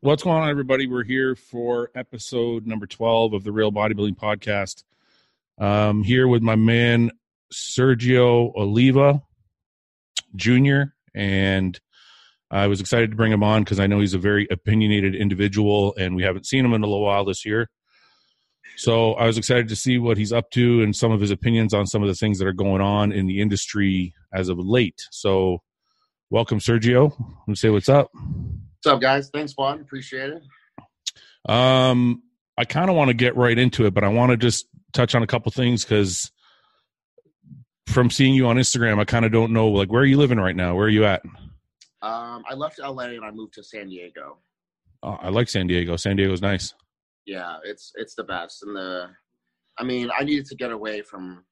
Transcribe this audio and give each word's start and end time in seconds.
What's 0.00 0.22
going 0.22 0.40
on, 0.40 0.48
everybody? 0.48 0.86
We're 0.86 1.02
here 1.02 1.34
for 1.34 1.90
episode 1.92 2.68
number 2.68 2.86
12 2.86 3.32
of 3.32 3.42
the 3.42 3.50
Real 3.50 3.72
Bodybuilding 3.72 4.16
Podcast. 4.16 4.84
Um, 5.60 6.04
here 6.04 6.28
with 6.28 6.40
my 6.40 6.54
man, 6.54 7.10
Sergio 7.52 8.54
Oliva 8.54 9.24
Jr., 10.36 10.92
and 11.16 11.80
I 12.48 12.68
was 12.68 12.80
excited 12.80 13.10
to 13.10 13.16
bring 13.16 13.32
him 13.32 13.42
on 13.42 13.64
because 13.64 13.80
I 13.80 13.88
know 13.88 13.98
he's 13.98 14.14
a 14.14 14.18
very 14.18 14.46
opinionated 14.52 15.16
individual, 15.16 15.96
and 15.98 16.14
we 16.14 16.22
haven't 16.22 16.46
seen 16.46 16.64
him 16.64 16.74
in 16.74 16.84
a 16.84 16.86
little 16.86 17.04
while 17.04 17.24
this 17.24 17.44
year. 17.44 17.68
So 18.76 19.14
I 19.14 19.26
was 19.26 19.36
excited 19.36 19.66
to 19.66 19.76
see 19.76 19.98
what 19.98 20.16
he's 20.16 20.32
up 20.32 20.52
to 20.52 20.80
and 20.80 20.94
some 20.94 21.10
of 21.10 21.20
his 21.20 21.32
opinions 21.32 21.74
on 21.74 21.88
some 21.88 22.04
of 22.04 22.08
the 22.08 22.14
things 22.14 22.38
that 22.38 22.46
are 22.46 22.52
going 22.52 22.80
on 22.80 23.10
in 23.10 23.26
the 23.26 23.40
industry 23.40 24.14
as 24.32 24.48
of 24.48 24.60
late. 24.60 25.08
So, 25.10 25.58
welcome, 26.30 26.60
Sergio. 26.60 27.18
Let 27.18 27.48
me 27.48 27.56
say 27.56 27.70
what's 27.70 27.88
up. 27.88 28.12
What's 28.78 28.94
up, 28.94 29.00
guys? 29.00 29.28
Thanks, 29.30 29.54
Vaughn. 29.54 29.80
Appreciate 29.80 30.30
it. 30.30 30.42
Um, 31.52 32.22
I 32.56 32.64
kind 32.64 32.88
of 32.88 32.94
want 32.94 33.08
to 33.08 33.14
get 33.14 33.36
right 33.36 33.58
into 33.58 33.86
it, 33.86 33.94
but 33.94 34.04
I 34.04 34.08
want 34.08 34.30
to 34.30 34.36
just 34.36 34.68
touch 34.92 35.16
on 35.16 35.24
a 35.24 35.26
couple 35.26 35.50
things 35.50 35.84
because 35.84 36.30
from 37.88 38.08
seeing 38.08 38.34
you 38.34 38.46
on 38.46 38.56
Instagram, 38.56 39.00
I 39.00 39.04
kind 39.04 39.24
of 39.24 39.32
don't 39.32 39.52
know 39.52 39.68
like 39.68 39.90
where 39.90 40.02
are 40.02 40.06
you 40.06 40.16
living 40.16 40.38
right 40.38 40.54
now? 40.54 40.76
Where 40.76 40.86
are 40.86 40.90
you 40.90 41.04
at? 41.04 41.24
Um, 42.02 42.44
I 42.48 42.54
left 42.54 42.78
LA 42.78 43.06
and 43.06 43.24
I 43.24 43.32
moved 43.32 43.54
to 43.54 43.64
San 43.64 43.88
Diego. 43.88 44.38
Oh, 45.02 45.18
I 45.20 45.30
like 45.30 45.48
San 45.48 45.66
Diego. 45.66 45.96
San 45.96 46.14
Diego's 46.14 46.42
nice. 46.42 46.72
Yeah, 47.26 47.56
it's 47.64 47.90
it's 47.96 48.14
the 48.14 48.24
best. 48.24 48.62
And 48.62 48.76
the, 48.76 49.08
I 49.76 49.82
mean, 49.82 50.08
I 50.16 50.22
needed 50.22 50.46
to 50.46 50.54
get 50.54 50.70
away 50.70 51.02
from 51.02 51.44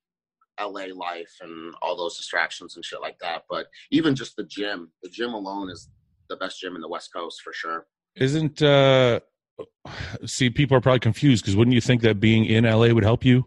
LA 0.61 0.87
life 0.95 1.33
and 1.41 1.75
all 1.83 1.97
those 1.97 2.17
distractions 2.17 2.77
and 2.77 2.85
shit 2.85 3.01
like 3.01 3.19
that. 3.19 3.43
But 3.51 3.67
even 3.91 4.15
just 4.15 4.37
the 4.37 4.45
gym, 4.45 4.93
the 5.03 5.11
gym 5.11 5.35
alone 5.35 5.71
is 5.71 5.89
the 6.29 6.37
best 6.37 6.61
gym 6.61 6.75
in 6.75 6.81
the 6.81 6.89
West 6.89 7.13
Coast 7.13 7.43
for 7.43 7.53
sure. 7.53 7.87
Isn't 8.15 8.63
uh 8.63 9.21
see 10.25 10.51
people 10.51 10.77
are 10.77 10.81
probably 10.81 11.01
confused 11.01 11.45
because 11.45 11.57
wouldn't 11.57 11.75
you 11.75 11.81
think 11.81 12.03
that 12.03 12.21
being 12.21 12.45
in 12.45 12.65
LA 12.65 12.89
would 12.89 13.05
help 13.05 13.25
you 13.25 13.47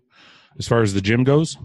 as 0.58 0.68
far 0.68 0.82
as 0.82 0.94
the 0.94 1.02
gym 1.02 1.24
goes? 1.24 1.58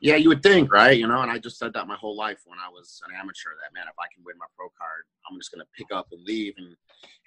Yeah, 0.00 0.16
you 0.16 0.28
would 0.30 0.42
think, 0.42 0.72
right? 0.72 0.98
You 0.98 1.06
know, 1.06 1.20
and 1.20 1.30
I 1.30 1.38
just 1.38 1.58
said 1.58 1.72
that 1.74 1.86
my 1.86 1.94
whole 1.94 2.16
life 2.16 2.40
when 2.44 2.58
I 2.58 2.68
was 2.68 3.00
an 3.08 3.14
amateur 3.14 3.50
that 3.62 3.72
man, 3.72 3.86
if 3.86 3.94
I 4.00 4.10
can 4.12 4.24
win 4.24 4.36
my 4.36 4.46
pro 4.56 4.66
card, 4.76 5.04
I'm 5.30 5.38
just 5.38 5.52
gonna 5.52 5.68
pick 5.78 5.92
up 5.92 6.08
and 6.10 6.24
leave 6.24 6.54
and 6.58 6.74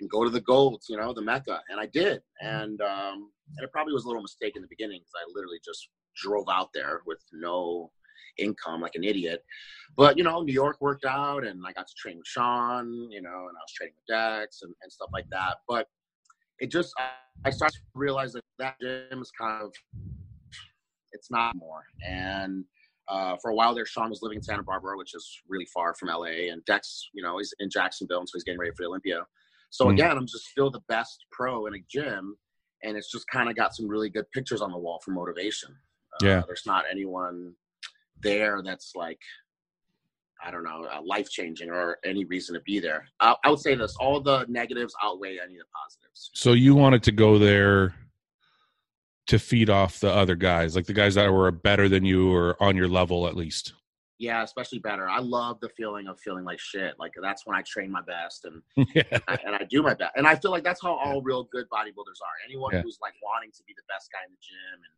and 0.02 0.10
go 0.10 0.26
to 0.26 0.30
the 0.30 0.42
golds, 0.42 0.88
you 0.90 0.98
know, 0.98 1.14
the 1.14 1.22
Mecca. 1.22 1.62
And 1.70 1.80
I 1.80 1.86
did. 1.86 2.22
And 2.42 2.82
um 2.82 3.32
and 3.58 3.64
it 3.64 3.72
probably 3.72 3.94
was 3.94 4.04
a 4.04 4.08
little 4.08 4.22
mistake 4.22 4.58
in 4.58 4.62
the 4.62 4.68
beginning 4.68 5.00
because 5.00 5.14
I 5.16 5.24
literally 5.34 5.60
just 5.64 5.88
drove 6.16 6.48
out 6.50 6.70
there 6.74 7.02
with 7.06 7.24
no 7.32 7.92
income 8.38 8.82
like 8.82 8.96
an 8.96 9.04
idiot. 9.04 9.44
But 9.98 10.18
you 10.18 10.24
know, 10.24 10.42
New 10.42 10.54
York 10.54 10.78
worked 10.82 11.06
out, 11.06 11.46
and 11.46 11.64
I 11.66 11.72
got 11.72 11.88
to 11.88 11.94
train 11.98 12.18
with 12.18 12.28
Sean, 12.28 13.10
you 13.12 13.22
know, 13.22 13.30
and 13.30 13.58
I 13.58 13.62
was 13.62 13.74
training 13.76 13.94
with 13.96 14.18
Dex 14.18 14.62
and, 14.62 14.74
and 14.82 14.92
stuff 14.92 15.10
like 15.14 15.26
that. 15.32 15.58
But 15.68 15.88
it 16.60 16.72
just, 16.72 16.94
I, 16.98 17.48
I 17.48 17.50
started 17.52 17.76
to 17.76 17.82
realize 17.94 18.34
that 18.34 18.44
that 18.60 18.76
gym 18.82 19.22
is 19.22 19.32
kind 19.32 19.64
of, 19.64 19.74
it's 21.12 21.30
not 21.32 21.56
more. 21.56 21.84
And 22.06 22.66
uh, 23.08 23.36
for 23.42 23.52
a 23.52 23.56
while 23.56 23.76
there, 23.76 23.86
Sean 23.86 24.10
was 24.10 24.22
living 24.22 24.38
in 24.38 24.44
Santa 24.44 24.64
Barbara, 24.64 24.98
which 24.98 25.14
is 25.16 25.42
really 25.48 25.68
far 25.74 25.94
from 25.96 26.10
LA, 26.10 26.52
and 26.52 26.64
Dex, 26.66 27.10
you 27.14 27.22
know, 27.22 27.38
he's 27.38 27.54
in 27.60 27.70
Jacksonville, 27.70 28.20
and 28.20 28.28
so 28.28 28.34
he's 28.36 28.44
getting 28.44 28.60
ready 28.60 28.72
for 28.72 28.84
the 28.84 28.88
Olympia. 28.88 29.22
So 29.70 29.86
mm 29.86 29.94
again, 29.94 30.18
I'm 30.18 30.28
just 30.28 30.46
still 30.46 30.72
the 30.72 30.82
best 30.88 31.26
pro 31.32 31.66
in 31.68 31.76
a 31.76 31.80
gym, 31.90 32.38
and 32.84 32.98
it's 32.98 33.12
just 33.12 33.28
kind 33.28 33.50
of 33.50 33.56
got 33.56 33.76
some 33.76 33.88
really 33.88 34.10
good 34.10 34.30
pictures 34.32 34.62
on 34.62 34.72
the 34.72 34.78
wall 34.78 35.02
for 35.04 35.12
motivation. 35.12 35.76
Uh, 36.14 36.26
yeah, 36.26 36.42
there's 36.48 36.66
not 36.66 36.86
anyone 36.90 37.54
there 38.22 38.62
that's 38.64 38.94
like 38.96 39.20
I 40.44 40.52
don't 40.52 40.64
know, 40.64 40.86
uh, 40.86 41.02
life 41.04 41.30
changing 41.30 41.70
or 41.70 41.98
any 42.06 42.26
reason 42.26 42.54
to 42.56 42.62
be 42.62 42.80
there. 42.80 43.08
I, 43.20 43.36
I 43.44 43.50
would 43.50 43.60
say 43.60 43.74
this: 43.76 43.96
all 44.00 44.22
the 44.22 44.46
negatives 44.48 44.94
outweigh 45.02 45.40
any 45.44 45.56
of 45.56 45.60
the 45.60 45.66
positives. 45.84 46.30
So 46.34 46.54
you 46.54 46.76
wanted 46.76 47.04
to 47.04 47.12
go 47.12 47.40
there 47.40 47.96
to 49.28 49.40
feed 49.40 49.70
off 49.70 50.00
the 50.00 50.12
other 50.12 50.36
guys, 50.36 50.76
like 50.76 50.86
the 50.86 50.94
guys 50.94 51.16
that 51.16 51.32
were 51.32 51.52
better 51.52 51.90
than 51.90 52.06
you 52.06 52.32
or 52.32 52.62
on 52.62 52.76
your 52.76 52.88
level 52.88 53.28
at 53.28 53.36
least. 53.36 53.74
Yeah, 54.18 54.44
especially 54.44 54.80
better. 54.80 55.10
I 55.10 55.20
love 55.20 55.60
the 55.60 55.70
feeling 55.70 56.08
of 56.08 56.20
feeling 56.20 56.46
like 56.46 56.60
shit. 56.60 56.94
Like 57.00 57.12
that's 57.22 57.46
when 57.46 57.58
I 57.58 57.64
train 57.64 57.92
my 57.92 58.02
best 58.02 58.46
and 58.46 58.62
yeah. 58.96 59.20
and 59.28 59.56
I 59.56 59.66
do 59.70 59.82
my 59.82 59.94
best. 59.94 60.14
And 60.16 60.28
I 60.28 60.36
feel 60.36 60.52
like 60.52 60.64
that's 60.64 60.82
how 60.82 60.94
all 60.94 61.22
real 61.22 61.46
good 61.52 61.66
bodybuilders 61.70 62.22
are. 62.22 62.36
Anyone 62.46 62.74
yeah. 62.74 62.82
who's 62.82 62.98
like 63.02 63.14
wanting 63.22 63.52
to 63.52 63.64
be 63.64 63.74
the 63.76 63.84
best 63.90 64.10
guy 64.12 64.20
in 64.26 64.32
the 64.32 64.38
gym 64.40 64.80
and 64.84 64.94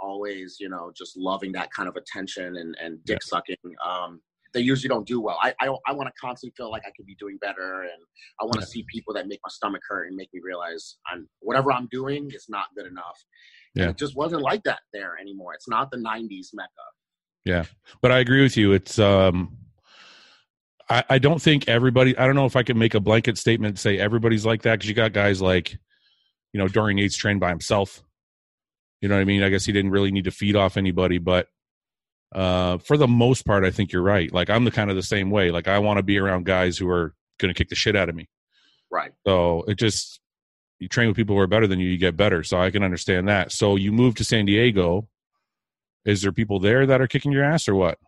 always, 0.00 0.56
you 0.60 0.68
know, 0.68 0.90
just 0.96 1.16
loving 1.16 1.52
that 1.52 1.70
kind 1.72 1.88
of 1.88 1.96
attention 1.96 2.56
and, 2.56 2.76
and 2.80 3.04
dick 3.04 3.22
sucking. 3.22 3.56
Um, 3.84 4.20
they 4.52 4.60
usually 4.60 4.88
don't 4.88 5.06
do 5.06 5.20
well. 5.20 5.38
I 5.40 5.54
I, 5.60 5.68
I 5.86 5.92
want 5.92 6.08
to 6.08 6.12
constantly 6.20 6.52
feel 6.56 6.70
like 6.70 6.82
I 6.84 6.90
could 6.96 7.06
be 7.06 7.14
doing 7.16 7.38
better, 7.40 7.82
and 7.82 8.02
I 8.40 8.44
want 8.44 8.60
to 8.60 8.66
see 8.66 8.84
people 8.92 9.14
that 9.14 9.28
make 9.28 9.40
my 9.44 9.50
stomach 9.50 9.82
hurt 9.88 10.08
and 10.08 10.16
make 10.16 10.28
me 10.32 10.40
realize 10.42 10.96
I'm 11.10 11.28
whatever 11.40 11.72
I'm 11.72 11.88
doing 11.90 12.30
is 12.34 12.46
not 12.48 12.66
good 12.76 12.86
enough. 12.86 13.24
Yeah, 13.74 13.84
and 13.84 13.90
it 13.92 13.98
just 13.98 14.16
wasn't 14.16 14.42
like 14.42 14.62
that 14.64 14.80
there 14.92 15.16
anymore. 15.20 15.54
It's 15.54 15.68
not 15.68 15.90
the 15.90 15.98
'90s 15.98 16.48
mecca. 16.52 16.68
Yeah, 17.44 17.64
but 18.02 18.10
I 18.10 18.18
agree 18.18 18.42
with 18.42 18.56
you. 18.56 18.72
It's 18.72 18.98
um, 18.98 19.56
I 20.88 21.04
I 21.08 21.18
don't 21.18 21.40
think 21.40 21.68
everybody. 21.68 22.16
I 22.18 22.26
don't 22.26 22.34
know 22.34 22.46
if 22.46 22.56
I 22.56 22.62
can 22.62 22.78
make 22.78 22.94
a 22.94 23.00
blanket 23.00 23.38
statement 23.38 23.78
say 23.78 23.98
everybody's 23.98 24.44
like 24.44 24.62
that 24.62 24.72
because 24.72 24.88
you 24.88 24.94
got 24.94 25.12
guys 25.12 25.40
like, 25.40 25.78
you 26.52 26.58
know, 26.58 26.66
Dorian 26.66 26.98
Yates 26.98 27.16
trained 27.16 27.40
by 27.40 27.50
himself 27.50 28.02
you 29.00 29.08
know 29.08 29.14
what 29.14 29.22
I 29.22 29.24
mean? 29.24 29.42
I 29.42 29.48
guess 29.48 29.64
he 29.64 29.72
didn't 29.72 29.90
really 29.90 30.10
need 30.10 30.24
to 30.24 30.30
feed 30.30 30.56
off 30.56 30.76
anybody, 30.76 31.18
but 31.18 31.48
uh, 32.34 32.78
for 32.78 32.96
the 32.96 33.08
most 33.08 33.44
part, 33.44 33.64
I 33.64 33.70
think 33.70 33.92
you're 33.92 34.02
right. 34.02 34.32
Like 34.32 34.50
I'm 34.50 34.64
the 34.64 34.70
kind 34.70 34.90
of 34.90 34.96
the 34.96 35.02
same 35.02 35.30
way. 35.30 35.50
Like 35.50 35.68
I 35.68 35.78
want 35.78 35.98
to 35.98 36.02
be 36.02 36.18
around 36.18 36.46
guys 36.46 36.78
who 36.78 36.88
are 36.88 37.14
going 37.38 37.52
to 37.52 37.58
kick 37.58 37.68
the 37.68 37.74
shit 37.74 37.96
out 37.96 38.08
of 38.08 38.14
me. 38.14 38.28
Right. 38.90 39.12
So 39.26 39.64
it 39.66 39.76
just 39.76 40.20
you 40.78 40.88
train 40.88 41.08
with 41.08 41.16
people 41.16 41.36
who 41.36 41.40
are 41.40 41.46
better 41.46 41.66
than 41.66 41.78
you, 41.80 41.88
you 41.88 41.98
get 41.98 42.16
better. 42.16 42.42
So 42.42 42.58
I 42.58 42.70
can 42.70 42.82
understand 42.82 43.28
that. 43.28 43.52
So 43.52 43.76
you 43.76 43.92
move 43.92 44.14
to 44.16 44.24
San 44.24 44.46
Diego. 44.46 45.08
Is 46.04 46.22
there 46.22 46.32
people 46.32 46.58
there 46.58 46.86
that 46.86 47.00
are 47.00 47.06
kicking 47.06 47.32
your 47.32 47.44
ass 47.44 47.68
or 47.68 47.74
what? 47.74 47.98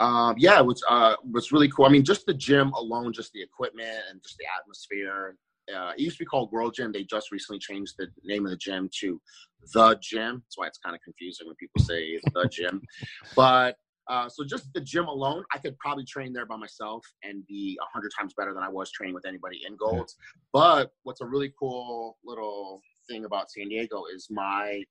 Um, 0.00 0.34
yeah, 0.36 0.58
it 0.58 0.66
was 0.66 0.82
uh, 0.88 1.14
was 1.30 1.52
really 1.52 1.68
cool. 1.68 1.84
I 1.84 1.88
mean, 1.88 2.04
just 2.04 2.26
the 2.26 2.34
gym 2.34 2.72
alone, 2.72 3.12
just 3.12 3.32
the 3.32 3.42
equipment 3.42 3.98
and 4.10 4.20
just 4.22 4.36
the 4.38 4.46
atmosphere 4.58 5.36
uh, 5.74 5.92
it 5.96 6.00
used 6.00 6.18
to 6.18 6.24
be 6.24 6.26
called 6.26 6.50
World 6.52 6.74
Gym. 6.74 6.92
They 6.92 7.04
just 7.04 7.30
recently 7.30 7.58
changed 7.58 7.94
the 7.98 8.08
name 8.24 8.44
of 8.44 8.50
the 8.50 8.56
gym 8.56 8.88
to 9.00 9.20
The 9.72 9.98
Gym. 10.00 10.42
That's 10.44 10.58
why 10.58 10.66
it's 10.66 10.78
kind 10.78 10.94
of 10.94 11.02
confusing 11.02 11.46
when 11.46 11.56
people 11.56 11.82
say 11.84 12.20
The 12.34 12.48
Gym. 12.48 12.82
But 13.36 13.76
uh, 14.08 14.28
so 14.28 14.44
just 14.44 14.72
the 14.74 14.80
gym 14.80 15.06
alone, 15.06 15.44
I 15.54 15.58
could 15.58 15.78
probably 15.78 16.04
train 16.04 16.32
there 16.32 16.46
by 16.46 16.56
myself 16.56 17.06
and 17.22 17.46
be 17.46 17.78
a 17.80 17.86
hundred 17.92 18.10
times 18.18 18.34
better 18.36 18.52
than 18.52 18.62
I 18.62 18.68
was 18.68 18.90
training 18.90 19.14
with 19.14 19.26
anybody 19.26 19.60
in 19.66 19.76
Golds. 19.76 20.16
But 20.52 20.92
what's 21.04 21.20
a 21.20 21.26
really 21.26 21.52
cool 21.58 22.18
little 22.24 22.82
thing 23.08 23.24
about 23.24 23.50
San 23.50 23.68
Diego 23.68 24.04
is 24.12 24.26
my 24.30 24.82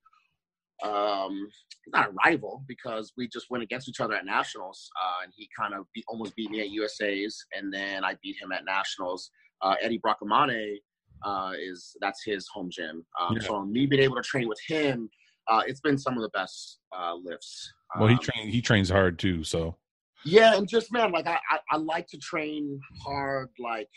um 0.83 1.47
not 1.93 2.09
a 2.09 2.13
rival 2.25 2.63
because 2.67 3.13
we 3.15 3.27
just 3.27 3.51
went 3.51 3.63
against 3.63 3.87
each 3.87 3.99
other 3.99 4.15
at 4.15 4.25
nationals 4.25 4.89
uh, 4.99 5.23
and 5.23 5.31
he 5.35 5.47
kind 5.55 5.75
of 5.75 5.85
beat, 5.93 6.03
almost 6.07 6.35
beat 6.35 6.49
me 6.49 6.59
at 6.59 6.69
usa's 6.69 7.45
and 7.55 7.71
then 7.71 8.03
i 8.03 8.15
beat 8.23 8.35
him 8.41 8.51
at 8.51 8.65
nationals 8.65 9.29
uh, 9.61 9.75
Eddie 9.81 9.99
Bracamontes 9.99 10.77
uh, 11.23 11.51
is 11.59 11.95
that's 12.01 12.23
his 12.23 12.47
home 12.47 12.69
gym. 12.71 13.05
Um, 13.19 13.37
yeah. 13.39 13.47
So 13.47 13.65
me 13.65 13.85
being 13.85 14.01
able 14.01 14.15
to 14.15 14.21
train 14.21 14.47
with 14.47 14.59
him, 14.67 15.09
uh, 15.47 15.61
it's 15.65 15.81
been 15.81 15.97
some 15.97 16.15
of 16.15 16.21
the 16.21 16.29
best 16.29 16.79
uh, 16.97 17.15
lifts. 17.15 17.71
Well, 17.99 18.07
he 18.07 18.15
um, 18.15 18.19
train 18.19 18.47
he 18.47 18.61
trains 18.61 18.89
hard 18.89 19.19
too, 19.19 19.43
so. 19.43 19.75
Yeah, 20.23 20.55
and 20.55 20.67
just 20.67 20.91
man, 20.93 21.11
like 21.11 21.25
I, 21.25 21.39
I, 21.49 21.59
I 21.71 21.77
like 21.77 22.07
to 22.09 22.17
train 22.17 22.79
hard, 23.03 23.49
like 23.57 23.89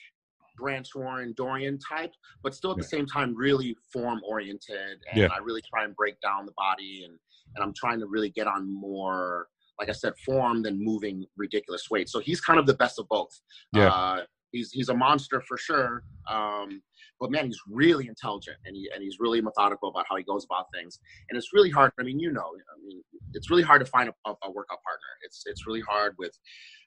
Branch 0.57 0.89
Warren, 0.95 1.35
Dorian 1.37 1.79
type, 1.79 2.13
but 2.43 2.55
still 2.55 2.71
at 2.71 2.79
the 2.79 2.83
same 2.83 3.07
time 3.07 3.35
really 3.37 3.77
form 3.93 4.23
oriented, 4.27 5.01
and 5.11 5.21
yeah. 5.21 5.29
I 5.29 5.39
really 5.39 5.63
try 5.63 5.85
and 5.85 5.95
break 5.95 6.19
down 6.21 6.47
the 6.47 6.53
body, 6.57 7.03
and 7.05 7.19
and 7.57 7.63
I'm 7.63 7.75
trying 7.75 8.01
to 8.01 8.07
really 8.07 8.31
get 8.31 8.47
on 8.47 8.73
more 8.73 9.49
like 9.79 9.89
I 9.89 9.93
said, 9.93 10.13
form 10.25 10.63
than 10.63 10.83
moving 10.83 11.27
ridiculous 11.37 11.91
weight. 11.91 12.09
So 12.09 12.21
he's 12.21 12.41
kind 12.41 12.59
of 12.59 12.67
the 12.67 12.75
best 12.75 12.99
of 12.99 13.09
both. 13.09 13.41
Yeah. 13.73 13.89
Uh, 13.89 14.21
he's 14.55 14.71
he's 14.73 14.89
a 14.89 14.95
monster 14.95 15.43
for 15.47 15.59
sure. 15.59 16.03
Um, 16.31 16.81
but 17.21 17.31
man, 17.31 17.47
he's 17.47 17.61
really 17.71 18.09
intelligent 18.09 18.57
and 18.65 18.75
he 18.75 18.89
and 18.95 19.03
he's 19.03 19.17
really 19.21 19.41
methodical 19.41 19.89
about 19.89 20.07
how 20.09 20.17
he 20.17 20.23
goes 20.23 20.45
about 20.45 20.67
things. 20.73 20.99
And 21.29 21.37
it's 21.37 21.53
really 21.53 21.71
hard. 21.71 21.93
I 22.01 22.03
mean, 22.03 22.19
you 22.19 22.33
know, 22.33 22.41
I 22.43 22.87
mean, 22.87 23.03
it's 23.35 23.51
really 23.51 23.63
hard 23.63 23.85
to 23.85 23.91
find 23.91 24.09
a, 24.09 24.31
a 24.31 24.51
workout 24.51 24.79
partner. 24.83 25.11
It's 25.25 25.43
it's 25.47 25.67
really 25.67 25.83
hard 25.83 26.15
with 26.19 26.33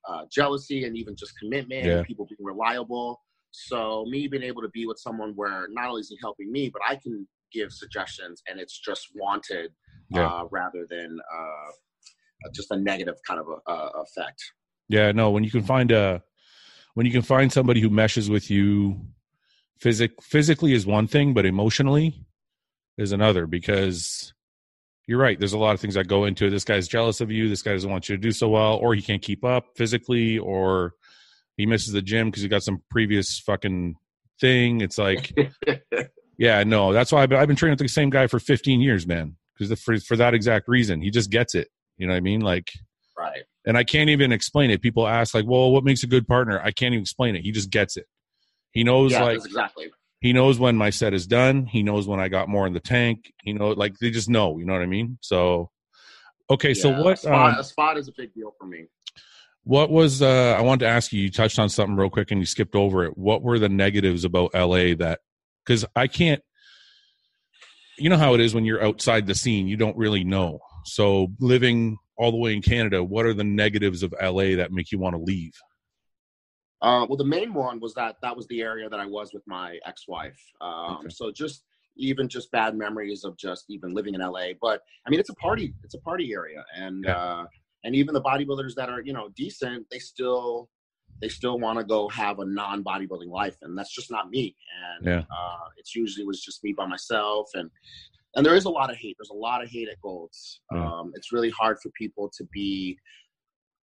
uh, 0.09 0.23
jealousy 0.31 0.85
and 0.85 0.97
even 0.97 1.15
just 1.15 1.33
commitment. 1.39 1.85
Yeah. 1.85 2.03
people 2.03 2.25
being 2.25 2.45
reliable. 2.45 3.21
So 3.51 4.05
me 4.09 4.27
being 4.27 4.43
able 4.43 4.61
to 4.61 4.69
be 4.69 4.85
with 4.85 4.99
someone 4.99 5.33
where 5.35 5.67
not 5.69 5.89
only 5.89 6.01
is 6.01 6.09
he 6.09 6.17
helping 6.21 6.51
me, 6.51 6.69
but 6.69 6.81
I 6.87 6.95
can 6.95 7.27
give 7.53 7.71
suggestions 7.71 8.41
and 8.47 8.59
it's 8.59 8.77
just 8.79 9.07
wanted 9.15 9.71
yeah. 10.09 10.27
uh, 10.27 10.43
rather 10.51 10.85
than 10.89 11.17
uh, 11.33 11.71
just 12.53 12.71
a 12.71 12.77
negative 12.77 13.15
kind 13.25 13.39
of 13.39 13.47
a, 13.47 13.71
a 13.71 14.03
effect. 14.03 14.43
Yeah, 14.89 15.11
no. 15.11 15.31
When 15.31 15.43
you 15.43 15.51
can 15.51 15.63
find 15.63 15.91
a 15.91 16.21
when 16.97 17.05
you 17.05 17.11
can 17.11 17.21
find 17.21 17.53
somebody 17.53 17.79
who 17.79 17.89
meshes 17.89 18.29
with 18.29 18.49
you 18.49 18.99
physic 19.79 20.11
physically 20.21 20.73
is 20.73 20.85
one 20.85 21.07
thing 21.07 21.33
but 21.33 21.45
emotionally 21.45 22.25
is 22.97 23.11
another 23.11 23.45
because 23.45 24.33
you're 25.05 25.19
right 25.19 25.39
there's 25.39 25.53
a 25.53 25.57
lot 25.57 25.75
of 25.75 25.79
things 25.79 25.93
that 25.93 26.07
go 26.07 26.25
into 26.25 26.47
it 26.47 26.49
this 26.49 26.63
guy's 26.63 26.87
jealous 26.87 27.21
of 27.21 27.29
you 27.29 27.47
this 27.47 27.61
guy 27.61 27.73
doesn't 27.73 27.91
want 27.91 28.09
you 28.09 28.15
to 28.15 28.21
do 28.21 28.31
so 28.31 28.49
well 28.49 28.77
or 28.77 28.95
he 28.95 29.01
can't 29.01 29.21
keep 29.21 29.45
up 29.45 29.65
physically 29.75 30.39
or 30.39 30.93
he 31.57 31.65
misses 31.65 31.91
the 31.91 32.01
gym 32.01 32.29
because 32.29 32.43
he 32.43 32.49
got 32.49 32.63
some 32.63 32.81
previous 32.89 33.39
fucking 33.39 33.95
thing. 34.39 34.81
It's 34.81 34.97
like, 34.97 35.33
yeah, 36.37 36.63
no, 36.63 36.93
that's 36.93 37.11
why 37.11 37.23
I've 37.23 37.29
been, 37.29 37.39
I've 37.39 37.47
been 37.47 37.57
training 37.57 37.73
with 37.73 37.79
the 37.79 37.87
same 37.87 38.11
guy 38.11 38.27
for 38.27 38.39
15 38.39 38.79
years, 38.79 39.05
man. 39.05 39.35
Because 39.57 39.79
for 39.81 39.99
for 39.99 40.15
that 40.15 40.35
exact 40.35 40.67
reason, 40.67 41.01
he 41.01 41.09
just 41.09 41.31
gets 41.31 41.55
it. 41.55 41.69
You 41.97 42.05
know 42.05 42.13
what 42.13 42.17
I 42.17 42.21
mean? 42.21 42.41
Like, 42.41 42.71
right. 43.29 43.43
And 43.65 43.77
I 43.77 43.83
can't 43.83 44.09
even 44.09 44.31
explain 44.31 44.71
it. 44.71 44.81
People 44.81 45.07
ask 45.07 45.33
like, 45.33 45.45
"Well, 45.45 45.71
what 45.71 45.83
makes 45.83 46.03
a 46.03 46.07
good 46.07 46.27
partner?" 46.27 46.59
I 46.61 46.71
can't 46.71 46.93
even 46.93 47.01
explain 47.01 47.35
it. 47.35 47.41
He 47.43 47.51
just 47.51 47.69
gets 47.69 47.97
it. 47.97 48.05
He 48.71 48.83
knows 48.83 49.11
Yeah, 49.11 49.23
like 49.23 49.37
exactly. 49.37 49.91
he 50.21 50.33
knows 50.33 50.57
when 50.59 50.75
my 50.77 50.89
set 50.89 51.13
is 51.13 51.27
done. 51.27 51.65
He 51.65 51.83
knows 51.83 52.07
when 52.07 52.19
I 52.19 52.27
got 52.27 52.47
more 52.49 52.65
in 52.67 52.73
the 52.73 52.79
tank. 52.79 53.33
You 53.43 53.53
know, 53.55 53.69
like 53.69 53.97
they 53.99 54.09
just 54.09 54.29
know. 54.29 54.57
You 54.57 54.65
know 54.65 54.73
what 54.73 54.81
I 54.81 54.85
mean? 54.87 55.17
So, 55.21 55.69
okay. 56.49 56.73
So 56.73 56.89
Yeah, 56.91 57.01
what? 57.01 57.13
A 57.13 57.17
spot, 57.17 57.53
Um, 57.53 57.59
a 57.59 57.63
spot 57.63 57.97
is 57.97 58.07
a 58.07 58.11
big 58.15 58.33
deal 58.33 58.53
for 58.59 58.65
me. 58.67 58.85
what 59.63 59.89
was? 59.89 60.21
Uh, 60.21 60.55
I 60.57 60.61
wanted 60.61 60.85
to 60.85 60.91
ask 60.91 61.11
you. 61.11 61.21
You 61.21 61.29
touched 61.31 61.59
on 61.59 61.67
something 61.69 61.95
real 61.97 62.09
quick 62.09 62.31
and 62.31 62.39
you 62.39 62.45
skipped 62.45 62.75
over 62.75 63.03
it. 63.05 63.17
What 63.17 63.41
were 63.41 63.59
the 63.59 63.69
negatives 63.69 64.23
about 64.23 64.51
LA 64.53 64.95
that? 64.95 65.19
Because 65.65 65.83
I 65.95 66.07
can't. 66.07 66.41
You 67.97 68.09
know 68.09 68.17
how 68.17 68.33
it 68.35 68.39
is 68.39 68.53
when 68.53 68.63
you're 68.63 68.83
outside 68.83 69.25
the 69.27 69.35
scene. 69.35 69.67
You 69.67 69.75
don't 69.75 69.97
really 69.97 70.23
know. 70.23 70.59
So 70.85 71.27
living 71.39 71.97
all 72.17 72.31
the 72.31 72.37
way 72.37 72.53
in 72.53 72.61
Canada, 72.61 73.03
what 73.03 73.25
are 73.25 73.33
the 73.33 73.43
negatives 73.43 74.03
of 74.03 74.13
LA 74.21 74.55
that 74.55 74.71
make 74.71 74.91
you 74.91 74.99
want 74.99 75.15
to 75.15 75.21
leave? 75.21 75.53
Uh, 76.81 77.05
well, 77.09 77.17
the 77.17 77.25
main 77.25 77.53
one 77.53 77.79
was 77.79 77.93
that 77.95 78.17
that 78.21 78.35
was 78.35 78.47
the 78.47 78.61
area 78.61 78.89
that 78.89 78.99
I 78.99 79.05
was 79.05 79.33
with 79.33 79.43
my 79.47 79.79
ex-wife. 79.85 80.39
Um, 80.61 80.97
Okay. 80.97 81.09
So 81.09 81.31
just 81.31 81.63
even 81.95 82.27
just 82.29 82.51
bad 82.51 82.75
memories 82.75 83.23
of 83.23 83.35
just 83.37 83.65
even 83.69 83.93
living 83.93 84.13
in 84.13 84.21
LA. 84.21 84.49
But 84.61 84.81
I 85.05 85.09
mean, 85.09 85.19
it's 85.19 85.29
a 85.29 85.35
party. 85.35 85.73
It's 85.83 85.95
a 85.95 85.99
party 86.01 86.33
area, 86.33 86.63
and 86.75 87.05
Yeah. 87.05 87.17
uh, 87.17 87.45
and 87.83 87.95
even 87.95 88.13
the 88.13 88.21
bodybuilders 88.21 88.75
that 88.75 88.89
are 88.89 89.01
you 89.01 89.13
know 89.13 89.29
decent, 89.35 89.87
they 89.89 89.99
still 89.99 90.69
they 91.19 91.29
still 91.29 91.57
want 91.59 91.79
to 91.79 91.83
go 91.83 92.07
have 92.09 92.37
a 92.37 92.45
non-bodybuilding 92.45 93.29
life, 93.29 93.57
and 93.63 93.75
that's 93.75 93.91
just 93.91 94.11
not 94.11 94.29
me. 94.29 94.55
And 94.83 95.07
Yeah. 95.07 95.23
uh, 95.35 95.65
it's 95.77 95.95
usually 95.95 96.25
was 96.27 96.43
just 96.43 96.63
me 96.63 96.73
by 96.73 96.85
myself, 96.85 97.49
and 97.55 97.71
and 98.35 98.45
there 98.45 98.55
is 98.55 98.65
a 98.65 98.69
lot 98.69 98.89
of 98.89 98.97
hate. 98.97 99.15
There's 99.19 99.29
a 99.29 99.33
lot 99.33 99.63
of 99.63 99.69
hate 99.69 99.89
at 99.89 99.99
Golds. 100.01 100.61
Um, 100.73 101.11
it's 101.15 101.31
really 101.31 101.49
hard 101.49 101.79
for 101.81 101.89
people 101.91 102.29
to 102.37 102.43
be 102.53 102.97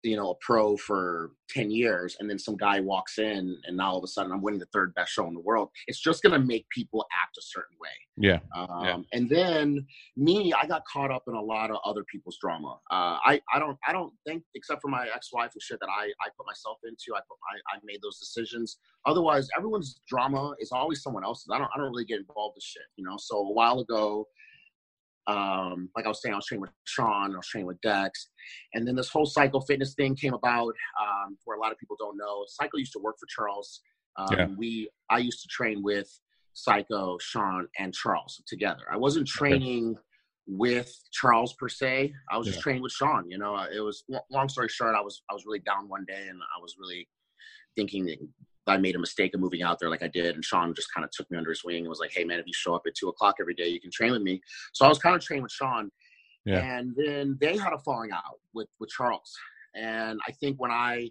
you 0.03 0.17
know, 0.17 0.31
a 0.31 0.35
pro 0.37 0.77
for 0.77 1.33
10 1.51 1.71
years 1.71 2.17
and 2.21 2.31
then 2.31 2.39
some 2.39 2.57
guy 2.57 2.81
walks 2.81 3.19
in 3.19 3.57
and 3.65 3.77
now 3.77 3.91
all 3.91 3.99
of 3.99 4.05
a 4.05 4.07
sudden 4.07 4.33
I'm 4.33 4.41
winning 4.41 4.61
the 4.61 4.67
third 4.73 4.95
best 4.95 5.13
show 5.13 5.27
in 5.27 5.35
the 5.35 5.41
world. 5.41 5.69
It's 5.87 6.01
just 6.01 6.23
going 6.23 6.33
to 6.33 6.47
make 6.47 6.69
people 6.71 7.07
act 7.23 7.37
a 7.37 7.43
certain 7.43 7.77
way. 7.81 7.89
Yeah. 8.17 8.39
Um, 8.57 8.85
Yeah. 8.85 8.99
And 9.13 9.29
then 9.29 9.87
me, 10.17 10.53
I 10.53 10.67
got 10.67 10.85
caught 10.91 11.11
up 11.11 11.25
in 11.29 11.35
a 11.35 11.41
lot 11.41 11.71
of 11.71 11.79
other 11.85 12.05
people's 12.05 12.39
drama. 12.41 12.79
Uh, 12.91 13.19
I, 13.25 13.41
I 13.53 13.59
don't, 13.59 13.77
I 13.87 13.93
don't 13.93 14.13
think, 14.27 14.43
except 14.55 14.81
for 14.81 14.89
my 14.89 15.07
ex-wife 15.15 15.51
and 15.55 15.63
shit 15.63 15.81
that 15.81 15.89
I, 15.89 16.05
I 16.05 16.29
put 16.37 16.47
myself 16.47 16.79
into, 16.85 17.15
I 17.15 17.21
put, 17.21 17.39
I, 17.53 17.77
I 17.77 17.81
made 17.85 18.01
those 18.03 18.19
decisions. 18.19 18.79
Otherwise, 19.07 19.49
everyone's 19.57 20.01
drama 20.09 20.55
is 20.61 20.73
always 20.73 21.03
someone 21.03 21.25
else's. 21.25 21.49
I 21.53 21.59
don't, 21.59 21.71
I 21.75 21.79
don't 21.79 21.91
really 21.91 22.05
get 22.05 22.21
involved 22.21 22.57
with 22.57 22.65
shit, 22.65 22.83
you 22.97 23.05
know? 23.05 23.17
So 23.19 23.37
a 23.39 23.53
while 23.53 23.81
ago, 23.81 24.27
um, 25.27 25.89
like 25.95 26.07
I 26.07 26.09
was 26.09 26.23
saying, 26.23 26.33
I 26.33 26.37
was 26.37 26.47
training 26.47 26.63
with 26.63 26.71
Sean, 26.85 27.33
I 27.35 27.37
was 27.37 27.47
training 27.47 27.67
with 27.67 27.81
Dex, 27.83 28.29
and 28.75 28.87
then 28.87 28.97
this 28.97 29.11
whole 29.11 29.27
cycle 29.27 29.61
Fitness 29.61 29.95
thing 29.95 30.17
came 30.17 30.35
about, 30.35 30.75
um, 31.01 31.37
where 31.45 31.57
a 31.57 31.61
lot 31.61 31.73
of 31.73 31.79
people 31.79 31.97
don't 31.99 32.17
know. 32.17 32.45
Psycho 32.49 32.79
used 32.79 32.93
to 32.93 33.01
work 33.01 33.17
for 33.19 33.27
Charles. 33.27 33.81
Um, 34.17 34.27
Yeah. 34.33 34.47
We, 34.57 34.91
I 35.09 35.19
used 35.19 35.43
to 35.43 35.49
train 35.49 35.83
with 35.83 36.09
Psycho, 36.55 37.19
Sean, 37.21 37.69
and 37.79 37.95
Charles 37.95 38.43
together. 38.47 38.83
I 38.91 38.97
wasn't 38.97 39.29
training 39.29 39.97
with 40.47 40.93
Charles 41.13 41.55
per 41.55 41.69
se. 41.69 42.13
I 42.31 42.37
was 42.37 42.47
just 42.49 42.61
training 42.61 42.83
with 42.83 42.93
Sean. 42.93 43.31
You 43.31 43.39
know, 43.39 43.57
it 43.73 43.81
was 43.81 44.05
long 44.31 44.49
story 44.49 44.69
short. 44.69 44.97
I 44.97 45.01
was 45.01 45.23
I 45.31 45.35
was 45.35 45.45
really 45.47 45.61
down 45.61 45.89
one 45.89 46.05
day, 46.09 46.27
and 46.29 46.39
I 46.41 46.61
was 46.61 46.75
really 46.79 47.09
thinking 47.77 48.05
that 48.07 48.19
I 48.71 48.77
made 48.77 48.97
a 48.97 48.99
mistake 48.99 49.35
of 49.35 49.41
moving 49.41 49.63
out 49.63 49.79
there 49.79 49.91
like 49.91 50.03
I 50.03 50.09
did. 50.09 50.35
And 50.35 50.45
Sean 50.45 50.75
just 50.75 50.93
kind 50.95 51.05
of 51.05 51.11
took 51.11 51.31
me 51.31 51.39
under 51.39 51.51
his 51.51 51.65
wing 51.65 51.81
and 51.81 51.89
was 51.89 52.01
like, 52.01 52.13
"Hey 52.13 52.25
man, 52.25 52.39
if 52.39 52.47
you 52.47 52.53
show 52.55 52.75
up 52.75 52.83
at 52.87 52.95
two 52.95 53.09
o'clock 53.09 53.37
every 53.41 53.55
day, 53.55 53.69
you 53.69 53.81
can 53.81 53.91
train 53.91 54.13
with 54.13 54.23
me." 54.23 54.41
So 54.73 54.85
I 54.85 54.89
was 54.89 54.99
kind 54.99 55.15
of 55.15 55.23
training 55.23 55.43
with 55.43 55.53
Sean. 55.53 55.91
Yeah. 56.45 56.59
And 56.59 56.95
then 56.97 57.37
they 57.41 57.57
had 57.57 57.73
a 57.73 57.79
falling 57.79 58.13
out 58.13 58.41
with 58.55 58.69
with 58.79 58.91
Charles. 58.91 59.35
And 59.75 60.19
I 60.27 60.33
think 60.33 60.59
when 60.59 60.71
I 60.71 61.11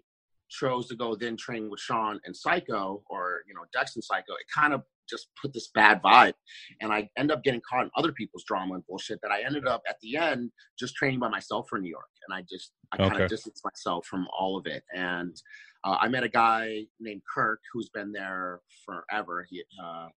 chose 0.50 0.88
to 0.88 0.96
go 0.96 1.14
then 1.14 1.36
train 1.36 1.70
with 1.70 1.80
Sean 1.80 2.20
and 2.24 2.36
Psycho 2.36 3.02
or 3.08 3.42
you 3.46 3.54
know 3.54 3.62
Dex 3.72 3.94
and 3.94 4.04
Psycho, 4.04 4.32
it 4.32 4.46
kind 4.54 4.74
of 4.74 4.82
just 5.10 5.28
put 5.40 5.52
this 5.52 5.70
bad 5.74 6.00
vibe. 6.02 6.34
And 6.80 6.92
I 6.92 7.10
end 7.18 7.32
up 7.32 7.42
getting 7.42 7.60
caught 7.68 7.84
in 7.84 7.90
other 7.96 8.12
people's 8.12 8.44
drama 8.44 8.74
and 8.74 8.86
bullshit 8.86 9.18
that 9.22 9.32
I 9.32 9.42
ended 9.42 9.66
up 9.66 9.82
at 9.88 9.96
the 10.00 10.16
end 10.16 10.52
just 10.78 10.94
training 10.94 11.18
by 11.18 11.28
myself 11.28 11.66
for 11.68 11.78
New 11.78 11.90
York. 11.90 12.08
And 12.28 12.36
I 12.36 12.44
just 12.48 12.72
I 12.92 12.96
kind 12.96 13.20
of 13.20 13.28
distanced 13.28 13.64
myself 13.64 14.06
from 14.06 14.26
all 14.38 14.56
of 14.56 14.66
it. 14.66 14.84
And 14.94 15.36
uh, 15.84 15.96
I 16.00 16.08
met 16.08 16.24
a 16.24 16.28
guy 16.28 16.84
named 16.98 17.22
Kirk 17.32 17.60
who's 17.72 17.88
been 17.90 18.12
there 18.12 18.60
forever. 18.84 19.46
He 19.48 19.62
uh, 19.82 20.08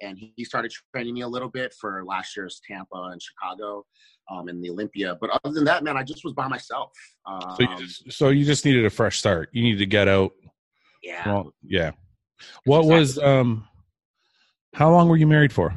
and 0.00 0.16
he 0.36 0.44
started 0.44 0.72
training 0.94 1.14
me 1.14 1.22
a 1.22 1.28
little 1.28 1.48
bit 1.48 1.74
for 1.80 2.04
last 2.04 2.36
year's 2.36 2.60
Tampa 2.68 3.10
and 3.12 3.20
Chicago 3.20 3.84
um, 4.30 4.46
and 4.48 4.62
the 4.62 4.70
Olympia. 4.70 5.16
But 5.20 5.30
other 5.30 5.52
than 5.52 5.64
that, 5.64 5.82
man, 5.82 5.96
I 5.96 6.04
just 6.04 6.24
was 6.24 6.34
by 6.34 6.46
myself. 6.46 6.92
Um, 7.26 7.40
So 7.56 7.62
you 7.62 7.76
just, 7.78 8.12
so 8.12 8.28
you 8.28 8.44
just 8.44 8.64
needed 8.64 8.84
a 8.84 8.90
fresh 8.90 9.18
start. 9.18 9.48
You 9.52 9.62
needed 9.62 9.78
to 9.78 9.86
get 9.86 10.06
out. 10.06 10.32
yeah, 11.02 11.26
Well, 11.26 11.52
yeah. 11.62 11.90
What 12.64 12.84
was 12.84 13.18
um? 13.18 13.66
How 14.74 14.90
long 14.90 15.08
were 15.08 15.16
you 15.16 15.26
married 15.26 15.52
for? 15.52 15.74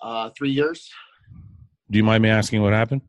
uh, 0.00 0.30
three 0.38 0.50
years. 0.50 0.88
Do 1.90 1.98
you 1.98 2.04
mind 2.04 2.22
me 2.22 2.28
asking 2.30 2.62
what 2.62 2.72
happened? 2.72 3.02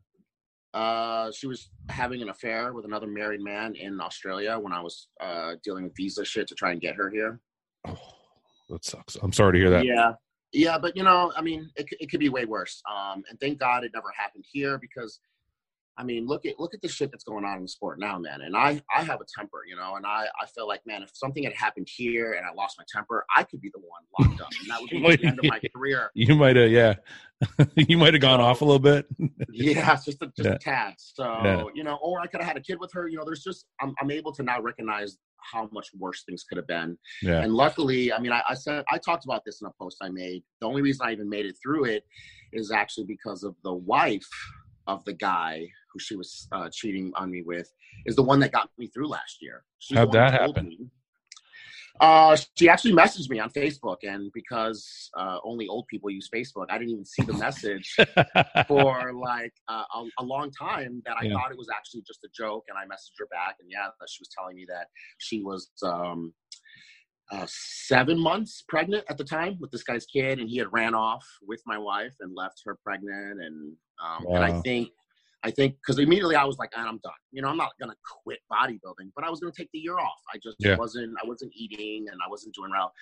Uh, 0.78 1.32
she 1.32 1.48
was 1.48 1.70
having 1.88 2.22
an 2.22 2.28
affair 2.28 2.72
with 2.72 2.84
another 2.84 3.08
married 3.08 3.40
man 3.40 3.74
in 3.74 4.00
Australia 4.00 4.56
when 4.56 4.72
I 4.72 4.80
was 4.80 5.08
uh, 5.20 5.54
dealing 5.64 5.82
with 5.82 5.96
visa 5.96 6.24
shit 6.24 6.46
to 6.46 6.54
try 6.54 6.70
and 6.70 6.80
get 6.80 6.94
her 6.94 7.10
here. 7.10 7.40
Oh, 7.84 7.98
that 8.68 8.84
sucks. 8.84 9.16
I'm 9.20 9.32
sorry 9.32 9.54
to 9.54 9.58
hear 9.58 9.70
that. 9.70 9.84
Yeah. 9.84 10.12
Yeah, 10.52 10.78
but 10.78 10.96
you 10.96 11.02
know, 11.02 11.32
I 11.36 11.42
mean, 11.42 11.68
it, 11.74 11.86
it 11.98 12.08
could 12.08 12.20
be 12.20 12.28
way 12.28 12.44
worse. 12.44 12.80
Um, 12.88 13.24
and 13.28 13.40
thank 13.40 13.58
God 13.58 13.82
it 13.82 13.90
never 13.92 14.12
happened 14.16 14.44
here 14.50 14.78
because, 14.78 15.18
I 15.98 16.04
mean, 16.04 16.26
look 16.26 16.46
at 16.46 16.60
look 16.60 16.74
at 16.74 16.80
the 16.80 16.88
shit 16.88 17.10
that's 17.10 17.24
going 17.24 17.44
on 17.44 17.56
in 17.56 17.62
the 17.62 17.68
sport 17.68 17.98
now, 17.98 18.16
man. 18.18 18.42
And 18.42 18.56
I 18.56 18.80
I 18.96 19.02
have 19.02 19.20
a 19.20 19.26
temper, 19.36 19.58
you 19.68 19.74
know, 19.74 19.96
and 19.96 20.06
I 20.06 20.26
I 20.40 20.46
feel 20.46 20.68
like, 20.68 20.80
man, 20.86 21.02
if 21.02 21.10
something 21.12 21.42
had 21.42 21.54
happened 21.54 21.88
here 21.94 22.34
and 22.34 22.46
I 22.46 22.54
lost 22.54 22.76
my 22.78 22.84
temper, 22.90 23.26
I 23.36 23.42
could 23.42 23.60
be 23.60 23.70
the 23.74 23.80
one 23.80 24.28
locked 24.30 24.40
up, 24.40 24.48
and 24.60 24.70
that 24.70 24.80
would 24.80 24.90
be 24.90 25.00
the 25.16 25.26
end 25.26 25.38
of 25.40 25.44
my 25.44 25.60
career. 25.74 26.10
You 26.14 26.36
might 26.36 26.56
have, 26.56 26.70
yeah. 26.70 26.94
you 27.76 27.96
might 27.98 28.14
have 28.14 28.20
gone 28.20 28.40
off 28.40 28.60
a 28.62 28.64
little 28.64 28.78
bit. 28.80 29.06
Yeah, 29.50 29.92
it's 29.94 30.04
just 30.04 30.22
a, 30.22 30.26
just 30.36 30.48
Yeah. 30.48 30.54
a 30.54 30.58
tad. 30.58 30.94
So 30.98 31.24
Yeah. 31.24 31.64
you 31.74 31.82
know, 31.84 31.98
or 32.02 32.20
I 32.20 32.26
could 32.26 32.40
have 32.40 32.48
had 32.48 32.56
a 32.56 32.60
kid 32.60 32.78
with 32.80 32.92
her. 32.92 33.08
You 33.08 33.18
know, 33.18 33.24
there's 33.24 33.42
just 33.42 33.66
I'm 33.80 33.94
I'm 34.00 34.10
able 34.10 34.32
to 34.32 34.42
now 34.42 34.60
recognize 34.60 35.16
how 35.52 35.68
much 35.72 35.88
worse 35.98 36.22
things 36.24 36.44
could 36.44 36.56
have 36.58 36.66
been. 36.66 36.98
Yeah. 37.22 37.40
And 37.42 37.54
luckily, 37.54 38.12
I 38.12 38.18
mean, 38.20 38.32
I, 38.32 38.42
I 38.48 38.54
said 38.54 38.84
I 38.90 38.98
talked 38.98 39.24
about 39.24 39.44
this 39.44 39.60
in 39.60 39.66
a 39.66 39.70
post 39.80 39.96
I 40.02 40.08
made. 40.10 40.42
The 40.60 40.66
only 40.66 40.82
reason 40.82 41.06
I 41.06 41.12
even 41.12 41.28
made 41.28 41.46
it 41.46 41.56
through 41.62 41.84
it 41.86 42.04
is 42.52 42.70
actually 42.70 43.06
because 43.06 43.42
of 43.44 43.54
the 43.64 43.74
wife 43.74 44.28
of 44.86 45.04
the 45.04 45.12
guy 45.12 45.66
who 45.92 45.98
she 45.98 46.16
was 46.16 46.48
uh, 46.52 46.68
cheating 46.72 47.12
on 47.16 47.30
me 47.30 47.42
with 47.42 47.72
is 48.06 48.16
the 48.16 48.22
one 48.22 48.38
that 48.40 48.52
got 48.52 48.70
me 48.78 48.86
through 48.88 49.08
last 49.08 49.38
year. 49.42 49.64
She's 49.78 49.96
How'd 49.98 50.12
that 50.12 50.32
happen? 50.32 50.68
me. 50.68 50.78
Uh, 52.00 52.36
she 52.56 52.68
actually 52.68 52.92
messaged 52.92 53.28
me 53.28 53.38
on 53.38 53.50
Facebook, 53.50 53.98
and 54.02 54.30
because 54.32 55.10
uh, 55.16 55.38
only 55.44 55.66
old 55.68 55.86
people 55.88 56.10
use 56.10 56.28
Facebook, 56.34 56.66
I 56.70 56.78
didn't 56.78 56.90
even 56.90 57.04
see 57.04 57.22
the 57.22 57.34
message 57.34 57.96
for 58.68 59.12
like 59.12 59.52
uh, 59.68 59.84
a, 59.94 60.04
a 60.20 60.24
long 60.24 60.50
time 60.52 61.02
that 61.06 61.16
I 61.16 61.24
Yeah. 61.24 61.34
thought 61.34 61.50
it 61.50 61.58
was 61.58 61.68
actually 61.74 62.02
just 62.06 62.22
a 62.24 62.28
joke, 62.36 62.64
and 62.68 62.78
I 62.78 62.84
messaged 62.84 63.18
her 63.18 63.26
back, 63.26 63.56
and 63.60 63.68
yeah, 63.70 63.88
she 64.06 64.20
was 64.20 64.28
telling 64.36 64.56
me 64.56 64.64
that 64.68 64.86
she 65.18 65.42
was 65.42 65.70
um, 65.82 66.32
uh, 67.32 67.46
seven 67.48 68.18
months 68.18 68.62
pregnant 68.68 69.04
at 69.08 69.18
the 69.18 69.24
time 69.24 69.56
with 69.60 69.70
this 69.70 69.82
guy's 69.82 70.06
kid, 70.06 70.38
and 70.38 70.48
he 70.48 70.58
had 70.58 70.68
ran 70.72 70.94
off 70.94 71.26
with 71.46 71.62
my 71.66 71.78
wife 71.78 72.14
and 72.20 72.34
left 72.36 72.62
her 72.64 72.78
pregnant, 72.84 73.40
and 73.42 73.72
um, 74.04 74.26
and 74.34 74.44
I 74.44 74.52
think. 74.62 74.90
I 75.44 75.50
think 75.52 75.76
because 75.76 75.98
immediately 75.98 76.34
I 76.34 76.44
was 76.44 76.58
like, 76.58 76.70
"Ah, 76.76 76.86
I'm 76.88 76.98
done. 76.98 77.12
You 77.30 77.42
know, 77.42 77.48
I'm 77.48 77.56
not 77.56 77.70
gonna 77.80 77.94
quit 78.24 78.40
bodybuilding, 78.52 79.12
but 79.14 79.24
I 79.24 79.30
was 79.30 79.40
gonna 79.40 79.52
take 79.56 79.70
the 79.72 79.78
year 79.78 79.98
off. 79.98 80.20
I 80.34 80.38
just 80.38 80.56
Yeah. 80.58 80.76
wasn't. 80.76 81.16
I 81.22 81.26
wasn't 81.26 81.52
eating, 81.54 82.08
and 82.08 82.20
I 82.24 82.28
wasn't 82.28 82.54
doing 82.54 82.70
well. 82.70 82.92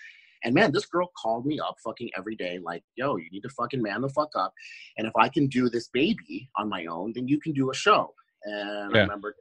And 0.44 0.54
man, 0.54 0.70
this 0.70 0.86
girl 0.86 1.10
called 1.20 1.46
me 1.46 1.58
up 1.58 1.76
fucking 1.82 2.10
every 2.14 2.36
day, 2.36 2.58
like, 2.58 2.84
yo, 2.94 3.16
you 3.16 3.28
need 3.30 3.40
to 3.40 3.48
fucking 3.48 3.82
man 3.82 4.02
the 4.02 4.08
fuck 4.10 4.30
up. 4.36 4.52
And 4.98 5.06
if 5.06 5.16
I 5.16 5.30
can 5.30 5.46
do 5.46 5.70
this 5.70 5.88
baby 5.88 6.50
on 6.56 6.68
my 6.68 6.84
own, 6.86 7.14
then 7.14 7.26
you 7.26 7.40
can 7.40 7.52
do 7.54 7.70
a 7.70 7.74
show. 7.74 8.14
And 8.44 8.94
I 8.94 9.00
remember 9.00 9.34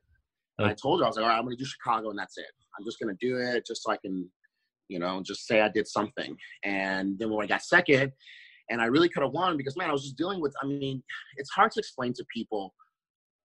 and 0.57 0.67
I 0.67 0.73
told 0.73 1.01
her, 1.01 1.05
I 1.05 1.09
was 1.09 1.17
like, 1.17 1.23
all 1.23 1.29
right, 1.29 1.37
I'm 1.37 1.43
gonna 1.43 1.57
do 1.57 1.65
Chicago 1.65 2.09
and 2.11 2.17
that's 2.17 2.37
it. 2.37 2.49
I'm 2.79 2.85
just 2.85 2.97
gonna 2.99 3.17
do 3.19 3.37
it 3.37 3.65
just 3.65 3.83
so 3.83 3.91
I 3.91 3.97
can, 3.97 4.31
you 4.87 4.99
know, 4.99 5.21
just 5.21 5.45
say 5.45 5.59
I 5.59 5.67
did 5.67 5.85
something. 5.85 6.37
And 6.63 7.19
then 7.19 7.29
when 7.29 7.43
I 7.43 7.47
got 7.47 7.61
second, 7.61 8.13
and 8.69 8.81
I 8.81 8.85
really 8.85 9.09
could 9.09 9.21
have 9.21 9.33
won 9.33 9.57
because 9.57 9.75
man, 9.75 9.89
I 9.89 9.93
was 9.93 10.03
just 10.03 10.15
dealing 10.17 10.39
with, 10.41 10.55
I 10.63 10.65
mean, 10.65 11.03
it's 11.35 11.51
hard 11.51 11.71
to 11.73 11.79
explain 11.79 12.13
to 12.13 12.25
people 12.33 12.73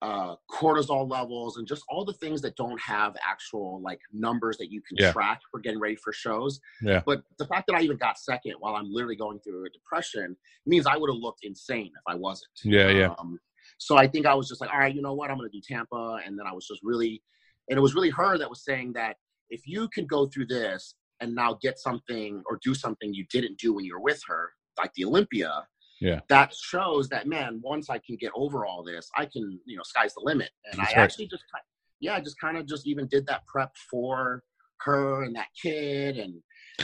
uh, 0.02 0.34
cortisol 0.50 1.08
levels 1.10 1.58
and 1.58 1.66
just 1.66 1.82
all 1.88 2.04
the 2.04 2.12
things 2.14 2.40
that 2.40 2.56
don't 2.56 2.80
have 2.80 3.14
actual 3.22 3.80
like 3.82 4.00
numbers 4.12 4.56
that 4.56 4.70
you 4.72 4.80
can 4.80 4.96
Yeah. 4.98 5.12
track 5.12 5.40
for 5.50 5.60
getting 5.60 5.78
ready 5.78 5.96
for 5.96 6.12
shows. 6.12 6.58
Yeah. 6.80 7.02
But 7.04 7.22
the 7.38 7.46
fact 7.46 7.66
that 7.66 7.76
I 7.76 7.82
even 7.82 7.98
got 7.98 8.18
second 8.18 8.54
while 8.60 8.76
I'm 8.76 8.90
literally 8.90 9.16
going 9.16 9.40
through 9.40 9.66
a 9.66 9.70
depression 9.70 10.36
means 10.64 10.86
I 10.86 10.96
would 10.96 11.10
have 11.10 11.18
looked 11.18 11.40
insane 11.44 11.92
if 11.94 12.02
I 12.06 12.14
wasn't. 12.14 12.50
Yeah, 12.64 12.88
yeah. 12.88 13.14
Um, 13.18 13.38
so 13.76 13.96
I 13.98 14.06
think 14.08 14.24
I 14.26 14.34
was 14.34 14.48
just 14.48 14.60
like, 14.60 14.70
all 14.72 14.78
right, 14.78 14.94
you 14.94 15.02
know 15.02 15.14
what? 15.14 15.30
I'm 15.30 15.36
going 15.36 15.50
to 15.50 15.56
do 15.56 15.62
Tampa. 15.62 16.20
And 16.24 16.38
then 16.38 16.46
I 16.46 16.52
was 16.52 16.66
just 16.66 16.80
really, 16.82 17.22
and 17.68 17.76
it 17.76 17.80
was 17.80 17.94
really 17.94 18.10
her 18.10 18.38
that 18.38 18.48
was 18.48 18.64
saying 18.64 18.94
that 18.94 19.16
if 19.50 19.66
you 19.66 19.88
can 19.88 20.06
go 20.06 20.26
through 20.26 20.46
this 20.46 20.94
and 21.20 21.34
now 21.34 21.58
get 21.60 21.78
something 21.78 22.42
or 22.48 22.58
do 22.64 22.74
something 22.74 23.12
you 23.12 23.26
didn't 23.30 23.58
do 23.58 23.74
when 23.74 23.84
you 23.84 23.92
were 23.94 24.00
with 24.00 24.22
her, 24.26 24.50
like 24.78 24.94
the 24.94 25.04
Olympia, 25.04 25.66
Yeah. 26.00 26.20
that 26.28 26.54
shows 26.54 27.08
that 27.10 27.26
man, 27.26 27.60
once 27.62 27.90
I 27.90 27.98
can 27.98 28.16
get 28.16 28.32
over 28.34 28.64
all 28.66 28.82
this, 28.82 29.08
I 29.16 29.26
can, 29.26 29.60
you 29.66 29.76
know, 29.76 29.82
sky's 29.84 30.14
the 30.14 30.22
limit. 30.24 30.50
And 30.70 30.80
That's 30.80 30.92
I 30.92 30.96
right. 30.96 31.02
actually 31.04 31.26
just, 31.28 31.44
kind 31.52 31.62
yeah, 32.00 32.14
I 32.14 32.20
just 32.20 32.40
kind 32.40 32.56
of 32.56 32.66
just 32.66 32.86
even 32.86 33.06
did 33.08 33.26
that 33.26 33.46
prep 33.46 33.72
for 33.90 34.42
her 34.80 35.24
and 35.24 35.36
that 35.36 35.48
kid, 35.62 36.16
and 36.16 36.34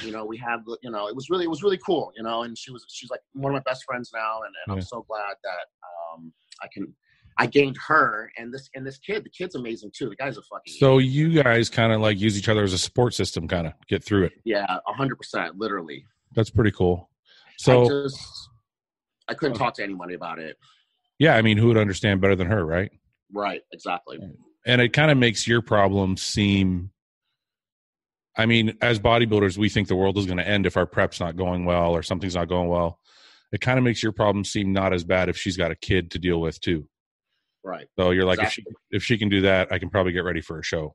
you 0.03 0.13
know, 0.13 0.27
we 0.27 0.37
have, 0.37 0.61
you 0.83 0.91
know, 0.91 1.09
it 1.09 1.17
was 1.17 1.31
really, 1.31 1.45
it 1.45 1.51
was 1.51 1.63
really 1.63 1.79
cool, 1.79 2.13
you 2.15 2.23
know, 2.23 2.43
and 2.43 2.57
she 2.59 2.71
was, 2.71 2.85
she's 2.91 3.09
like 3.09 3.21
one 3.33 3.51
of 3.51 3.55
my 3.55 3.63
best 3.71 3.85
friends 3.85 4.11
now, 4.15 4.41
and, 4.45 4.53
and 4.67 4.69
Yeah. 4.69 4.75
I'm 4.75 4.83
so 4.83 5.07
glad 5.09 5.35
that 5.43 5.67
um, 6.15 6.33
I 6.63 6.67
can. 6.73 6.95
I 7.39 7.45
gained 7.45 7.77
her 7.87 8.31
and 8.39 8.51
this 8.53 8.71
and 8.75 8.87
this 8.87 8.97
kid. 8.97 9.23
The 9.23 9.29
kid's 9.29 9.57
amazing 9.57 9.91
too. 9.95 10.09
The 10.09 10.17
guy's 10.17 10.39
a 10.39 10.43
fucking 10.43 10.73
So 10.79 10.97
you 10.97 11.43
guys 11.43 11.69
kind 11.69 11.93
of 11.93 12.01
like 12.01 12.19
use 12.19 12.39
each 12.39 12.49
other 12.49 12.63
as 12.65 12.73
a 12.73 12.79
support 12.79 13.13
system, 13.13 13.47
kind 13.47 13.67
of 13.67 13.75
get 13.89 14.03
through 14.03 14.25
it. 14.25 14.33
yeah, 14.45 14.65
a 14.65 14.93
hundred 14.95 15.17
percent, 15.17 15.59
literally. 15.59 16.07
That's 16.35 16.49
pretty 16.49 16.71
cool. 16.71 17.11
I 17.47 17.53
So 17.59 17.89
just 18.07 18.49
I 19.29 19.35
couldn't 19.35 19.57
oh. 19.57 19.59
talk 19.59 19.75
to 19.75 19.83
anybody 19.83 20.15
about 20.15 20.39
it. 20.39 20.57
yeah, 21.19 21.35
I 21.37 21.43
mean, 21.43 21.57
who 21.59 21.69
would 21.69 21.77
understand 21.77 22.21
better 22.21 22.37
than 22.37 22.47
her, 22.49 22.65
right? 22.65 22.91
Right, 23.33 23.63
exactly. 23.73 24.19
and 24.67 24.81
it 24.81 24.93
kind 24.93 25.11
of 25.11 25.19
makes 25.19 25.47
your 25.49 25.63
problem 25.63 26.17
seem 26.17 26.91
i 28.39 28.45
mean 28.47 28.77
as 28.83 28.99
bodybuilders 28.99 29.57
we 29.57 29.69
think 29.69 29.89
the 29.89 29.97
world 29.97 30.19
is 30.19 30.27
going 30.27 30.37
to 30.39 30.47
end 30.47 30.67
if 30.67 30.77
our 30.77 30.85
prep's 30.87 31.19
not 31.21 31.37
going 31.37 31.65
well 31.65 31.93
or 31.93 32.03
something's 32.03 32.35
not 32.35 32.49
going 32.49 32.69
well 32.69 33.01
it 33.53 33.61
kind 33.61 33.79
of 33.79 33.85
makes 33.85 34.03
your 34.03 34.13
problem 34.13 34.45
seem 34.45 34.73
not 34.73 34.93
as 34.93 35.03
bad 35.05 35.29
if 35.29 35.37
she's 35.39 35.57
got 35.57 35.71
a 35.71 35.75
kid 35.77 36.11
to 36.11 36.19
deal 36.19 36.41
with 36.41 36.61
too 36.61 36.87
Right. 37.65 37.87
so 37.99 38.11
you're 38.11 38.25
like 38.27 38.39
Exactly. 38.39 38.65
if 38.69 38.75
she 38.93 38.97
if 38.97 39.03
she 39.05 39.19
can 39.19 39.29
do 39.29 39.41
that 39.43 39.73
i 39.73 39.79
can 39.79 39.89
probably 39.91 40.13
get 40.13 40.25
ready 40.25 40.41
for 40.43 40.59
a 40.59 40.63
show 40.63 40.95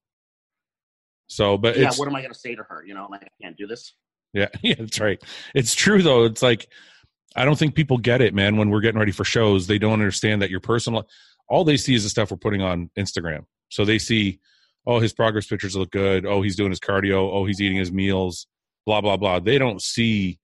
so 1.27 1.57
but 1.57 1.77
yeah, 1.77 1.91
what 1.95 2.07
am 2.07 2.15
I 2.15 2.21
gonna 2.21 2.33
say 2.33 2.55
to 2.55 2.63
her? 2.63 2.83
You 2.85 2.93
know, 2.93 3.07
like 3.09 3.23
I 3.23 3.27
can't 3.41 3.57
do 3.57 3.65
this. 3.67 3.95
yeah 4.33 4.47
yeah 4.61 4.75
that's 4.77 4.99
right 4.99 5.21
it's 5.55 5.73
true 5.73 6.01
though 6.01 6.25
it's 6.25 6.41
like 6.43 6.67
i 7.35 7.45
don't 7.45 7.57
think 7.57 7.75
people 7.75 7.97
get 7.97 8.21
it 8.21 8.33
man 8.33 8.57
when 8.57 8.69
we're 8.69 8.81
getting 8.81 8.99
ready 8.99 9.11
for 9.11 9.23
shows. 9.23 9.67
They 9.67 9.77
don't 9.77 9.93
understand 9.93 10.41
that 10.41 10.49
your 10.49 10.59
personal 10.59 11.07
all 11.49 11.63
they 11.63 11.77
see 11.77 11.95
is 11.95 12.03
the 12.03 12.09
stuff 12.09 12.31
we're 12.31 12.37
putting 12.37 12.61
on 12.61 12.89
instagram. 12.97 13.45
So 13.69 13.85
they 13.85 13.99
see 13.99 14.39
oh 14.85 14.99
his 14.99 15.13
progress 15.13 15.47
pictures 15.47 15.75
look 15.75 15.91
good. 15.91 16.25
Oh 16.25 16.41
he's 16.41 16.55
doing 16.55 16.71
his 16.71 16.79
cardio. 16.79 17.31
Oh 17.31 17.45
he's 17.45 17.61
eating 17.61 17.77
his 17.77 17.91
meals. 17.91 18.47
Blah 18.85 19.01
blah 19.01 19.17
blah. 19.17 19.39
They 19.39 19.57
don't 19.57 19.81
see 19.81 20.39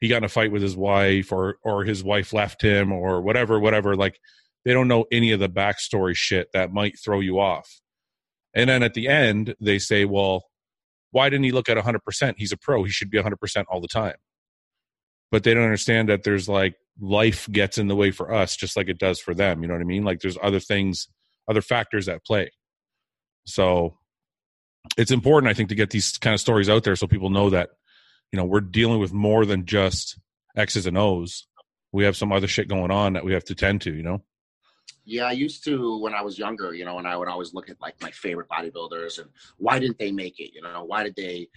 he 0.00 0.08
got 0.08 0.18
in 0.18 0.24
a 0.24 0.28
fight 0.28 0.52
with 0.52 0.62
his 0.62 0.76
wife 0.76 1.32
or 1.32 1.56
or 1.62 1.84
his 1.84 2.04
wife 2.04 2.32
left 2.32 2.62
him 2.62 2.92
or 2.92 3.20
whatever 3.20 3.58
whatever. 3.58 3.96
Like 3.96 4.18
they 4.64 4.72
don't 4.72 4.88
know 4.88 5.04
any 5.12 5.32
of 5.32 5.40
the 5.40 5.48
backstory 5.48 6.14
shit 6.14 6.48
that 6.52 6.72
might 6.72 6.98
throw 6.98 7.20
you 7.20 7.38
off. 7.38 7.80
And 8.54 8.70
then 8.70 8.82
at 8.82 8.94
the 8.94 9.08
end 9.08 9.54
they 9.60 9.78
say 9.78 10.04
well 10.04 10.44
why 11.10 11.28
didn't 11.28 11.44
he 11.44 11.52
look 11.52 11.68
at 11.68 11.76
100% 11.76 12.34
he's 12.38 12.50
a 12.50 12.56
pro. 12.56 12.82
He 12.82 12.90
should 12.90 13.08
be 13.08 13.18
100% 13.18 13.64
all 13.68 13.80
the 13.80 13.86
time 13.86 14.16
but 15.30 15.42
they 15.42 15.54
don't 15.54 15.64
understand 15.64 16.08
that 16.08 16.22
there's 16.22 16.48
like 16.48 16.76
life 17.00 17.48
gets 17.50 17.76
in 17.76 17.88
the 17.88 17.96
way 17.96 18.10
for 18.10 18.32
us 18.32 18.56
just 18.56 18.76
like 18.76 18.88
it 18.88 18.98
does 18.98 19.18
for 19.18 19.34
them 19.34 19.62
you 19.62 19.68
know 19.68 19.74
what 19.74 19.80
i 19.80 19.84
mean? 19.84 20.04
Like 20.04 20.20
there's 20.20 20.38
other 20.42 20.60
things 20.60 21.08
other 21.48 21.62
factors 21.62 22.08
at 22.08 22.24
play. 22.24 22.50
So 23.46 23.98
it's 24.98 25.10
important 25.10 25.50
i 25.50 25.54
think 25.54 25.70
to 25.70 25.74
get 25.74 25.90
these 25.90 26.18
kind 26.18 26.34
of 26.34 26.40
stories 26.40 26.68
out 26.68 26.84
there 26.84 26.94
so 26.94 27.06
people 27.06 27.30
know 27.30 27.48
that 27.48 27.70
you 28.32 28.36
know 28.36 28.44
we're 28.44 28.60
dealing 28.60 29.00
with 29.00 29.14
more 29.14 29.46
than 29.46 29.64
just 29.66 30.18
x's 30.56 30.86
and 30.86 30.98
o's. 30.98 31.46
We 31.92 32.04
have 32.04 32.16
some 32.16 32.32
other 32.32 32.48
shit 32.48 32.68
going 32.68 32.90
on 32.90 33.12
that 33.12 33.24
we 33.24 33.32
have 33.32 33.44
to 33.44 33.54
tend 33.54 33.80
to 33.82 33.94
you 33.94 34.02
know? 34.02 34.22
Yeah, 35.06 35.24
I 35.24 35.32
used 35.32 35.64
to 35.64 35.98
when 35.98 36.14
I 36.14 36.22
was 36.22 36.38
younger, 36.38 36.72
you 36.74 36.84
know, 36.84 36.98
and 36.98 37.06
I 37.06 37.16
would 37.16 37.28
always 37.28 37.52
look 37.52 37.68
at 37.68 37.80
like 37.80 38.00
my 38.00 38.10
favorite 38.10 38.48
bodybuilders 38.48 39.18
and 39.18 39.28
why 39.58 39.78
didn't 39.78 39.98
they 39.98 40.10
make 40.10 40.40
it? 40.40 40.54
You 40.54 40.62
know, 40.62 40.84
why 40.84 41.02
did 41.04 41.14
they 41.14 41.48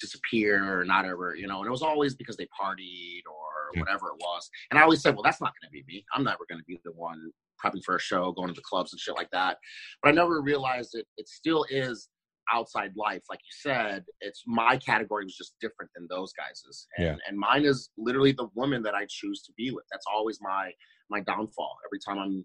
disappear 0.00 0.80
or 0.80 0.84
not 0.84 1.04
ever, 1.04 1.34
you 1.36 1.46
know, 1.46 1.58
and 1.58 1.66
it 1.66 1.70
was 1.70 1.82
always 1.82 2.14
because 2.14 2.36
they 2.36 2.48
partied 2.60 3.22
or 3.30 3.44
Yeah. 3.74 3.80
whatever 3.80 4.08
it 4.08 4.16
was. 4.20 4.48
And 4.70 4.78
I 4.78 4.82
always 4.82 5.00
said, 5.02 5.14
well, 5.14 5.22
that's 5.22 5.40
not 5.40 5.52
going 5.60 5.68
to 5.68 5.72
be 5.72 5.84
me. 5.86 6.04
I'm 6.14 6.24
never 6.24 6.44
going 6.48 6.60
to 6.60 6.64
be 6.64 6.80
the 6.84 6.92
one 6.92 7.30
prepping 7.64 7.82
for 7.84 7.96
a 7.96 8.00
show, 8.00 8.32
going 8.32 8.48
to 8.48 8.54
the 8.54 8.62
clubs 8.62 8.92
and 8.92 9.00
shit 9.00 9.14
like 9.16 9.30
that. 9.30 9.58
But 10.02 10.10
I 10.10 10.12
never 10.12 10.40
realized 10.42 10.90
it. 10.94 11.06
it 11.16 11.28
still 11.28 11.64
is 11.70 12.08
outside 12.52 12.92
life. 12.96 13.22
Like 13.30 13.38
you 13.40 13.52
said, 13.70 14.04
it's 14.20 14.42
my 14.46 14.76
category 14.76 15.24
was 15.24 15.36
just 15.36 15.54
different 15.60 15.90
than 15.94 16.06
those 16.10 16.32
guys's. 16.34 16.86
And, 16.98 17.06
Yeah. 17.06 17.16
and 17.26 17.38
mine 17.38 17.64
is 17.64 17.90
literally 17.96 18.32
the 18.32 18.48
woman 18.54 18.82
that 18.82 18.94
I 18.94 19.06
choose 19.08 19.42
to 19.44 19.52
be 19.56 19.70
with. 19.70 19.84
That's 19.90 20.06
always 20.12 20.38
my, 20.42 20.70
my 21.10 21.20
downfall. 21.20 21.76
Every 21.86 21.98
time 22.06 22.18
I'm 22.18 22.44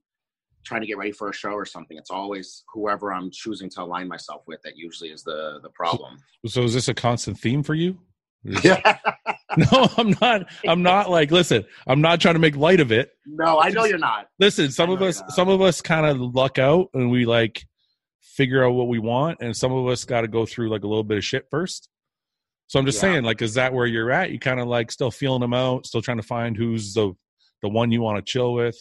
trying 0.66 0.82
to 0.82 0.88
get 0.88 0.98
ready 0.98 1.12
for 1.12 1.30
a 1.30 1.34
show 1.34 1.52
or 1.52 1.66
something, 1.66 1.98
it's 1.98 2.12
always 2.12 2.64
whoever 2.74 3.12
I'm 3.14 3.32
choosing 3.32 3.70
to 3.72 3.82
align 3.84 4.08
myself 4.08 4.44
with 4.48 4.62
that 4.64 4.78
usually 4.78 5.10
is 5.10 5.24
the, 5.24 5.60
the 5.64 5.70
problem. 5.70 6.18
so 6.46 6.64
is 6.64 6.74
this 6.74 6.88
a 6.88 6.94
constant 6.94 7.38
theme 7.40 7.64
for 7.64 7.76
you 7.76 7.98
Yeah. 8.44 8.98
no 9.58 9.88
i'm 9.98 10.16
not 10.22 10.46
i'm 10.68 10.84
not 10.84 11.10
like 11.10 11.32
listen 11.32 11.66
i'm 11.88 12.00
not 12.02 12.22
trying 12.22 12.36
to 12.36 12.40
make 12.40 12.56
light 12.56 12.80
of 12.80 12.92
it 12.92 13.10
no, 13.26 13.60
I 13.60 13.70
know 13.70 13.84
you're 13.86 13.98
not. 13.98 14.28
listen 14.40 14.70
some 14.72 14.92
of 14.92 15.02
us 15.02 15.22
some 15.30 15.50
of 15.50 15.60
us 15.62 15.82
kind 15.82 16.06
of 16.06 16.20
luck 16.20 16.60
out 16.60 16.88
and 16.94 17.10
we 17.10 17.26
like 17.26 17.66
figure 18.22 18.64
out 18.64 18.72
what 18.74 18.88
we 18.88 19.00
want 19.00 19.40
and 19.42 19.58
some 19.58 19.72
of 19.74 19.88
us 19.88 20.06
got 20.06 20.22
to 20.22 20.28
go 20.28 20.46
through 20.46 20.70
like 20.70 20.84
a 20.84 20.88
little 20.88 21.04
bit 21.04 21.18
of 21.18 21.26
shit 21.26 21.46
first 21.50 21.90
so 22.68 22.80
i'm 22.80 22.86
just 22.86 22.98
Yeah. 22.98 23.14
saying 23.14 23.24
like 23.24 23.42
is 23.42 23.56
that 23.56 23.74
where 23.74 23.88
you're 23.88 24.12
at 24.12 24.30
you 24.32 24.40
kind 24.40 24.60
of 24.60 24.68
like 24.68 24.92
still 24.92 25.12
feeling 25.12 25.42
them 25.42 25.54
out 25.54 25.86
still 25.88 26.02
trying 26.02 26.18
to 26.18 26.24
find 26.24 26.56
who's 26.56 26.94
the 26.94 27.12
the 27.64 27.70
one 27.70 27.92
you 27.92 28.02
want 28.02 28.24
to 28.24 28.32
chill 28.32 28.54
with 28.54 28.78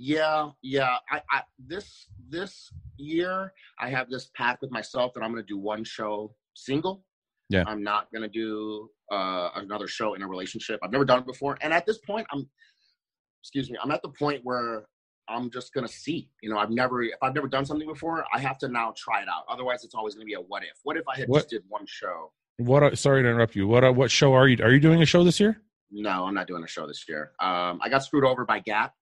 Yeah, 0.00 0.50
yeah. 0.62 0.96
I, 1.10 1.20
I 1.30 1.42
this 1.58 2.06
this 2.28 2.70
year 2.98 3.52
I 3.80 3.90
have 3.90 4.08
this 4.08 4.30
pact 4.36 4.62
with 4.62 4.70
myself 4.70 5.12
that 5.14 5.22
I'm 5.22 5.32
gonna 5.32 5.42
do 5.42 5.58
one 5.58 5.82
show 5.82 6.34
single. 6.54 7.04
Yeah. 7.50 7.64
I'm 7.66 7.82
not 7.82 8.06
gonna 8.14 8.28
do 8.28 8.88
uh, 9.10 9.50
another 9.56 9.88
show 9.88 10.14
in 10.14 10.22
a 10.22 10.28
relationship. 10.28 10.78
I've 10.84 10.92
never 10.92 11.04
done 11.04 11.18
it 11.18 11.26
before, 11.26 11.58
and 11.62 11.72
at 11.72 11.84
this 11.84 11.98
point, 11.98 12.28
I'm 12.32 12.48
excuse 13.42 13.70
me. 13.70 13.76
I'm 13.82 13.90
at 13.90 14.02
the 14.02 14.10
point 14.10 14.40
where 14.44 14.86
I'm 15.28 15.50
just 15.50 15.74
gonna 15.74 15.88
see. 15.88 16.30
You 16.42 16.50
know, 16.50 16.58
I've 16.58 16.70
never 16.70 17.02
if 17.02 17.14
I've 17.20 17.34
never 17.34 17.48
done 17.48 17.66
something 17.66 17.88
before, 17.88 18.24
I 18.32 18.38
have 18.38 18.58
to 18.58 18.68
now 18.68 18.94
try 18.96 19.20
it 19.22 19.28
out. 19.28 19.42
Otherwise, 19.48 19.82
it's 19.82 19.96
always 19.96 20.14
gonna 20.14 20.26
be 20.26 20.34
a 20.34 20.40
what 20.40 20.62
if. 20.62 20.78
What 20.84 20.96
if 20.96 21.02
I 21.12 21.18
had 21.18 21.28
What- 21.28 21.38
just 21.40 21.50
did 21.50 21.62
one 21.68 21.84
show? 21.86 22.32
what 22.60 22.82
are, 22.82 22.94
sorry 22.96 23.22
to 23.22 23.28
interrupt 23.28 23.54
you 23.54 23.68
what 23.68 23.84
are, 23.84 23.92
what 23.92 24.10
show 24.10 24.34
are 24.34 24.48
you 24.48 24.56
are 24.64 24.72
you 24.72 24.80
doing 24.80 25.00
a 25.00 25.06
show 25.06 25.22
this 25.22 25.38
year 25.38 25.62
No, 25.92 26.24
I'm 26.26 26.34
not 26.34 26.48
doing 26.48 26.64
a 26.64 26.66
show 26.66 26.88
this 26.88 27.04
year. 27.08 27.30
Um, 27.40 27.78
I 27.80 27.88
got 27.88 28.02
screwed 28.02 28.24
over 28.24 28.44
by 28.44 28.58
GAT. 28.58 28.92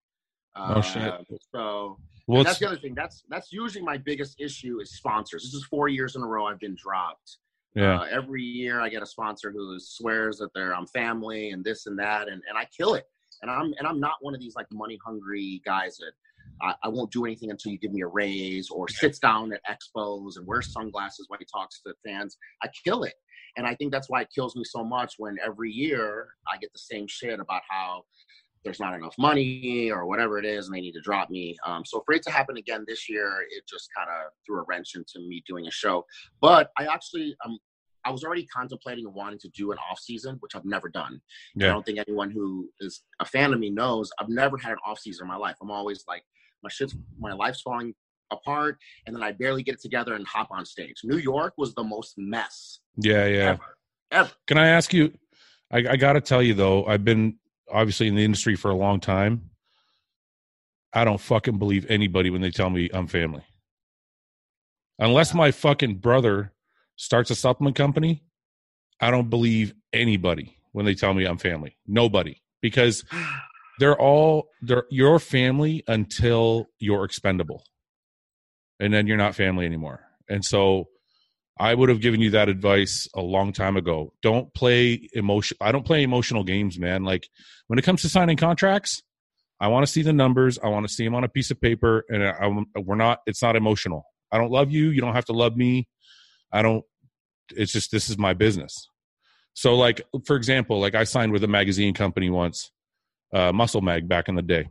Oh, 0.59 0.81
shit. 0.81 1.03
Uh, 1.03 1.19
So 1.55 1.99
well 2.27 2.43
that's 2.43 2.59
the 2.59 2.67
other 2.67 2.77
thing. 2.79 2.95
That's 2.95 3.23
that's 3.29 3.53
usually 3.53 3.85
my 3.85 3.97
biggest 3.99 4.41
issue 4.41 4.81
is 4.81 4.93
sponsors. 4.97 5.43
This 5.45 5.55
is 5.55 5.65
four 5.65 5.89
years 5.89 6.17
in 6.17 6.23
a 6.23 6.27
row 6.27 6.47
I've 6.47 6.59
been 6.61 6.77
dropped. 6.77 7.39
yeah 7.75 8.01
Uh, 8.01 8.07
every 8.11 8.43
year 8.43 8.81
I 8.81 8.89
get 8.89 9.03
a 9.03 9.07
sponsor 9.07 9.51
who 9.53 9.79
swears 9.79 10.39
that 10.39 10.51
they're 10.55 10.75
I'm 10.75 10.87
family 10.87 11.51
and 11.51 11.65
this 11.65 11.87
and 11.87 11.99
that, 11.99 12.29
and, 12.29 12.43
and 12.49 12.59
I 12.59 12.65
kill 12.77 12.95
it. 12.95 13.05
And 13.43 13.51
I'm 13.51 13.75
and 13.79 13.87
I'm 13.87 14.01
not 14.01 14.15
one 14.21 14.35
of 14.35 14.41
these 14.41 14.57
like 14.57 14.67
money 14.73 14.99
hungry 15.07 15.61
guys 15.65 15.99
that 15.99 16.13
I, 16.63 16.75
I 16.85 16.89
won't 16.89 17.13
do 17.13 17.25
anything 17.27 17.51
until 17.51 17.71
you 17.73 17.79
give 17.79 17.93
me 17.93 18.01
a 18.03 18.07
raise 18.07 18.71
or 18.71 18.89
sits 18.89 19.19
down 19.19 19.53
at 19.53 19.61
expos 19.71 20.37
and 20.37 20.47
wears 20.47 20.73
sunglasses 20.73 21.27
when 21.29 21.39
he 21.39 21.47
talks 21.53 21.81
to 21.83 21.95
fans. 22.05 22.39
I 22.63 22.69
kill 22.85 23.03
it. 23.05 23.15
And 23.59 23.67
I 23.67 23.75
think 23.75 23.91
that's 23.93 24.09
why 24.11 24.21
it 24.23 24.29
kills 24.35 24.55
me 24.57 24.65
so 24.65 24.83
much 24.85 25.15
when 25.19 25.37
every 25.45 25.71
year 25.71 26.29
I 26.53 26.57
get 26.59 26.73
the 26.73 26.79
same 26.79 27.07
shit 27.07 27.41
about 27.41 27.63
how 27.71 28.05
there's 28.67 28.81
not 28.81 28.95
enough 28.95 29.15
money 29.17 29.91
or 29.93 30.07
whatever 30.07 30.39
it 30.39 30.45
is 30.45 30.67
and 30.67 30.75
they 30.75 30.81
need 30.81 30.93
to 30.93 31.01
drop 31.01 31.31
me. 31.31 31.57
Um, 31.65 31.85
so 31.85 32.03
for 32.05 32.15
it 32.15 32.23
to 32.25 32.31
happen 32.33 32.57
again 32.57 32.85
this 32.87 33.09
year, 33.09 33.47
it 33.51 33.63
just 33.69 33.89
kind 33.97 34.09
of 34.11 34.33
threw 34.45 34.61
a 34.61 34.65
wrench 34.69 34.97
into 34.97 35.27
me 35.27 35.43
doing 35.47 35.69
a 35.69 35.71
show. 35.71 36.05
But 36.41 36.71
I 36.77 36.87
actually, 36.87 37.37
um, 37.45 37.59
I 38.05 38.11
was 38.11 38.25
already 38.25 38.45
contemplating 38.47 39.07
wanting 39.15 39.39
to 39.41 39.49
do 39.51 39.71
an 39.71 39.79
off 39.91 40.01
season, 40.01 40.37
which 40.41 40.57
I've 40.57 40.65
never 40.65 40.89
done. 40.89 41.21
I 41.71 41.73
don't 41.73 41.87
think 41.87 42.01
anyone 42.01 42.31
who 42.31 42.69
is 42.81 43.03
a 43.21 43.25
fan 43.25 43.53
of 43.53 43.61
me 43.61 43.71
knows 43.71 44.11
I've 44.19 44.29
never 44.29 44.59
had 44.59 44.73
an 44.73 44.79
off 44.85 44.99
season 44.99 45.25
in 45.25 45.29
my 45.29 45.37
life. 45.37 45.57
I'm 45.63 45.71
always 45.71 46.05
like, 46.09 46.25
my 46.63 46.69
shit's, 46.69 46.97
my 47.19 47.33
life's 47.33 47.61
falling 47.61 47.95
apart, 48.33 48.79
and 49.07 49.15
then 49.15 49.23
I 49.23 49.31
barely 49.31 49.63
get 49.63 49.77
it 49.77 49.81
together 49.81 50.15
and 50.15 50.27
hop 50.27 50.49
on 50.51 50.65
stage. 50.67 50.97
New 51.05 51.19
York 51.19 51.55
was 51.57 51.73
the 51.75 51.85
most 51.85 52.15
mess 52.17 52.81
yeah 52.97 53.27
yeah 53.27 53.51
ever, 53.51 53.79
ever. 54.11 54.31
Can 54.47 54.59
I 54.59 54.69
ask 54.69 54.93
you? 54.93 55.13
I, 55.71 55.79
I 55.79 55.97
got 55.97 56.15
to 56.15 56.21
tell 56.21 56.43
you 56.43 56.55
though, 56.55 56.85
I've 56.87 57.05
been 57.05 57.39
obviously 57.71 58.09
in 58.09 58.15
the 58.15 58.25
industry 58.25 58.57
for 58.57 58.71
a 58.71 58.77
long 58.77 59.01
time. 59.01 59.51
I 60.93 61.05
don't 61.05 61.21
fucking 61.21 61.59
believe 61.59 61.87
anybody 61.91 62.31
when 62.31 62.41
they 62.41 62.51
tell 62.51 62.71
me 62.71 62.89
I'm 62.93 63.07
family. 63.07 63.45
Unless 64.99 65.35
my 65.35 65.51
fucking 65.51 65.97
brother 65.97 66.53
starts 66.97 67.31
a 67.31 67.35
supplement 67.35 67.77
company, 67.77 68.23
I 69.01 69.11
don't 69.11 69.29
believe 69.29 69.75
anybody 69.93 70.57
when 70.73 70.87
they 70.87 70.95
tell 70.95 71.13
me 71.13 71.25
I'm 71.25 71.39
family. 71.39 71.77
Nobody, 71.87 72.43
because 72.63 73.05
they're 73.79 74.01
all 74.01 74.49
they're 74.63 74.87
your 74.91 75.19
family 75.19 75.85
until 75.87 76.67
you're 76.79 77.05
expendable, 77.05 77.63
and 78.81 78.93
then 78.93 79.07
you're 79.07 79.19
not 79.19 79.35
family 79.35 79.67
anymore. 79.67 80.01
And 80.29 80.45
so 80.45 80.89
I 81.59 81.75
would 81.75 81.89
have 81.89 82.01
given 82.01 82.21
you 82.21 82.31
that 82.31 82.49
advice 82.51 83.09
a 83.15 83.23
long 83.23 83.53
time 83.53 83.77
ago. 83.77 84.13
Don't 84.23 84.53
play 84.53 85.09
emotion. 85.15 85.57
I 85.61 85.73
don't 85.73 85.87
play 85.87 86.03
emotional 86.03 86.45
games, 86.45 86.79
man. 86.79 87.03
Like 87.05 87.29
when 87.67 87.79
it 87.79 87.83
comes 87.83 88.03
to 88.03 88.09
signing 88.11 88.37
contracts, 88.37 89.03
I 89.59 89.69
want 89.69 89.87
to 89.87 89.91
see 89.93 90.03
the 90.03 90.13
numbers. 90.13 90.59
I 90.63 90.69
want 90.69 90.87
to 90.87 90.93
see 90.93 91.05
them 91.05 91.15
on 91.15 91.25
a 91.25 91.29
piece 91.31 91.51
of 91.51 91.59
paper, 91.61 92.05
and 92.11 92.23
I, 92.23 92.31
I- 92.77 92.81
we're 92.81 92.95
not. 92.97 93.21
It's 93.27 93.41
not 93.43 93.57
emotional. 93.57 94.05
I 94.31 94.37
don't 94.39 94.51
love 94.51 94.71
you. 94.71 94.91
You 94.91 95.01
don't 95.01 95.15
have 95.15 95.25
to 95.27 95.33
love 95.33 95.57
me. 95.57 95.89
I 96.53 96.61
don't. 96.61 96.85
It's 97.51 97.73
just 97.73 97.91
this 97.91 98.11
is 98.11 98.19
my 98.19 98.35
business. 98.35 98.91
So, 99.55 99.77
like 99.77 100.03
for 100.27 100.37
example, 100.37 100.79
like 100.79 100.95
I 100.95 101.05
signed 101.05 101.33
with 101.33 101.43
a 101.43 101.49
magazine 101.49 101.95
company 101.95 102.29
once, 102.29 102.71
uh, 103.33 103.51
Muscle 103.53 103.81
Mag, 103.81 104.07
back 104.09 104.29
in 104.29 104.35
the 104.35 104.43
day. 104.43 104.69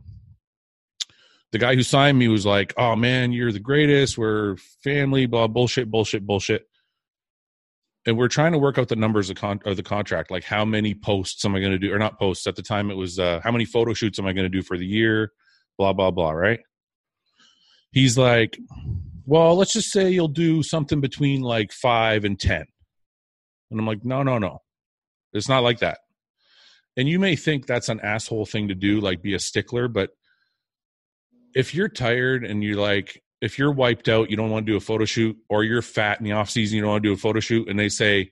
The 1.52 1.58
guy 1.58 1.74
who 1.74 1.82
signed 1.82 2.18
me 2.18 2.28
was 2.28 2.46
like, 2.46 2.74
"Oh 2.76 2.94
man, 2.94 3.32
you're 3.32 3.50
the 3.50 3.58
greatest. 3.58 4.16
We're 4.18 4.56
family." 4.84 5.26
Blah 5.26 5.48
bullshit, 5.48 5.90
bullshit, 5.90 6.24
bullshit. 6.24 6.68
And 8.06 8.16
we're 8.16 8.28
trying 8.28 8.52
to 8.52 8.58
work 8.58 8.78
out 8.78 8.88
the 8.88 8.96
numbers 8.96 9.30
of, 9.30 9.36
con- 9.36 9.60
of 9.64 9.76
the 9.76 9.82
contract, 9.82 10.30
like 10.30 10.44
how 10.44 10.64
many 10.64 10.94
posts 10.94 11.44
am 11.44 11.56
I 11.56 11.60
going 11.60 11.72
to 11.72 11.78
do, 11.78 11.92
or 11.92 11.98
not 11.98 12.18
posts. 12.18 12.46
At 12.46 12.54
the 12.54 12.62
time, 12.62 12.90
it 12.90 12.94
was 12.94 13.18
uh, 13.18 13.40
how 13.42 13.50
many 13.50 13.64
photo 13.64 13.94
shoots 13.94 14.18
am 14.18 14.26
I 14.26 14.32
going 14.32 14.44
to 14.44 14.48
do 14.48 14.62
for 14.62 14.78
the 14.78 14.86
year, 14.86 15.32
blah 15.76 15.92
blah 15.92 16.12
blah. 16.12 16.30
Right? 16.30 16.60
He's 17.90 18.16
like, 18.16 18.58
"Well, 19.24 19.56
let's 19.56 19.72
just 19.72 19.90
say 19.90 20.10
you'll 20.10 20.28
do 20.28 20.62
something 20.62 21.00
between 21.00 21.42
like 21.42 21.72
five 21.72 22.24
and 22.24 22.38
ten. 22.38 22.64
And 23.70 23.80
I'm 23.80 23.86
like, 23.86 24.04
"No, 24.04 24.22
no, 24.22 24.38
no. 24.38 24.60
It's 25.32 25.48
not 25.48 25.64
like 25.64 25.80
that." 25.80 25.98
And 26.96 27.08
you 27.08 27.18
may 27.18 27.36
think 27.36 27.66
that's 27.66 27.88
an 27.88 28.00
asshole 28.00 28.46
thing 28.46 28.68
to 28.68 28.74
do, 28.74 29.00
like 29.00 29.20
be 29.20 29.34
a 29.34 29.38
stickler, 29.38 29.88
but 29.88 30.10
if 31.54 31.74
you're 31.74 31.88
tired 31.88 32.44
and 32.44 32.62
you're 32.62 32.76
like, 32.76 33.22
if 33.40 33.58
you're 33.58 33.72
wiped 33.72 34.08
out, 34.08 34.30
you 34.30 34.36
don't 34.36 34.50
want 34.50 34.66
to 34.66 34.72
do 34.72 34.76
a 34.76 34.80
photo 34.80 35.04
shoot, 35.04 35.36
or 35.48 35.64
you're 35.64 35.82
fat 35.82 36.18
in 36.18 36.24
the 36.24 36.32
off 36.32 36.50
season, 36.50 36.76
you 36.76 36.82
don't 36.82 36.90
want 36.90 37.02
to 37.02 37.08
do 37.08 37.12
a 37.12 37.16
photo 37.16 37.40
shoot, 37.40 37.68
and 37.68 37.78
they 37.78 37.88
say, 37.88 38.30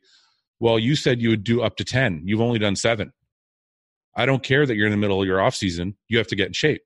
Well, 0.61 0.79
you 0.79 0.97
said 0.97 1.21
you 1.21 1.31
would 1.31 1.45
do 1.45 1.63
up 1.63 1.77
to 1.77 1.85
10. 1.85 2.23
You've 2.25 2.41
only 2.41 2.59
done 2.59 2.77
seven. 2.77 3.13
I 4.17 4.27
don't 4.27 4.43
care 4.43 4.65
that 4.65 4.77
you're 4.77 4.87
in 4.87 4.93
the 4.93 4.99
middle 4.99 5.21
of 5.21 5.27
your 5.27 5.41
off 5.41 5.55
season. 5.55 5.97
You 6.09 6.19
have 6.19 6.29
to 6.29 6.37
get 6.37 6.47
in 6.47 6.53
shape. 6.53 6.83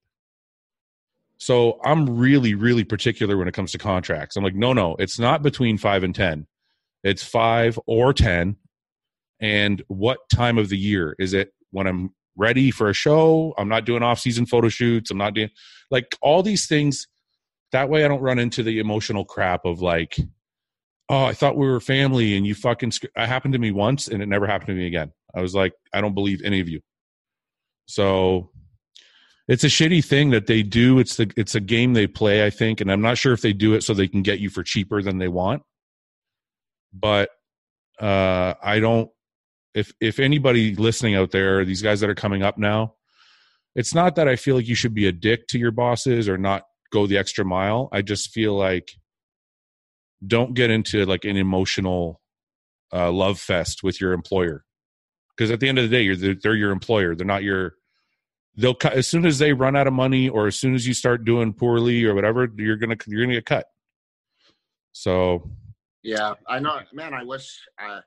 So 1.36 1.78
I'm 1.84 2.18
really, 2.18 2.54
really 2.54 2.84
particular 2.84 3.36
when 3.36 3.46
it 3.46 3.54
comes 3.54 3.72
to 3.72 3.78
contracts. 3.78 4.36
I'm 4.36 4.42
like, 4.42 4.54
no, 4.54 4.72
no, 4.72 4.96
it's 4.98 5.18
not 5.18 5.42
between 5.42 5.78
five 5.78 6.02
and 6.02 6.14
10. 6.14 6.46
It's 7.04 7.22
five 7.22 7.78
or 7.86 8.12
10. 8.12 8.56
And 9.40 9.82
what 9.86 10.18
time 10.34 10.58
of 10.58 10.68
the 10.68 10.78
year? 10.78 11.14
Is 11.18 11.34
it 11.34 11.52
when 11.70 11.86
I'm 11.86 12.12
ready 12.38 12.70
for 12.70 12.88
a 12.88 12.94
show. 12.94 13.52
I'm 13.58 13.68
not 13.68 13.84
doing 13.84 14.02
off 14.02 14.20
season 14.20 14.46
photo 14.46 14.70
shoots. 14.70 15.10
I'm 15.10 15.18
not 15.18 15.34
doing 15.34 15.50
like 15.90 16.16
all 16.22 16.42
these 16.42 16.66
things. 16.66 17.06
That 17.72 17.88
way 17.88 18.04
I 18.04 18.08
don't 18.08 18.20
run 18.20 18.38
into 18.38 18.62
the 18.62 18.78
emotional 18.78 19.24
crap 19.24 19.64
of 19.64 19.80
like, 19.80 20.16
oh, 21.08 21.24
I 21.24 21.34
thought 21.34 21.56
we 21.56 21.66
were 21.66 21.80
family 21.80 22.36
and 22.36 22.46
you 22.46 22.54
fucking, 22.54 22.92
sc-. 22.92 23.04
it 23.04 23.26
happened 23.26 23.52
to 23.52 23.58
me 23.58 23.70
once 23.70 24.08
and 24.08 24.22
it 24.22 24.26
never 24.26 24.46
happened 24.46 24.68
to 24.68 24.74
me 24.74 24.86
again. 24.86 25.12
I 25.34 25.40
was 25.40 25.54
like, 25.54 25.72
I 25.92 26.00
don't 26.00 26.14
believe 26.14 26.40
any 26.44 26.60
of 26.60 26.68
you. 26.68 26.80
So 27.86 28.50
it's 29.46 29.64
a 29.64 29.68
shitty 29.68 30.04
thing 30.04 30.30
that 30.30 30.46
they 30.46 30.62
do. 30.62 30.98
It's 30.98 31.16
the, 31.16 31.30
it's 31.36 31.54
a 31.54 31.60
game 31.60 31.94
they 31.94 32.06
play, 32.06 32.44
I 32.44 32.50
think. 32.50 32.80
And 32.80 32.90
I'm 32.90 33.00
not 33.00 33.18
sure 33.18 33.32
if 33.32 33.42
they 33.42 33.52
do 33.52 33.74
it 33.74 33.82
so 33.82 33.94
they 33.94 34.08
can 34.08 34.22
get 34.22 34.40
you 34.40 34.50
for 34.50 34.62
cheaper 34.62 35.02
than 35.02 35.18
they 35.18 35.28
want. 35.28 35.62
But, 36.92 37.30
uh, 38.00 38.54
I 38.62 38.80
don't, 38.80 39.10
if 39.74 39.92
if 40.00 40.18
anybody 40.18 40.74
listening 40.74 41.14
out 41.14 41.30
there, 41.30 41.64
these 41.64 41.82
guys 41.82 42.00
that 42.00 42.10
are 42.10 42.14
coming 42.14 42.42
up 42.42 42.58
now, 42.58 42.94
it's 43.74 43.94
not 43.94 44.16
that 44.16 44.28
I 44.28 44.36
feel 44.36 44.56
like 44.56 44.68
you 44.68 44.74
should 44.74 44.94
be 44.94 45.06
a 45.06 45.12
dick 45.12 45.46
to 45.48 45.58
your 45.58 45.70
bosses 45.70 46.28
or 46.28 46.38
not 46.38 46.64
go 46.92 47.06
the 47.06 47.18
extra 47.18 47.44
mile. 47.44 47.88
I 47.92 48.02
just 48.02 48.30
feel 48.30 48.56
like 48.56 48.92
don't 50.26 50.54
get 50.54 50.70
into 50.70 51.04
like 51.06 51.24
an 51.24 51.36
emotional 51.36 52.20
uh, 52.92 53.12
love 53.12 53.38
fest 53.38 53.82
with 53.82 54.00
your 54.00 54.12
employer 54.12 54.64
because 55.38 55.50
at 55.50 55.60
the 55.60 55.68
end 55.68 55.78
of 55.78 55.88
the 55.88 55.96
day, 55.96 56.02
you're 56.02 56.34
they're 56.34 56.56
your 56.56 56.72
employer. 56.72 57.14
They're 57.14 57.26
not 57.26 57.42
your. 57.42 57.74
They'll 58.56 58.74
cut 58.74 58.94
as 58.94 59.06
soon 59.06 59.24
as 59.24 59.38
they 59.38 59.52
run 59.52 59.76
out 59.76 59.86
of 59.86 59.92
money 59.92 60.28
or 60.28 60.48
as 60.48 60.58
soon 60.58 60.74
as 60.74 60.84
you 60.86 60.92
start 60.92 61.24
doing 61.24 61.52
poorly 61.52 62.04
or 62.04 62.14
whatever. 62.14 62.48
You're 62.56 62.76
gonna 62.76 62.96
you're 63.06 63.22
gonna 63.22 63.34
get 63.34 63.46
cut. 63.46 63.66
So. 64.92 65.50
Yeah, 66.02 66.34
I 66.48 66.58
know, 66.58 66.80
man. 66.92 67.12
I 67.12 67.24
wish. 67.24 67.60
Uh, 67.80 68.00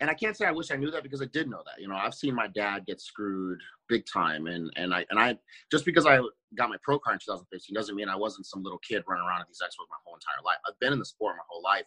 and 0.00 0.08
I 0.08 0.14
can't 0.14 0.36
say 0.36 0.46
I 0.46 0.50
wish 0.50 0.70
I 0.70 0.76
knew 0.76 0.90
that 0.90 1.02
because 1.02 1.20
I 1.20 1.26
did 1.26 1.48
know 1.48 1.62
that. 1.66 1.80
You 1.80 1.88
know, 1.88 1.94
I've 1.94 2.14
seen 2.14 2.34
my 2.34 2.46
dad 2.48 2.86
get 2.86 3.00
screwed 3.00 3.60
big 3.88 4.04
time, 4.12 4.46
and 4.46 4.70
and 4.76 4.94
I 4.94 5.04
and 5.10 5.20
I 5.20 5.36
just 5.70 5.84
because 5.84 6.06
I 6.06 6.18
got 6.56 6.70
my 6.70 6.76
pro 6.82 6.98
card 6.98 7.14
in 7.14 7.20
2015 7.20 7.74
doesn't 7.74 7.94
mean 7.94 8.08
I 8.08 8.16
wasn't 8.16 8.46
some 8.46 8.62
little 8.62 8.78
kid 8.78 9.02
running 9.06 9.24
around 9.26 9.42
at 9.42 9.46
these 9.48 9.60
expos 9.62 9.86
my 9.90 9.96
whole 10.04 10.14
entire 10.14 10.42
life. 10.44 10.58
I've 10.66 10.78
been 10.80 10.92
in 10.92 10.98
the 10.98 11.04
sport 11.04 11.36
my 11.36 11.42
whole 11.48 11.62
life, 11.62 11.84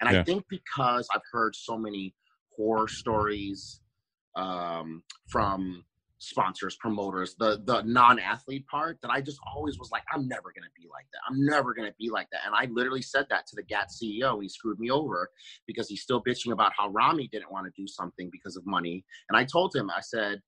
and 0.00 0.10
yeah. 0.10 0.20
I 0.20 0.24
think 0.24 0.44
because 0.50 1.08
I've 1.14 1.22
heard 1.32 1.56
so 1.56 1.78
many 1.78 2.14
horror 2.54 2.88
stories 2.88 3.80
um, 4.36 5.02
from 5.28 5.84
sponsors, 6.18 6.76
promoters, 6.76 7.34
the 7.38 7.60
the 7.64 7.82
non-athlete 7.82 8.66
part 8.66 8.98
that 9.02 9.10
I 9.10 9.20
just 9.20 9.38
always 9.54 9.78
was 9.78 9.90
like, 9.90 10.02
I'm 10.12 10.26
never 10.28 10.52
gonna 10.54 10.70
be 10.76 10.88
like 10.92 11.06
that. 11.12 11.20
I'm 11.28 11.44
never 11.44 11.74
gonna 11.74 11.94
be 11.98 12.10
like 12.10 12.28
that. 12.32 12.40
And 12.46 12.54
I 12.54 12.70
literally 12.72 13.02
said 13.02 13.26
that 13.30 13.46
to 13.48 13.56
the 13.56 13.62
GAT 13.62 13.88
CEO. 13.90 14.40
He 14.40 14.48
screwed 14.48 14.78
me 14.78 14.90
over 14.90 15.28
because 15.66 15.88
he's 15.88 16.02
still 16.02 16.22
bitching 16.22 16.52
about 16.52 16.72
how 16.76 16.88
Ramy 16.88 17.28
didn't 17.28 17.52
want 17.52 17.66
to 17.66 17.72
do 17.80 17.86
something 17.86 18.28
because 18.32 18.56
of 18.56 18.66
money. 18.66 19.04
And 19.28 19.38
I 19.38 19.44
told 19.44 19.74
him, 19.74 19.90
I 19.90 20.00
said, 20.00 20.40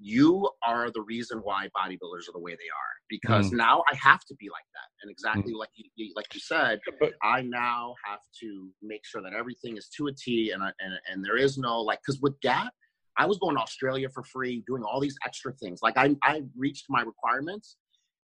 you 0.00 0.48
are 0.66 0.90
the 0.90 1.02
reason 1.02 1.38
why 1.40 1.68
bodybuilders 1.76 2.28
are 2.28 2.32
the 2.32 2.40
way 2.40 2.52
they 2.52 2.56
are 2.56 2.94
because 3.10 3.50
mm. 3.50 3.58
now 3.58 3.82
I 3.92 3.96
have 3.96 4.20
to 4.26 4.34
be 4.36 4.48
like 4.48 4.64
that. 4.74 4.88
And 5.02 5.10
exactly 5.10 5.52
mm. 5.52 5.58
like 5.58 5.68
you, 5.74 6.12
like 6.16 6.32
you 6.32 6.40
said, 6.40 6.80
but, 6.98 7.12
I 7.22 7.42
now 7.42 7.94
have 8.04 8.20
to 8.40 8.70
make 8.82 9.04
sure 9.04 9.20
that 9.22 9.34
everything 9.34 9.76
is 9.76 9.88
to 9.96 10.06
a 10.06 10.12
T 10.12 10.52
and 10.52 10.62
and 10.62 10.94
and 11.10 11.24
there 11.24 11.36
is 11.36 11.58
no 11.58 11.80
like 11.80 12.00
because 12.04 12.20
with 12.20 12.40
GAT 12.40 12.72
I 13.20 13.26
was 13.26 13.36
going 13.36 13.54
to 13.54 13.60
Australia 13.60 14.08
for 14.08 14.22
free, 14.22 14.64
doing 14.66 14.82
all 14.82 14.98
these 14.98 15.16
extra 15.26 15.52
things. 15.52 15.80
Like 15.82 15.98
I, 15.98 16.16
I 16.22 16.42
reached 16.56 16.86
my 16.88 17.02
requirements, 17.02 17.76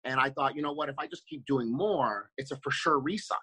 and 0.05 0.21
I 0.21 0.29
thought, 0.29 0.55
you 0.55 0.61
know 0.61 0.71
what? 0.71 0.87
If 0.87 0.95
I 0.97 1.05
just 1.05 1.27
keep 1.27 1.45
doing 1.45 1.69
more, 1.69 2.29
it's 2.37 2.51
a 2.51 2.57
for 2.63 2.71
sure 2.71 2.99
resign. 2.99 3.37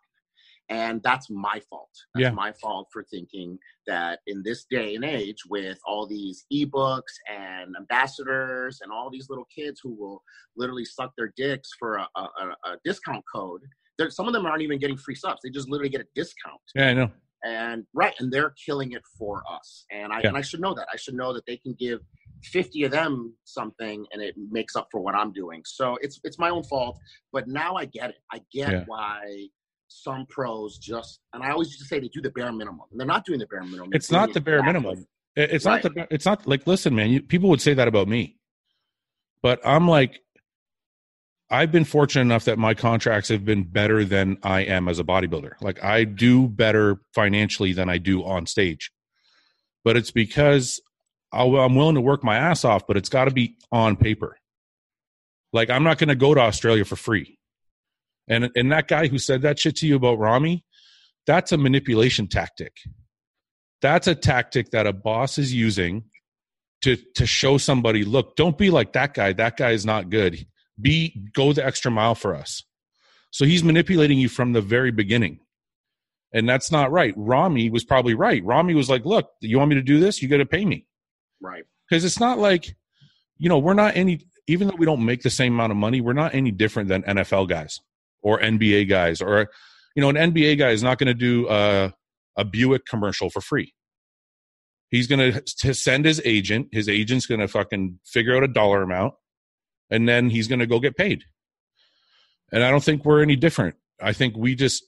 And 0.70 1.02
that's 1.02 1.28
my 1.28 1.60
fault. 1.68 1.90
That's 2.14 2.22
yeah. 2.22 2.30
my 2.30 2.52
fault 2.52 2.88
for 2.90 3.04
thinking 3.04 3.58
that 3.86 4.20
in 4.26 4.42
this 4.42 4.64
day 4.70 4.94
and 4.94 5.04
age, 5.04 5.40
with 5.50 5.78
all 5.86 6.06
these 6.06 6.46
ebooks 6.50 7.14
and 7.30 7.76
ambassadors 7.76 8.80
and 8.80 8.90
all 8.90 9.10
these 9.10 9.28
little 9.28 9.46
kids 9.54 9.78
who 9.82 9.92
will 9.94 10.22
literally 10.56 10.86
suck 10.86 11.12
their 11.18 11.34
dicks 11.36 11.68
for 11.78 11.96
a, 11.96 12.08
a, 12.16 12.20
a 12.64 12.76
discount 12.82 13.24
code, 13.30 13.60
There 13.98 14.08
some 14.08 14.26
of 14.26 14.32
them 14.32 14.46
aren't 14.46 14.62
even 14.62 14.78
getting 14.78 14.96
free 14.96 15.16
subs. 15.16 15.40
They 15.44 15.50
just 15.50 15.68
literally 15.68 15.90
get 15.90 16.00
a 16.00 16.06
discount. 16.14 16.62
Yeah, 16.74 16.88
I 16.88 16.94
know 16.94 17.10
and 17.44 17.84
right 17.94 18.14
and 18.18 18.32
they're 18.32 18.54
killing 18.64 18.92
it 18.92 19.02
for 19.18 19.42
us. 19.50 19.84
And 19.90 20.12
i 20.12 20.20
yeah. 20.20 20.28
and 20.28 20.36
i 20.36 20.40
should 20.40 20.60
know 20.60 20.74
that. 20.74 20.86
I 20.92 20.96
should 20.96 21.14
know 21.14 21.32
that 21.32 21.46
they 21.46 21.56
can 21.56 21.74
give 21.78 22.00
50 22.44 22.84
of 22.84 22.90
them 22.90 23.34
something 23.44 24.04
and 24.12 24.20
it 24.20 24.34
makes 24.50 24.74
up 24.74 24.88
for 24.90 25.00
what 25.00 25.14
i'm 25.14 25.32
doing. 25.32 25.62
So 25.64 25.96
it's 26.00 26.20
it's 26.24 26.38
my 26.38 26.50
own 26.50 26.64
fault 26.64 26.98
but 27.32 27.48
now 27.48 27.74
i 27.74 27.84
get 27.84 28.10
it. 28.10 28.16
I 28.32 28.40
get 28.52 28.70
yeah. 28.70 28.84
why 28.86 29.48
some 29.88 30.24
pros 30.30 30.78
just 30.78 31.20
and 31.34 31.42
i 31.42 31.50
always 31.50 31.68
used 31.68 31.80
to 31.80 31.86
say 31.86 32.00
they 32.00 32.08
do 32.08 32.22
the 32.22 32.30
bare 32.30 32.52
minimum. 32.52 32.86
And 32.90 32.98
they're 32.98 33.06
not 33.06 33.24
doing 33.24 33.38
the 33.38 33.46
bare 33.46 33.62
minimum. 33.62 33.90
It's 33.92 34.10
not 34.10 34.32
the 34.32 34.40
bare 34.40 34.62
minimum. 34.62 35.06
It's 35.36 35.64
right. 35.64 35.82
not 35.82 35.94
the 35.94 36.06
it's 36.10 36.26
not 36.26 36.46
like 36.46 36.66
listen 36.66 36.94
man 36.94 37.10
you, 37.10 37.22
people 37.22 37.48
would 37.50 37.60
say 37.60 37.74
that 37.74 37.88
about 37.88 38.08
me. 38.08 38.36
But 39.42 39.60
i'm 39.64 39.88
like 39.88 40.20
I've 41.52 41.70
been 41.70 41.84
fortunate 41.84 42.22
enough 42.22 42.46
that 42.46 42.58
my 42.58 42.72
contracts 42.72 43.28
have 43.28 43.44
been 43.44 43.64
better 43.64 44.06
than 44.06 44.38
I 44.42 44.60
am 44.62 44.88
as 44.88 44.98
a 44.98 45.04
bodybuilder. 45.04 45.52
Like 45.60 45.84
I 45.84 46.04
do 46.04 46.48
better 46.48 47.02
financially 47.14 47.74
than 47.74 47.90
I 47.90 47.98
do 47.98 48.24
on 48.24 48.46
stage. 48.46 48.90
But 49.84 49.98
it's 49.98 50.10
because 50.10 50.80
i 51.30 51.44
am 51.44 51.74
willing 51.74 51.94
to 51.94 52.00
work 52.00 52.24
my 52.24 52.36
ass 52.36 52.64
off, 52.64 52.86
but 52.86 52.96
it's 52.96 53.10
got 53.10 53.26
to 53.26 53.30
be 53.30 53.56
on 53.70 53.96
paper. 53.96 54.38
Like 55.52 55.68
I'm 55.68 55.84
not 55.84 55.98
going 55.98 56.08
to 56.08 56.16
go 56.16 56.32
to 56.32 56.40
Australia 56.40 56.86
for 56.86 56.96
free. 56.96 57.38
And 58.28 58.48
and 58.56 58.72
that 58.72 58.88
guy 58.88 59.08
who 59.08 59.18
said 59.18 59.42
that 59.42 59.58
shit 59.58 59.76
to 59.76 59.86
you 59.86 59.96
about 59.96 60.18
Ramy, 60.18 60.64
that's 61.26 61.52
a 61.52 61.58
manipulation 61.58 62.28
tactic. 62.28 62.72
That's 63.82 64.06
a 64.06 64.14
tactic 64.14 64.70
that 64.70 64.86
a 64.86 64.92
boss 64.94 65.36
is 65.36 65.52
using 65.52 66.04
to 66.80 66.96
to 67.16 67.26
show 67.26 67.58
somebody, 67.58 68.04
look, 68.04 68.36
don't 68.36 68.56
be 68.56 68.70
like 68.70 68.94
that 68.94 69.12
guy. 69.12 69.34
That 69.34 69.58
guy 69.58 69.72
is 69.72 69.84
not 69.84 70.08
good 70.08 70.46
be 70.80 71.28
go 71.34 71.52
the 71.52 71.64
extra 71.64 71.90
mile 71.90 72.14
for 72.14 72.34
us. 72.34 72.64
So 73.30 73.44
he's 73.44 73.64
manipulating 73.64 74.18
you 74.18 74.28
from 74.28 74.52
the 74.52 74.60
very 74.60 74.90
beginning. 74.90 75.40
And 76.34 76.48
that's 76.48 76.70
not 76.72 76.90
right. 76.90 77.14
rami 77.16 77.70
was 77.70 77.84
probably 77.84 78.14
right. 78.14 78.42
rami 78.44 78.74
was 78.74 78.88
like, 78.88 79.04
look, 79.04 79.30
you 79.40 79.58
want 79.58 79.70
me 79.70 79.74
to 79.76 79.82
do 79.82 80.00
this? 80.00 80.22
You 80.22 80.28
got 80.28 80.38
to 80.38 80.46
pay 80.46 80.64
me. 80.64 80.86
Right. 81.40 81.64
Because 81.88 82.04
it's 82.04 82.20
not 82.20 82.38
like, 82.38 82.74
you 83.38 83.48
know, 83.48 83.58
we're 83.58 83.74
not 83.74 83.96
any, 83.96 84.26
even 84.46 84.68
though 84.68 84.76
we 84.76 84.86
don't 84.86 85.04
make 85.04 85.22
the 85.22 85.30
same 85.30 85.54
amount 85.54 85.72
of 85.72 85.76
money, 85.76 86.00
we're 86.00 86.12
not 86.14 86.34
any 86.34 86.50
different 86.50 86.88
than 86.88 87.02
NFL 87.02 87.48
guys 87.48 87.80
or 88.22 88.38
NBA 88.38 88.88
guys 88.88 89.20
or, 89.20 89.50
you 89.94 90.00
know, 90.00 90.08
an 90.08 90.16
NBA 90.16 90.58
guy 90.58 90.70
is 90.70 90.82
not 90.82 90.98
going 90.98 91.08
to 91.08 91.14
do 91.14 91.48
a, 91.50 91.92
a 92.36 92.44
Buick 92.44 92.86
commercial 92.86 93.28
for 93.28 93.40
free. 93.40 93.74
He's 94.90 95.06
going 95.06 95.42
to 95.44 95.74
send 95.74 96.04
his 96.04 96.20
agent. 96.24 96.68
His 96.72 96.88
agent's 96.88 97.26
going 97.26 97.40
to 97.40 97.48
fucking 97.48 97.98
figure 98.04 98.36
out 98.36 98.42
a 98.42 98.48
dollar 98.48 98.82
amount 98.82 99.14
and 99.92 100.08
then 100.08 100.30
he's 100.30 100.48
going 100.48 100.58
to 100.58 100.66
go 100.66 100.80
get 100.80 100.96
paid. 100.96 101.22
And 102.50 102.64
I 102.64 102.70
don't 102.70 102.82
think 102.82 103.04
we're 103.04 103.22
any 103.22 103.36
different. 103.36 103.76
I 104.00 104.12
think 104.12 104.36
we 104.36 104.54
just 104.54 104.84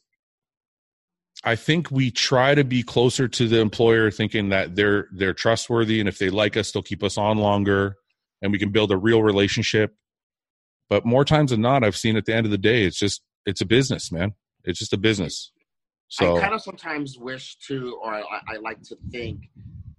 I 1.45 1.57
think 1.57 1.90
we 1.90 2.11
try 2.11 2.55
to 2.55 2.64
be 2.64 2.83
closer 2.83 3.29
to 3.29 3.49
the 3.49 3.61
employer 3.61 4.11
thinking 4.11 4.49
that 4.49 4.75
they're 4.75 5.09
they're 5.12 5.35
trustworthy 5.35 6.01
and 6.01 6.09
if 6.09 6.19
they 6.19 6.31
like 6.31 6.57
us 6.57 6.73
they'll 6.73 6.83
keep 6.83 7.03
us 7.05 7.19
on 7.19 7.38
longer 7.38 7.97
and 8.43 8.51
we 8.51 8.59
can 8.59 8.71
build 8.71 8.90
a 8.90 8.97
real 8.97 9.23
relationship. 9.23 9.95
But 10.88 11.05
more 11.05 11.25
times 11.25 11.51
than 11.51 11.61
not 11.61 11.85
I've 11.85 11.97
seen 11.97 12.17
at 12.17 12.25
the 12.25 12.35
end 12.35 12.47
of 12.47 12.51
the 12.51 12.59
day 12.59 12.85
it's 12.85 12.99
just 12.99 13.23
it's 13.47 13.61
a 13.61 13.67
business, 13.67 14.11
man. 14.11 14.33
It's 14.64 14.79
just 14.79 14.95
a 14.95 14.99
business. 14.99 15.53
So 16.09 16.37
I 16.37 16.40
kind 16.40 16.55
of 16.55 16.62
sometimes 16.62 17.19
wish 17.19 17.57
to 17.69 17.99
or 18.03 18.14
I, 18.14 18.23
I 18.49 18.57
like 18.57 18.81
to 18.85 18.97
think 19.11 19.51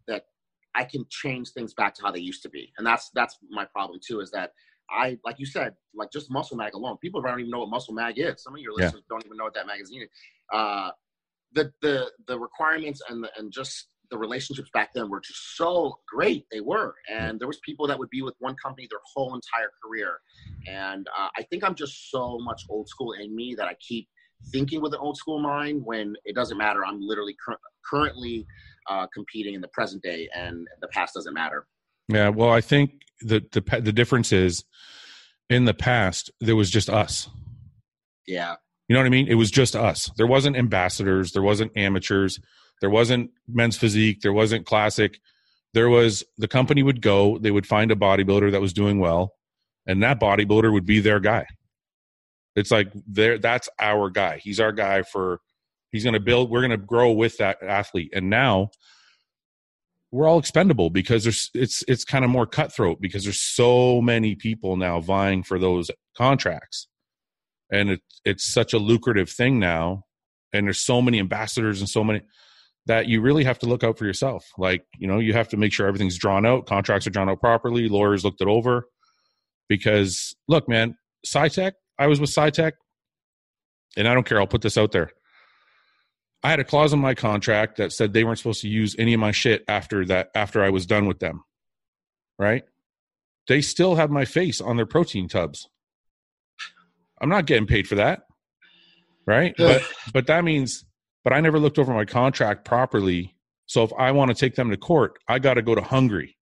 that 0.07 0.25
I 0.73 0.83
can 0.83 1.05
change 1.09 1.49
things 1.49 1.73
back 1.73 1.93
to 1.95 2.01
how 2.03 2.11
they 2.11 2.19
used 2.19 2.41
to 2.43 2.49
be. 2.49 2.73
And 2.77 2.85
that's 2.85 3.11
that's 3.13 3.37
my 3.49 3.65
problem 3.65 3.99
too. 4.05 4.19
Is 4.19 4.31
that 4.31 4.51
I 4.89 5.17
like 5.23 5.39
you 5.39 5.45
said, 5.45 5.73
like 5.93 6.11
just 6.11 6.31
Muscle 6.31 6.57
Mag 6.57 6.73
alone, 6.73 6.97
people 6.97 7.21
don't 7.21 7.39
even 7.39 7.51
know 7.51 7.59
what 7.59 7.69
Muscle 7.69 7.93
Mag 7.93 8.15
is. 8.17 8.41
Some 8.43 8.53
of 8.53 8.59
your 8.61 8.73
listeners 8.73 9.03
yeah. 9.03 9.07
don't 9.09 9.25
even 9.25 9.37
know 9.37 9.45
what 9.45 9.53
that 9.55 9.67
magazine 9.67 10.03
is. 10.03 10.09
Uh, 10.53 10.91
the 11.53 11.71
the 11.81 12.11
the 12.27 12.39
requirements 12.39 13.01
and 13.09 13.23
the, 13.23 13.29
and 13.37 13.51
just 13.51 13.87
the 14.11 14.17
relationships 14.17 14.69
back 14.73 14.93
then 14.93 15.09
were 15.09 15.19
just 15.19 15.57
so 15.57 15.97
great. 16.07 16.45
They 16.51 16.61
were, 16.61 16.93
and 17.11 17.39
there 17.39 17.47
was 17.47 17.59
people 17.65 17.87
that 17.87 17.97
would 17.97 18.09
be 18.09 18.21
with 18.21 18.35
one 18.39 18.55
company 18.63 18.87
their 18.89 18.99
whole 19.13 19.33
entire 19.33 19.71
career. 19.83 20.19
And 20.67 21.07
uh, 21.17 21.29
I 21.35 21.43
think 21.43 21.63
I'm 21.63 21.75
just 21.75 22.11
so 22.11 22.37
much 22.39 22.63
old 22.69 22.87
school 22.87 23.13
in 23.13 23.35
me 23.35 23.55
that 23.57 23.67
I 23.67 23.75
keep 23.79 24.07
thinking 24.51 24.81
with 24.81 24.93
an 24.93 24.99
old 24.99 25.17
school 25.17 25.39
mind 25.39 25.81
when 25.83 26.15
it 26.25 26.35
doesn't 26.35 26.57
matter. 26.57 26.85
I'm 26.85 27.01
literally 27.01 27.35
cur- 27.43 27.57
currently 27.89 28.45
uh, 28.89 29.07
competing 29.13 29.55
in 29.55 29.61
the 29.61 29.69
present 29.69 30.03
day, 30.03 30.29
and 30.35 30.67
the 30.81 30.87
past 30.89 31.15
doesn't 31.15 31.33
matter. 31.33 31.65
Yeah, 32.07 32.29
well, 32.29 32.49
I 32.49 32.61
think 32.61 33.01
the 33.21 33.43
the 33.51 33.81
the 33.81 33.93
difference 33.93 34.31
is 34.31 34.63
in 35.49 35.65
the 35.65 35.73
past 35.73 36.31
there 36.39 36.55
was 36.55 36.69
just 36.69 36.89
us. 36.89 37.29
Yeah. 38.27 38.55
You 38.87 38.93
know 38.93 38.99
what 38.99 39.07
I 39.07 39.09
mean? 39.09 39.27
It 39.27 39.35
was 39.35 39.51
just 39.51 39.75
us. 39.75 40.11
There 40.17 40.27
wasn't 40.27 40.55
ambassadors, 40.55 41.31
there 41.31 41.41
wasn't 41.41 41.71
amateurs, 41.75 42.39
there 42.81 42.89
wasn't 42.89 43.31
men's 43.47 43.77
physique, 43.77 44.21
there 44.21 44.33
wasn't 44.33 44.65
classic. 44.65 45.19
There 45.73 45.89
was 45.89 46.23
the 46.37 46.47
company 46.47 46.83
would 46.83 47.01
go, 47.01 47.37
they 47.37 47.51
would 47.51 47.67
find 47.67 47.91
a 47.91 47.95
bodybuilder 47.95 48.51
that 48.51 48.61
was 48.61 48.73
doing 48.73 48.99
well, 48.99 49.33
and 49.85 50.01
that 50.03 50.19
bodybuilder 50.19 50.71
would 50.71 50.85
be 50.85 50.99
their 50.99 51.19
guy. 51.19 51.47
It's 52.55 52.71
like 52.71 52.91
there 53.07 53.37
that's 53.37 53.67
our 53.79 54.09
guy. 54.09 54.39
He's 54.41 54.59
our 54.59 54.71
guy 54.71 55.01
for 55.01 55.41
he's 55.91 56.03
going 56.03 56.13
to 56.13 56.19
build 56.19 56.49
we're 56.49 56.61
going 56.61 56.71
to 56.71 56.77
grow 56.77 57.11
with 57.11 57.37
that 57.37 57.61
athlete. 57.61 58.11
And 58.13 58.29
now 58.29 58.69
we're 60.15 60.29
all 60.29 60.39
expendable 60.39 60.89
because 60.89 61.23
there's 61.23 61.51
it's 61.53 61.83
it's 61.89 62.05
kind 62.05 62.23
of 62.23 62.31
more 62.31 62.45
cutthroat 62.45 63.01
because 63.01 63.25
there's 63.25 63.41
so 63.41 64.01
many 64.01 64.33
people 64.33 64.77
now 64.77 65.01
vying 65.01 65.43
for 65.43 65.59
those 65.59 65.91
contracts. 66.17 66.87
And 67.69 67.89
it, 67.89 68.01
it's 68.23 68.45
such 68.45 68.71
a 68.71 68.77
lucrative 68.77 69.29
thing 69.29 69.59
now. 69.59 70.03
And 70.53 70.67
there's 70.67 70.79
so 70.79 71.01
many 71.01 71.19
ambassadors 71.19 71.81
and 71.81 71.89
so 71.89 72.01
many 72.01 72.21
that 72.85 73.07
you 73.07 73.19
really 73.19 73.43
have 73.43 73.59
to 73.59 73.65
look 73.65 73.83
out 73.83 73.97
for 73.97 74.05
yourself. 74.05 74.45
Like 74.57 74.85
you 74.97 75.05
know 75.05 75.19
you 75.19 75.33
have 75.33 75.49
to 75.49 75.57
make 75.57 75.73
sure 75.73 75.85
everything's 75.85 76.17
drawn 76.17 76.45
out 76.45 76.65
contracts 76.65 77.05
are 77.05 77.09
drawn 77.09 77.29
out 77.29 77.41
properly 77.41 77.89
lawyers 77.89 78.23
looked 78.23 78.39
it 78.39 78.47
over. 78.47 78.85
Because 79.67 80.33
look 80.47 80.69
man 80.69 80.95
Scitec, 81.27 81.73
i 81.99 82.07
was 82.07 82.21
with 82.21 82.29
Scitec, 82.29 82.71
and 83.97 84.07
i 84.07 84.13
don't 84.13 84.25
care 84.25 84.39
i'll 84.39 84.47
put 84.47 84.61
this 84.61 84.77
out 84.77 84.93
there 84.93 85.09
I 86.45 86.49
had 86.49 86.59
a 86.59 86.63
clause 86.63 86.93
in 86.93 86.99
my 86.99 87.15
contract 87.15 87.77
that 87.77 87.91
said 87.91 88.13
they 88.13 88.23
weren't 88.23 88.37
supposed 88.37 88.61
to 88.61 88.69
use 88.69 88.95
any 88.99 89.15
of 89.15 89.19
my 89.19 89.31
shit 89.31 89.63
after 89.67 90.05
that 90.05 90.29
after 90.35 90.63
I 90.63 90.69
was 90.69 90.85
done 90.85 91.07
with 91.07 91.17
them. 91.17 91.43
Right? 92.37 92.63
They 93.47 93.61
still 93.61 93.95
have 93.95 94.11
my 94.11 94.25
face 94.25 94.61
on 94.61 94.77
their 94.77 94.85
protein 94.85 95.27
tubs. 95.27 95.67
I'm 97.19 97.29
not 97.29 97.47
getting 97.47 97.65
paid 97.65 97.87
for 97.87 97.95
that. 97.95 98.27
Right? 99.25 99.55
but 99.57 99.81
but 100.13 100.27
that 100.27 100.43
means 100.43 100.85
but 101.23 101.33
I 101.33 101.41
never 101.41 101.57
looked 101.57 101.79
over 101.79 101.91
my 101.91 102.05
contract 102.05 102.63
properly. 102.63 103.35
So 103.65 103.81
if 103.81 103.91
I 103.97 104.11
want 104.11 104.29
to 104.29 104.35
take 104.35 104.53
them 104.53 104.69
to 104.69 104.77
court, 104.77 105.17
I 105.27 105.39
got 105.39 105.55
to 105.55 105.63
go 105.63 105.73
to 105.73 105.81
Hungary 105.81 106.37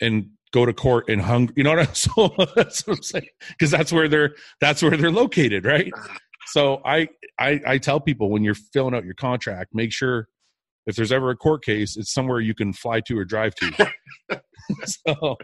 and 0.00 0.30
go 0.52 0.64
to 0.64 0.72
court 0.72 1.08
in 1.08 1.18
Hungary. 1.18 1.54
You 1.56 1.64
know 1.64 1.74
what 1.74 1.88
I'm 1.88 1.94
so 1.96 2.32
that's 2.54 2.86
what 2.86 2.98
I'm 2.98 3.02
saying 3.02 3.28
because 3.48 3.72
that's 3.72 3.90
where 3.92 4.06
they're 4.06 4.36
that's 4.60 4.80
where 4.80 4.96
they're 4.96 5.10
located, 5.10 5.64
right? 5.64 5.92
Ah. 5.96 6.18
So 6.46 6.80
I, 6.84 7.08
I 7.38 7.60
I 7.66 7.78
tell 7.78 8.00
people 8.00 8.30
when 8.30 8.44
you're 8.44 8.54
filling 8.54 8.94
out 8.94 9.04
your 9.04 9.14
contract, 9.14 9.74
make 9.74 9.92
sure 9.92 10.28
if 10.86 10.94
there's 10.94 11.12
ever 11.12 11.30
a 11.30 11.36
court 11.36 11.64
case, 11.64 11.96
it's 11.96 12.12
somewhere 12.12 12.40
you 12.40 12.54
can 12.54 12.72
fly 12.72 13.00
to 13.00 13.18
or 13.18 13.24
drive 13.24 13.54
to. 13.56 13.92
so 14.84 15.36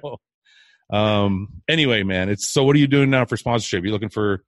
um 0.92 1.48
anyway, 1.68 2.02
man, 2.02 2.28
it's 2.28 2.48
so 2.48 2.64
what 2.64 2.76
are 2.76 2.78
you 2.78 2.86
doing 2.86 3.10
now 3.10 3.24
for 3.24 3.36
sponsorship? 3.36 3.84
You 3.84 3.90
looking 3.90 4.08
for 4.08 4.44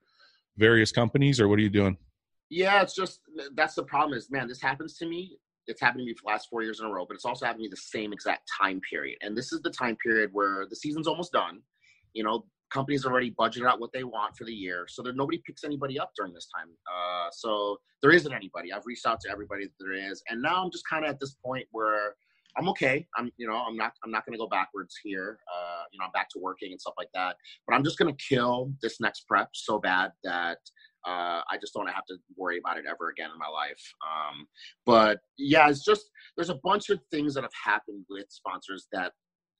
various 0.57 0.91
companies 0.91 1.39
or 1.39 1.47
what 1.47 1.59
are 1.59 1.63
you 1.63 1.69
doing? 1.69 1.97
Yeah, 2.49 2.81
it's 2.81 2.95
just 2.95 3.19
that's 3.55 3.75
the 3.75 3.83
problem 3.83 4.17
is 4.17 4.31
man, 4.31 4.47
this 4.47 4.61
happens 4.61 4.97
to 4.97 5.05
me. 5.05 5.37
It's 5.67 5.81
happened 5.81 6.01
to 6.01 6.05
me 6.05 6.13
for 6.13 6.21
the 6.25 6.31
last 6.31 6.47
four 6.49 6.61
years 6.61 6.79
in 6.79 6.85
a 6.85 6.89
row, 6.89 7.05
but 7.07 7.15
it's 7.15 7.25
also 7.25 7.45
happened 7.45 7.63
to 7.63 7.63
me 7.63 7.69
the 7.71 7.77
same 7.77 8.13
exact 8.13 8.47
time 8.61 8.79
period. 8.87 9.17
And 9.21 9.35
this 9.35 9.51
is 9.51 9.61
the 9.61 9.71
time 9.71 9.97
period 9.97 10.29
where 10.31 10.67
the 10.69 10.75
season's 10.75 11.07
almost 11.07 11.31
done. 11.31 11.61
You 12.13 12.23
know, 12.23 12.45
companies 12.71 13.05
already 13.05 13.31
budgeted 13.31 13.67
out 13.67 13.79
what 13.79 13.91
they 13.93 14.03
want 14.03 14.35
for 14.35 14.43
the 14.45 14.53
year, 14.53 14.85
so 14.87 15.01
that 15.03 15.15
nobody 15.15 15.41
picks 15.45 15.63
anybody 15.63 15.99
up 15.99 16.11
during 16.15 16.33
this 16.33 16.47
time. 16.55 16.69
Uh, 16.91 17.29
so 17.31 17.77
there 18.01 18.11
isn't 18.11 18.33
anybody. 18.33 18.73
I've 18.73 18.85
reached 18.85 19.05
out 19.05 19.19
to 19.21 19.31
everybody 19.31 19.65
that 19.65 19.73
there 19.79 19.93
is, 19.93 20.21
and 20.29 20.41
now 20.41 20.63
I'm 20.63 20.71
just 20.71 20.87
kind 20.89 21.05
of 21.05 21.11
at 21.11 21.19
this 21.19 21.35
point 21.43 21.67
where 21.71 22.15
I'm 22.57 22.69
okay. 22.69 23.05
I'm 23.17 23.31
you 23.37 23.47
know 23.47 23.55
I'm 23.55 23.75
not 23.75 23.93
I'm 24.03 24.11
not 24.11 24.25
going 24.25 24.33
to 24.33 24.39
go 24.39 24.47
backwards 24.47 24.95
here. 25.03 25.39
Uh, 25.53 25.83
you 25.91 25.99
know 25.99 26.05
I'm 26.05 26.11
back 26.11 26.29
to 26.29 26.39
working 26.39 26.71
and 26.71 26.79
stuff 26.79 26.95
like 26.97 27.09
that. 27.13 27.35
But 27.67 27.75
I'm 27.75 27.83
just 27.83 27.97
going 27.97 28.13
to 28.13 28.23
kill 28.23 28.71
this 28.81 28.99
next 28.99 29.27
prep 29.27 29.49
so 29.53 29.79
bad 29.79 30.11
that 30.23 30.59
uh, 31.05 31.41
I 31.49 31.57
just 31.61 31.73
don't 31.73 31.87
have 31.87 32.05
to 32.05 32.15
worry 32.35 32.57
about 32.57 32.77
it 32.77 32.85
ever 32.89 33.09
again 33.09 33.29
in 33.31 33.37
my 33.37 33.47
life. 33.47 33.81
Um, 34.01 34.47
but 34.85 35.19
yeah, 35.37 35.69
it's 35.69 35.85
just 35.85 36.09
there's 36.35 36.49
a 36.49 36.59
bunch 36.63 36.89
of 36.89 36.99
things 37.11 37.33
that 37.35 37.43
have 37.43 37.53
happened 37.63 38.05
with 38.09 38.25
sponsors 38.29 38.87
that 38.91 39.13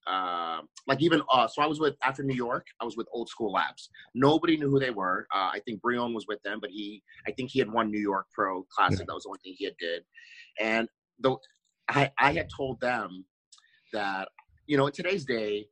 uh, 0.07 0.61
like 0.87 1.01
even 1.01 1.21
uh, 1.31 1.47
so 1.47 1.61
I 1.61 1.65
was 1.65 1.79
with 1.79 1.95
after 2.03 2.23
New 2.23 2.35
York, 2.35 2.67
I 2.81 2.85
was 2.85 2.95
with 2.95 3.07
Old 3.11 3.29
School 3.29 3.51
Labs. 3.51 3.89
Nobody 4.13 4.57
knew 4.57 4.69
who 4.69 4.79
they 4.79 4.91
were. 4.91 5.27
Uh, 5.33 5.49
I 5.53 5.61
think 5.65 5.81
Breon 5.81 6.13
was 6.13 6.25
with 6.27 6.41
them, 6.43 6.59
but 6.59 6.69
he 6.69 7.01
I 7.27 7.31
think 7.31 7.51
he 7.51 7.59
had 7.59 7.71
won 7.71 7.91
New 7.91 7.99
York 7.99 8.27
Pro 8.33 8.63
Classic. 8.63 8.99
Yeah. 8.99 9.05
That 9.07 9.13
was 9.13 9.23
the 9.23 9.29
only 9.29 9.39
thing 9.43 9.55
he 9.57 9.65
had 9.65 9.77
did. 9.79 10.03
And 10.59 10.87
though 11.19 11.39
I 11.89 12.11
I 12.19 12.33
had 12.33 12.49
told 12.55 12.79
them 12.81 13.25
that 13.93 14.29
you 14.67 14.77
know 14.77 14.87
in 14.87 14.93
today's 14.93 15.25
day 15.25 15.67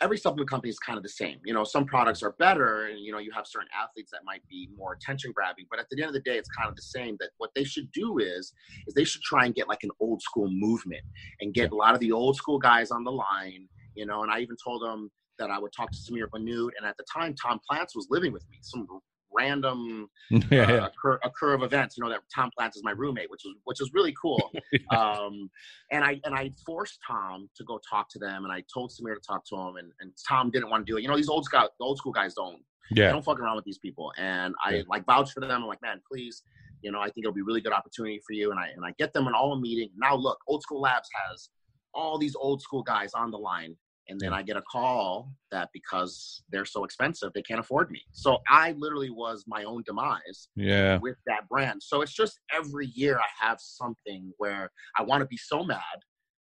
every 0.00 0.18
supplement 0.18 0.48
company 0.50 0.70
is 0.70 0.78
kind 0.78 0.96
of 0.96 1.02
the 1.02 1.08
same. 1.08 1.38
You 1.44 1.54
know, 1.54 1.64
some 1.64 1.86
products 1.86 2.22
are 2.22 2.34
better, 2.38 2.86
and 2.86 3.00
you 3.00 3.12
know, 3.12 3.18
you 3.18 3.30
have 3.34 3.46
certain 3.46 3.68
athletes 3.78 4.10
that 4.12 4.20
might 4.24 4.46
be 4.48 4.68
more 4.76 4.92
attention 4.92 5.32
grabbing. 5.32 5.66
But 5.70 5.80
at 5.80 5.86
the 5.90 6.00
end 6.02 6.08
of 6.08 6.14
the 6.14 6.20
day, 6.20 6.36
it's 6.36 6.48
kind 6.50 6.68
of 6.68 6.76
the 6.76 6.82
same. 6.82 7.16
That 7.20 7.30
what 7.38 7.50
they 7.54 7.64
should 7.64 7.90
do 7.92 8.18
is, 8.18 8.52
is 8.86 8.94
they 8.94 9.04
should 9.04 9.22
try 9.22 9.46
and 9.46 9.54
get 9.54 9.68
like 9.68 9.82
an 9.82 9.90
old 10.00 10.22
school 10.22 10.48
movement 10.50 11.02
and 11.40 11.54
get 11.54 11.72
a 11.72 11.74
lot 11.74 11.94
of 11.94 12.00
the 12.00 12.12
old 12.12 12.36
school 12.36 12.58
guys 12.58 12.90
on 12.90 13.04
the 13.04 13.12
line. 13.12 13.68
You 13.94 14.06
know, 14.06 14.22
and 14.22 14.30
I 14.30 14.40
even 14.40 14.56
told 14.62 14.82
them 14.82 15.10
that 15.38 15.50
I 15.50 15.58
would 15.58 15.72
talk 15.72 15.90
to 15.90 15.98
Samir 15.98 16.28
Bannout, 16.28 16.70
and 16.78 16.86
at 16.86 16.96
the 16.96 17.04
time, 17.12 17.34
Tom 17.34 17.60
Platz 17.68 17.94
was 17.94 18.06
living 18.10 18.32
with 18.32 18.44
me. 18.50 18.58
Some 18.62 18.86
random 19.36 20.08
uh, 20.34 20.40
yeah. 20.50 20.86
Occur, 20.86 21.18
occur 21.24 21.54
of 21.54 21.62
events. 21.62 21.96
You 21.96 22.04
know 22.04 22.10
that 22.10 22.20
Tom 22.34 22.50
Platz 22.56 22.76
is 22.76 22.84
my 22.84 22.92
roommate, 22.92 23.30
which 23.30 23.42
was 23.44 23.54
which 23.64 23.78
was 23.80 23.90
really 23.92 24.14
cool. 24.20 24.50
um, 24.96 25.50
and 25.90 26.04
I 26.04 26.20
and 26.24 26.34
I 26.34 26.52
forced 26.64 26.98
Tom 27.06 27.48
to 27.56 27.64
go 27.64 27.80
talk 27.88 28.08
to 28.10 28.18
them, 28.18 28.44
and 28.44 28.52
I 28.52 28.62
told 28.72 28.90
Samir 28.90 29.14
to 29.14 29.20
talk 29.26 29.44
to 29.46 29.56
him, 29.56 29.76
and, 29.76 29.92
and 30.00 30.12
Tom 30.28 30.50
didn't 30.50 30.70
want 30.70 30.86
to 30.86 30.92
do 30.92 30.98
it. 30.98 31.02
You 31.02 31.08
know 31.08 31.16
these 31.16 31.28
old 31.28 31.44
school 31.44 31.68
old 31.80 31.98
school 31.98 32.12
guys 32.12 32.34
don't. 32.34 32.58
Yeah. 32.92 33.10
Don't 33.10 33.24
fuck 33.24 33.40
around 33.40 33.56
with 33.56 33.64
these 33.64 33.78
people, 33.78 34.12
and 34.16 34.54
I 34.64 34.76
yeah. 34.76 34.82
like 34.88 35.04
vouch 35.06 35.32
for 35.32 35.40
them. 35.40 35.50
I'm 35.50 35.66
like, 35.66 35.82
man, 35.82 36.00
please. 36.10 36.42
You 36.82 36.92
know, 36.92 37.00
I 37.00 37.06
think 37.06 37.24
it'll 37.24 37.32
be 37.32 37.40
a 37.40 37.44
really 37.44 37.62
good 37.62 37.72
opportunity 37.72 38.20
for 38.24 38.32
you, 38.32 38.52
and 38.52 38.60
I 38.60 38.68
and 38.76 38.84
I 38.84 38.92
get 38.96 39.12
them 39.12 39.26
in 39.26 39.34
all 39.34 39.52
a 39.54 39.60
meeting. 39.60 39.90
Now, 39.96 40.14
look, 40.14 40.38
Old 40.46 40.62
School 40.62 40.82
Labs 40.82 41.08
has 41.28 41.48
all 41.94 42.18
these 42.18 42.36
old 42.36 42.60
school 42.62 42.82
guys 42.82 43.12
on 43.14 43.30
the 43.30 43.38
line 43.38 43.74
and 44.08 44.20
then 44.20 44.32
I 44.32 44.42
get 44.42 44.56
a 44.56 44.62
call 44.62 45.32
that 45.50 45.70
because 45.72 46.42
they're 46.50 46.64
so 46.64 46.84
expensive, 46.84 47.32
they 47.32 47.42
can't 47.42 47.60
afford 47.60 47.90
me. 47.90 48.02
So 48.12 48.38
I 48.48 48.72
literally 48.72 49.10
was 49.10 49.44
my 49.46 49.64
own 49.64 49.82
demise 49.84 50.48
yeah. 50.54 50.98
with 50.98 51.16
that 51.26 51.48
brand. 51.48 51.82
So 51.82 52.02
it's 52.02 52.12
just 52.12 52.38
every 52.54 52.86
year 52.86 53.18
I 53.18 53.46
have 53.46 53.58
something 53.60 54.32
where 54.38 54.70
I 54.96 55.02
want 55.02 55.22
to 55.22 55.26
be 55.26 55.36
so 55.36 55.64
mad, 55.64 55.80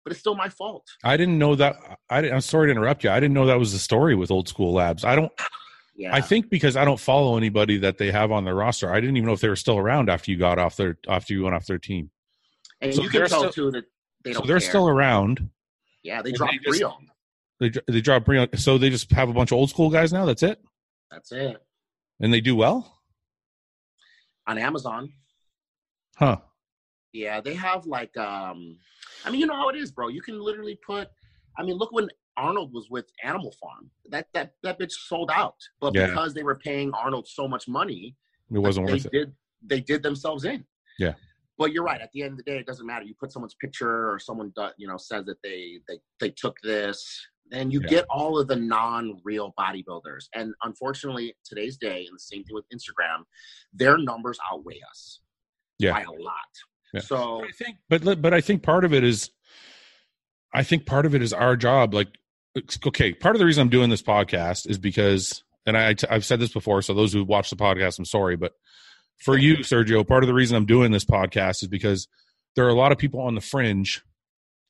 but 0.04 0.12
it's 0.12 0.20
still 0.20 0.36
my 0.36 0.50
fault. 0.50 0.88
I 1.04 1.18
didn't 1.18 1.38
know 1.38 1.56
that. 1.56 1.76
I, 2.10 2.24
am 2.24 2.42
sorry 2.42 2.68
to 2.68 2.72
interrupt 2.72 3.04
you. 3.04 3.10
I 3.10 3.20
didn't 3.20 3.34
know 3.34 3.46
that 3.48 3.60
was 3.60 3.74
the 3.74 3.80
story 3.80 4.16
with 4.16 4.32
Old 4.32 4.48
School 4.48 4.74
Labs. 4.74 5.04
I 5.04 5.16
don't. 5.16 5.32
Yeah. 5.94 6.16
I 6.16 6.22
think 6.22 6.50
because 6.50 6.78
I 6.78 6.86
don't 6.86 7.00
follow 7.00 7.38
anybody 7.38 7.78
that 7.80 7.98
they 8.00 8.12
have 8.12 8.32
on 8.32 8.46
their 8.46 8.56
roster. 8.56 8.92
I 8.92 9.02
didn't 9.02 9.18
even 9.18 9.28
know 9.28 9.34
if 9.34 9.42
they 9.42 9.50
were 9.50 9.58
still 9.58 9.78
around 9.78 10.10
after 10.10 10.32
you 10.32 10.38
got 10.38 10.58
off 10.58 10.76
their 10.76 10.98
after 11.08 11.34
you 11.34 11.44
went 11.44 11.54
off 11.54 11.68
their 11.68 11.78
team. 11.78 12.10
And 12.80 12.96
so 12.96 13.04
you 13.04 13.10
can 13.10 13.28
tell 13.28 13.42
still, 13.42 13.52
too 13.52 13.72
that 13.72 13.84
they 14.24 14.32
don't. 14.32 14.42
So 14.42 14.48
they're 14.48 14.60
care. 14.60 14.70
still 14.70 14.88
around. 14.88 15.50
Yeah, 16.02 16.22
they 16.24 16.32
dropped 16.32 16.54
they 16.66 16.80
just, 16.80 16.84
they 17.62 17.72
they 17.88 18.02
drop 18.02 18.26
Breon. 18.26 18.58
So 18.60 18.78
they 18.78 18.90
just 18.90 19.10
have 19.12 19.30
a 19.30 19.34
bunch 19.34 19.52
of 19.52 19.58
old 19.58 19.70
school 19.70 19.90
guys 19.90 20.12
now. 20.12 20.26
That's 20.26 20.44
it. 20.44 20.60
That's 21.12 21.32
it. 21.32 21.58
And 22.20 22.34
they 22.34 22.42
do 22.42 22.56
well 22.56 23.02
on 24.48 24.58
Amazon. 24.58 25.14
Huh. 26.18 26.38
Yeah, 27.14 27.40
they 27.40 27.54
have 27.54 27.86
like 27.86 28.16
um 28.18 28.78
I 29.24 29.30
mean, 29.30 29.40
you 29.40 29.46
know 29.46 29.56
how 29.56 29.70
it 29.70 29.76
is, 29.76 29.92
bro. 29.92 30.08
You 30.08 30.22
can 30.22 30.42
literally 30.42 30.78
put 30.86 31.08
I 31.58 31.64
mean, 31.64 31.78
look 31.78 31.92
when 31.92 32.10
Arnold 32.36 32.74
was 32.74 32.90
with 32.90 33.06
Animal 33.24 33.54
Farm. 33.62 33.92
That 34.10 34.28
that 34.34 34.54
that 34.64 34.80
bitch 34.80 34.94
sold 34.94 35.30
out. 35.32 35.58
But 35.80 35.94
yeah. 35.94 36.08
because 36.08 36.34
they 36.34 36.44
were 36.44 36.56
paying 36.56 36.92
Arnold 36.94 37.28
so 37.28 37.48
much 37.48 37.68
money, 37.68 38.16
it 38.52 38.58
wasn't 38.58 38.88
they 38.88 38.94
worth 38.94 39.12
did, 39.12 39.30
it. 39.30 39.34
They 39.64 39.82
did 39.82 40.02
themselves 40.02 40.46
in. 40.46 40.66
Yeah. 40.98 41.14
But 41.60 41.74
you're 41.74 41.84
right. 41.84 42.02
At 42.02 42.12
the 42.12 42.24
end 42.24 42.32
of 42.32 42.38
the 42.38 42.44
day, 42.44 42.58
it 42.58 42.66
doesn't 42.66 42.88
matter. 42.88 43.06
You 43.06 43.14
put 43.20 43.32
someone's 43.32 43.56
picture 43.62 44.12
or 44.12 44.18
someone, 44.18 44.52
you 44.78 44.88
know, 44.88 44.98
says 44.98 45.26
that 45.26 45.38
they 45.44 45.80
they 45.88 46.00
they 46.20 46.30
took 46.32 46.56
this 46.64 47.28
and 47.52 47.74
you 47.74 47.82
yeah. 47.84 47.90
get 47.90 48.06
all 48.10 48.40
of 48.40 48.48
the 48.48 48.56
non-real 48.56 49.54
bodybuilders 49.60 50.26
and 50.36 50.54
unfortunately 50.64 51.36
today's 51.46 51.78
day 51.78 52.06
and 52.08 52.16
the 52.16 52.20
same 52.20 52.44
thing 52.44 52.56
with 52.56 52.66
instagram 52.74 53.24
their 53.74 53.98
numbers 53.98 54.38
outweigh 54.52 54.80
us 54.90 55.20
yeah. 55.80 55.92
by 55.92 56.02
a 56.02 56.12
lot 56.12 56.34
yeah. 56.94 57.02
so 57.02 57.44
i 57.44 57.52
think 57.52 57.78
but 57.90 58.22
but 58.22 58.34
i 58.34 58.42
think 58.42 58.64
part 58.64 58.86
of 58.86 58.94
it 58.94 59.04
is 59.04 59.32
I 60.54 60.64
think 60.64 60.86
part 60.86 61.06
of 61.06 61.16
it 61.16 61.22
is 61.22 61.34
our 61.34 61.56
job. 61.56 61.94
Like, 61.94 62.10
okay, 62.86 63.14
part 63.14 63.36
of 63.36 63.40
the 63.40 63.46
reason 63.46 63.62
I'm 63.62 63.70
doing 63.70 63.90
this 63.90 64.02
podcast 64.02 64.70
is 64.70 64.78
because, 64.78 65.44
and 65.66 65.78
I, 65.78 65.96
I've 66.10 66.26
said 66.26 66.40
this 66.40 66.52
before, 66.52 66.82
so 66.82 66.94
those 66.94 67.14
who 67.14 67.24
watch 67.24 67.50
the 67.50 67.56
podcast, 67.56 68.00
I'm 68.00 68.06
sorry, 68.06 68.36
but 68.36 68.54
for 69.24 69.38
you, 69.38 69.58
Sergio, 69.58 70.06
part 70.06 70.24
of 70.24 70.28
the 70.28 70.34
reason 70.34 70.58
I'm 70.58 70.66
doing 70.66 70.92
this 70.92 71.06
podcast 71.06 71.62
is 71.62 71.68
because 71.68 72.08
there 72.56 72.66
are 72.66 72.70
a 72.70 72.76
lot 72.76 72.92
of 72.92 72.98
people 72.98 73.22
on 73.22 73.36
the 73.36 73.42
fringe, 73.42 74.02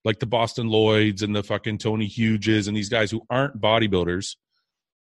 like 0.04 0.20
the 0.20 0.26
Boston 0.26 0.68
Loyds 0.68 1.22
and 1.22 1.36
the 1.36 1.44
fucking 1.44 1.78
Tony 1.78 2.08
Huges 2.08 2.68
and 2.68 2.76
these 2.76 2.90
guys 2.90 3.12
who 3.12 3.22
aren't 3.30 3.62
bodybuilders, 3.62 4.36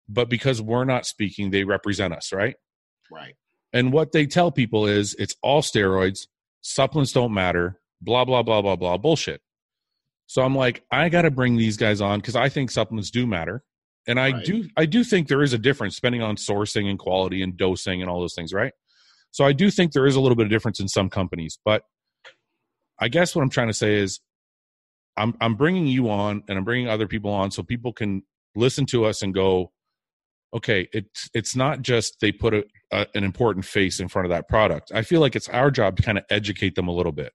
but 0.07 0.29
because 0.29 0.61
we're 0.61 0.85
not 0.85 1.05
speaking, 1.05 1.51
they 1.51 1.63
represent 1.63 2.13
us, 2.13 2.31
right? 2.31 2.55
Right. 3.11 3.35
And 3.73 3.91
what 3.91 4.11
they 4.13 4.25
tell 4.25 4.51
people 4.51 4.87
is 4.87 5.15
it's 5.19 5.35
all 5.41 5.61
steroids, 5.61 6.27
supplements 6.61 7.11
don't 7.11 7.33
matter, 7.33 7.79
blah, 8.01 8.23
blah, 8.23 8.41
blah, 8.43 8.61
blah, 8.61 8.75
blah, 8.75 8.97
bullshit. 8.97 9.41
So 10.27 10.41
I'm 10.41 10.55
like, 10.55 10.83
I 10.91 11.09
got 11.09 11.23
to 11.23 11.31
bring 11.31 11.57
these 11.57 11.77
guys 11.77 12.01
on 12.01 12.19
because 12.19 12.35
I 12.35 12.49
think 12.49 12.71
supplements 12.71 13.11
do 13.11 13.27
matter. 13.27 13.63
And 14.07 14.19
I 14.19 14.31
Right. 14.31 14.45
do, 14.45 14.69
I 14.77 14.85
do 14.85 15.03
think 15.03 15.27
there 15.27 15.41
is 15.43 15.53
a 15.53 15.57
difference 15.57 15.95
spending 15.95 16.21
on 16.21 16.35
sourcing 16.35 16.89
and 16.89 16.97
quality 16.97 17.41
and 17.41 17.57
dosing 17.57 18.01
and 18.01 18.09
all 18.09 18.21
those 18.21 18.33
things, 18.33 18.53
right? 18.53 18.71
So 19.31 19.43
I 19.43 19.51
do 19.51 19.69
think 19.69 19.91
there 19.91 20.07
is 20.07 20.15
a 20.15 20.21
little 20.21 20.35
bit 20.35 20.45
of 20.45 20.51
difference 20.51 20.79
in 20.79 20.87
some 20.87 21.09
companies, 21.09 21.59
but 21.65 21.83
I 22.99 23.09
guess 23.09 23.35
what 23.35 23.41
I'm 23.41 23.49
trying 23.49 23.67
to 23.67 23.73
say 23.73 23.95
is, 23.95 24.21
I'm 25.17 25.35
I'm 25.41 25.55
bringing 25.55 25.87
you 25.87 26.09
on 26.09 26.43
and 26.47 26.57
I'm 26.57 26.63
bringing 26.63 26.89
other 26.89 27.07
people 27.07 27.31
on 27.31 27.51
so 27.51 27.63
people 27.63 27.93
can 27.93 28.23
listen 28.55 28.85
to 28.87 29.05
us 29.05 29.21
and 29.21 29.33
go, 29.33 29.71
okay, 30.53 30.87
it's 30.93 31.29
it's 31.33 31.55
not 31.55 31.81
just 31.81 32.19
they 32.21 32.31
put 32.31 32.53
a, 32.53 32.65
a, 32.91 33.07
an 33.15 33.23
important 33.23 33.65
face 33.65 33.99
in 33.99 34.07
front 34.07 34.25
of 34.25 34.29
that 34.29 34.47
product. 34.47 34.91
I 34.93 35.01
feel 35.01 35.21
like 35.21 35.35
it's 35.35 35.49
our 35.49 35.71
job 35.71 35.97
to 35.97 36.03
kind 36.03 36.17
of 36.17 36.25
educate 36.29 36.75
them 36.75 36.87
a 36.87 36.93
little 36.93 37.11
bit. 37.11 37.33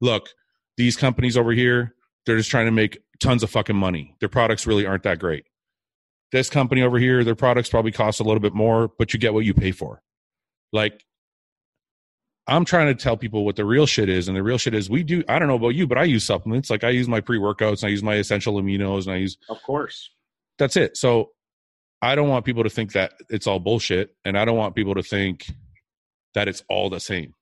Look, 0.00 0.30
these 0.76 0.96
companies 0.96 1.36
over 1.36 1.52
here, 1.52 1.94
they're 2.26 2.38
just 2.38 2.50
trying 2.50 2.66
to 2.66 2.72
make 2.72 2.98
tons 3.20 3.42
of 3.42 3.50
fucking 3.50 3.76
money. 3.76 4.16
Their 4.20 4.28
products 4.28 4.66
really 4.66 4.86
aren't 4.86 5.02
that 5.02 5.18
great. 5.18 5.44
This 6.32 6.48
company 6.48 6.82
over 6.82 6.98
here, 6.98 7.24
their 7.24 7.34
products 7.34 7.68
probably 7.68 7.92
cost 7.92 8.20
a 8.20 8.22
little 8.22 8.40
bit 8.40 8.54
more, 8.54 8.90
but 8.98 9.12
you 9.12 9.18
get 9.18 9.34
what 9.34 9.44
you 9.44 9.52
pay 9.52 9.72
for. 9.72 10.00
Like 10.72 11.04
I'm 12.50 12.64
trying 12.64 12.88
to 12.88 12.94
tell 13.00 13.16
people 13.16 13.44
what 13.44 13.54
the 13.56 13.64
real 13.64 13.86
shit 13.86 14.08
is, 14.08 14.26
and 14.28 14.36
the 14.36 14.42
real 14.42 14.58
shit 14.58 14.74
is 14.74 14.90
we 14.90 15.02
do. 15.04 15.22
I 15.28 15.38
don't 15.38 15.48
know 15.48 15.54
about 15.54 15.68
you, 15.70 15.86
but 15.86 15.96
I 15.98 16.02
use 16.04 16.24
supplements. 16.24 16.68
Like 16.68 16.82
I 16.84 16.90
use 16.90 17.08
my 17.08 17.20
pre 17.20 17.38
workouts, 17.38 17.82
and 17.82 17.84
I 17.84 17.88
use 17.88 18.02
my 18.02 18.16
essential 18.16 18.54
aminos, 18.60 19.04
and 19.06 19.12
I 19.14 19.18
use 19.18 19.38
Of 19.48 19.62
course. 19.62 20.10
that's 20.58 20.76
it. 20.76 20.96
So 20.96 21.30
I 22.02 22.14
don't 22.16 22.28
want 22.28 22.44
people 22.44 22.64
to 22.64 22.70
think 22.70 22.92
that 22.92 23.12
it's 23.28 23.46
all 23.46 23.60
bullshit, 23.60 24.16
and 24.24 24.36
I 24.36 24.44
don't 24.44 24.56
want 24.58 24.74
people 24.74 24.94
to 24.96 25.02
think 25.02 25.46
that 26.34 26.48
it's 26.48 26.62
all 26.68 26.90
the 26.90 27.00
same. 27.00 27.34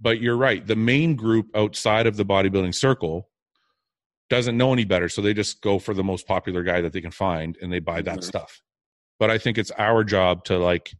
But 0.00 0.20
you're 0.20 0.36
right. 0.36 0.66
The 0.66 0.76
main 0.76 1.14
group 1.14 1.46
outside 1.56 2.06
of 2.06 2.16
the 2.16 2.24
bodybuilding 2.24 2.74
circle 2.74 3.28
doesn't 4.28 4.56
know 4.56 4.72
any 4.72 4.84
better, 4.84 5.08
so 5.08 5.22
they 5.22 5.34
just 5.34 5.62
go 5.62 5.78
for 5.78 5.94
the 5.94 6.04
most 6.04 6.26
popular 6.26 6.62
guy 6.62 6.80
that 6.80 6.92
they 6.92 7.00
can 7.00 7.10
find, 7.10 7.56
and 7.62 7.72
they 7.72 7.78
buy 7.78 8.02
that 8.02 8.18
Mhm. 8.18 8.24
stuff. 8.24 8.60
But 9.20 9.30
I 9.30 9.38
think 9.38 9.56
it's 9.56 9.70
our 9.72 10.04
job 10.04 10.44
to 10.44 10.58
like 10.58 10.94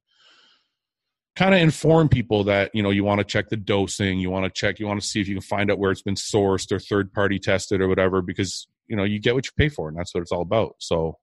kind 1.38 1.55
of 1.55 1.61
inform 1.61 2.09
people 2.09 2.42
that 2.42 2.74
you 2.74 2.83
know 2.83 2.90
you 2.90 3.05
want 3.05 3.18
to 3.18 3.24
check 3.24 3.48
the 3.48 3.57
dosing 3.57 4.18
you 4.18 4.29
want 4.29 4.44
to 4.44 4.51
check 4.51 4.81
you 4.81 4.87
want 4.88 5.01
to 5.01 5.07
see 5.07 5.20
if 5.20 5.29
you 5.29 5.37
can 5.37 5.40
find 5.40 5.70
out 5.70 5.79
where 5.79 5.92
it's 5.92 6.03
been 6.03 6.16
sourced 6.16 6.72
or 6.72 6.81
third 6.81 7.12
party 7.12 7.38
tested 7.38 7.81
or 7.81 7.87
whatever 7.87 8.20
because 8.20 8.66
you 8.88 8.96
know 8.96 9.05
you 9.05 9.20
get 9.20 9.37
what 9.37 9.46
you 9.46 9.53
pay 9.57 9.68
for 9.68 9.88
and 9.88 9.96
that's 9.96 10.12
what 10.12 10.20
it's 10.20 10.33
all 10.33 10.42
about 10.42 10.74
so 10.79 11.16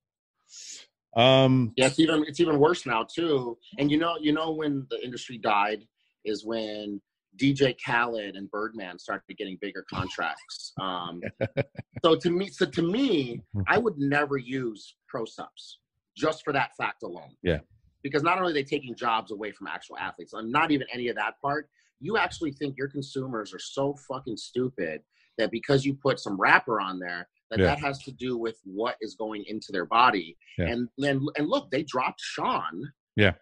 um 1.15 1.73
Yeah, 1.75 1.87
it's 1.87 1.99
even 1.99 2.25
it's 2.27 2.39
even 2.39 2.59
worse 2.59 2.85
now 2.85 3.05
too. 3.13 3.57
And 3.79 3.89
you 3.89 3.97
know, 3.97 4.17
you 4.19 4.33
know 4.33 4.51
when 4.51 4.85
the 4.89 5.03
industry 5.03 5.37
died 5.37 5.83
is 6.25 6.45
when 6.45 7.01
DJ 7.37 7.75
Khaled 7.85 8.35
and 8.35 8.49
Birdman 8.49 8.99
started 8.99 9.37
getting 9.37 9.57
bigger 9.61 9.85
contracts. 9.89 10.73
Um, 10.79 11.21
so 12.03 12.15
to 12.15 12.29
me, 12.29 12.47
so 12.47 12.65
to 12.65 12.81
me, 12.81 13.41
I 13.67 13.77
would 13.77 13.97
never 13.97 14.37
use 14.37 14.95
ProSupps 15.13 15.75
just 16.15 16.43
for 16.43 16.53
that 16.53 16.75
fact 16.77 17.03
alone. 17.03 17.35
Yeah. 17.43 17.59
Because 18.05 18.21
not 18.21 18.37
only 18.37 18.51
are 18.51 18.53
they 18.53 18.63
taking 18.63 18.93
jobs 18.93 19.31
away 19.31 19.51
from 19.51 19.65
actual 19.65 19.97
athletes, 19.97 20.33
and 20.33 20.51
not 20.51 20.69
even 20.69 20.85
any 20.93 21.07
of 21.07 21.15
that 21.15 21.41
part, 21.41 21.67
you 21.99 22.17
actually 22.17 22.51
think 22.51 22.77
your 22.77 22.87
consumers 22.87 23.51
are 23.51 23.57
so 23.59 23.95
fucking 24.07 24.37
stupid 24.37 25.01
that 25.39 25.49
because 25.49 25.83
you 25.87 25.95
put 25.95 26.19
some 26.19 26.39
wrapper 26.39 26.79
on 26.79 26.99
there, 26.99 27.27
that 27.49 27.57
Yeah. 27.57 27.65
that 27.65 27.79
has 27.79 27.97
to 28.03 28.11
do 28.11 28.37
with 28.37 28.57
what 28.63 28.95
is 29.01 29.15
going 29.15 29.43
into 29.47 29.71
their 29.71 29.87
body. 29.87 30.37
Yeah. 30.59 30.67
And 30.67 30.87
then 30.99 31.25
and 31.35 31.47
look, 31.47 31.71
they 31.71 31.81
dropped 31.81 32.21
Sean. 32.21 32.91
Yeah. 33.15 33.33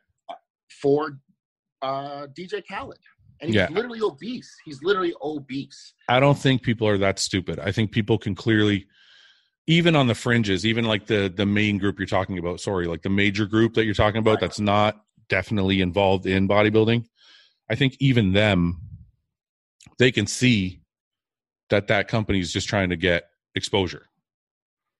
For 0.81 1.19
uh, 1.81 2.27
DJ 2.27 2.63
Khaled, 2.65 2.99
and 3.41 3.49
he's 3.49 3.55
Yeah. 3.55 3.67
literally 3.69 3.99
obese. 4.01 4.49
He's 4.63 4.81
literally 4.81 5.13
obese. 5.21 5.93
i 6.07 6.21
don't 6.21 6.37
think 6.37 6.61
people 6.63 6.87
are 6.87 6.97
that 6.97 7.19
stupid 7.19 7.59
i 7.59 7.71
think 7.73 7.91
people 7.91 8.17
can 8.17 8.33
clearly 8.33 8.87
even 9.67 9.95
on 9.95 10.07
the 10.07 10.15
fringes 10.15 10.65
even 10.65 10.85
like 10.85 11.07
the 11.07 11.31
the 11.33 11.45
main 11.45 11.77
group 11.77 11.97
you're 11.99 12.05
talking 12.05 12.37
about 12.37 12.59
sorry 12.59 12.87
like 12.87 13.01
the 13.01 13.09
major 13.09 13.45
group 13.45 13.73
that 13.73 13.85
you're 13.85 13.93
talking 13.93 14.19
about 14.19 14.39
that's 14.39 14.59
not 14.59 15.03
definitely 15.29 15.81
involved 15.81 16.25
in 16.25 16.47
bodybuilding 16.47 17.05
i 17.69 17.75
think 17.75 17.95
even 17.99 18.33
them 18.33 18.79
they 19.97 20.11
can 20.11 20.27
see 20.27 20.81
that 21.69 21.87
that 21.87 22.07
company 22.07 22.39
is 22.39 22.51
just 22.51 22.67
trying 22.67 22.89
to 22.89 22.95
get 22.95 23.23
exposure. 23.55 24.07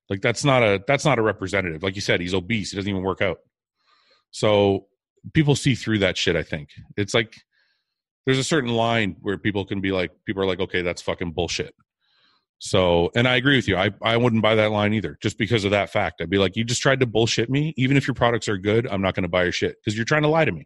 Like 0.10 0.21
that's 0.21 0.43
not 0.43 0.63
a 0.63 0.84
that's 0.88 1.06
not 1.06 1.19
a 1.19 1.21
representative. 1.21 1.84
Like 1.84 1.95
you 1.95 2.02
said 2.02 2.19
he's 2.19 2.34
obese 2.34 2.71
he 2.71 2.78
doesn't 2.78 2.89
even 2.89 3.04
work 3.04 3.21
out. 3.21 3.39
So 4.32 4.88
people 5.34 5.56
see 5.56 5.76
through 5.76 5.99
that 5.99 6.17
shit 6.17 6.36
i 6.36 6.43
think. 6.43 6.69
It's 6.97 7.13
like 7.13 7.36
there's 8.26 8.39
a 8.39 8.43
certain 8.43 8.71
line 8.71 9.17
where 9.21 9.38
people 9.38 9.65
can 9.65 9.82
be 9.82 9.91
like 9.91 10.12
people 10.26 10.41
are 10.43 10.45
like 10.45 10.60
okay 10.60 10.82
that's 10.82 11.02
fucking 11.02 11.32
bullshit 11.32 11.73
so 12.65 13.12
and 13.13 13.28
i 13.28 13.36
agree 13.36 13.58
with 13.58 13.67
you 13.67 13.76
i 13.76 13.91
i 14.02 14.15
wouldn't 14.15 14.41
buy 14.41 14.56
that 14.56 14.71
line 14.71 14.93
either 14.93 15.17
just 15.21 15.38
because 15.38 15.65
of 15.65 15.71
that 15.71 15.89
fact 15.89 16.21
i'd 16.21 16.30
be 16.30 16.38
like 16.38 16.56
you 16.56 16.63
just 16.63 16.82
tried 16.82 16.97
to 16.97 17.06
bullshit 17.06 17.49
me 17.49 17.73
even 17.76 17.97
if 17.97 18.08
your 18.08 18.13
products 18.13 18.47
are 18.47 18.58
good 18.58 18.88
i'm 18.88 19.02
not 19.02 19.13
going 19.13 19.23
to 19.23 19.28
buy 19.30 19.43
your 19.43 19.52
shit 19.52 19.76
because 19.84 19.97
you're 19.97 20.06
trying 20.06 20.21
to 20.21 20.30
lie 20.30 20.45
to 20.45 20.52
me 20.54 20.65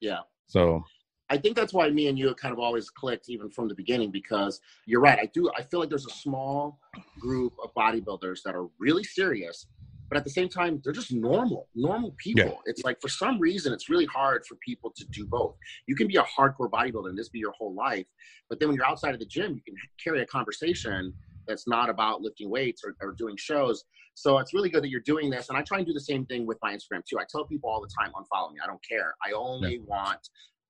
Yeah. 0.00 0.20
so 0.46 0.82
I 1.30 1.38
think 1.38 1.56
that's 1.56 1.72
why 1.72 1.88
me 1.88 2.08
and 2.08 2.18
you 2.18 2.26
have 2.28 2.36
kind 2.36 2.52
of 2.52 2.58
always 2.58 2.90
clicked 2.90 3.30
even 3.30 3.48
from 3.48 3.66
the 3.66 3.74
beginning 3.74 4.10
because 4.10 4.60
you're 4.86 5.00
right. 5.00 5.18
I 5.18 5.26
do. 5.32 5.50
I 5.56 5.62
feel 5.62 5.80
like 5.80 5.88
there's 5.88 6.06
a 6.06 6.10
small 6.10 6.78
group 7.18 7.54
of 7.64 7.70
bodybuilders 7.74 8.42
that 8.44 8.54
are 8.54 8.66
really 8.78 9.02
serious, 9.02 9.66
but 10.08 10.18
at 10.18 10.24
the 10.24 10.30
same 10.30 10.48
time, 10.48 10.80
they're 10.84 10.92
just 10.92 11.12
normal, 11.12 11.68
normal 11.74 12.14
people. 12.18 12.44
Yeah. 12.44 12.52
It's 12.66 12.84
like 12.84 13.00
for 13.00 13.08
some 13.08 13.38
reason, 13.38 13.72
it's 13.72 13.88
really 13.88 14.06
hard 14.06 14.44
for 14.46 14.56
people 14.56 14.92
to 14.96 15.04
do 15.06 15.26
both. 15.26 15.56
You 15.86 15.96
can 15.96 16.06
be 16.06 16.16
a 16.16 16.22
hardcore 16.22 16.70
bodybuilder 16.70 17.08
and 17.08 17.18
this 17.18 17.28
be 17.28 17.38
your 17.38 17.52
whole 17.52 17.74
life, 17.74 18.06
but 18.48 18.60
then 18.60 18.68
when 18.68 18.76
you're 18.76 18.86
outside 18.86 19.14
of 19.14 19.20
the 19.20 19.26
gym, 19.26 19.54
you 19.54 19.62
can 19.62 19.74
carry 20.02 20.20
a 20.22 20.26
conversation 20.26 21.12
that's 21.46 21.66
not 21.68 21.90
about 21.90 22.22
lifting 22.22 22.50
weights 22.50 22.82
or, 22.84 22.94
or 23.00 23.12
doing 23.12 23.36
shows. 23.36 23.84
So 24.14 24.38
it's 24.38 24.54
really 24.54 24.70
good 24.70 24.82
that 24.82 24.90
you're 24.90 25.00
doing 25.00 25.28
this. 25.28 25.48
And 25.48 25.58
I 25.58 25.62
try 25.62 25.78
and 25.78 25.86
do 25.86 25.92
the 25.92 26.00
same 26.00 26.24
thing 26.26 26.46
with 26.46 26.58
my 26.62 26.72
Instagram 26.74 27.04
too. 27.04 27.18
I 27.18 27.24
tell 27.28 27.44
people 27.44 27.68
all 27.68 27.80
the 27.80 27.90
time, 27.98 28.12
unfollow 28.12 28.52
me. 28.52 28.60
I 28.62 28.66
don't 28.66 28.80
care. 28.88 29.14
I 29.26 29.32
only 29.32 29.80
want 29.80 30.20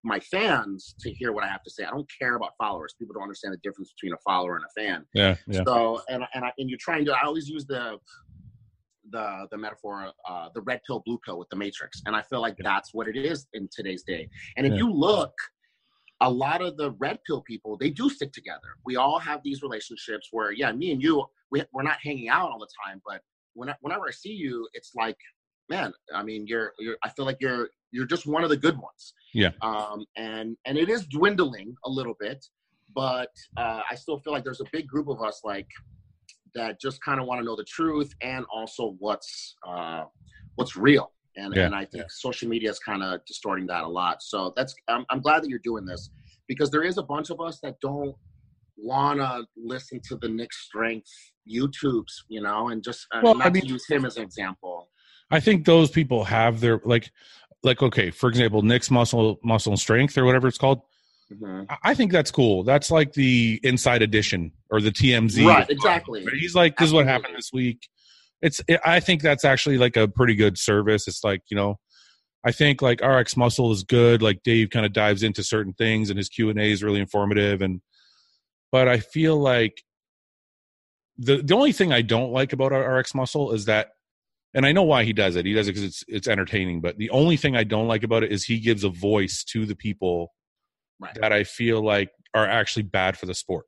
my 0.02 0.20
fans 0.20 0.94
to 1.00 1.10
hear 1.10 1.32
what 1.32 1.44
I 1.44 1.48
have 1.48 1.62
to 1.62 1.70
say. 1.70 1.84
I 1.84 1.90
don't 1.90 2.08
care 2.20 2.36
about 2.36 2.52
followers. 2.58 2.94
People 2.98 3.14
don't 3.14 3.22
understand 3.22 3.54
the 3.54 3.58
difference 3.58 3.92
between 3.92 4.12
a 4.12 4.18
follower 4.24 4.56
and 4.56 4.64
a 4.64 4.80
fan. 4.80 5.04
yeah 5.14 5.36
yeah 5.46 5.62
So 5.66 6.02
and 6.08 6.24
and 6.34 6.44
I, 6.44 6.52
and 6.58 6.68
you 6.68 6.76
try 6.76 6.96
and 6.98 7.06
do. 7.06 7.12
I 7.12 7.22
always 7.24 7.48
use 7.48 7.64
the 7.66 7.98
the 9.10 9.46
the 9.50 9.58
metaphor, 9.58 10.10
uh, 10.28 10.48
the 10.54 10.60
red 10.62 10.80
pill, 10.86 11.02
blue 11.04 11.18
pill 11.24 11.38
with 11.38 11.48
the 11.50 11.56
Matrix, 11.56 12.02
and 12.06 12.14
I 12.16 12.22
feel 12.22 12.40
like 12.40 12.56
that's 12.58 12.92
what 12.94 13.08
it 13.08 13.16
is 13.16 13.46
in 13.52 13.68
today's 13.74 14.02
day. 14.02 14.28
And 14.56 14.66
if 14.66 14.72
Yeah. 14.72 14.78
you 14.78 14.92
look, 14.92 15.32
a 16.20 16.30
lot 16.30 16.62
of 16.62 16.76
the 16.76 16.92
red 16.92 17.18
pill 17.26 17.42
people 17.42 17.76
they 17.76 17.90
do 17.90 18.08
stick 18.08 18.32
together. 18.32 18.68
We 18.84 18.96
all 18.96 19.18
have 19.18 19.40
these 19.42 19.62
relationships 19.62 20.28
where, 20.30 20.52
yeah, 20.52 20.72
me 20.72 20.92
and 20.92 21.02
you, 21.02 21.26
we 21.50 21.62
we're 21.72 21.82
not 21.82 21.98
hanging 22.02 22.28
out 22.28 22.50
all 22.50 22.58
the 22.58 22.68
time, 22.86 23.02
but 23.06 23.20
when 23.54 23.68
I, 23.70 23.74
whenever 23.80 24.06
I 24.08 24.10
see 24.10 24.32
you, 24.32 24.68
it's 24.74 24.92
like, 24.94 25.16
man, 25.68 25.92
I 26.14 26.22
mean, 26.22 26.46
you're 26.46 26.72
you're. 26.78 26.96
I 27.02 27.10
feel 27.10 27.24
like 27.24 27.38
you're 27.40 27.68
you're 27.92 28.06
just 28.06 28.26
one 28.26 28.42
of 28.42 28.50
the 28.50 28.56
good 28.56 28.76
ones. 28.78 29.14
Yeah. 29.32 29.50
Um, 29.62 30.04
and 30.16 30.56
and 30.66 30.78
it 30.78 30.88
is 30.88 31.06
dwindling 31.06 31.74
a 31.84 31.90
little 31.90 32.14
bit, 32.18 32.44
but 32.94 33.30
uh, 33.56 33.82
I 33.90 33.94
still 33.94 34.18
feel 34.18 34.32
like 34.32 34.44
there's 34.44 34.60
a 34.60 34.70
big 34.72 34.86
group 34.88 35.08
of 35.08 35.20
us 35.22 35.42
like 35.44 35.68
that 36.54 36.80
just 36.80 37.02
kind 37.02 37.20
of 37.20 37.26
want 37.26 37.40
to 37.40 37.44
know 37.44 37.56
the 37.56 37.64
truth 37.64 38.14
and 38.20 38.44
also 38.52 38.96
what's 38.98 39.56
uh, 39.66 40.04
what's 40.56 40.76
real. 40.76 41.10
And, 41.36 41.54
Yeah, 41.54 41.66
and 41.66 41.74
I 41.74 41.84
think 41.84 42.04
social 42.10 42.48
media 42.48 42.70
is 42.70 42.78
kind 42.78 43.02
of 43.02 43.24
distorting 43.26 43.66
that 43.66 43.82
a 43.82 43.88
lot. 43.88 44.22
So 44.22 44.52
that's 44.56 44.74
I'm, 44.88 45.04
I'm 45.10 45.20
glad 45.20 45.42
that 45.42 45.48
you're 45.48 45.58
doing 45.60 45.84
this 45.84 46.10
because 46.46 46.70
there 46.70 46.82
is 46.82 46.98
a 46.98 47.02
bunch 47.02 47.30
of 47.30 47.40
us 47.40 47.58
that 47.60 47.80
don't 47.80 48.14
want 48.76 49.18
to 49.18 49.44
listen 49.56 50.00
to 50.08 50.16
the 50.16 50.28
Nick 50.28 50.52
Strength 50.52 51.10
YouTubes, 51.50 52.12
you 52.28 52.40
know, 52.40 52.68
and 52.68 52.82
just 52.82 53.06
uh, 53.12 53.20
Well, 53.22 53.34
not 53.34 53.48
I 53.48 53.50
mean- 53.50 53.62
to 53.62 53.68
use 53.68 53.86
him 53.88 54.04
as 54.04 54.16
an 54.16 54.22
example. 54.22 54.88
I 55.30 55.40
think 55.40 55.64
those 55.64 55.90
people 55.90 56.24
have 56.24 56.60
their 56.60 56.80
like 56.84 57.10
like 57.62 57.82
okay, 57.82 58.10
for 58.10 58.28
example, 58.28 58.62
Nick's 58.62 58.90
muscle 58.90 59.40
muscle 59.42 59.72
and 59.72 59.80
strength 59.80 60.16
or 60.18 60.24
whatever 60.24 60.46
it's 60.46 60.58
called. 60.58 60.82
Mhm. 61.40 61.66
I- 61.82 61.94
think 61.94 62.12
that's 62.12 62.30
cool. 62.30 62.62
That's 62.64 62.90
like 62.90 63.12
the 63.12 63.60
inside 63.62 64.02
edition 64.02 64.52
or 64.70 64.80
the 64.80 64.90
TMZ. 64.90 65.46
Right, 65.46 65.68
exactly. 65.68 66.24
But 66.24 66.34
He's 66.34 66.54
like, 66.54 66.76
this 66.76 66.88
is 66.88 66.92
what 66.92 67.06
happened 67.06 67.34
this 67.36 67.50
week. 67.52 67.88
It's. 68.42 68.60
It, 68.68 68.80
I 68.84 69.00
think 69.00 69.22
that's 69.22 69.44
actually 69.44 69.78
like 69.78 69.96
a 69.96 70.06
pretty 70.08 70.34
good 70.34 70.58
service. 70.58 71.08
It's 71.08 71.24
like 71.24 71.42
you 71.50 71.56
know, 71.56 71.78
I 72.44 72.52
think 72.52 72.82
like 72.82 73.00
RX 73.00 73.36
Muscle 73.36 73.72
is 73.72 73.82
good. 73.84 74.20
Like 74.22 74.42
Dave 74.42 74.70
kind 74.70 74.84
of 74.84 74.92
dives 74.92 75.22
into 75.22 75.42
certain 75.42 75.72
things, 75.72 76.10
and 76.10 76.18
his 76.18 76.28
Q 76.28 76.50
and 76.50 76.58
A 76.60 76.64
is 76.70 76.82
really 76.82 77.00
informative. 77.00 77.62
And 77.62 77.80
but 78.70 78.86
I 78.88 78.98
feel 78.98 79.36
like 79.38 79.82
the 81.16 81.42
the 81.42 81.54
only 81.54 81.72
thing 81.72 81.92
I 81.92 82.02
don't 82.02 82.32
like 82.32 82.52
about 82.52 82.72
RX 82.72 83.14
Muscle 83.14 83.52
is 83.52 83.64
that, 83.66 83.90
and 84.52 84.66
I 84.66 84.72
know 84.72 84.82
why 84.82 85.04
he 85.04 85.12
does 85.12 85.36
it. 85.36 85.46
He 85.46 85.54
does 85.54 85.68
it 85.68 85.72
because 85.72 85.84
it's 85.84 86.04
it's 86.08 86.28
entertaining. 86.28 86.80
But 86.82 86.98
the 86.98 87.10
only 87.10 87.36
thing 87.38 87.56
I 87.56 87.64
don't 87.64 87.88
like 87.88 88.02
about 88.02 88.24
it 88.24 88.32
is 88.32 88.44
he 88.44 88.58
gives 88.58 88.84
a 88.84 88.90
voice 88.90 89.42
to 89.44 89.64
the 89.64 89.76
people 89.76 90.32
Right. 91.04 91.14
that 91.20 91.32
I 91.32 91.44
feel 91.44 91.82
like 91.84 92.10
are 92.34 92.46
actually 92.46 92.82
bad 92.84 93.16
for 93.16 93.26
the 93.26 93.34
sport. 93.34 93.66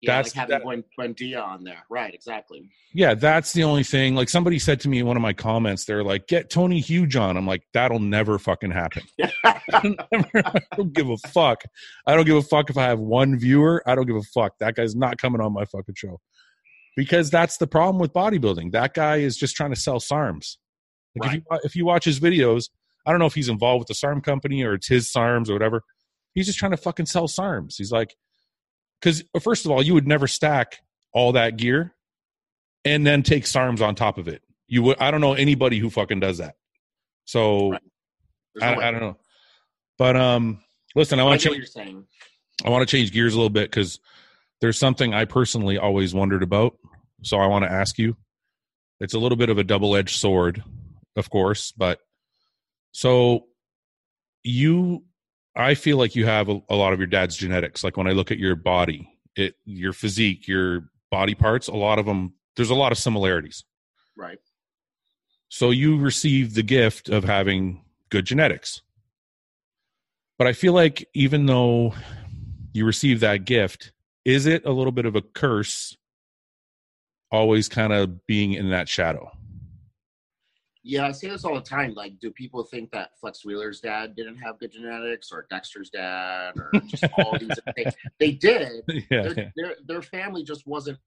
Yeah, 0.00 0.16
That's- 0.16 0.36
like 0.36 0.40
having 0.50 0.50
that- 0.58 0.62
Buen, 0.64 1.14
Buendia 1.14 1.42
on 1.42 1.64
there. 1.64 1.84
Right, 1.88 2.12
exactly. 2.12 2.68
Yeah, 2.92 3.14
that's 3.14 3.52
the 3.54 3.64
only 3.64 3.84
thing. 3.84 4.14
Like 4.14 4.28
somebody 4.28 4.58
said 4.58 4.78
to 4.80 4.88
me 4.88 4.98
in 4.98 5.06
one 5.06 5.16
of 5.16 5.22
my 5.22 5.32
comments, 5.32 5.84
they're 5.86 6.04
like, 6.04 6.26
"Get 6.28 6.50
Tony 6.50 6.78
Huge 6.78 7.16
on." 7.16 7.36
I'm 7.36 7.46
like, 7.46 7.62
"That'll 7.72 7.98
never 8.00 8.38
fucking 8.38 8.70
happen." 8.70 9.02
I 9.72 10.60
don't 10.76 10.92
give 10.92 11.08
a 11.08 11.16
fuck. 11.16 11.62
I 12.06 12.14
don't 12.14 12.26
give 12.26 12.36
a 12.36 12.42
fuck 12.42 12.70
if 12.70 12.76
I 12.76 12.84
have 12.84 13.00
one 13.00 13.38
viewer. 13.38 13.82
I 13.86 13.94
don't 13.94 14.06
give 14.06 14.16
a 14.16 14.22
fuck. 14.22 14.52
That 14.60 14.76
guy's 14.76 14.94
not 14.94 15.18
coming 15.18 15.40
on 15.40 15.52
my 15.52 15.64
fucking 15.64 15.94
show 15.96 16.20
because 16.96 17.30
that's 17.30 17.56
the 17.56 17.66
problem 17.66 17.98
with 17.98 18.12
bodybuilding. 18.12 18.72
That 18.72 18.94
guy 18.94 19.16
is 19.16 19.36
just 19.36 19.56
trying 19.56 19.72
to 19.72 19.80
sell 19.80 19.98
SARMs. 20.00 20.56
Like 21.16 21.30
if, 21.30 21.34
you, 21.34 21.42
if 21.64 21.76
you 21.76 21.84
watch 21.86 22.04
his 22.04 22.20
videos, 22.20 22.70
I 23.06 23.10
don't 23.10 23.20
know 23.20 23.26
if 23.26 23.34
he's 23.34 23.48
involved 23.48 23.80
with 23.80 23.88
the 23.88 23.94
SARM 23.94 24.20
company 24.20 24.62
or 24.64 24.74
it's 24.74 24.88
his 24.88 25.10
SARMs 25.12 25.48
or 25.48 25.52
whatever. 25.52 25.82
He's 26.34 26.46
just 26.46 26.58
trying 26.58 26.72
to 26.72 26.76
fucking 26.76 27.06
sell 27.06 27.28
SARMs. 27.28 27.76
He's 27.76 27.92
like, 27.92 28.16
because 29.00 29.22
first 29.40 29.64
of 29.64 29.70
all, 29.70 29.82
you 29.82 29.94
would 29.94 30.06
never 30.06 30.26
stack 30.26 30.78
all 31.12 31.32
that 31.32 31.56
gear 31.56 31.94
and 32.84 33.06
then 33.06 33.22
take 33.22 33.44
SARMs 33.44 33.80
on 33.80 33.94
top 33.94 34.18
of 34.18 34.28
it. 34.28 34.42
You 34.66 34.82
would. 34.82 34.98
I 35.00 35.10
don't 35.10 35.20
know 35.20 35.34
anybody 35.34 35.78
who 35.78 35.90
fucking 35.90 36.20
does 36.20 36.38
that. 36.38 36.56
So 37.24 37.70
Right. 37.72 37.82
No 38.56 38.66
I. 38.66 38.88
I 38.88 38.90
don't 38.90 39.00
know. 39.00 39.16
But 39.98 40.16
um, 40.16 40.62
listen, 40.94 41.20
I 41.20 41.24
want 41.24 41.40
to 41.40 41.50
change. 41.50 42.04
I 42.64 42.70
want 42.70 42.88
to 42.88 42.96
change 42.96 43.12
gears 43.12 43.34
a 43.34 43.36
little 43.36 43.50
bit 43.50 43.70
because 43.70 44.00
there's 44.60 44.78
something 44.78 45.12
I 45.12 45.24
personally 45.24 45.78
always 45.78 46.14
wondered 46.14 46.42
about. 46.42 46.76
So 47.22 47.38
I 47.38 47.46
want 47.46 47.64
to 47.64 47.70
ask 47.70 47.98
you. 47.98 48.16
It's 49.00 49.14
a 49.14 49.18
little 49.18 49.36
bit 49.36 49.50
of 49.50 49.58
a 49.58 49.64
double-edged 49.64 50.16
sword, 50.18 50.62
of 51.16 51.28
course, 51.28 51.72
but 51.72 51.98
so 52.92 53.46
you, 54.44 55.02
I 55.56 55.74
feel 55.74 55.96
like 55.96 56.16
you 56.16 56.26
have 56.26 56.48
a, 56.48 56.60
a 56.68 56.74
lot 56.74 56.92
of 56.92 56.98
your 56.98 57.06
dad's 57.06 57.36
genetics. 57.36 57.84
Like 57.84 57.96
when 57.96 58.06
I 58.06 58.12
look 58.12 58.30
at 58.30 58.38
your 58.38 58.56
body, 58.56 59.08
it, 59.36 59.54
your 59.64 59.92
physique, 59.92 60.48
your 60.48 60.88
body 61.10 61.34
parts, 61.34 61.68
a 61.68 61.74
lot 61.74 61.98
of 61.98 62.06
them. 62.06 62.34
There's 62.56 62.70
a 62.70 62.74
lot 62.74 62.92
of 62.92 62.98
similarities. 62.98 63.64
Right. 64.16 64.38
So 65.48 65.70
you 65.70 65.98
received 65.98 66.54
the 66.54 66.62
gift 66.62 67.08
of 67.08 67.24
having 67.24 67.84
good 68.10 68.24
genetics. 68.24 68.82
But 70.38 70.48
I 70.48 70.52
feel 70.52 70.72
like 70.72 71.08
even 71.14 71.46
though 71.46 71.94
you 72.72 72.84
receive 72.84 73.20
that 73.20 73.44
gift, 73.44 73.92
is 74.24 74.46
it 74.46 74.64
a 74.64 74.72
little 74.72 74.92
bit 74.92 75.06
of 75.06 75.14
a 75.14 75.22
curse 75.22 75.96
always 77.30 77.68
kind 77.68 77.92
of 77.92 78.26
being 78.26 78.52
in 78.52 78.70
that 78.70 78.88
shadow? 78.88 79.30
Yeah, 80.86 81.06
I 81.06 81.12
say 81.12 81.30
this 81.30 81.44
all 81.46 81.54
the 81.54 81.62
time. 81.62 81.94
Like, 81.94 82.20
do 82.20 82.30
people 82.30 82.62
think 82.62 82.90
that 82.90 83.18
Flex 83.18 83.42
Wheeler's 83.44 83.80
dad 83.80 84.14
didn't 84.14 84.36
have 84.36 84.58
good 84.58 84.70
genetics, 84.70 85.32
or 85.32 85.46
Dexter's 85.48 85.88
dad, 85.88 86.52
or 86.58 86.70
just 86.86 87.04
all 87.16 87.38
these? 87.38 87.58
things? 87.74 87.94
they 88.20 88.32
did. 88.32 88.82
yeah, 88.88 89.02
Their, 89.22 89.34
yeah. 89.38 89.48
their 89.56 89.74
their 89.86 90.02
family 90.02 90.44
just 90.44 90.66
wasn't 90.66 90.98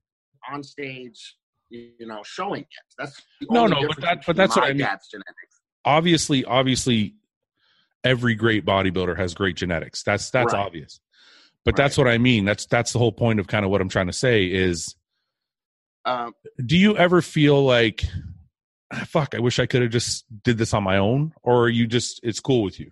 on 0.52 0.64
stage, 0.64 1.38
you 1.70 1.92
know, 2.08 2.22
showing 2.26 2.62
it. 2.62 2.68
That's 2.98 3.22
No, 3.52 3.68
no, 3.68 3.88
but 3.88 4.02
that- 4.02 4.26
but 4.26 4.36
that's 4.36 4.56
what 4.56 4.66
I 4.66 4.70
mean. 4.70 4.78
dad's 4.80 5.08
genetics. 5.10 5.62
Obviously, 5.86 6.44
obviously 6.44 7.14
every 8.04 8.34
great 8.34 8.66
bodybuilder 8.66 9.16
has 9.18 9.36
great 9.36 9.56
genetics. 9.58 10.02
That's 10.02 10.32
that's 10.32 10.54
Right. 10.54 10.66
obvious. 10.66 11.00
But 11.66 11.76
that's 11.76 11.98
what 12.00 12.08
I 12.08 12.18
mean. 12.18 12.46
That's 12.46 12.66
that's 12.66 12.94
the 12.94 13.00
whole 13.00 13.12
point 13.12 13.40
of 13.40 13.46
kind 13.48 13.64
of 13.64 13.70
what 13.70 13.82
I'm 13.82 13.90
trying 13.90 14.08
to 14.08 14.14
say 14.14 14.46
is 14.46 14.96
Um, 16.06 16.34
do 16.66 16.78
you 16.78 16.98
ever 16.98 17.22
feel 17.22 17.64
like 17.64 18.04
"Ah, 18.06 18.18
fuck 19.06 19.36
i 19.36 19.40
wish 19.40 19.60
i 19.60 19.66
could 19.66 19.82
have 19.82 19.92
just 19.92 20.26
did 20.44 20.58
this 20.58 20.74
on 20.74 20.84
my 20.84 20.98
own 20.98 21.34
or 21.44 21.64
are 21.64 21.70
you 21.70 21.88
just 21.88 22.20
it's 22.24 22.40
cool 22.40 22.64
with 22.64 22.80
you 22.80 22.92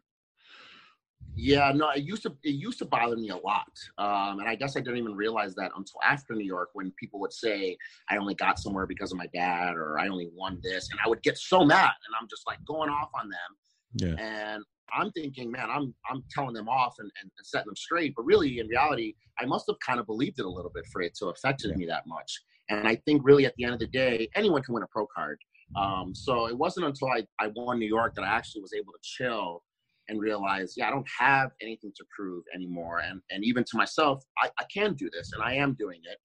Yeah, 1.37 1.73
no, 1.75 1.89
it 1.89 2.03
used 2.03 2.23
to 2.23 2.31
it 2.43 2.55
used 2.55 2.79
to 2.79 2.85
bother 2.85 3.17
me 3.17 3.29
a 3.29 3.35
lot, 3.35 3.73
um, 3.97 4.39
and 4.39 4.47
I 4.47 4.55
guess 4.55 4.77
I 4.77 4.79
didn't 4.79 4.99
even 4.99 5.15
realize 5.15 5.53
that 5.55 5.71
until 5.75 5.99
after 6.01 6.33
New 6.33 6.45
York, 6.45 6.69
when 6.73 6.91
people 6.97 7.19
would 7.19 7.33
say 7.33 7.77
I 8.09 8.15
only 8.17 8.35
got 8.35 8.57
somewhere 8.57 8.87
because 8.87 9.11
of 9.11 9.17
my 9.17 9.27
dad, 9.33 9.75
or 9.75 9.99
I 9.99 10.07
only 10.07 10.29
won 10.33 10.59
this, 10.63 10.87
and 10.91 10.99
I 11.03 11.09
would 11.09 11.21
get 11.23 11.37
so 11.37 11.65
mad, 11.65 11.91
and 12.05 12.15
I'm 12.19 12.27
just 12.29 12.43
like 12.47 12.59
going 12.65 12.89
off 12.89 13.09
on 13.21 13.27
them, 13.29 13.51
yeah 13.95 14.15
and 14.23 14.63
I'm 14.93 15.11
thinking, 15.11 15.51
man, 15.51 15.69
I'm 15.69 15.93
I'm 16.09 16.23
telling 16.31 16.53
them 16.53 16.69
off 16.69 16.95
and, 16.99 17.11
and, 17.21 17.29
setting 17.43 17.67
them 17.67 17.75
straight, 17.75 18.13
but 18.15 18.23
really, 18.23 18.59
in 18.59 18.67
reality, 18.67 19.15
I 19.37 19.45
must 19.45 19.65
have 19.67 19.77
kind 19.85 19.99
of 19.99 20.05
believed 20.05 20.39
it 20.39 20.45
a 20.45 20.49
little 20.57 20.71
bit 20.73 20.85
for 20.91 21.01
it 21.01 21.15
to 21.15 21.27
affected 21.27 21.71
Yeah. 21.71 21.77
me 21.77 21.85
that 21.87 22.03
much, 22.07 22.31
and 22.69 22.87
I 22.87 22.95
think 23.05 23.17
really 23.25 23.45
at 23.45 23.55
the 23.57 23.65
end 23.65 23.73
of 23.73 23.79
the 23.79 23.87
day, 23.87 24.29
anyone 24.35 24.61
can 24.63 24.73
win 24.73 24.83
a 24.83 24.87
pro 24.87 25.05
card. 25.07 25.39
Um, 25.75 26.15
so 26.15 26.47
it 26.47 26.57
wasn't 26.57 26.85
until 26.85 27.09
I, 27.09 27.25
I 27.39 27.51
won 27.55 27.79
New 27.79 27.87
York 27.87 28.15
that 28.15 28.23
I 28.23 28.27
actually 28.27 28.61
was 28.61 28.73
able 28.73 28.93
to 28.93 28.99
chill 29.01 29.63
and 30.07 30.19
realize, 30.19 30.75
yeah, 30.77 30.87
I 30.87 30.91
don't 30.91 31.07
have 31.19 31.51
anything 31.61 31.91
to 31.95 32.05
prove 32.15 32.43
anymore. 32.53 32.99
And 32.99 33.21
and 33.31 33.43
even 33.43 33.63
to 33.63 33.77
myself, 33.77 34.23
I, 34.37 34.49
I 34.59 34.63
can 34.73 34.93
do 34.93 35.09
this 35.11 35.31
and 35.33 35.43
I 35.43 35.55
am 35.55 35.73
doing 35.73 35.99
it. 36.03 36.17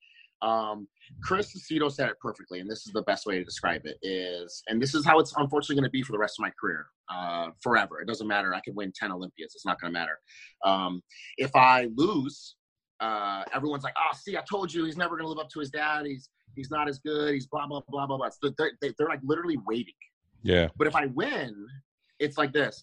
Um, 0.43 0.89
Chris 1.23 1.55
Aceto 1.55 1.93
said 1.93 2.09
it 2.09 2.19
perfectly, 2.21 2.61
and 2.61 2.71
this 2.71 2.87
is 2.87 2.93
the 2.95 3.03
best 3.03 3.27
way 3.27 3.37
to 3.39 3.45
describe 3.45 3.83
it 3.85 3.99
is, 4.03 4.63
and 4.69 4.81
this 4.81 4.95
is 4.95 5.05
how 5.05 5.19
it's 5.19 5.35
unfortunately 5.37 5.77
going 5.77 5.85
to 5.85 5.91
be 5.91 6.03
for 6.03 6.13
the 6.13 6.19
rest 6.19 6.37
of 6.39 6.43
my 6.43 6.53
career, 6.59 6.87
uh, 7.13 7.49
forever. 7.63 8.01
It 8.01 8.07
doesn't 8.07 8.27
matter. 8.27 8.55
I 8.55 8.61
could 8.61 8.75
win 8.75 8.93
10 8.99 9.13
Olympias. 9.13 9.55
It's 9.55 9.67
not 9.67 9.79
going 9.81 9.93
to 9.93 9.99
matter. 9.99 10.19
Um, 10.65 11.03
if 11.37 11.55
I 11.55 11.89
lose, 11.95 12.55
uh, 13.01 13.45
everyone's 13.55 13.85
like, 13.85 13.95
oh, 13.99 14.17
see, 14.17 14.37
I 14.37 14.43
told 14.49 14.73
you 14.73 14.85
he's 14.85 14.97
never 14.97 15.17
going 15.17 15.25
to 15.25 15.29
live 15.29 15.39
up 15.39 15.51
to 15.51 15.61
his 15.61 15.71
dad. 15.71 16.07
He's, 16.07 16.31
he's 16.61 16.71
not 16.71 16.89
as 16.89 16.99
good. 16.99 17.33
He's 17.35 17.47
blah, 17.47 17.67
blah, 17.67 17.81
blah, 17.89 18.07
blah, 18.07 18.19
blah. 18.19 18.29
So 18.29 18.53
they're, 18.59 18.73
they- 18.81 18.93
they're 18.97 19.09
like 19.09 19.21
literally 19.33 19.59
waiting. 19.67 19.95
yeah 20.43 20.69
But 20.79 20.87
if 20.87 20.95
I 20.95 21.07
win, 21.07 21.53
it's 22.19 22.37
like 22.37 22.53
this. 22.53 22.75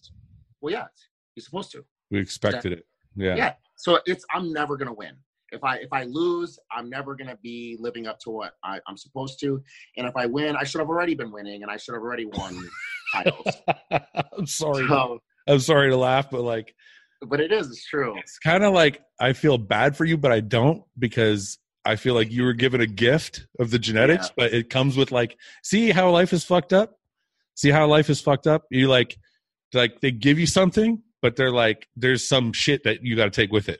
Well, 0.61 0.73
yeah, 0.73 0.87
you're 1.35 1.43
supposed 1.49 1.71
to. 1.73 1.79
we 2.11 2.19
expected 2.19 2.71
it 2.77 2.83
yeah 3.15 3.35
Yeah. 3.35 3.53
So 3.75 3.99
it's 4.11 4.25
I'm 4.33 4.51
never 4.51 4.75
gonna 4.77 4.93
win. 5.03 5.15
If 5.51 5.63
I 5.63 5.73
if 5.77 5.91
I 5.93 6.03
lose, 6.03 6.51
I'm 6.75 6.89
never 6.89 7.15
gonna 7.15 7.37
be 7.43 7.77
living 7.79 8.05
up 8.07 8.17
to 8.25 8.29
what 8.31 8.51
I, 8.63 8.79
I'm 8.87 8.97
supposed 8.97 9.39
to. 9.41 9.61
And 9.97 10.07
if 10.07 10.15
I 10.17 10.25
win, 10.25 10.55
I 10.61 10.63
should 10.63 10.79
have 10.83 10.89
already 10.89 11.15
been 11.21 11.31
winning, 11.31 11.61
and 11.63 11.71
I 11.71 11.77
should 11.77 11.93
have 11.93 12.01
already 12.01 12.25
won 12.25 12.53
titles. 13.13 13.47
i'm 14.37 14.45
sorry 14.47 14.87
So, 14.87 15.19
i'm 15.47 15.59
sorry 15.59 15.89
to 15.91 15.97
laugh 15.97 16.29
but 16.31 16.41
like 16.41 16.73
but 17.31 17.39
it 17.39 17.51
is. 17.51 17.67
It's 17.69 17.85
true. 17.93 18.17
it's 18.17 18.37
kind 18.39 18.63
of 18.63 18.73
like 18.73 18.95
i 19.19 19.31
feel 19.33 19.57
bad 19.57 19.95
for 19.97 20.05
you 20.05 20.17
but 20.17 20.31
i 20.31 20.39
don't 20.41 20.83
because 20.99 21.57
i 21.87 21.95
feel 21.95 22.13
like 22.13 22.31
you 22.31 22.43
were 22.43 22.53
given 22.53 22.81
a 22.81 22.85
gift 22.87 23.47
of 23.59 23.71
the 23.71 23.79
genetics 23.79 24.27
Yeah. 24.27 24.33
but 24.37 24.53
it 24.53 24.69
comes 24.69 24.95
with 24.97 25.11
like 25.11 25.37
see 25.63 25.89
how 25.91 26.09
life 26.11 26.33
is 26.33 26.43
fucked 26.43 26.73
up 26.73 26.99
see 27.55 27.71
how 27.71 27.87
life 27.87 28.09
is 28.09 28.21
fucked 28.21 28.47
up 28.47 28.63
you 28.69 28.87
like 28.87 29.17
like 29.73 30.01
they 30.01 30.11
give 30.11 30.37
you 30.39 30.45
something 30.47 31.01
but 31.21 31.35
they're 31.35 31.51
like 31.51 31.87
there's 31.95 32.27
some 32.27 32.53
shit 32.53 32.83
that 32.83 33.03
you 33.03 33.15
got 33.15 33.25
to 33.25 33.31
take 33.41 33.51
with 33.51 33.67
it 33.69 33.79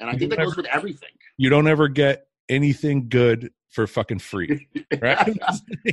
And 0.00 0.08
I 0.08 0.12
You 0.14 0.18
think 0.20 0.30
that 0.32 0.38
goes 0.44 0.56
with 0.56 0.66
everything. 0.66 1.10
you 1.36 1.50
don't 1.50 1.66
ever 1.68 1.88
get 1.88 2.26
anything 2.48 3.08
good 3.08 3.50
for 3.70 3.86
fucking 3.86 4.18
free 4.20 4.66
right 5.02 5.38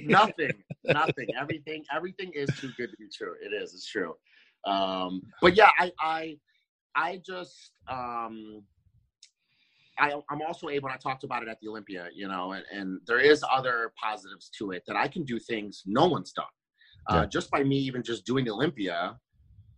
nothing, 0.05 0.51
nothing. 0.85 1.27
Everything, 1.39 1.83
everything 1.95 2.31
is 2.33 2.49
too 2.59 2.71
good 2.77 2.89
to 2.89 2.97
be 2.97 3.07
true. 3.15 3.33
It 3.45 3.53
is. 3.53 3.73
It's 3.75 3.85
true. 3.87 4.13
Um, 4.65 5.21
but 5.41 5.55
yeah, 5.55 5.69
I, 5.79 5.91
I, 6.01 6.37
I 6.95 7.21
just, 7.23 7.71
um, 7.87 8.63
I, 9.99 10.13
I'm 10.29 10.41
also 10.41 10.69
able. 10.69 10.87
and 10.89 10.95
I 10.95 10.97
talked 10.97 11.23
about 11.23 11.43
it 11.43 11.49
at 11.49 11.59
the 11.61 11.67
Olympia, 11.67 12.07
you 12.13 12.27
know, 12.27 12.51
and, 12.53 12.63
and 12.71 12.99
there 13.07 13.19
is 13.19 13.43
other 13.51 13.93
positives 14.01 14.49
to 14.57 14.71
it 14.71 14.83
that 14.87 14.95
I 14.95 15.07
can 15.07 15.23
do 15.23 15.39
things 15.39 15.83
no 15.85 16.07
one's 16.07 16.31
done. 16.31 16.45
Uh, 17.09 17.15
Yeah. 17.21 17.25
Just 17.25 17.49
by 17.51 17.63
me 17.63 17.77
even 17.77 18.03
just 18.03 18.25
doing 18.25 18.45
the 18.45 18.51
Olympia, 18.51 19.17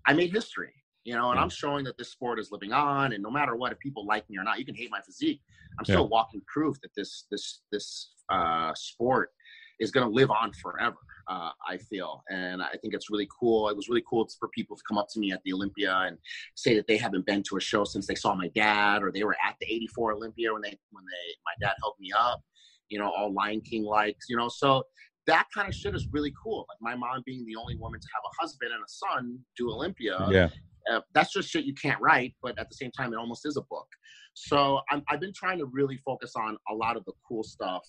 I 0.08 0.14
made 0.14 0.32
history. 0.32 0.74
You 1.06 1.16
know, 1.16 1.32
and 1.32 1.38
Yeah. 1.38 1.44
I'm 1.44 1.50
showing 1.50 1.86
that 1.86 1.98
this 1.98 2.12
sport 2.12 2.40
is 2.40 2.52
living 2.52 2.74
on, 2.74 3.14
and 3.14 3.24
no 3.24 3.32
matter 3.32 3.56
what, 3.56 3.72
if 3.72 3.80
people 3.80 4.06
like 4.06 4.30
me 4.30 4.38
or 4.38 4.44
not, 4.44 4.60
you 4.60 4.66
can 4.66 4.76
hate 4.76 4.92
my 4.92 5.02
physique. 5.02 5.42
I'm 5.80 5.86
Yeah. 5.88 5.96
still 5.96 6.10
walking 6.10 6.42
proof 6.54 6.80
that 6.82 6.92
this 6.96 7.26
this 7.32 7.62
this 7.72 8.12
uh, 8.30 8.74
sport 8.76 9.32
is 9.80 9.90
going 9.92 10.06
to 10.08 10.14
live 10.14 10.30
on 10.30 10.52
forever. 10.54 10.98
Uh, 11.30 11.52
I 11.68 11.78
feel, 11.78 12.24
and 12.30 12.62
I 12.62 12.76
think 12.82 12.96
it's 12.96 13.12
really 13.12 13.28
cool. 13.40 13.70
It 13.70 13.76
was 13.76 13.88
really 13.88 14.04
cool 14.10 14.28
for 14.40 14.48
people 14.50 14.76
to 14.76 14.82
come 14.88 14.98
up 14.98 15.08
to 15.14 15.20
me 15.20 15.32
at 15.32 15.42
the 15.44 15.54
Olympia 15.54 15.96
and 16.08 16.18
say 16.56 16.76
that 16.76 16.88
they 16.88 16.98
haven't 16.98 17.26
been 17.28 17.44
to 17.50 17.58
a 17.58 17.62
show 17.62 17.84
since 17.84 18.08
they 18.08 18.16
saw 18.16 18.34
my 18.34 18.48
dad, 18.50 19.04
or 19.04 19.12
they 19.12 19.24
were 19.24 19.36
at 19.46 19.56
the 19.62 19.68
'84 19.72 20.14
Olympia 20.14 20.52
when 20.54 20.64
they 20.64 20.78
when 20.92 21.04
they 21.06 21.36
my 21.46 21.54
dad 21.68 21.76
helped 21.82 22.00
me 22.00 22.12
up. 22.18 22.42
You 22.90 22.98
know, 22.98 23.12
all 23.12 23.32
Lion 23.32 23.62
King 23.62 23.84
likes. 23.84 24.26
You 24.28 24.38
know, 24.38 24.50
so 24.50 24.84
that 25.28 25.46
kind 25.54 25.68
of 25.68 25.76
shit 25.76 25.94
is 25.94 26.08
really 26.12 26.34
cool. 26.42 26.66
Like 26.68 26.94
my 26.94 26.96
mom 26.98 27.22
being 27.26 27.46
the 27.46 27.56
only 27.56 27.76
woman 27.76 28.00
to 28.00 28.08
have 28.14 28.24
a 28.26 28.42
husband 28.42 28.72
and 28.74 28.82
a 28.82 28.88
son 28.88 29.38
do 29.56 29.70
Olympia 29.70 30.28
yeah 30.32 30.50
uh, 30.90 31.02
that's 31.14 31.34
just 31.34 31.50
shit 31.50 31.66
you 31.66 31.74
can't 31.74 32.00
write, 32.02 32.36
but 32.42 32.58
at 32.60 32.70
the 32.70 32.76
same 32.76 32.92
time, 32.92 33.14
it 33.14 33.18
almost 33.18 33.46
is 33.46 33.58
a 33.58 33.62
book. 33.62 33.88
So 34.34 34.80
I'm, 34.90 35.04
I've 35.10 35.20
been 35.20 35.34
trying 35.34 35.60
to 35.60 35.66
really 35.66 35.98
focus 35.98 36.34
on 36.36 36.58
a 36.70 36.74
lot 36.74 36.98
of 36.98 37.06
the 37.06 37.14
cool 37.28 37.44
stuff 37.44 37.84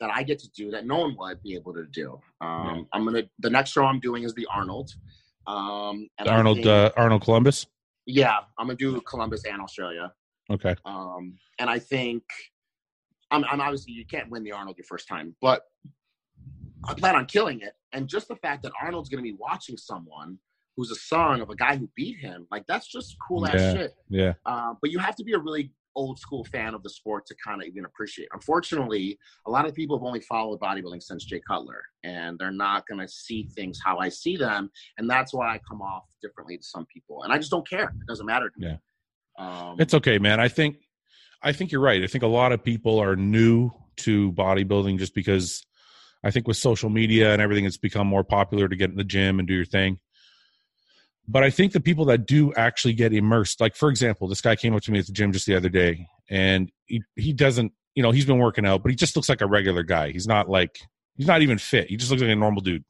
that 0.00 0.10
I 0.10 0.22
get 0.22 0.38
to 0.40 0.50
do 0.50 0.70
that 0.70 0.86
no 0.86 0.98
one 0.98 1.16
will 1.16 1.34
be 1.42 1.54
able 1.54 1.74
to 1.74 1.84
do. 1.86 2.18
Um, 2.40 2.66
Yeah. 2.66 2.82
I'm 2.92 3.04
gonna 3.04 3.22
the 3.38 3.50
next 3.50 3.70
show 3.70 3.84
I'm 3.84 4.00
doing 4.00 4.24
is 4.24 4.34
the 4.34 4.46
Arnold. 4.52 4.90
Um, 5.46 6.08
arnold 6.26 6.58
think- 6.58 6.66
uh, 6.66 6.90
arnold 6.96 7.22
columbus 7.22 7.66
yeah, 8.06 8.38
I'm 8.58 8.66
gonna 8.66 8.76
do 8.76 9.00
Columbus 9.02 9.44
and 9.44 9.60
Australia. 9.60 10.12
okay 10.50 10.74
Um, 10.84 11.38
and 11.58 11.68
I 11.70 11.78
think 11.78 12.22
I'm, 13.30 13.44
I'm 13.44 13.60
obviously 13.60 13.92
you 13.92 14.04
can't 14.06 14.28
win 14.30 14.42
the 14.42 14.52
Arnold 14.52 14.76
your 14.78 14.84
first 14.86 15.06
time, 15.06 15.36
but 15.40 15.62
I 16.84 16.94
plan 16.94 17.14
on 17.14 17.26
killing 17.26 17.60
it. 17.60 17.74
And 17.92 18.08
just 18.08 18.26
the 18.28 18.34
fact 18.36 18.62
that 18.64 18.72
Arnold's 18.82 19.08
to 19.22 19.30
be 19.30 19.36
watching 19.38 19.76
someone 19.76 20.38
who's 20.76 20.90
a 20.90 20.96
son 20.96 21.40
of 21.40 21.50
a 21.50 21.54
guy 21.54 21.76
who 21.76 21.88
beat 21.94 22.18
him, 22.18 22.46
like 22.50 22.66
that's 22.66 22.88
just 22.88 23.16
cool 23.28 23.46
ass 23.46 23.54
Yeah. 23.54 23.72
shit. 23.74 23.94
Yeah. 24.08 24.32
Uh, 24.46 24.74
but 24.80 24.90
you 24.90 24.98
have 24.98 25.14
to 25.16 25.24
be 25.24 25.32
a 25.34 25.38
really 25.38 25.70
old 25.96 26.18
school 26.18 26.44
fan 26.44 26.74
of 26.74 26.82
the 26.82 26.90
sport 26.90 27.26
to 27.26 27.34
kind 27.44 27.60
of 27.60 27.68
even 27.68 27.84
appreciate. 27.84 28.28
Unfortunately, 28.32 29.18
a 29.46 29.50
lot 29.50 29.66
of 29.66 29.74
people 29.74 29.98
have 29.98 30.04
only 30.04 30.20
followed 30.20 30.60
bodybuilding 30.60 31.02
since 31.02 31.24
Jay 31.24 31.40
Cutler, 31.46 31.82
and 32.04 32.38
they're 32.38 32.50
not 32.50 32.86
going 32.86 33.00
to 33.00 33.08
see 33.08 33.48
things 33.54 33.80
how 33.84 33.98
I 33.98 34.08
see 34.08 34.36
them, 34.36 34.70
and 34.98 35.08
that's 35.08 35.32
why 35.32 35.54
I 35.54 35.60
come 35.68 35.82
off 35.82 36.04
differently 36.22 36.56
to 36.56 36.62
some 36.62 36.86
people, 36.86 37.22
and 37.24 37.32
I 37.32 37.38
just 37.38 37.50
don't 37.50 37.68
care. 37.68 37.92
It 38.00 38.06
doesn't 38.08 38.26
matter 38.26 38.50
to 38.50 38.60
me. 38.60 38.78
Um, 39.38 39.76
It's 39.78 39.94
okay, 39.94 40.18
man. 40.18 40.40
I 40.40 40.48
think 40.48 40.76
I 41.42 41.52
think 41.52 41.72
you're 41.72 41.80
right. 41.80 42.02
I 42.02 42.06
think 42.06 42.22
a 42.22 42.28
lot 42.28 42.52
of 42.52 42.62
people 42.62 42.98
are 42.98 43.16
new 43.16 43.70
to 43.98 44.32
bodybuilding 44.32 44.98
just 44.98 45.14
because 45.14 45.64
I 46.22 46.30
think 46.30 46.46
with 46.46 46.58
social 46.58 46.90
media 46.90 47.32
and 47.32 47.40
everything 47.40 47.64
it's 47.64 47.78
become 47.78 48.06
more 48.06 48.24
popular 48.24 48.68
to 48.68 48.76
get 48.76 48.90
in 48.90 48.96
the 48.96 49.04
gym 49.04 49.38
and 49.38 49.48
do 49.48 49.54
your 49.54 49.64
thing. 49.64 49.98
But 51.28 51.44
I 51.44 51.50
think 51.50 51.72
the 51.72 51.80
people 51.80 52.04
that 52.06 52.26
do 52.26 52.52
actually 52.54 52.94
get 52.94 53.12
immersed, 53.12 53.60
like 53.60 53.76
for 53.76 53.88
example, 53.88 54.26
this 54.26 54.40
guy 54.40 54.56
came 54.56 54.74
up 54.74 54.82
to 54.82 54.90
me 54.90 54.98
at 54.98 55.06
the 55.06 55.12
gym 55.12 55.32
just 55.32 55.46
the 55.46 55.54
other 55.54 55.68
day 55.68 56.06
and 56.28 56.70
he, 56.86 57.02
he 57.14 57.32
doesn't, 57.32 57.72
you 57.94 58.02
know, 58.02 58.10
he's 58.10 58.24
been 58.26 58.38
working 58.38 58.66
out, 58.66 58.82
but 58.82 58.90
he 58.90 58.96
just 58.96 59.14
looks 59.14 59.28
like 59.28 59.40
a 59.40 59.46
regular 59.46 59.82
guy. 59.82 60.10
He's 60.10 60.26
not 60.26 60.48
like 60.48 60.78
he's 61.16 61.26
not 61.26 61.42
even 61.42 61.58
fit. 61.58 61.88
He 61.88 61.96
just 61.96 62.10
looks 62.10 62.22
like 62.22 62.30
a 62.30 62.36
normal 62.36 62.62
dude. 62.62 62.84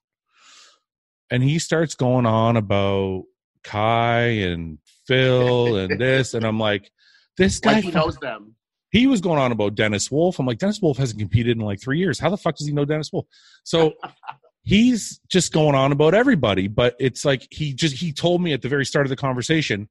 And 1.30 1.42
he 1.42 1.58
starts 1.58 1.94
going 1.94 2.26
on 2.26 2.56
about 2.56 3.24
Kai 3.62 4.20
and 4.20 4.78
Phil 5.06 5.76
and 5.76 6.00
this, 6.00 6.34
and 6.34 6.44
I'm 6.44 6.58
like, 6.58 6.90
this 7.36 7.60
guy 7.60 7.74
like 7.74 7.84
he 7.84 7.90
knows 7.90 8.16
them. 8.16 8.54
he 8.90 9.06
was 9.06 9.20
going 9.20 9.38
on 9.38 9.52
about 9.52 9.74
Dennis 9.74 10.10
Wolf. 10.10 10.38
I'm 10.38 10.46
like, 10.46 10.58
Dennis 10.58 10.80
Wolf 10.80 10.98
hasn't 10.98 11.18
competed 11.20 11.56
in 11.56 11.64
like 11.64 11.80
three 11.80 11.98
years. 11.98 12.18
How 12.18 12.30
the 12.30 12.36
fuck 12.36 12.56
does 12.56 12.66
he 12.66 12.72
know 12.72 12.84
Dennis 12.84 13.12
Wolf? 13.12 13.26
So 13.64 13.94
he's 14.70 15.20
just 15.28 15.52
going 15.52 15.74
on 15.74 15.90
about 15.90 16.14
everybody, 16.14 16.68
but 16.68 16.94
it's 17.00 17.24
like 17.24 17.48
he 17.50 17.74
just 17.74 17.96
he 17.96 18.12
told 18.12 18.40
me 18.40 18.52
at 18.52 18.62
the 18.62 18.68
very 18.68 18.86
start 18.86 19.04
of 19.04 19.10
the 19.10 19.16
conversation, 19.16 19.88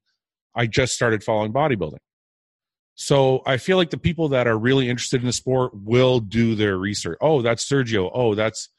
I 0.56 0.66
just 0.66 0.94
started 0.94 1.22
following 1.22 1.52
bodybuilding. 1.52 1.98
So 2.94 3.42
I 3.44 3.58
feel 3.58 3.76
like 3.76 3.90
the 3.90 3.98
people 3.98 4.30
that 4.30 4.46
are 4.46 4.58
really 4.58 4.88
interested 4.88 5.20
in 5.20 5.26
the 5.26 5.34
sport 5.34 5.72
will 5.74 6.18
do 6.20 6.54
their 6.54 6.78
research. 6.78 7.18
Oh, 7.20 7.42
that's 7.42 7.68
Sergio. 7.68 8.10
Oh, 8.12 8.34
that's 8.34 8.70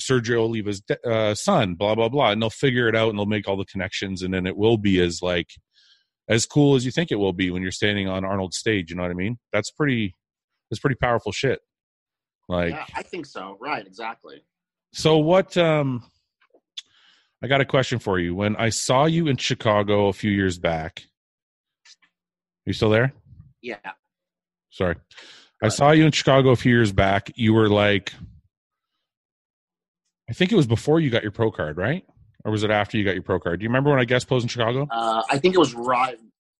Sergio 0.00 0.42
Oliva's 0.42 0.80
uh, 1.04 1.34
son. 1.34 1.74
Blah 1.74 1.96
blah 1.96 2.08
blah, 2.08 2.30
and 2.30 2.40
they'll 2.40 2.48
figure 2.48 2.88
it 2.88 2.94
out 2.94 3.10
and 3.10 3.18
they'll 3.18 3.26
make 3.26 3.48
all 3.48 3.56
the 3.56 3.64
connections, 3.64 4.22
and 4.22 4.32
then 4.32 4.46
it 4.46 4.56
will 4.56 4.78
be 4.78 5.00
as 5.00 5.22
like 5.22 5.48
as 6.28 6.46
cool 6.46 6.76
as 6.76 6.84
you 6.84 6.92
think 6.92 7.10
it 7.10 7.16
will 7.16 7.32
be 7.32 7.50
when 7.50 7.62
you're 7.62 7.72
standing 7.72 8.08
on 8.08 8.24
Arnold's 8.24 8.58
stage. 8.58 8.90
You 8.90 8.96
know 8.96 9.02
what 9.02 9.10
I 9.10 9.14
mean? 9.14 9.38
That's 9.52 9.72
pretty. 9.72 10.14
That's 10.70 10.80
pretty 10.80 10.96
powerful 10.96 11.32
shit. 11.32 11.58
Like 12.48 12.74
yeah, 12.74 12.86
I 12.94 13.02
think 13.02 13.26
so. 13.26 13.58
Right, 13.60 13.84
exactly. 13.84 14.42
So 14.92 15.18
what 15.18 15.56
um 15.56 16.04
I 17.42 17.48
got 17.48 17.60
a 17.60 17.66
question 17.66 17.98
for 17.98 18.18
you. 18.18 18.34
When 18.34 18.56
I 18.56 18.70
saw 18.70 19.04
you 19.04 19.28
in 19.28 19.36
Chicago 19.36 20.08
a 20.08 20.12
few 20.12 20.30
years 20.30 20.58
back, 20.58 21.04
you 22.64 22.72
still 22.72 22.90
there? 22.90 23.12
Yeah. 23.62 23.76
Sorry. 24.70 24.96
I 25.62 25.68
saw 25.68 25.90
you 25.90 26.04
in 26.04 26.12
Chicago 26.12 26.50
a 26.50 26.56
few 26.56 26.72
years 26.72 26.92
back. 26.92 27.30
You 27.34 27.54
were 27.54 27.68
like 27.68 28.12
I 30.28 30.32
think 30.32 30.52
it 30.52 30.56
was 30.56 30.66
before 30.66 31.00
you 31.00 31.10
got 31.10 31.22
your 31.22 31.32
pro 31.32 31.50
card, 31.50 31.76
right? 31.76 32.04
Or 32.44 32.50
was 32.50 32.62
it 32.62 32.70
after 32.70 32.96
you 32.96 33.04
got 33.04 33.14
your 33.14 33.22
pro 33.22 33.38
card? 33.38 33.60
Do 33.60 33.64
you 33.64 33.68
remember 33.68 33.90
when 33.90 34.00
I 34.00 34.04
guest 34.04 34.28
posed 34.28 34.44
in 34.44 34.48
Chicago? 34.48 34.86
Uh, 34.90 35.22
I 35.30 35.38
think 35.38 35.54
it 35.54 35.58
was 35.58 35.74
right. 35.74 36.16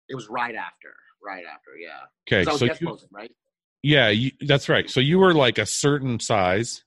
It 0.08 0.14
was 0.14 0.28
right 0.28 0.54
after. 0.54 0.94
Right 1.24 1.44
after. 1.44 1.70
Yeah. 1.76 2.42
Okay, 2.42 2.50
so 2.50 2.64
you, 2.64 2.86
posing, 2.88 3.08
right? 3.12 3.32
yeah, 3.82 4.08
you, 4.08 4.30
that's 4.40 4.68
right. 4.68 4.88
So 4.88 5.00
you 5.00 5.18
were 5.18 5.34
like 5.34 5.58
a 5.58 5.66
certain 5.66 6.20
size, 6.20 6.84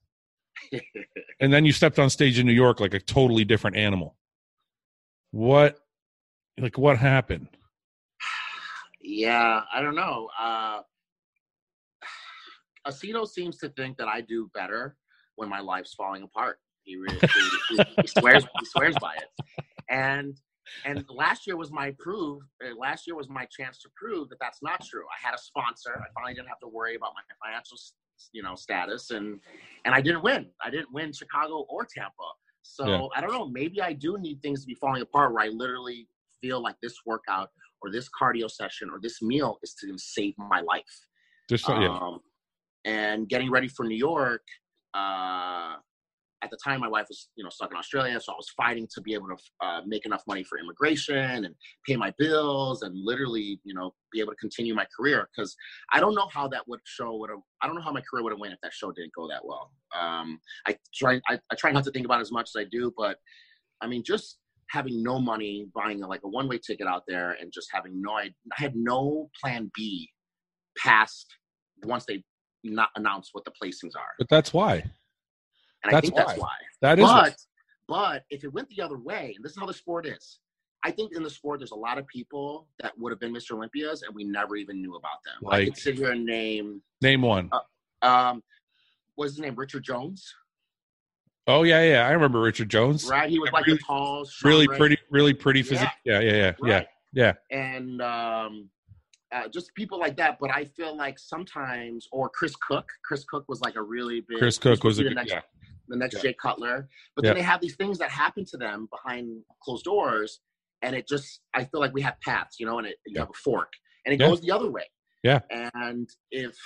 and 1.39 1.53
then 1.53 1.65
you 1.65 1.71
stepped 1.71 1.99
on 1.99 2.09
stage 2.09 2.39
in 2.39 2.45
New 2.45 2.53
York 2.53 2.79
like 2.79 2.93
a 2.93 2.99
totally 2.99 3.45
different 3.45 3.75
animal. 3.77 4.15
What, 5.31 5.79
like, 6.59 6.77
what 6.77 6.97
happened? 6.97 7.47
Yeah, 9.01 9.61
I 9.73 9.81
don't 9.81 9.95
know. 9.95 10.29
Uh, 10.39 10.81
Aceto 12.87 13.27
seems 13.27 13.57
to 13.57 13.69
think 13.69 13.97
that 13.97 14.07
I 14.07 14.21
do 14.21 14.49
better 14.53 14.95
when 15.35 15.49
my 15.49 15.59
life's 15.59 15.93
falling 15.93 16.23
apart. 16.23 16.59
He 16.83 16.95
really 16.95 17.19
he, 17.69 17.83
he, 18.01 18.07
swears 18.07 18.45
he 18.59 18.65
swears 18.65 18.95
by 18.99 19.15
it. 19.15 19.45
And 19.89 20.37
and 20.85 21.03
last 21.09 21.47
year 21.47 21.57
was 21.57 21.71
my 21.71 21.93
prove. 21.99 22.41
Uh, 22.63 22.75
last 22.77 23.07
year 23.07 23.15
was 23.15 23.29
my 23.29 23.45
chance 23.45 23.79
to 23.81 23.89
prove 23.95 24.29
that 24.29 24.39
that's 24.39 24.61
not 24.61 24.85
true. 24.85 25.03
I 25.05 25.25
had 25.25 25.33
a 25.33 25.37
sponsor. 25.37 25.95
I 25.95 26.07
finally 26.13 26.33
didn't 26.33 26.47
have 26.47 26.59
to 26.59 26.67
worry 26.67 26.95
about 26.95 27.13
my 27.15 27.21
financial, 27.43 27.77
you 28.33 28.43
know, 28.43 28.55
status, 28.55 29.11
and 29.11 29.39
and 29.85 29.95
I 29.95 30.01
didn't 30.01 30.23
win. 30.23 30.47
I 30.63 30.69
didn't 30.69 30.91
win 30.93 31.11
Chicago 31.13 31.65
or 31.69 31.85
Tampa. 31.85 32.29
So 32.61 32.85
Yeah. 32.87 33.07
I 33.15 33.21
don't 33.21 33.31
know. 33.31 33.47
Maybe 33.47 33.81
I 33.81 33.93
do 33.93 34.17
need 34.19 34.41
things 34.41 34.61
to 34.61 34.67
be 34.67 34.75
falling 34.75 35.01
apart 35.01 35.33
where 35.33 35.43
I 35.43 35.47
literally 35.47 36.07
feel 36.41 36.61
like 36.61 36.75
this 36.81 36.95
workout 37.05 37.49
or 37.81 37.91
this 37.91 38.09
cardio 38.19 38.49
session 38.49 38.89
or 38.89 38.99
this 39.01 39.21
meal 39.21 39.57
is 39.63 39.73
to 39.75 39.97
save 39.97 40.33
my 40.37 40.61
life. 40.61 40.83
Just 41.49 41.67
yeah, 41.67 41.87
Um, 41.89 42.19
and 42.85 43.27
getting 43.27 43.49
ready 43.49 43.67
for 43.67 43.85
New 43.85 43.97
York, 43.97 44.43
uh, 44.93 45.77
at 46.41 46.49
the 46.49 46.57
time 46.63 46.79
my 46.79 46.87
wife 46.87 47.05
was, 47.09 47.29
you 47.35 47.43
know, 47.43 47.49
stuck 47.49 47.71
in 47.71 47.77
Australia, 47.77 48.19
so 48.19 48.31
I 48.31 48.35
was 48.35 48.49
fighting 48.55 48.87
to 48.93 49.01
be 49.01 49.13
able 49.13 49.27
to 49.27 49.37
uh, 49.65 49.81
make 49.85 50.05
enough 50.05 50.23
money 50.27 50.43
for 50.43 50.57
immigration 50.57 51.45
and 51.45 51.55
pay 51.85 51.95
my 51.95 52.13
bills 52.17 52.81
and 52.81 52.95
literally, 52.97 53.59
you 53.63 53.73
know, 53.73 53.93
be 54.11 54.19
able 54.19 54.31
to 54.31 54.37
continue 54.37 54.73
my 54.73 54.85
career. 54.97 55.27
Because 55.35 55.55
I 55.91 55.99
don't 55.99 56.15
know 56.15 56.27
how 56.31 56.47
that 56.49 56.67
would 56.67 56.79
show 56.85 57.15
would 57.17 57.29
have. 57.29 57.39
I 57.61 57.67
don't 57.67 57.75
know 57.75 57.81
how 57.81 57.91
my 57.91 58.01
career 58.09 58.23
would 58.23 58.31
have 58.31 58.39
went 58.39 58.53
if 58.53 58.59
that 58.63 58.73
show 58.73 58.91
didn't 58.91 59.13
go 59.13 59.27
that 59.27 59.41
well. 59.43 59.71
Um, 59.99 60.39
I 60.67 60.77
try. 60.95 61.19
I, 61.29 61.39
I 61.51 61.55
try 61.55 61.71
not 61.71 61.83
to 61.85 61.91
think 61.91 62.05
about 62.05 62.19
it 62.19 62.21
as 62.21 62.31
much 62.31 62.49
as 62.55 62.59
I 62.59 62.65
do, 62.71 62.93
but 62.97 63.17
I 63.81 63.87
mean, 63.87 64.03
just 64.05 64.37
having 64.69 65.03
no 65.03 65.19
money, 65.19 65.67
buying 65.75 65.99
like 65.99 66.21
a 66.23 66.29
one-way 66.29 66.59
ticket 66.59 66.87
out 66.87 67.03
there, 67.07 67.35
and 67.41 67.51
just 67.51 67.69
having 67.73 68.01
no, 68.01 68.11
I, 68.11 68.29
had 68.53 68.75
no 68.75 69.29
plan 69.41 69.71
B 69.75 70.09
past 70.77 71.25
once 71.83 72.05
they 72.07 72.23
not 72.63 72.89
announce 72.95 73.29
what 73.33 73.45
the 73.45 73.51
placings 73.51 73.95
are, 73.97 74.13
but 74.17 74.29
that's 74.29 74.53
why. 74.53 74.83
And 75.83 75.91
I 75.91 75.95
That's 75.95 76.05
think 76.07 76.15
that's 76.15 76.33
why. 76.33 76.37
why. 76.37 76.55
That 76.81 76.99
is 76.99 77.05
But 77.05 77.35
but 77.87 78.23
if 78.29 78.43
it 78.43 78.53
went 78.53 78.69
the 78.69 78.81
other 78.81 78.97
way, 78.97 79.33
and 79.35 79.43
this 79.43 79.53
is 79.53 79.57
how 79.59 79.65
the 79.65 79.73
sport 79.73 80.05
is, 80.05 80.39
I 80.83 80.91
think 80.91 81.15
in 81.15 81.23
the 81.23 81.29
sport 81.29 81.59
there's 81.59 81.71
a 81.71 81.75
lot 81.75 81.97
of 81.97 82.05
people 82.07 82.67
that 82.79 82.93
would 82.97 83.11
have 83.11 83.19
been 83.19 83.33
Mr. 83.33 83.51
Olympias 83.51 84.03
and 84.03 84.13
we 84.15 84.23
never 84.23 84.55
even 84.55 84.81
knew 84.81 84.95
about 84.95 85.23
them. 85.25 85.49
I 85.51 85.57
Like- 85.57 85.65
could 85.69 85.77
sit 85.77 85.95
here 85.95 86.11
and 86.11 86.25
name 86.25 86.81
name 87.01 87.21
one. 87.21 87.49
um 88.01 88.43
what's 89.15 89.33
his 89.33 89.39
name? 89.39 89.55
Richard 89.55 89.83
Jones. 89.83 90.33
Oh 91.47 91.63
yeah, 91.63 91.81
yeah. 91.83 92.07
I 92.07 92.11
remember 92.11 92.39
Richard 92.41 92.69
Jones. 92.69 93.05
Right? 93.09 93.29
He 93.29 93.39
was 93.39 93.51
like 93.51 93.65
Really- 93.65 93.79
tall, 93.79 94.25
Really 94.43 94.65
strong, 94.65 94.77
pretty, 94.77 94.97
really 95.09 95.33
pretty 95.33 95.63
physique. 95.63 95.87
Yeah, 96.05 96.19
yeah, 96.19 96.31
yeah, 96.31 96.53
yeah. 96.63 96.73
Right. 96.75 96.87
yeah. 97.13 97.33
and 97.51 98.01
um, 98.03 98.69
uh, 99.31 99.47
just 99.47 99.73
people 99.75 99.99
like 99.99 100.15
that. 100.17 100.37
But 100.39 100.51
I 100.51 100.65
feel 100.65 100.95
like 100.95 101.17
sometimes, 101.19 102.07
or 102.11 102.29
Chris 102.29 102.55
Cook. 102.55 102.87
Chris 103.03 103.23
Cook 103.25 103.45
was 103.47 103.61
like 103.61 103.75
a 103.75 103.81
really 103.81 104.21
big. 104.21 104.37
Chris 104.37 104.57
Cook 104.57 104.77
supposed 104.77 104.83
was 104.85 104.99
a 104.99 105.03
good 105.03 105.15
next, 105.15 105.31
yeah. 105.31 105.41
The 105.89 105.97
next 105.97 106.15
Yeah. 106.15 106.21
Jay 106.21 106.33
Cutler. 106.33 106.87
But 107.15 107.25
Yeah. 107.25 107.29
then 107.29 107.37
they 107.37 107.43
have 107.43 107.61
these 107.61 107.75
things 107.75 107.97
that 107.99 108.09
happen 108.09 108.45
to 108.45 108.57
them 108.57 108.87
behind 108.91 109.43
closed 109.61 109.83
doors, 109.85 110.41
and 110.81 110.95
it 110.95 111.07
just 111.07 111.41
I 111.53 111.65
feel 111.65 111.79
like 111.79 111.93
we 111.93 112.01
have 112.01 112.19
paths, 112.21 112.59
you 112.59 112.65
know, 112.65 112.77
and 112.77 112.87
it, 112.87 112.97
you 113.05 113.13
Yeah. 113.15 113.21
have 113.21 113.29
a 113.29 113.33
fork, 113.33 113.73
and 114.05 114.13
it 114.13 114.17
goes 114.17 114.41
the 114.41 114.51
other 114.51 114.71
way. 114.71 114.85
Yeah. 115.23 115.41
And 115.51 116.09
if 116.31 116.57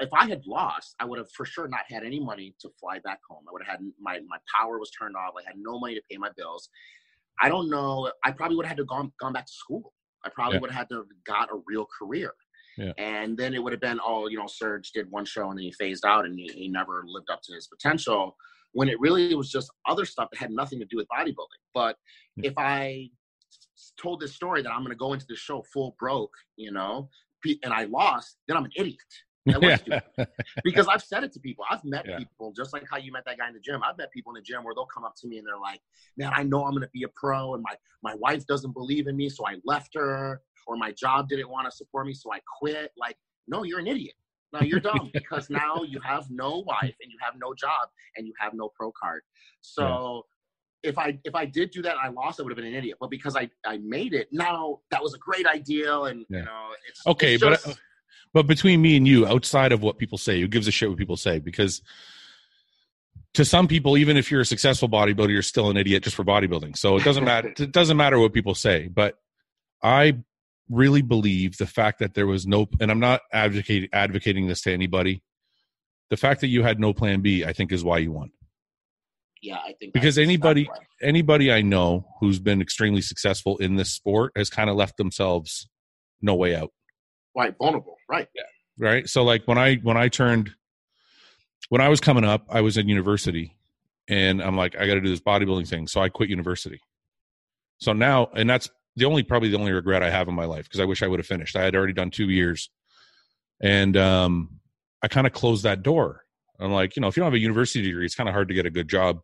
if 0.00 0.12
I 0.12 0.26
had 0.26 0.44
lost, 0.44 0.96
I 0.98 1.04
would 1.04 1.18
have 1.18 1.30
for 1.32 1.44
sure 1.46 1.68
not 1.68 1.84
had 1.88 2.02
any 2.02 2.18
money 2.18 2.56
to 2.60 2.68
fly 2.80 2.98
back 2.98 3.20
home. 3.28 3.44
I 3.48 3.52
would 3.52 3.62
have 3.62 3.78
had 3.78 3.92
my 4.00 4.20
my 4.26 4.38
power 4.54 4.78
was 4.78 4.90
turned 4.90 5.16
off. 5.16 5.34
I 5.38 5.42
had 5.46 5.56
no 5.56 5.78
money 5.78 5.94
to 5.94 6.02
pay 6.10 6.16
my 6.18 6.30
bills. 6.36 6.68
I 7.40 7.48
don't 7.48 7.70
know. 7.70 8.10
I 8.24 8.32
probably 8.32 8.56
would 8.56 8.66
have 8.66 8.70
had 8.76 8.78
to 8.78 8.84
gone 8.84 9.12
gone 9.20 9.32
back 9.32 9.46
to 9.46 9.52
school. 9.52 9.92
I 10.24 10.30
probably 10.30 10.58
would 10.58 10.70
have 10.70 10.78
had 10.78 10.88
to 10.90 10.96
have 10.96 11.06
got 11.24 11.50
a 11.52 11.60
real 11.66 11.86
career. 11.98 12.32
Yeah. 12.78 12.92
And 12.98 13.36
then 13.36 13.54
it 13.54 13.62
would 13.62 13.72
have 13.72 13.80
been, 13.80 14.00
oh, 14.04 14.26
you 14.28 14.38
know, 14.38 14.46
Serge 14.48 14.90
did 14.92 15.10
one 15.10 15.24
show 15.24 15.48
and 15.50 15.58
then 15.58 15.64
he 15.64 15.72
phased 15.72 16.04
out 16.04 16.24
and 16.24 16.36
he, 16.38 16.50
he 16.52 16.68
never 16.68 17.04
lived 17.06 17.30
up 17.30 17.40
to 17.44 17.54
his 17.54 17.68
potential. 17.68 18.36
When 18.74 18.88
it 18.88 19.00
really 19.00 19.34
was 19.34 19.50
just 19.50 19.70
other 19.86 20.04
stuff 20.04 20.28
that 20.32 20.38
had 20.38 20.50
nothing 20.50 20.78
to 20.80 20.84
do 20.84 20.96
with 20.98 21.06
bodybuilding. 21.08 21.62
But 21.72 21.96
Yeah. 22.36 22.50
if 22.50 22.54
I 22.58 23.10
told 23.96 24.20
this 24.20 24.34
story 24.34 24.62
that 24.62 24.70
I'm 24.70 24.80
going 24.80 24.90
to 24.90 24.96
go 24.96 25.12
into 25.12 25.26
the 25.28 25.36
show 25.36 25.62
full 25.72 25.96
broke, 25.98 26.34
you 26.56 26.72
know, 26.72 27.08
and 27.62 27.72
I 27.72 27.84
lost, 27.84 28.38
then 28.48 28.56
I'm 28.56 28.64
an 28.66 28.72
idiot. 28.76 28.98
Yeah. 29.46 29.76
because 30.64 30.88
I've 30.88 31.02
said 31.02 31.22
it 31.22 31.30
to 31.32 31.40
people. 31.40 31.66
I've 31.70 31.84
met 31.84 32.06
Yeah. 32.06 32.16
people 32.18 32.50
just 32.56 32.72
like 32.72 32.84
how 32.90 32.96
you 32.96 33.12
met 33.12 33.24
that 33.26 33.36
guy 33.36 33.46
in 33.46 33.52
the 33.52 33.60
gym. 33.60 33.82
I've 33.84 33.98
met 33.98 34.10
people 34.10 34.32
in 34.32 34.36
the 34.36 34.42
gym 34.42 34.64
where 34.64 34.74
they'll 34.74 34.86
come 34.86 35.04
up 35.04 35.14
to 35.16 35.28
me 35.28 35.36
and 35.36 35.46
they're 35.46 35.58
like, 35.58 35.82
"Man, 36.16 36.32
I 36.34 36.42
know 36.44 36.64
I'm 36.64 36.70
going 36.72 36.82
to 36.82 36.88
be 36.94 37.02
a 37.02 37.08
pro, 37.08 37.52
and 37.54 37.62
my 37.62 37.76
my 38.02 38.14
wife 38.14 38.46
doesn't 38.46 38.72
believe 38.72 39.06
in 39.06 39.16
me, 39.16 39.28
so 39.28 39.46
I 39.46 39.56
left 39.66 39.90
her, 39.96 40.40
or 40.66 40.76
my 40.76 40.92
job 40.92 41.28
didn't 41.28 41.50
want 41.50 41.66
to 41.70 41.76
support 41.76 42.06
me, 42.06 42.14
so 42.14 42.32
I 42.32 42.40
quit." 42.58 42.92
Like, 42.96 43.18
no, 43.46 43.64
you're 43.64 43.80
an 43.80 43.86
idiot. 43.86 44.14
No, 44.54 44.60
you're 44.60 44.80
dumb 44.88 45.10
because 45.12 45.50
now 45.50 45.82
you 45.86 46.00
have 46.00 46.30
no 46.30 46.50
wife 46.66 46.94
and 47.02 47.10
you 47.12 47.18
have 47.20 47.34
no 47.38 47.52
job 47.54 47.88
and 48.16 48.26
you 48.26 48.32
have 48.40 48.54
no 48.54 48.70
pro 48.78 48.90
card. 49.00 49.22
So. 49.60 50.24
If 50.86 50.98
I 50.98 51.18
if 51.24 51.34
I 51.34 51.46
did 51.46 51.70
do 51.70 51.80
that 51.80 51.96
I 51.96 52.08
lost, 52.10 52.38
I 52.38 52.42
would 52.42 52.50
have 52.52 52.58
been 52.58 52.66
an 52.66 52.74
idiot. 52.74 52.98
But 53.00 53.08
because 53.08 53.36
I, 53.36 53.48
I 53.64 53.78
made 53.78 54.12
it, 54.12 54.28
now 54.30 54.80
that 54.90 55.02
was 55.02 55.14
a 55.14 55.18
great 55.18 55.46
idea, 55.46 55.98
and 56.02 56.26
Yeah. 56.28 56.40
you 56.40 56.44
know 56.44 56.66
it's 56.86 57.06
Okay, 57.06 57.34
it's 57.36 57.42
but 57.42 57.50
just- 57.52 57.68
uh, 57.68 57.74
But 58.34 58.46
between 58.46 58.82
me 58.82 58.94
and 58.98 59.08
you, 59.08 59.26
outside 59.26 59.72
of 59.72 59.80
what 59.80 59.96
people 59.96 60.18
say, 60.18 60.38
who 60.42 60.46
gives 60.46 60.68
a 60.68 60.70
shit 60.70 60.90
what 60.90 60.98
people 60.98 61.16
say? 61.16 61.38
Because 61.38 61.80
to 63.32 63.46
some 63.46 63.66
people, 63.66 63.96
even 63.96 64.18
if 64.18 64.30
you're 64.30 64.42
a 64.42 64.44
successful 64.44 64.90
bodybuilder, 64.90 65.30
you're 65.30 65.40
still 65.40 65.70
an 65.70 65.78
idiot 65.78 66.02
just 66.02 66.16
for 66.16 66.22
bodybuilding. 66.24 66.76
So 66.76 66.98
it 66.98 67.04
doesn't 67.04 67.24
matter. 67.32 67.54
It 67.58 67.72
doesn't 67.72 67.96
matter 67.96 68.18
what 68.18 68.34
people 68.34 68.54
say. 68.54 68.88
But 68.88 69.18
I 69.82 70.18
really 70.70 71.02
believe 71.02 71.56
the 71.58 71.66
fact 71.66 71.98
that 72.00 72.14
there 72.14 72.26
was 72.26 72.46
no, 72.46 72.66
and 72.80 72.90
I'm 72.90 73.00
not 73.00 73.20
advocating 73.32 73.88
advocating 73.92 74.46
this 74.48 74.62
to 74.62 74.72
anybody. 74.72 75.22
The 76.10 76.16
fact 76.16 76.40
that 76.42 76.48
you 76.48 76.62
had 76.62 76.78
no 76.78 76.92
plan 76.92 77.20
B, 77.22 77.44
I 77.44 77.52
think, 77.52 77.72
is 77.72 77.82
why 77.82 77.98
you 77.98 78.12
won. 78.12 78.30
Yeah, 79.42 79.56
I 79.58 79.74
think 79.78 79.92
Because 79.92 80.16
anybody, 80.16 80.68
right. 80.70 80.80
anybody 81.02 81.52
I 81.52 81.60
know 81.62 82.06
who's 82.20 82.38
been 82.38 82.60
extremely 82.62 83.02
successful 83.02 83.56
in 83.58 83.76
this 83.76 83.90
sport 83.92 84.32
has 84.36 84.48
kind 84.48 84.70
of 84.70 84.76
left 84.76 84.96
themselves 84.96 85.68
no 86.22 86.34
way 86.34 86.54
out. 86.54 86.70
right 87.36 87.54
vulnerable, 87.58 87.96
right? 88.08 88.28
Yeah. 88.34 88.42
Right 88.78 89.08
so 89.08 89.22
like 89.22 89.46
when 89.46 89.56
i 89.56 89.76
when 89.76 89.96
i 89.96 90.08
turned 90.08 90.50
when 91.68 91.80
i 91.80 91.88
was 91.88 92.00
coming 92.00 92.24
up 92.24 92.44
i 92.50 92.60
was 92.60 92.76
in 92.76 92.88
university 92.88 93.56
and 94.08 94.42
i'm 94.42 94.56
like 94.56 94.74
i 94.76 94.86
got 94.86 94.94
to 94.94 95.00
do 95.00 95.08
this 95.08 95.20
bodybuilding 95.20 95.68
thing 95.68 95.86
so 95.86 96.00
i 96.00 96.08
quit 96.08 96.28
university 96.28 96.80
so 97.78 97.92
now 97.92 98.28
and 98.34 98.50
that's 98.50 98.68
the 98.96 99.04
only 99.04 99.22
probably 99.22 99.48
the 99.48 99.58
only 99.58 99.72
regret 99.72 100.02
i 100.02 100.10
have 100.10 100.28
in 100.28 100.34
my 100.34 100.44
life 100.44 100.64
because 100.64 100.80
i 100.80 100.84
wish 100.84 101.02
i 101.02 101.06
would 101.06 101.18
have 101.18 101.26
finished. 101.26 101.56
I 101.56 101.62
had 101.62 101.74
already 101.74 101.92
done 101.92 102.10
two 102.10 102.30
years. 102.30 102.70
And 103.60 103.96
um 103.96 104.60
i 105.02 105.08
kind 105.08 105.26
of 105.26 105.32
closed 105.32 105.64
that 105.64 105.82
door. 105.82 106.22
I'm 106.60 106.72
like 106.72 106.96
you 106.96 107.00
know 107.00 107.08
if 107.08 107.16
you 107.16 107.22
don't 107.22 107.32
have 107.32 107.36
a 107.36 107.42
university 107.42 107.82
degree 107.82 108.04
it's 108.04 108.14
kind 108.14 108.28
of 108.28 108.34
hard 108.34 108.48
to 108.48 108.54
get 108.54 108.66
a 108.66 108.70
good 108.70 108.88
job. 108.88 109.20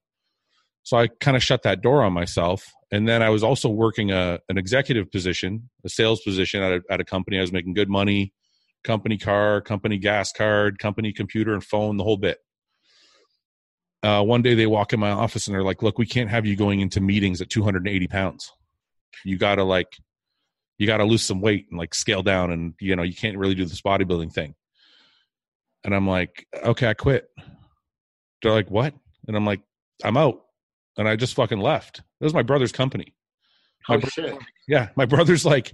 So 0.82 0.96
i 0.96 1.08
kind 1.08 1.36
of 1.36 1.42
shut 1.42 1.62
that 1.62 1.82
door 1.82 2.02
on 2.02 2.12
myself. 2.12 2.66
And 2.92 3.08
then 3.08 3.22
i 3.22 3.30
was 3.30 3.42
also 3.42 3.68
working 3.68 4.10
a, 4.10 4.40
an 4.48 4.58
executive 4.58 5.10
position 5.10 5.70
a 5.84 5.88
sales 5.88 6.20
position 6.22 6.62
at 6.62 6.72
a, 6.72 6.82
at 6.90 7.00
a 7.00 7.04
company. 7.04 7.38
I 7.38 7.42
was 7.42 7.52
making 7.52 7.74
good 7.74 7.88
money. 7.88 8.32
Company 8.82 9.18
car, 9.18 9.60
company 9.60 9.98
gas 9.98 10.32
card, 10.32 10.78
company 10.78 11.12
computer 11.12 11.52
and 11.52 11.62
phone, 11.62 11.98
the 11.98 12.04
whole 12.04 12.16
bit. 12.16 12.38
Uh, 14.02 14.22
one 14.22 14.40
day 14.40 14.54
they 14.54 14.66
walk 14.66 14.94
in 14.94 15.00
my 15.00 15.10
office 15.10 15.46
and 15.46 15.54
they're 15.54 15.62
like, 15.62 15.82
"Look, 15.82 15.98
we 15.98 16.06
can't 16.06 16.30
have 16.30 16.46
you 16.46 16.56
going 16.56 16.80
into 16.80 17.00
meetings 17.00 17.42
at 17.42 17.50
280 17.50 18.06
pounds. 18.08 18.50
You 19.24 19.36
got 19.36 19.56
to 19.56 19.64
like, 19.64 19.96
you 20.78 20.86
got 20.86 20.98
to 20.98 21.04
lose 21.04 21.22
some 21.22 21.40
weight 21.40 21.66
and 21.70 21.78
like 21.78 21.94
scale 21.94 22.22
down, 22.22 22.50
and 22.50 22.74
you 22.80 22.96
know 22.96 23.02
you 23.02 23.14
can't 23.14 23.38
really 23.38 23.54
do 23.54 23.64
this 23.64 23.82
bodybuilding 23.82 24.32
thing." 24.32 24.54
And 25.84 25.94
I'm 25.94 26.08
like, 26.08 26.46
"Okay, 26.62 26.88
I 26.88 26.94
quit." 26.94 27.28
They're 28.42 28.52
like, 28.52 28.70
"What?" 28.70 28.94
And 29.26 29.36
I'm 29.36 29.46
like, 29.46 29.60
"I'm 30.04 30.16
out," 30.16 30.40
and 30.96 31.08
I 31.08 31.16
just 31.16 31.34
fucking 31.34 31.60
left. 31.60 31.98
It 31.98 32.24
was 32.24 32.34
my 32.34 32.42
brother's 32.42 32.72
company. 32.72 33.14
My 33.88 33.96
Oh 33.96 34.00
shit! 34.00 34.36
yeah, 34.68 34.88
my 34.96 35.06
brother's 35.06 35.44
like, 35.44 35.72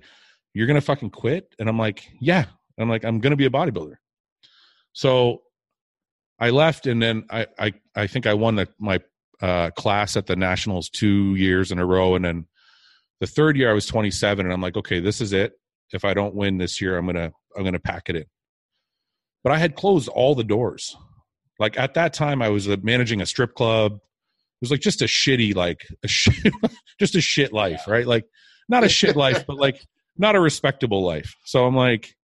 "You're 0.54 0.66
gonna 0.66 0.80
fucking 0.80 1.10
quit," 1.10 1.54
and 1.58 1.68
I'm 1.68 1.78
like, 1.78 2.08
"Yeah." 2.20 2.46
I'm 2.78 2.88
like, 2.90 3.04
"I'm 3.04 3.20
gonna 3.20 3.36
be 3.36 3.46
a 3.46 3.50
bodybuilder." 3.50 3.96
So 4.92 5.42
I 6.38 6.50
left, 6.50 6.86
and 6.86 7.02
then 7.02 7.26
I 7.30 7.46
I 7.58 7.72
I 7.94 8.06
think 8.06 8.26
I 8.26 8.34
won 8.34 8.56
the, 8.56 8.68
my 8.78 9.00
uh, 9.40 9.70
class 9.70 10.16
at 10.16 10.26
the 10.26 10.36
nationals 10.36 10.88
two 10.88 11.34
years 11.34 11.70
in 11.70 11.78
a 11.78 11.86
row, 11.86 12.14
and 12.14 12.24
then 12.24 12.46
the 13.20 13.26
third 13.26 13.56
year 13.56 13.70
I 13.70 13.74
was 13.74 13.86
27, 13.86 14.44
and 14.44 14.52
I'm 14.52 14.60
like, 14.60 14.76
"Okay, 14.76 15.00
this 15.00 15.20
is 15.20 15.32
it. 15.32 15.52
If 15.92 16.04
I 16.04 16.14
don't 16.14 16.34
win 16.34 16.58
this 16.58 16.80
year, 16.80 16.96
I'm 16.96 17.06
gonna 17.06 17.32
I'm 17.56 17.64
gonna 17.64 17.78
pack 17.78 18.08
it 18.08 18.16
in." 18.16 18.24
But 19.42 19.52
I 19.52 19.58
had 19.58 19.76
closed 19.76 20.08
all 20.08 20.34
the 20.34 20.44
doors. 20.44 20.96
Like 21.58 21.78
at 21.78 21.94
that 21.94 22.12
time, 22.12 22.42
I 22.42 22.48
was 22.48 22.68
uh, 22.68 22.76
managing 22.82 23.20
a 23.20 23.26
strip 23.26 23.54
club. 23.54 23.92
It 23.94 24.60
was 24.60 24.70
like 24.70 24.80
just 24.80 25.02
a 25.02 25.06
shitty, 25.06 25.54
like 25.54 25.86
a 26.02 26.08
shit, 26.08 26.52
just 26.98 27.14
a 27.14 27.20
shit 27.20 27.52
life, 27.52 27.82
right? 27.86 28.06
Like 28.06 28.26
not 28.68 28.84
a 28.84 28.88
shit 28.88 29.16
life, 29.16 29.46
but 29.46 29.56
like 29.56 29.80
not 30.18 30.34
a 30.34 30.40
respectable 30.40 31.04
life. 31.04 31.34
So 31.44 31.66
I'm 31.66 31.76
like, 31.76 32.16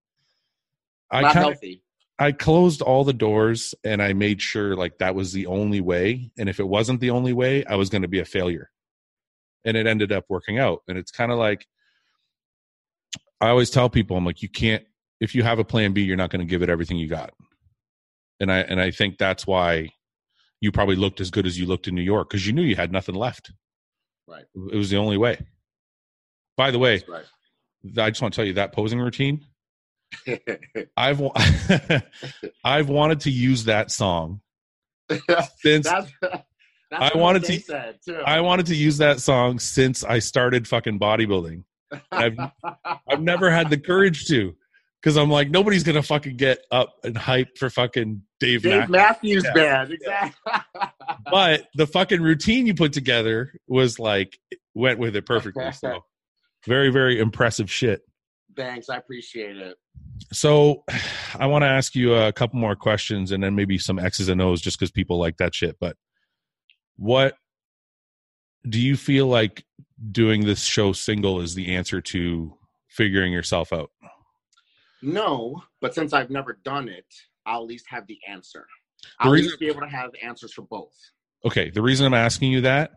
I 1.10 1.20
Not 1.20 1.34
kind 1.34 1.46
of 1.46 1.52
healthy. 1.52 1.82
I 2.18 2.32
closed 2.32 2.82
all 2.82 3.04
the 3.04 3.12
doors 3.12 3.74
and 3.84 4.02
I 4.02 4.12
made 4.12 4.40
sure 4.40 4.76
like 4.76 4.98
that 4.98 5.14
was 5.14 5.32
the 5.32 5.46
only 5.46 5.80
way. 5.80 6.30
And 6.38 6.48
if 6.48 6.60
it 6.60 6.68
wasn't 6.68 7.00
the 7.00 7.10
only 7.10 7.32
way, 7.32 7.64
I 7.64 7.74
was 7.74 7.88
going 7.88 8.02
to 8.02 8.08
be 8.08 8.20
a 8.20 8.24
failure. 8.24 8.70
And 9.64 9.76
it 9.76 9.86
ended 9.86 10.12
up 10.12 10.24
working 10.28 10.58
out. 10.58 10.82
And 10.88 10.98
it's 10.98 11.10
kind 11.10 11.30
of 11.30 11.38
like 11.38 11.66
I 13.40 13.48
always 13.48 13.70
tell 13.70 13.90
people, 13.90 14.16
I'm 14.16 14.24
like, 14.24 14.42
you 14.42 14.48
can't 14.48 14.84
if 15.20 15.36
you 15.36 15.44
have 15.44 15.60
a 15.60 15.64
plan 15.64 15.92
B, 15.92 16.02
you're 16.02 16.16
not 16.16 16.30
going 16.30 16.44
to 16.44 16.50
give 16.50 16.62
it 16.62 16.68
everything 16.68 16.96
you 16.96 17.08
got. 17.08 17.32
And 18.40 18.50
I 18.50 18.58
and 18.58 18.80
I 18.80 18.90
think 18.90 19.18
that's 19.18 19.46
why 19.46 19.90
you 20.60 20.72
probably 20.72 20.96
looked 20.96 21.20
as 21.20 21.30
good 21.30 21.46
as 21.46 21.58
you 21.58 21.66
looked 21.66 21.88
in 21.88 21.94
New 21.94 22.02
York 22.02 22.30
because 22.30 22.46
you 22.46 22.52
knew 22.52 22.62
you 22.62 22.76
had 22.76 22.92
nothing 22.92 23.14
left. 23.14 23.52
Right. 24.28 24.44
It 24.72 24.76
was 24.76 24.90
the 24.90 24.96
only 24.96 25.16
way. 25.16 25.44
By 26.56 26.70
the 26.70 26.78
way, 26.78 27.02
right. 27.08 27.24
I 27.98 28.10
just 28.10 28.22
want 28.22 28.34
to 28.34 28.36
tell 28.36 28.46
you 28.46 28.54
that 28.54 28.72
posing 28.72 29.00
routine. 29.00 29.44
I've 30.96 31.22
I've 32.64 32.88
wanted 32.88 33.20
to 33.20 33.30
use 33.30 33.64
that 33.64 33.90
song 33.90 34.40
since 35.56 35.88
that's, 36.92 37.14
I 37.14 37.18
wanted 37.18 37.44
to- 37.44 37.60
Said. 37.60 37.98
I 38.26 38.40
wanted 38.40 38.66
to 38.66 38.74
use 38.76 38.98
that 38.98 39.20
song 39.20 39.58
since 39.58 40.04
I 40.04 40.18
started 40.20 40.68
fucking 40.68 40.98
bodybuilding. 41.00 41.64
I've 42.10 42.38
I've 43.08 43.20
never 43.20 43.50
had 43.50 43.68
the 43.68 43.76
courage 43.76 44.26
to 44.28 44.54
because 45.02 45.16
I'm 45.18 45.28
like 45.30 45.50
nobody's 45.50 45.82
gonna 45.82 46.02
fucking 46.02 46.36
get 46.38 46.60
up 46.70 46.94
and 47.04 47.16
hype 47.16 47.58
for 47.58 47.68
fucking 47.68 48.22
Dave, 48.40 48.62
Dave 48.62 48.88
Matthews. 48.88 49.42
Matthews 49.42 49.44
Yeah. 49.44 49.52
Band, 49.54 49.92
exactly. 49.92 50.52
But 51.30 51.68
the 51.74 51.86
fucking 51.86 52.20
routine 52.22 52.66
you 52.66 52.74
put 52.74 52.92
together 52.92 53.54
was 53.68 53.98
like 53.98 54.38
went 54.74 54.98
with 54.98 55.16
it 55.16 55.26
perfectly. 55.26 55.70
So 55.72 56.00
very 56.66 56.90
very 56.90 57.18
impressive 57.20 57.70
shit. 57.70 58.02
Thanks, 58.56 58.88
I 58.90 58.96
appreciate 58.96 59.56
it. 59.58 59.76
So 60.32 60.84
I 61.38 61.46
want 61.46 61.62
to 61.62 61.68
ask 61.68 61.94
you 61.94 62.14
a 62.14 62.32
couple 62.32 62.58
more 62.58 62.76
questions 62.76 63.32
and 63.32 63.42
then 63.42 63.54
maybe 63.54 63.76
some 63.78 63.98
X's 63.98 64.28
and 64.30 64.40
O's 64.40 64.60
just 64.62 64.78
because 64.78 64.90
people 64.90 65.18
like 65.18 65.36
that 65.38 65.54
shit. 65.54 65.76
But 65.80 65.96
what 66.96 67.36
do 68.68 68.80
you 68.80 68.96
feel 68.96 69.26
like 69.26 69.64
doing 70.10 70.44
this 70.44 70.62
show 70.62 70.92
single 70.92 71.40
is 71.40 71.54
the 71.54 71.74
answer 71.74 72.00
to 72.00 72.56
figuring 72.88 73.32
yourself 73.32 73.72
out? 73.72 73.90
No, 75.02 75.62
but 75.80 75.94
since 75.94 76.12
I've 76.12 76.30
never 76.30 76.58
done 76.64 76.88
it, 76.88 77.06
I'll 77.44 77.62
at 77.62 77.66
least 77.66 77.86
have 77.88 78.06
the 78.06 78.18
answer. 78.28 78.66
The 79.02 79.08
I'll 79.20 79.30
at 79.30 79.32
reason- 79.32 79.48
least 79.48 79.60
be 79.60 79.66
able 79.68 79.80
to 79.80 79.88
have 79.88 80.10
answers 80.22 80.52
for 80.52 80.62
both. 80.62 80.94
Okay, 81.44 81.70
the 81.70 81.82
reason 81.82 82.06
I'm 82.06 82.14
asking 82.14 82.52
you 82.52 82.60
that, 82.60 82.92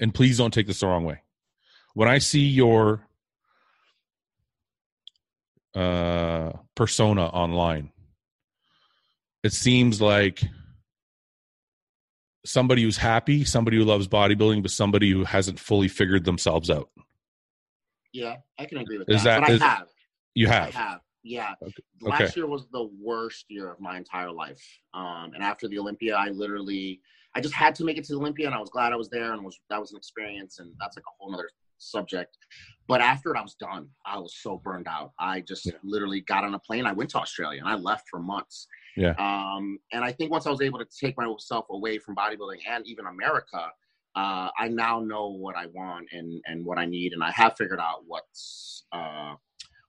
and 0.00 0.12
please 0.12 0.36
don't 0.38 0.52
take 0.52 0.66
this 0.66 0.80
the 0.80 0.86
wrong 0.88 1.04
way. 1.04 1.22
When 1.94 2.08
I 2.08 2.18
see 2.18 2.40
your 2.44 3.06
uh, 5.74 6.52
persona 6.74 7.26
online, 7.26 7.92
it 9.44 9.52
seems 9.52 10.00
like 10.00 10.42
somebody 12.48 12.82
who's 12.82 12.96
happy, 12.96 13.44
somebody 13.44 13.76
who 13.76 13.84
loves 13.84 14.08
bodybuilding, 14.08 14.62
but 14.62 14.70
somebody 14.70 15.10
who 15.10 15.24
hasn't 15.24 15.58
fully 15.60 15.88
figured 15.88 16.24
themselves 16.24 16.70
out. 16.70 16.90
Yeah, 18.12 18.36
I 18.58 18.64
can 18.64 18.78
agree 18.78 18.98
with 18.98 19.08
Is 19.10 19.22
that. 19.24 19.40
that- 19.40 19.46
but 19.46 19.50
is- 19.54 19.62
I 19.62 19.66
have. 19.68 19.88
You 20.34 20.48
I 20.48 20.52
have. 20.52 20.74
have. 20.74 21.00
Yeah. 21.22 21.54
Okay. 21.62 21.72
Last 22.00 22.20
Okay. 22.22 22.32
year 22.36 22.46
was 22.46 22.66
the 22.70 22.84
worst 22.84 23.44
year 23.48 23.70
of 23.72 23.80
my 23.80 23.96
entire 23.98 24.30
life. 24.30 24.62
Um, 24.94 25.32
and 25.34 25.42
after 25.42 25.68
the 25.68 25.78
Olympia, 25.78 26.16
I 26.16 26.28
literally, 26.28 27.02
I 27.34 27.40
just 27.40 27.54
had 27.54 27.74
to 27.76 27.84
make 27.84 27.98
it 27.98 28.04
to 28.04 28.12
the 28.14 28.18
Olympia, 28.18 28.46
and 28.46 28.54
I 28.54 28.60
was 28.60 28.70
glad 28.70 28.92
I 28.92 28.96
was 28.96 29.10
there, 29.10 29.32
and 29.32 29.44
was 29.44 29.58
that 29.68 29.80
was 29.80 29.90
an 29.92 29.98
experience, 29.98 30.58
and 30.58 30.74
that's 30.80 30.96
like 30.96 31.04
a 31.04 31.10
whole 31.18 31.34
other 31.34 31.50
subject. 31.78 32.36
But 32.86 33.00
after 33.00 33.34
it, 33.34 33.38
I 33.38 33.42
was 33.42 33.54
done. 33.54 33.90
I 34.06 34.18
was 34.18 34.36
so 34.40 34.56
burned 34.58 34.88
out. 34.88 35.12
I 35.18 35.40
just 35.42 35.66
Yeah. 35.66 35.72
literally 35.82 36.22
got 36.22 36.44
on 36.44 36.54
a 36.54 36.58
plane. 36.58 36.86
I 36.86 36.92
went 36.92 37.10
to 37.10 37.18
Australia, 37.18 37.60
and 37.60 37.68
I 37.68 37.74
left 37.74 38.08
for 38.08 38.18
months. 38.20 38.66
Yeah. 38.98 39.14
Um, 39.18 39.78
and 39.92 40.04
I 40.04 40.12
think 40.12 40.30
once 40.30 40.46
I 40.46 40.50
was 40.50 40.60
able 40.60 40.78
to 40.78 40.86
take 41.00 41.16
myself 41.16 41.66
away 41.70 41.98
from 41.98 42.14
bodybuilding 42.16 42.58
and 42.68 42.86
even 42.86 43.06
America, 43.06 43.68
uh, 44.16 44.48
I 44.58 44.68
now 44.68 45.00
know 45.00 45.28
what 45.28 45.56
I 45.56 45.66
want 45.66 46.08
and 46.12 46.40
and 46.46 46.64
what 46.64 46.78
I 46.78 46.86
need, 46.86 47.12
and 47.12 47.22
I 47.22 47.30
have 47.32 47.54
figured 47.56 47.80
out 47.80 47.98
what's 48.06 48.84
uh, 48.92 49.34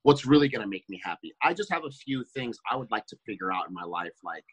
what's 0.04 0.26
really 0.26 0.48
going 0.50 0.62
to 0.62 0.68
make 0.68 0.86
me 0.90 1.00
happy. 1.04 1.34
I 1.42 1.54
just 1.54 1.72
have 1.72 1.84
a 1.86 1.92
few 1.92 2.24
things 2.36 2.58
I 2.72 2.76
would 2.76 2.92
like 2.92 3.06
to 3.08 3.18
figure 3.26 3.52
out 3.52 3.68
in 3.68 3.74
my 3.74 3.84
life, 3.84 4.14
like 4.24 4.44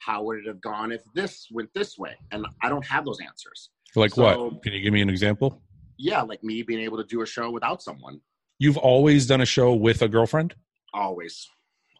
how 0.00 0.22
would 0.24 0.38
it 0.38 0.46
have 0.46 0.60
gone 0.60 0.92
if 0.92 1.02
this 1.14 1.46
went 1.50 1.68
this 1.74 1.98
way, 1.98 2.14
and 2.30 2.46
I 2.62 2.68
don't 2.68 2.86
have 2.86 3.04
those 3.04 3.18
answers. 3.20 3.70
Like 3.96 4.12
So- 4.14 4.22
what? 4.50 4.62
Can 4.62 4.72
you 4.72 4.80
give 4.80 4.92
me 4.92 5.02
an 5.02 5.10
example? 5.10 5.60
Yeah, 5.98 6.22
like 6.22 6.42
me 6.44 6.62
being 6.62 6.80
able 6.80 6.96
to 6.98 7.04
do 7.04 7.22
a 7.22 7.26
show 7.26 7.50
without 7.50 7.82
someone, 7.82 8.20
You've 8.60 8.76
always 8.76 9.26
done 9.26 9.40
a 9.40 9.46
show 9.46 9.74
with 9.74 10.00
a 10.02 10.08
girlfriend? 10.08 10.54
always, 10.94 11.48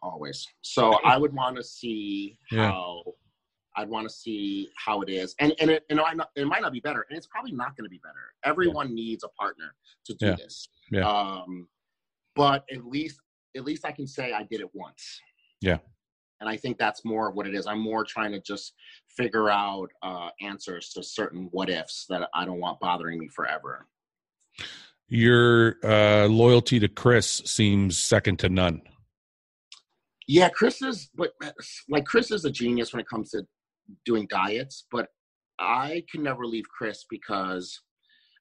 always. 0.01 0.47
So 0.61 0.93
I 1.05 1.17
would 1.17 1.33
want 1.33 1.55
to 1.57 1.63
see 1.63 2.37
Yeah. 2.51 2.71
how. 2.71 3.03
I'd 3.77 3.87
want 3.87 4.09
to 4.09 4.13
see 4.13 4.67
how 4.75 5.01
it 5.01 5.09
is, 5.09 5.35
and 5.39 5.53
and 5.61 5.69
it, 5.69 5.85
and 5.89 5.97
not, 6.15 6.29
it 6.35 6.45
might 6.47 6.61
not 6.61 6.73
be 6.73 6.81
better, 6.81 7.05
and 7.09 7.15
it's 7.17 7.27
probably 7.27 7.51
not 7.53 7.77
going 7.77 7.85
to 7.85 7.89
be 7.89 7.99
better. 8.03 8.33
Everyone 8.43 8.93
needs 8.93 9.23
a 9.23 9.29
partner 9.29 9.73
to 10.05 10.13
do 10.15 10.25
Yeah. 10.25 10.35
this. 10.35 10.67
Yeah. 10.91 11.07
Um, 11.07 11.67
but 12.35 12.65
at 12.73 12.83
least 12.85 13.21
at 13.55 13.63
least 13.63 13.85
I 13.85 13.91
can 13.91 14.05
say 14.07 14.33
I 14.33 14.43
did 14.43 14.59
it 14.59 14.69
once. 14.73 15.21
Yeah. 15.61 15.77
And 16.41 16.49
I 16.49 16.57
think 16.57 16.77
that's 16.77 17.05
more 17.05 17.31
what 17.31 17.47
it 17.47 17.55
is. 17.55 17.67
I'm 17.67 17.79
more 17.79 18.03
trying 18.03 18.31
to 18.31 18.39
just 18.41 18.73
figure 19.15 19.49
out 19.49 19.89
uh, 20.01 20.29
answers 20.41 20.89
to 20.93 21.03
certain 21.03 21.47
what 21.51 21.69
ifs 21.69 22.05
that 22.09 22.27
I 22.33 22.45
don't 22.45 22.59
want 22.59 22.79
bothering 22.79 23.19
me 23.19 23.27
forever. 23.29 23.87
Your 25.07 25.75
uh, 25.83 26.27
loyalty 26.27 26.79
to 26.79 26.87
Chris 26.87 27.41
seems 27.45 27.97
second 27.97 28.39
to 28.39 28.49
none. 28.49 28.81
Yeah, 30.29 30.49
Chris 30.49 30.83
is, 30.83 31.09
but 31.15 31.31
like 31.89 32.05
Chris 32.05 32.29
is 32.29 32.45
a 32.45 32.51
genius 32.51 32.93
when 32.93 32.99
it 32.99 33.07
comes 33.09 33.31
to 33.31 33.47
doing 34.05 34.27
diets, 34.29 34.85
but 34.91 35.07
I 35.59 36.03
can 36.11 36.21
never 36.21 36.45
leave 36.45 36.65
Chris 36.69 37.03
because 37.09 37.81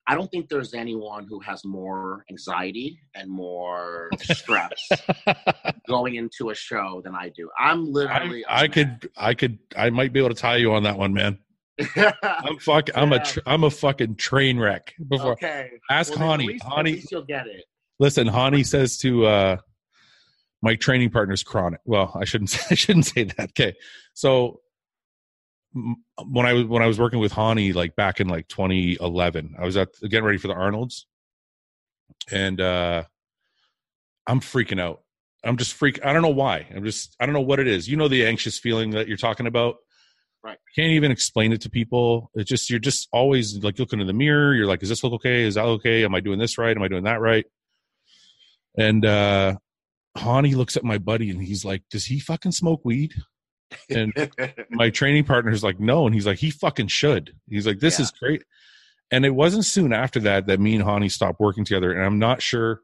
I 0.07 0.14
don't 0.14 0.30
think 0.30 0.51
there's 0.51 0.74
anyone 0.74 1.26
who 1.26 1.41
has 1.41 1.64
more 1.64 2.26
anxiety 2.30 3.01
and 3.14 3.30
more 3.30 4.11
stress 4.20 4.86
going 5.89 6.16
into 6.16 6.51
a 6.51 6.55
show 6.55 7.01
than 7.03 7.14
I 7.14 7.30
do. 7.34 7.49
I'm 7.59 7.91
literally. 7.91 8.45
I, 8.45 8.64
I 8.64 8.68
could, 8.68 9.11
I 9.16 9.32
could, 9.32 9.59
I 9.74 9.89
might 9.89 10.12
be 10.12 10.20
able 10.20 10.28
to 10.28 10.34
tie 10.34 10.57
you 10.57 10.74
on 10.74 10.82
that 10.82 10.99
one, 10.99 11.14
man. 11.14 11.39
I'm 11.97 12.59
fuck. 12.59 12.91
I'm 12.95 13.12
yeah. 13.12 13.22
a. 13.22 13.24
Tr- 13.24 13.41
I'm 13.47 13.64
a 13.64 13.70
fucking 13.70 14.16
train 14.16 14.59
wreck. 14.59 14.93
Before 15.09 15.32
okay, 15.32 15.70
ask 15.91 16.14
well, 16.18 16.32
Hany. 16.32 16.59
Hany, 16.62 16.91
at 16.91 16.97
least 16.97 17.12
you'll 17.12 17.24
get 17.24 17.47
it. 17.47 17.64
Listen, 17.99 18.26
Hany 18.26 18.62
says 18.62 18.99
to 18.99 19.24
uh 19.24 19.57
my 20.62 20.74
training 20.76 21.11
partner's 21.11 21.42
chronic. 21.42 21.80
Well, 21.84 22.16
I 22.18 22.24
shouldn't. 22.24 22.50
Say, 22.50 22.66
I 22.70 22.74
shouldn't 22.74 23.06
say 23.06 23.24
that. 23.24 23.50
Okay, 23.50 23.74
so 24.14 24.61
when 25.72 26.46
I 26.46 26.52
was 26.54 26.64
when 26.64 26.82
I 26.82 26.86
was 26.86 26.98
working 26.98 27.18
with 27.18 27.32
Hany, 27.32 27.72
like 27.72 27.94
back 27.94 28.20
in 28.20 28.28
like 28.28 28.48
2011, 28.48 29.54
I 29.59 29.64
was 29.64 29.76
at 29.76 29.88
getting 30.02 30.24
ready 30.24 30.38
for 30.38 30.48
the 30.48 30.54
Arnold's, 30.54 31.06
and 32.30 32.61
uh 32.61 33.04
I'm 34.26 34.40
freaking 34.40 34.80
out. 34.80 35.02
I'm 35.44 35.56
just 35.56 35.72
freak. 35.72 36.04
I 36.04 36.12
don't 36.12 36.22
know 36.22 36.28
why. 36.28 36.66
I'm 36.74 36.84
just. 36.84 37.16
I 37.18 37.26
don't 37.26 37.32
know 37.32 37.40
what 37.40 37.61
it 37.61 37.66
is. 37.66 37.88
You 37.88 37.96
know 37.96 38.09
the 38.09 38.26
anxious 38.26 38.59
feeling 38.59 38.90
that 38.90 39.09
you're 39.09 39.16
talking 39.16 39.46
about. 39.46 39.76
Right. 40.44 40.59
Can't 40.76 40.92
even 40.92 41.11
explain 41.11 41.52
it 41.52 41.62
to 41.62 41.70
people. 41.70 42.30
It's 42.34 42.48
just 42.48 42.70
you're 42.70 42.78
just 42.78 43.09
always 43.12 43.56
like 43.62 43.78
looking 43.78 44.00
in 44.00 44.06
the 44.06 44.12
mirror. 44.12 44.54
You're 44.54 44.66
like, 44.66 44.82
is 44.82 44.88
this 44.88 45.02
look 45.02 45.14
okay? 45.14 45.42
Is 45.42 45.54
that 45.54 45.64
okay? 45.64 46.04
Am 46.04 46.14
I 46.14 46.20
doing 46.20 46.38
this 46.38 46.59
right? 46.59 46.76
Am 46.76 46.82
I 46.82 46.88
doing 46.88 47.04
that 47.04 47.20
right? 47.20 47.44
And 48.76 49.04
uh 49.04 49.56
Hany 50.18 50.54
looks 50.54 50.76
at 50.76 50.84
my 50.84 50.98
buddy 50.98 51.30
and 51.30 51.42
he's 51.42 51.64
like, 51.64 51.82
Does 51.90 52.06
he 52.06 52.18
fucking 52.20 52.52
smoke 52.52 52.80
weed? 52.84 53.14
And 53.90 54.12
my 54.70 54.90
training 54.90 55.24
partner's 55.24 55.62
like, 55.62 55.78
No. 55.80 56.06
And 56.06 56.14
he's 56.14 56.26
like, 56.26 56.38
He 56.38 56.50
fucking 56.50 56.88
should. 56.88 57.32
He's 57.48 57.66
like, 57.66 57.80
This 57.80 57.98
Yeah. 57.98 58.04
is 58.04 58.10
great. 58.12 58.42
And 59.10 59.24
it 59.24 59.34
wasn't 59.34 59.64
soon 59.64 59.92
after 59.92 60.20
that 60.20 60.46
that 60.46 60.60
me 60.60 60.74
and 60.74 60.84
Hany 60.84 61.08
stopped 61.08 61.40
working 61.40 61.64
together. 61.64 61.92
And 61.92 62.04
I'm 62.04 62.18
not 62.18 62.42
sure. 62.42 62.80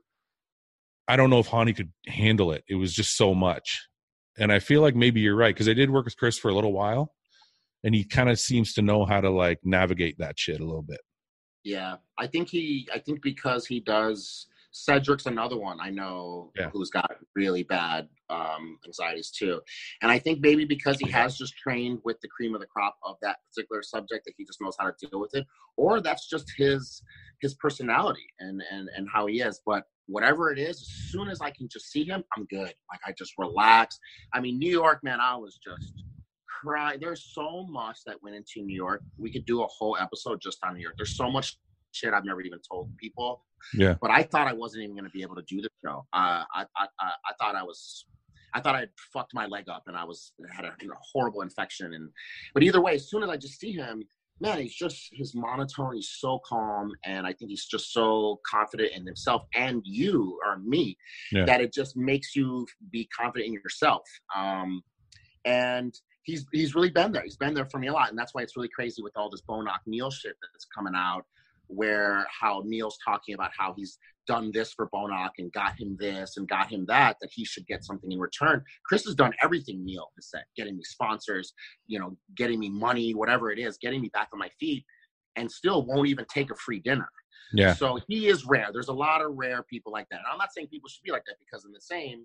I 1.06 1.16
don't 1.16 1.28
know 1.30 1.38
if 1.40 1.48
Hany 1.48 1.74
could 1.74 1.92
handle 2.06 2.52
it. 2.52 2.64
It 2.68 2.76
was 2.76 2.94
just 2.94 3.16
so 3.16 3.34
much. 3.34 3.86
And 4.38 4.50
I 4.50 4.58
feel 4.58 4.80
like 4.80 4.96
maybe 4.96 5.20
you're 5.20 5.36
right 5.36 5.54
because 5.54 5.68
I 5.68 5.74
did 5.74 5.90
work 5.90 6.06
with 6.06 6.16
Chris 6.16 6.38
for 6.38 6.48
a 6.50 6.54
little 6.54 6.72
while 6.72 7.12
and 7.84 7.94
he 7.94 8.02
kind 8.04 8.30
of 8.30 8.40
seems 8.40 8.72
to 8.74 8.82
know 8.82 9.04
how 9.04 9.20
to 9.20 9.30
like 9.30 9.60
navigate 9.62 10.16
that 10.18 10.38
shit 10.38 10.60
a 10.60 10.64
little 10.64 10.82
bit. 10.82 11.00
Yeah, 11.62 11.96
I 12.18 12.26
think 12.26 12.48
he. 12.48 12.88
I 12.92 12.98
think 12.98 13.22
because 13.22 13.66
he 13.66 13.80
does. 13.80 14.46
Cedric's 14.74 15.26
another 15.26 15.56
one 15.56 15.78
I 15.80 15.88
know 15.90 16.50
Yeah. 16.58 16.68
who's 16.72 16.90
got 16.90 17.08
really 17.36 17.62
bad 17.62 18.08
um, 18.28 18.78
anxieties 18.84 19.30
too, 19.30 19.60
and 20.02 20.10
I 20.10 20.18
think 20.18 20.40
maybe 20.40 20.64
because 20.64 20.98
he 20.98 21.08
has 21.12 21.38
just 21.38 21.56
trained 21.56 22.00
with 22.04 22.20
the 22.20 22.28
cream 22.28 22.54
of 22.54 22.60
the 22.60 22.66
crop 22.66 22.96
of 23.04 23.16
that 23.22 23.36
particular 23.48 23.82
subject 23.82 24.24
that 24.24 24.34
he 24.36 24.44
just 24.44 24.60
knows 24.60 24.74
how 24.78 24.90
to 24.90 25.06
deal 25.06 25.20
with 25.20 25.34
it, 25.34 25.46
or 25.76 26.00
that's 26.00 26.28
just 26.28 26.50
his 26.56 27.02
his 27.40 27.54
personality 27.54 28.26
and 28.40 28.62
and 28.72 28.88
and 28.96 29.08
how 29.12 29.26
he 29.26 29.40
is. 29.40 29.60
But 29.64 29.84
whatever 30.06 30.50
it 30.52 30.58
is, 30.58 30.82
as 30.82 30.88
soon 31.12 31.28
as 31.28 31.40
I 31.40 31.50
can 31.50 31.68
just 31.68 31.92
see 31.92 32.04
him, 32.04 32.24
I'm 32.36 32.44
good. 32.46 32.74
Like 32.90 33.00
I 33.06 33.12
just 33.16 33.34
relax. 33.38 33.98
I 34.32 34.40
mean, 34.40 34.58
New 34.58 34.70
York, 34.70 35.00
man, 35.04 35.20
I 35.20 35.36
was 35.36 35.58
just 35.64 35.92
cry. 36.62 36.96
There's 36.98 37.30
so 37.32 37.66
much 37.68 37.98
that 38.06 38.22
went 38.22 38.34
into 38.36 38.62
New 38.66 38.74
York. 38.74 39.02
We 39.18 39.30
could 39.30 39.44
do 39.46 39.62
a 39.62 39.66
whole 39.66 39.96
episode 40.00 40.40
just 40.40 40.58
on 40.64 40.74
New 40.74 40.80
York. 40.82 40.94
There's 40.96 41.16
so 41.16 41.30
much 41.30 41.58
shit 41.94 42.12
I've 42.12 42.24
never 42.24 42.40
even 42.42 42.58
told 42.70 42.94
people. 42.96 43.44
Yeah. 43.72 43.94
But 44.00 44.10
I 44.10 44.22
thought 44.22 44.46
I 44.48 44.52
wasn't 44.52 44.84
even 44.84 44.94
going 44.96 45.04
to 45.04 45.10
be 45.10 45.22
able 45.22 45.36
to 45.36 45.42
do 45.42 45.60
the 45.62 45.68
show. 45.84 46.04
Uh, 46.12 46.44
I, 46.54 46.64
I, 46.76 46.86
I, 47.00 47.06
I 47.28 47.32
thought 47.38 47.54
I 47.54 47.62
was. 47.62 48.06
I 48.56 48.60
thought 48.60 48.76
I 48.76 48.80
had 48.80 48.90
fucked 49.12 49.34
my 49.34 49.46
leg 49.46 49.68
up 49.68 49.82
and 49.88 49.96
I 49.96 50.04
was 50.04 50.32
had 50.54 50.64
a 50.64 50.72
you 50.80 50.86
know, 50.86 50.94
horrible 51.12 51.42
infection 51.42 51.92
and 51.92 52.08
but 52.52 52.62
either 52.62 52.80
way, 52.80 52.94
as 52.94 53.10
soon 53.10 53.24
as 53.24 53.28
I 53.28 53.36
just 53.36 53.58
see 53.58 53.72
him, 53.72 54.04
man, 54.40 54.58
he's 54.60 54.76
just 54.76 55.08
his 55.12 55.34
monotone, 55.34 55.96
he's 55.96 56.10
so 56.20 56.38
calm 56.46 56.92
and 57.04 57.26
I 57.26 57.32
think 57.32 57.50
he's 57.50 57.64
just 57.66 57.92
so 57.92 58.40
confident 58.48 58.92
in 58.92 59.04
himself 59.06 59.42
and 59.56 59.82
you 59.84 60.38
or 60.46 60.58
me 60.58 60.96
Yeah. 61.32 61.46
that 61.46 61.62
it 61.62 61.72
just 61.72 61.96
makes 61.96 62.36
you 62.36 62.64
be 62.92 63.08
confident 63.18 63.48
in 63.48 63.54
yourself. 63.54 64.02
Um, 64.36 64.82
and 65.44 65.92
he's 66.22 66.46
he's 66.52 66.76
really 66.76 66.90
been 66.90 67.10
there. 67.10 67.22
He's 67.22 67.36
been 67.36 67.54
there 67.54 67.66
for 67.66 67.78
me 67.78 67.88
a 67.88 67.92
lot, 67.92 68.10
and 68.10 68.18
that's 68.18 68.34
why 68.34 68.42
it's 68.42 68.56
really 68.56 68.70
crazy 68.74 69.02
with 69.02 69.16
all 69.16 69.30
this 69.30 69.42
Bonac 69.48 69.80
Neil 69.86 70.10
shit 70.12 70.36
that's 70.52 70.66
coming 70.66 70.94
out, 70.96 71.24
where 71.74 72.26
how 72.40 72.62
Neil's 72.64 72.98
talking 73.04 73.34
about 73.34 73.50
how 73.56 73.74
he's 73.76 73.98
done 74.26 74.50
this 74.52 74.72
for 74.72 74.88
Bonac 74.88 75.30
and 75.38 75.52
got 75.52 75.78
him 75.78 75.96
this 75.98 76.36
and 76.36 76.48
got 76.48 76.70
him 76.70 76.84
that, 76.88 77.16
that 77.20 77.30
he 77.32 77.44
should 77.44 77.66
get 77.66 77.84
something 77.84 78.10
in 78.10 78.18
return. 78.18 78.62
Chris 78.86 79.04
has 79.04 79.14
done 79.14 79.32
everything 79.42 79.84
Neil 79.84 80.10
has 80.16 80.30
said, 80.30 80.44
getting 80.56 80.76
me 80.76 80.82
sponsors, 80.82 81.52
you 81.86 81.98
know, 81.98 82.16
getting 82.36 82.58
me 82.58 82.70
money, 82.70 83.14
whatever 83.14 83.50
it 83.50 83.58
is, 83.58 83.76
getting 83.78 84.00
me 84.00 84.08
back 84.12 84.28
on 84.32 84.38
my 84.38 84.48
feet, 84.58 84.84
and 85.36 85.50
still 85.50 85.84
won't 85.84 86.08
even 86.08 86.24
take 86.32 86.50
a 86.50 86.56
free 86.56 86.80
dinner. 86.80 87.08
Yeah. 87.52 87.74
So 87.74 88.00
he 88.08 88.26
is 88.28 88.44
rare. 88.46 88.68
There's 88.72 88.88
a 88.88 88.92
lot 88.92 89.20
of 89.20 89.32
rare 89.34 89.62
people 89.62 89.92
like 89.92 90.06
that. 90.10 90.18
And 90.18 90.26
I'm 90.30 90.38
not 90.38 90.52
saying 90.52 90.68
people 90.68 90.88
should 90.88 91.02
be 91.02 91.12
like 91.12 91.24
that 91.26 91.36
because 91.38 91.64
in 91.64 91.72
the 91.72 91.80
same, 91.80 92.24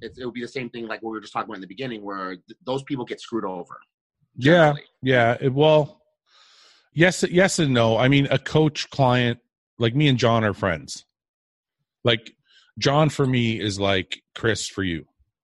it, 0.00 0.12
it 0.16 0.24
would 0.24 0.34
be 0.34 0.42
the 0.42 0.48
same 0.48 0.70
thing 0.70 0.86
like 0.86 1.02
what 1.02 1.10
we 1.10 1.16
were 1.16 1.20
just 1.20 1.32
talking 1.32 1.48
about 1.48 1.56
in 1.56 1.62
the 1.62 1.66
beginning, 1.66 2.04
where 2.04 2.36
th- 2.36 2.58
those 2.64 2.82
people 2.84 3.04
get 3.04 3.20
screwed 3.20 3.44
over. 3.44 3.78
Yeah. 4.36 4.74
Yeah. 5.02 5.36
It, 5.40 5.52
well, 5.52 6.00
yes, 6.98 7.22
yes 7.30 7.58
and 7.58 7.72
no. 7.72 7.96
I 7.96 8.08
mean, 8.08 8.26
a 8.30 8.38
coach 8.38 8.90
client, 8.90 9.38
like 9.78 9.94
me 9.94 10.08
and 10.08 10.18
John 10.18 10.44
are 10.44 10.54
friends. 10.54 11.04
Like 12.04 12.32
John 12.78 13.08
for 13.08 13.26
me 13.26 13.60
is 13.60 13.78
like 13.78 14.22
Chris 14.34 14.66
for 14.66 14.82
you. 14.82 15.04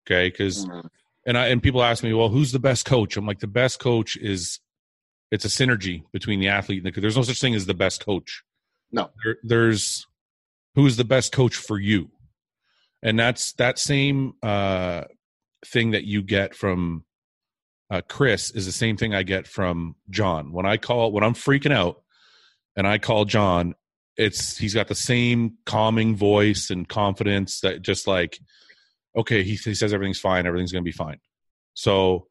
Okay. 0.08 0.30
Because, 0.30 0.66
Mhm. 0.66 0.88
and 1.28 1.38
I, 1.38 1.48
and 1.48 1.62
people 1.62 1.84
ask 1.84 2.04
me, 2.04 2.14
well, 2.14 2.30
who's 2.30 2.52
the 2.52 2.60
best 2.60 2.86
coach? 2.86 3.18
I'm 3.18 3.26
like, 3.28 3.40
the 3.40 3.48
best 3.48 3.80
coach 3.80 4.18
is, 4.18 4.60
it's 5.32 5.46
a 5.46 5.48
synergy 5.50 6.04
between 6.12 6.40
the 6.40 6.48
athlete. 6.50 6.84
and 6.86 6.94
the- 6.94 7.02
There's 7.02 7.16
no 7.18 7.24
such 7.24 7.40
thing 7.42 7.56
as 7.56 7.66
the 7.66 7.74
best 7.74 8.04
coach. 8.06 8.44
No. 8.92 9.12
There, 9.24 9.38
there's 9.44 10.06
who's 10.76 10.98
the 10.98 11.04
best 11.06 11.32
coach 11.32 11.56
for 11.56 11.80
you. 11.80 12.12
And 13.04 13.18
that's 13.20 13.54
that 13.54 13.80
same 13.80 14.34
uh, 14.44 15.04
thing 15.66 15.92
that 15.92 16.04
you 16.06 16.22
get 16.22 16.56
from 16.56 17.04
uh, 17.92 18.02
Chris 18.08 18.52
is 18.52 18.66
the 18.66 18.72
same 18.72 18.96
thing 18.96 19.14
I 19.14 19.24
get 19.24 19.46
from 19.46 19.96
John. 20.10 20.54
When 20.54 20.66
I 20.66 20.78
call, 20.78 21.12
when 21.12 21.26
I'm 21.26 21.34
freaking 21.34 21.74
out 21.74 22.02
and 22.78 22.88
I 22.88 22.98
call 22.98 23.26
John, 23.26 23.76
it's 24.16 24.58
he's 24.58 24.74
got 24.74 24.88
the 24.88 24.96
same 24.96 25.58
calming 25.66 26.16
voice 26.16 26.70
and 26.70 26.88
confidence 26.88 27.60
that 27.60 27.82
just 27.82 28.08
like, 28.08 28.40
okay, 29.18 29.44
he, 29.44 29.56
he 29.56 29.76
says 29.76 29.94
everything's 29.94 30.20
fine, 30.20 30.48
everything's 30.48 30.72
going 30.72 30.84
to 30.84 30.88
be 30.88 30.94
fine. 30.94 31.20
So 31.74 32.28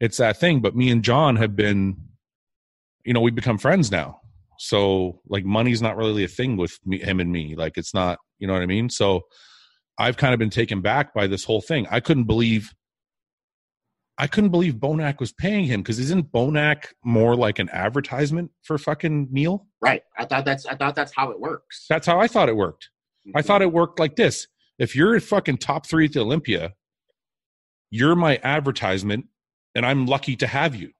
it's 0.00 0.16
that 0.16 0.38
thing. 0.38 0.60
But 0.62 0.74
me 0.74 0.90
and 0.90 1.04
John 1.04 1.36
have 1.36 1.54
been, 1.54 1.96
you 3.04 3.12
know, 3.12 3.20
we've 3.20 3.34
become 3.34 3.58
friends 3.58 3.90
now. 3.90 4.20
So 4.58 5.20
like 5.28 5.44
money's 5.44 5.82
not 5.82 5.98
really 5.98 6.24
a 6.24 6.28
thing 6.28 6.56
with 6.56 6.78
me, 6.86 7.00
him 7.00 7.20
and 7.20 7.30
me. 7.30 7.54
Like 7.54 7.76
it's 7.76 7.92
not, 7.92 8.18
you 8.38 8.46
know 8.46 8.54
what 8.54 8.62
I 8.62 8.66
mean? 8.66 8.88
So 8.88 9.22
I've 9.98 10.16
kind 10.16 10.32
of 10.32 10.38
been 10.38 10.50
taken 10.50 10.80
back 10.80 11.12
by 11.12 11.26
this 11.26 11.44
whole 11.44 11.60
thing. 11.60 11.86
I 11.90 12.00
couldn't 12.00 12.24
believe 12.24 12.72
I 14.18 14.26
couldn't 14.26 14.50
believe 14.50 14.74
Bonac 14.74 15.20
was 15.20 15.32
paying 15.32 15.66
him 15.66 15.82
because 15.82 15.98
isn't 15.98 16.32
Bonac 16.32 16.86
more 17.04 17.36
like 17.36 17.58
an 17.58 17.68
advertisement 17.70 18.50
for 18.62 18.78
fucking 18.78 19.28
Neil? 19.30 19.66
Right. 19.82 20.02
I 20.16 20.24
thought 20.24 20.44
that's 20.44 20.64
I 20.64 20.74
thought 20.74 20.94
that's 20.94 21.12
how 21.14 21.30
it 21.30 21.40
works. 21.40 21.84
That's 21.88 22.06
how 22.06 22.18
I 22.18 22.26
thought 22.26 22.48
it 22.48 22.56
worked. 22.56 22.88
I 23.26 23.28
mm-hmm. 23.28 23.46
thought 23.46 23.62
it 23.62 23.72
worked 23.72 23.98
like 23.98 24.16
this. 24.16 24.46
If 24.78 24.96
you're 24.96 25.16
at 25.16 25.22
fucking 25.22 25.58
top 25.58 25.86
three 25.86 26.06
at 26.06 26.12
the 26.12 26.20
Olympia, 26.20 26.72
you're 27.90 28.16
my 28.16 28.40
advertisement, 28.42 29.26
and 29.74 29.84
I'm 29.84 30.06
lucky 30.06 30.36
to 30.36 30.46
have 30.46 30.74
you. 30.74 30.90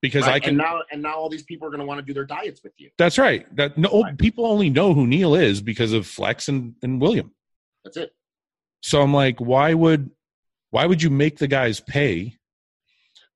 Because 0.00 0.24
Right, 0.24 0.34
I 0.34 0.40
can 0.40 0.50
and 0.50 0.58
now 0.58 0.80
and 0.92 1.02
now 1.02 1.14
all 1.14 1.28
these 1.28 1.42
people 1.42 1.66
are 1.66 1.70
going 1.70 1.80
to 1.80 1.86
want 1.86 1.98
to 1.98 2.06
do 2.06 2.14
their 2.14 2.24
diets 2.24 2.60
with 2.62 2.72
you. 2.76 2.90
That's 2.98 3.18
right. 3.18 3.44
That 3.56 3.76
no 3.78 4.02
Right. 4.02 4.18
people 4.18 4.46
only 4.46 4.70
know 4.70 4.94
who 4.94 5.06
Neil 5.06 5.34
is 5.34 5.60
because 5.60 5.92
of 5.92 6.06
Flex 6.06 6.48
and, 6.48 6.74
and 6.82 7.00
William. 7.00 7.34
That's 7.84 7.96
it. 7.96 8.12
So 8.80 9.02
I'm 9.02 9.12
like, 9.12 9.40
why 9.40 9.74
would 9.74 10.10
why 10.70 10.86
would 10.86 11.02
you 11.02 11.10
make 11.10 11.38
the 11.38 11.48
guys 11.48 11.80
pay? 11.80 12.36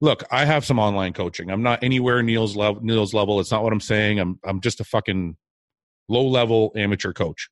Look, 0.01 0.25
I 0.31 0.45
have 0.45 0.65
some 0.65 0.79
online 0.79 1.13
coaching. 1.13 1.51
I'm 1.51 1.63
not 1.63 1.83
anywhere 1.85 2.23
Neil's 2.23 2.57
level 2.57 2.83
Neil's 2.83 3.15
level. 3.15 3.41
It's 3.41 3.51
not 3.51 3.63
what 3.63 3.73
I'm 3.73 3.81
saying. 3.81 4.19
I'm 4.19 4.39
I'm 4.45 4.61
just 4.61 4.81
a 4.81 4.85
fucking 4.85 5.37
low 6.09 6.27
level 6.27 6.73
amateur 6.77 7.13
coach. 7.13 7.49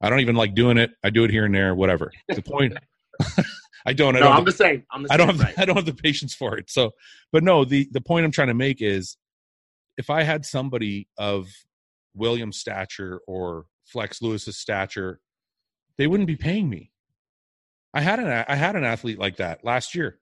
I 0.00 0.08
don't 0.10 0.20
even 0.20 0.36
like 0.36 0.54
doing 0.54 0.78
it. 0.78 0.90
I 1.02 1.10
do 1.10 1.24
it 1.24 1.30
here 1.30 1.44
and 1.44 1.54
there, 1.54 1.74
whatever. 1.74 2.12
The 2.28 2.42
point 2.42 2.74
I 3.86 3.92
don't 3.92 4.16
I 4.16 4.20
No, 4.20 4.26
don't 4.26 4.36
I'm 4.36 4.44
the 4.44 4.52
same. 4.52 4.84
I'm 4.90 5.02
the 5.02 5.12
I 5.12 5.16
don't 5.16 5.28
have 5.28 5.40
right. 5.40 5.54
I 5.58 5.64
don't 5.64 5.76
have 5.76 5.86
the 5.86 5.94
patience 5.94 6.34
for 6.34 6.56
it. 6.56 6.70
So, 6.70 6.92
but 7.32 7.42
no, 7.42 7.64
the 7.64 7.88
the 7.92 8.00
point 8.00 8.24
I'm 8.24 8.32
trying 8.32 8.48
to 8.48 8.54
make 8.54 8.80
is, 8.80 9.16
if 9.98 10.10
I 10.10 10.22
had 10.22 10.44
somebody 10.44 11.08
of 11.18 11.48
William's 12.14 12.58
stature 12.58 13.20
or 13.26 13.66
Flex 13.84 14.22
Lewis's 14.22 14.56
stature, 14.56 15.20
they 15.98 16.06
wouldn't 16.06 16.26
be 16.26 16.36
paying 16.36 16.68
me. 16.68 16.90
I 17.94 18.02
had 18.02 18.18
an 18.18 18.44
I 18.46 18.54
had 18.54 18.76
an 18.76 18.84
athlete 18.84 19.18
like 19.18 19.36
that 19.36 19.64
last 19.64 19.94
year. 19.94 20.18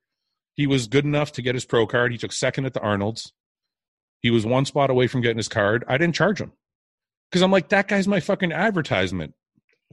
He 0.54 0.66
was 0.66 0.86
good 0.86 1.04
enough 1.04 1.32
to 1.32 1.42
get 1.42 1.54
his 1.54 1.64
pro 1.64 1.86
card. 1.86 2.12
He 2.12 2.18
took 2.18 2.32
second 2.32 2.66
at 2.66 2.74
the 2.74 2.80
Arnold's. 2.80 3.32
He 4.20 4.30
was 4.30 4.46
one 4.46 4.66
spot 4.66 4.90
away 4.90 5.08
from 5.08 5.22
getting 5.22 5.38
his 5.38 5.48
card. 5.48 5.84
I 5.88 5.98
didn't 5.98 6.14
charge 6.14 6.40
him 6.40 6.52
because 7.30 7.42
I'm 7.42 7.50
like 7.50 7.70
that 7.70 7.88
guy's 7.88 8.06
my 8.06 8.20
fucking 8.20 8.52
advertisement. 8.52 9.34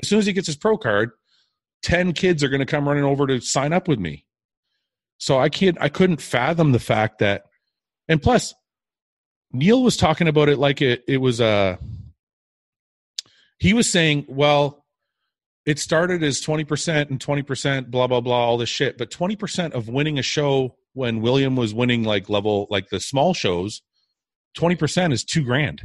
As 0.01 0.09
soon 0.09 0.19
as 0.19 0.25
he 0.25 0.33
gets 0.33 0.47
his 0.47 0.55
pro 0.55 0.77
card, 0.77 1.11
10 1.83 2.13
kids 2.13 2.43
are 2.43 2.49
going 2.49 2.59
to 2.59 2.65
come 2.65 2.87
running 2.87 3.03
over 3.03 3.27
to 3.27 3.39
sign 3.39 3.73
up 3.73 3.87
with 3.87 3.99
me. 3.99 4.25
So 5.17 5.39
I 5.39 5.49
can't, 5.49 5.77
I 5.79 5.89
couldn't 5.89 6.21
fathom 6.21 6.71
the 6.71 6.79
fact 6.79 7.19
that, 7.19 7.43
and 8.07 8.21
plus, 8.21 8.53
Neil 9.51 9.81
was 9.81 9.97
talking 9.97 10.27
about 10.27 10.49
it 10.49 10.57
like 10.57 10.81
it, 10.81 11.03
it 11.07 11.17
was 11.17 11.41
a, 11.41 11.77
he 13.57 13.73
was 13.73 13.91
saying, 13.91 14.25
well, 14.29 14.78
it 15.69 15.77
started 15.77 16.23
as 16.23 16.41
20% 16.41 17.11
and 17.11 17.19
20%, 17.19 17.91
blah, 17.91 18.07
blah, 18.07 18.19
blah, 18.21 18.35
all 18.47 18.57
this 18.57 18.69
shit. 18.69 18.97
But 18.97 19.11
20% 19.11 19.73
of 19.73 19.87
winning 19.87 20.17
a 20.17 20.23
show 20.23 20.75
when 20.93 21.21
William 21.21 21.55
was 21.55 21.75
winning 21.75 22.03
like 22.03 22.27
level, 22.27 22.65
like 22.71 22.89
the 22.89 22.99
small 22.99 23.35
shows, 23.35 23.83
20% 24.57 25.13
is 25.13 25.23
two 25.23 25.43
grand. 25.43 25.83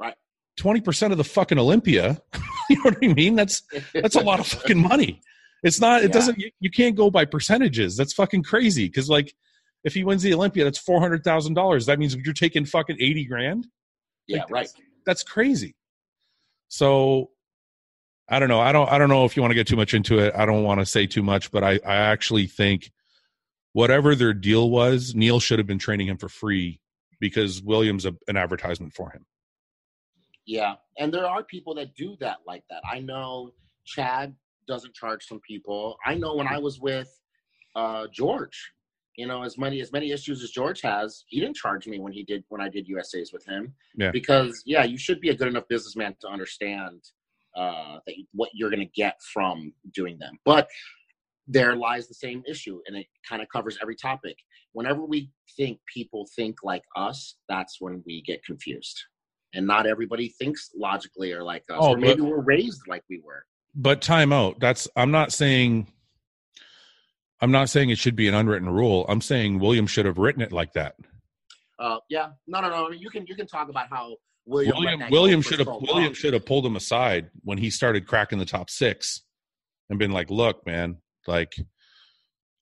Right. 0.00 0.16
20% 0.58 1.12
of 1.12 1.18
the 1.18 1.24
fucking 1.24 1.56
Olympia, 1.56 2.20
you 2.68 2.76
know 2.78 2.82
what 2.82 2.96
I 3.00 3.08
mean? 3.14 3.36
That's, 3.36 3.62
that's 3.94 4.16
a 4.16 4.20
lot 4.20 4.40
of 4.40 4.48
fucking 4.48 4.82
money. 4.82 5.22
It's 5.62 5.80
not, 5.80 6.00
it 6.02 6.08
Yeah. 6.08 6.12
doesn't, 6.14 6.38
you, 6.38 6.50
you 6.58 6.70
can't 6.70 6.96
go 6.96 7.10
by 7.12 7.24
percentages. 7.26 7.96
That's 7.96 8.12
fucking 8.12 8.42
crazy. 8.42 8.88
Cause 8.90 9.08
like, 9.08 9.32
if 9.84 9.94
he 9.94 10.02
wins 10.02 10.22
the 10.22 10.34
Olympia, 10.34 10.64
that's 10.64 10.82
$400,000. 10.84 11.86
That 11.86 11.98
means 12.00 12.16
you're 12.16 12.34
taking 12.34 12.64
fucking 12.64 12.96
80 12.98 13.24
grand. 13.26 13.66
yeah, 14.26 14.38
Like, 14.40 14.50
right. 14.50 14.68
That's 15.06 15.22
crazy. 15.22 15.76
So 16.68 17.30
I 18.30 18.38
don't 18.38 18.48
know. 18.48 18.60
I 18.60 18.70
don't 18.70 18.90
I 18.90 18.96
don't 18.96 19.08
know 19.08 19.24
if 19.24 19.36
you 19.36 19.42
want 19.42 19.50
to 19.50 19.56
get 19.56 19.66
too 19.66 19.76
much 19.76 19.92
into 19.92 20.20
it. 20.20 20.32
I 20.36 20.46
don't 20.46 20.62
want 20.62 20.80
to 20.80 20.86
say 20.86 21.06
too 21.06 21.22
much, 21.22 21.50
but 21.50 21.64
I, 21.64 21.80
I 21.84 21.96
actually 21.96 22.46
think 22.46 22.92
whatever 23.72 24.14
their 24.14 24.32
deal 24.32 24.70
was, 24.70 25.14
Neil 25.14 25.40
should 25.40 25.58
have 25.58 25.66
been 25.66 25.78
training 25.80 26.06
him 26.06 26.16
for 26.16 26.28
free 26.28 26.80
because 27.18 27.60
Williams 27.60 28.06
a, 28.06 28.14
an 28.28 28.36
advertisement 28.36 28.94
for 28.94 29.10
him. 29.10 29.26
Yeah, 30.46 30.74
and 30.98 31.12
there 31.12 31.26
are 31.26 31.42
people 31.42 31.74
that 31.74 31.94
do 31.94 32.16
that 32.20 32.38
like 32.46 32.62
that. 32.70 32.82
I 32.90 33.00
know 33.00 33.50
Chad 33.84 34.34
doesn't 34.66 34.94
charge 34.94 35.26
some 35.26 35.40
people. 35.40 35.96
I 36.06 36.14
know 36.14 36.36
when 36.36 36.46
I 36.46 36.58
was 36.58 36.80
with 36.80 37.08
uh, 37.74 38.06
George, 38.12 38.72
you 39.16 39.26
know, 39.26 39.42
as 39.42 39.58
many 39.58 39.80
as 39.80 39.92
many 39.92 40.12
issues 40.12 40.42
as 40.42 40.50
George 40.50 40.80
has, 40.82 41.24
he 41.26 41.40
didn't 41.40 41.56
charge 41.56 41.88
me 41.88 41.98
when 41.98 42.12
he 42.12 42.22
did 42.22 42.44
when 42.48 42.60
I 42.60 42.68
did 42.68 42.86
USA's 42.86 43.32
with 43.32 43.44
him. 43.44 43.74
Yeah. 43.96 44.12
Because 44.12 44.62
yeah, 44.66 44.84
you 44.84 44.98
should 44.98 45.20
be 45.20 45.30
a 45.30 45.34
good 45.34 45.48
enough 45.48 45.64
businessman 45.68 46.14
to 46.20 46.28
understand 46.28 47.02
uh, 47.60 47.98
that 48.06 48.16
you, 48.16 48.24
what 48.32 48.50
you're 48.54 48.70
going 48.70 48.86
to 48.88 48.92
get 49.04 49.16
from 49.34 49.72
doing 49.94 50.16
them. 50.18 50.34
But 50.44 50.68
there 51.46 51.74
lies 51.76 52.08
the 52.08 52.14
same 52.14 52.42
issue, 52.48 52.80
and 52.86 52.96
it 52.96 53.06
kind 53.28 53.42
of 53.42 53.48
covers 53.48 53.76
every 53.82 53.96
topic. 53.96 54.36
Whenever 54.72 55.02
we 55.04 55.30
think 55.56 55.78
people 55.92 56.26
think 56.36 56.56
like 56.62 56.82
us, 56.96 57.36
that's 57.48 57.76
when 57.80 58.02
we 58.06 58.22
get 58.22 58.44
confused. 58.44 58.98
And 59.52 59.66
not 59.66 59.84
everybody 59.86 60.28
thinks 60.40 60.70
logically 60.76 61.32
or 61.32 61.42
like 61.42 61.64
us, 61.70 61.78
Oh, 61.80 61.90
or 61.90 61.96
maybe 61.96 62.20
but- 62.20 62.30
we're 62.30 62.40
raised 62.40 62.82
like 62.88 63.02
we 63.10 63.20
were. 63.24 63.44
But 63.74 64.00
time 64.02 64.32
out. 64.32 64.58
That's 64.58 64.88
I'm 64.96 65.12
not 65.12 65.32
saying 65.32 65.86
I'm 67.40 67.52
not 67.52 67.68
saying 67.68 67.90
it 67.90 67.98
should 67.98 68.16
be 68.16 68.26
an 68.28 68.34
unwritten 68.34 68.68
rule. 68.68 69.06
I'm 69.08 69.20
saying 69.20 69.58
William 69.60 69.86
should 69.86 70.06
have 70.06 70.18
written 70.18 70.42
it 70.42 70.52
like 70.52 70.72
that. 70.74 70.96
Uh, 71.78 71.98
yeah, 72.08 72.30
no, 72.46 72.60
no, 72.60 72.68
no. 72.68 72.86
I 72.86 72.90
mean, 72.90 73.00
you 73.00 73.10
can 73.10 73.26
you 73.26 73.34
can 73.34 73.46
talk 73.46 73.68
about 73.68 73.86
how 73.88 74.16
William 74.50 74.76
William 74.76 75.10
William 75.10 75.42
should 75.42 75.58
have 75.60 75.68
William 75.68 76.12
should 76.14 76.34
have 76.34 76.44
pulled 76.44 76.66
him 76.66 76.76
aside 76.76 77.30
when 77.42 77.58
he 77.58 77.70
started 77.70 78.06
cracking 78.06 78.38
the 78.38 78.44
top 78.44 78.68
six 78.68 79.22
and 79.88 79.98
been 79.98 80.10
like, 80.12 80.30
look, 80.30 80.66
man, 80.66 80.98
like 81.26 81.54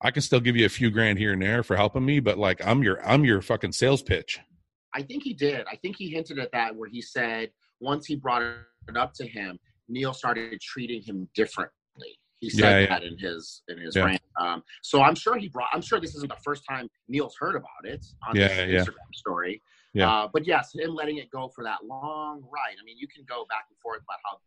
I 0.02 0.10
can 0.10 0.22
still 0.22 0.40
give 0.40 0.56
you 0.56 0.66
a 0.66 0.68
few 0.68 0.90
grand 0.90 1.18
here 1.18 1.32
and 1.32 1.42
there 1.42 1.62
for 1.62 1.76
helping 1.76 2.04
me, 2.04 2.20
but 2.20 2.38
like 2.38 2.64
I'm 2.66 2.82
your 2.82 3.04
I'm 3.06 3.24
your 3.24 3.40
fucking 3.40 3.72
sales 3.72 4.02
pitch. 4.02 4.38
I 4.94 5.02
think 5.02 5.22
he 5.22 5.34
did. 5.34 5.66
I 5.70 5.76
think 5.76 5.96
he 5.96 6.08
hinted 6.10 6.38
at 6.38 6.52
that 6.52 6.76
where 6.76 6.88
he 6.88 7.00
said 7.02 7.50
once 7.80 8.06
he 8.06 8.16
brought 8.16 8.42
it 8.42 8.96
up 8.96 9.12
to 9.14 9.26
him, 9.26 9.58
Neil 9.88 10.12
started 10.12 10.60
treating 10.60 11.02
him 11.02 11.28
differently. 11.34 11.72
He 12.40 12.50
said 12.50 12.60
Yeah, 12.60 12.78
yeah. 12.80 12.86
that 12.88 13.02
in 13.04 13.18
his 13.18 13.62
in 13.68 13.78
his 13.78 13.96
Yeah. 13.96 14.04
rant. 14.04 14.22
Um, 14.40 14.62
so 14.82 15.02
I'm 15.02 15.14
sure 15.14 15.36
he 15.36 15.48
brought. 15.48 15.68
I'm 15.72 15.82
sure 15.82 16.00
this 16.00 16.14
isn't 16.14 16.28
the 16.30 16.40
first 16.44 16.62
time 16.68 16.88
Neil's 17.08 17.34
heard 17.38 17.56
about 17.56 17.84
it 17.84 18.04
on 18.28 18.36
Yeah, 18.36 18.48
his. 18.48 18.86
Instagram 18.86 19.14
story. 19.14 19.62
Yeah. 19.98 20.10
Uh, 20.10 20.28
but 20.32 20.46
yes, 20.46 20.72
him 20.74 20.94
letting 20.94 21.18
it 21.18 21.30
go 21.30 21.48
for 21.48 21.64
that 21.64 21.84
long 21.84 22.42
ride. 22.42 22.76
I 22.80 22.84
mean, 22.84 22.96
you 22.98 23.08
can 23.08 23.24
go 23.28 23.44
back 23.48 23.64
and 23.70 23.78
forth 23.78 24.02
about 24.02 24.18
how 24.24 24.38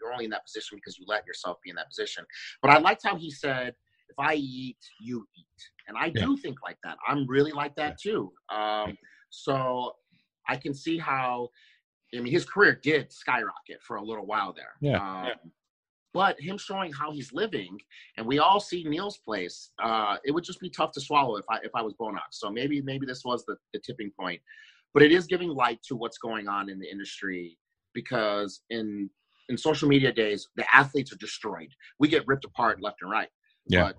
you're 0.00 0.12
only 0.12 0.24
in 0.24 0.30
that 0.30 0.44
position 0.44 0.76
because 0.76 0.98
you 0.98 1.04
let 1.08 1.26
yourself 1.26 1.58
be 1.62 1.70
in 1.70 1.76
that 1.76 1.88
position. 1.88 2.24
But 2.62 2.70
I 2.72 2.78
liked 2.78 3.02
how 3.04 3.16
he 3.16 3.30
said, 3.30 3.74
"If 4.08 4.18
I 4.18 4.34
eat, 4.34 4.78
you 5.00 5.26
eat," 5.36 5.70
and 5.88 5.96
I 5.96 6.08
do 6.10 6.36
think 6.36 6.58
like 6.62 6.78
that. 6.84 6.96
I'm 7.06 7.26
really 7.26 7.52
like 7.52 7.74
that 7.76 7.98
too. 8.00 8.32
Um, 8.48 8.96
so 9.30 9.94
I 10.48 10.56
can 10.56 10.74
see 10.74 10.98
how. 10.98 11.50
I 12.14 12.20
mean, 12.20 12.32
his 12.32 12.44
career 12.44 12.78
did 12.80 13.12
skyrocket 13.12 13.82
for 13.82 13.96
a 13.96 14.02
little 14.02 14.24
while 14.26 14.52
there. 14.52 14.74
Yeah, 14.80 14.98
Um, 14.98 15.26
yeah. 15.26 15.34
But 16.12 16.40
him 16.40 16.56
showing 16.58 16.92
how 16.92 17.10
he's 17.10 17.32
living, 17.32 17.76
and 18.16 18.24
we 18.24 18.38
all 18.38 18.60
see 18.60 18.84
Neil's 18.84 19.18
place. 19.18 19.72
Uh, 19.82 20.16
it 20.24 20.30
would 20.30 20.44
just 20.44 20.60
be 20.60 20.70
tough 20.70 20.92
to 20.92 21.00
swallow 21.00 21.36
if 21.36 21.44
I 21.50 21.56
if 21.64 21.72
I 21.74 21.82
was 21.82 21.92
Bonox. 21.94 22.32
So 22.32 22.50
maybe 22.50 22.80
maybe 22.82 23.04
this 23.04 23.24
was 23.24 23.44
the, 23.46 23.56
the 23.72 23.80
tipping 23.80 24.12
point, 24.18 24.40
but 24.94 25.02
it 25.02 25.12
is 25.12 25.26
giving 25.26 25.50
light 25.50 25.80
to 25.88 25.96
what's 25.96 26.18
going 26.18 26.48
on 26.48 26.70
in 26.70 26.78
the 26.78 26.90
industry 26.90 27.58
because 27.92 28.62
in 28.70 29.10
in 29.50 29.58
social 29.58 29.88
media 29.88 30.10
days, 30.10 30.48
the 30.56 30.64
athletes 30.74 31.12
are 31.12 31.16
destroyed. 31.16 31.68
We 31.98 32.08
get 32.08 32.26
ripped 32.26 32.46
apart 32.46 32.80
left 32.80 33.02
and 33.02 33.10
right. 33.10 33.28
Yeah. 33.68 33.88
But 33.88 33.96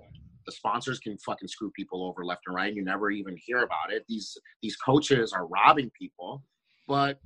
the 0.48 0.52
sponsors 0.52 1.00
can 1.00 1.18
fucking 1.20 1.48
screw 1.48 1.70
people 1.76 2.04
over 2.04 2.26
left 2.26 2.42
and 2.48 2.56
right, 2.56 2.68
and 2.68 2.78
you 2.78 2.84
never 2.84 3.12
even 3.12 3.36
hear 3.38 3.60
about 3.60 3.92
it. 3.92 4.06
These 4.08 4.38
these 4.64 4.76
coaches 4.78 5.34
are 5.34 5.46
robbing 5.46 5.92
people, 6.00 6.44
but 6.88 7.20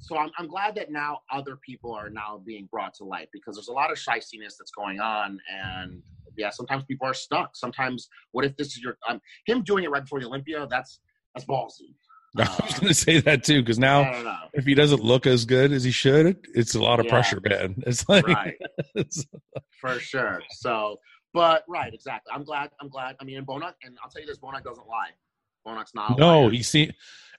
so 0.00 0.16
I'm, 0.16 0.30
I'm 0.38 0.46
glad 0.46 0.74
that 0.76 0.90
now 0.90 1.20
other 1.30 1.56
people 1.56 1.92
are 1.92 2.08
now 2.08 2.42
being 2.44 2.68
brought 2.70 2.94
to 2.94 3.04
light 3.04 3.28
because 3.32 3.56
there's 3.56 3.68
a 3.68 3.72
lot 3.72 3.90
of 3.90 3.98
shystiness 3.98 4.54
that's 4.58 4.70
going 4.74 4.98
on 4.98 5.38
and 5.52 6.02
yeah 6.38 6.48
sometimes 6.48 6.84
people 6.84 7.06
are 7.06 7.12
stuck 7.12 7.54
sometimes 7.54 8.08
what 8.32 8.44
if 8.44 8.56
this 8.56 8.68
is 8.68 8.78
your 8.78 8.96
um, 9.08 9.20
him 9.44 9.62
doing 9.62 9.84
it 9.84 9.90
right 9.90 10.04
before 10.04 10.20
the 10.20 10.26
olympia 10.26 10.66
that's 10.70 11.00
that's 11.34 11.44
ballsy 11.46 11.94
I 12.38 12.42
was 12.64 12.78
going 12.78 12.88
to 12.88 12.94
say 12.94 13.20
that 13.20 13.42
too 13.44 13.60
because 13.62 13.78
now 13.78 14.02
i 14.02 14.12
don't 14.12 14.24
know 14.24 14.36
if 14.52 14.64
he 14.64 14.74
doesn't 14.74 15.02
look 15.02 15.26
as 15.26 15.44
good 15.44 15.72
as 15.72 15.82
he 15.84 15.90
should, 15.90 16.38
it's 16.54 16.74
a 16.74 16.80
lot 16.82 17.00
of 17.00 17.06
Yeah. 17.06 17.10
pressure, 17.12 17.40
man. 17.44 17.82
It's 17.86 18.08
like 18.08 18.26
right 18.26 18.54
it's- 18.94 19.24
for 19.80 19.98
sure 19.98 20.42
so 20.50 20.98
but 21.32 21.64
right 21.68 21.92
exactly 21.94 22.30
i'm 22.34 22.44
glad 22.44 22.70
i'm 22.80 22.88
glad 22.88 23.16
i 23.20 23.24
mean 23.24 23.38
and 23.38 23.46
bonac 23.46 23.72
and 23.82 23.96
i'll 24.04 24.10
tell 24.10 24.20
you 24.20 24.26
this 24.26 24.38
bonac 24.38 24.62
doesn't 24.62 24.86
lie 24.86 25.08
bonac's 25.66 25.94
not 25.94 26.18
no, 26.18 26.42
liar. 26.42 26.52
you 26.52 26.62
see, 26.62 26.90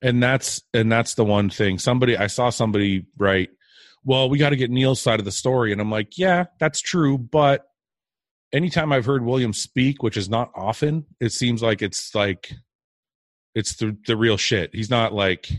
and 0.01 0.21
that's 0.23 0.61
and 0.73 0.91
that's 0.91 1.13
the 1.15 1.23
one 1.25 1.49
thing. 1.49 1.77
Somebody 1.79 2.17
I 2.17 2.27
saw 2.27 2.49
somebody 2.49 3.05
write, 3.17 3.49
well, 4.03 4.29
we 4.29 4.37
got 4.37 4.49
to 4.51 4.55
get 4.55 4.69
Neil's 4.71 5.01
side 5.01 5.19
of 5.19 5.25
the 5.25 5.31
story, 5.31 5.71
and 5.71 5.79
I'm 5.81 5.89
like, 5.91 6.17
yeah, 6.17 6.45
that's 6.59 6.81
true, 6.81 7.17
but 7.17 7.63
anytime 8.53 8.91
I've 8.91 9.05
heard 9.05 9.23
William 9.25 9.53
speak, 9.53 10.03
which 10.03 10.17
is 10.17 10.29
not 10.29 10.51
often, 10.55 11.05
it 11.19 11.31
seems 11.31 11.61
like 11.63 11.81
it's 11.81 12.13
like 12.13 12.51
it's 13.55 13.75
the 13.75 13.97
the 14.07 14.15
real 14.17 14.37
shit. 14.37 14.71
He's 14.73 14.89
not 14.89 15.13
like 15.13 15.49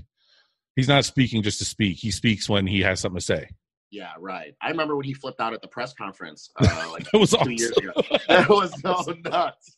he's 0.77 0.89
not 0.89 1.05
speaking 1.05 1.43
just 1.43 1.59
to 1.59 1.65
speak. 1.65 1.99
He 1.99 2.11
speaks 2.11 2.49
when 2.49 2.67
he 2.67 2.81
has 2.81 3.01
something 3.01 3.19
to 3.21 3.25
say. 3.25 3.49
yeah 3.91 4.13
right 4.19 4.55
i 4.63 4.71
remember 4.71 4.97
when 4.97 5.05
he 5.05 5.13
flipped 5.13 5.41
out 5.41 5.53
at 5.53 5.61
the 5.61 5.69
press 5.69 5.93
conference 5.93 6.51
uh, 6.61 6.89
like 6.93 7.05
That 7.11 7.19
was 7.19 7.31
two 7.31 7.37
awesome. 7.37 7.53
years 7.53 7.77
ago 7.77 7.93
that 8.29 8.49
was 8.49 8.73
so 8.81 9.15
nuts 9.25 9.77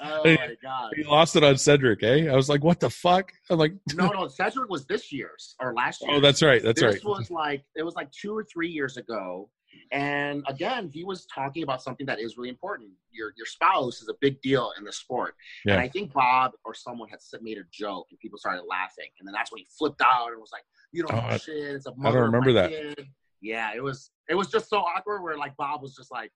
oh 0.00 0.22
my 0.24 0.56
god 0.62 0.90
He 0.96 1.04
lost 1.04 1.36
it 1.36 1.44
on 1.44 1.56
Cedric, 1.56 2.02
eh? 2.02 2.28
I 2.28 2.34
was 2.34 2.48
like, 2.48 2.62
what 2.64 2.80
the 2.80 2.90
fuck? 2.90 3.32
I'm 3.50 3.58
like, 3.58 3.74
no 3.94 4.08
no 4.12 4.26
cedric 4.28 4.68
was 4.68 4.86
this 4.86 5.12
year's 5.12 5.54
or 5.60 5.72
last 5.74 6.02
year 6.02 6.16
oh, 6.16 6.20
that's 6.20 6.42
right, 6.42 6.62
that's 6.62 6.80
this 6.80 6.84
right. 6.86 6.94
This 6.94 7.04
was 7.04 7.30
like 7.30 7.62
it 7.76 7.82
was 7.84 7.94
like 7.94 8.10
two 8.10 8.36
or 8.36 8.44
three 8.52 8.68
years 8.70 8.96
ago 8.96 9.48
and 9.92 10.44
again 10.48 10.88
he 10.92 11.04
was 11.04 11.26
talking 11.26 11.62
about 11.62 11.82
something 11.82 12.06
that 12.06 12.18
is 12.20 12.36
really 12.36 12.48
important 12.48 12.90
your 13.10 13.32
your 13.36 13.46
spouse 13.46 14.00
is 14.02 14.08
a 14.08 14.14
big 14.20 14.40
deal 14.42 14.72
in 14.78 14.84
the 14.84 14.92
sport 14.92 15.34
and 15.66 15.80
i 15.80 15.88
think 15.88 16.12
bob 16.12 16.52
or 16.64 16.74
someone 16.74 17.08
had 17.08 17.18
made 17.42 17.58
a 17.58 17.62
joke 17.70 18.06
and 18.10 18.18
people 18.20 18.38
started 18.38 18.62
laughing 18.68 19.08
and 19.18 19.26
then 19.26 19.32
that's 19.32 19.50
when 19.52 19.58
he 19.58 19.66
flipped 19.78 20.02
out 20.02 20.28
and 20.32 20.40
was 20.40 20.50
like 20.52 20.64
you 20.92 21.02
don't 21.02 21.14
Oh, 21.14 21.20
know 21.20 21.28
I- 21.28 21.36
shit 21.38 21.56
it's 21.56 21.86
a 21.86 21.94
mother 21.96 22.18
I 22.18 22.20
don't 22.22 22.32
remember 22.32 22.52
that. 22.54 22.70
kid." 22.70 23.06
yeah 23.40 23.70
it 23.74 23.82
was 23.82 24.10
it 24.28 24.34
was 24.34 24.48
just 24.48 24.68
so 24.68 24.78
awkward 24.78 25.22
where 25.22 25.36
like 25.38 25.56
bob 25.56 25.80
was 25.82 25.94
just 25.94 26.10
like 26.10 26.32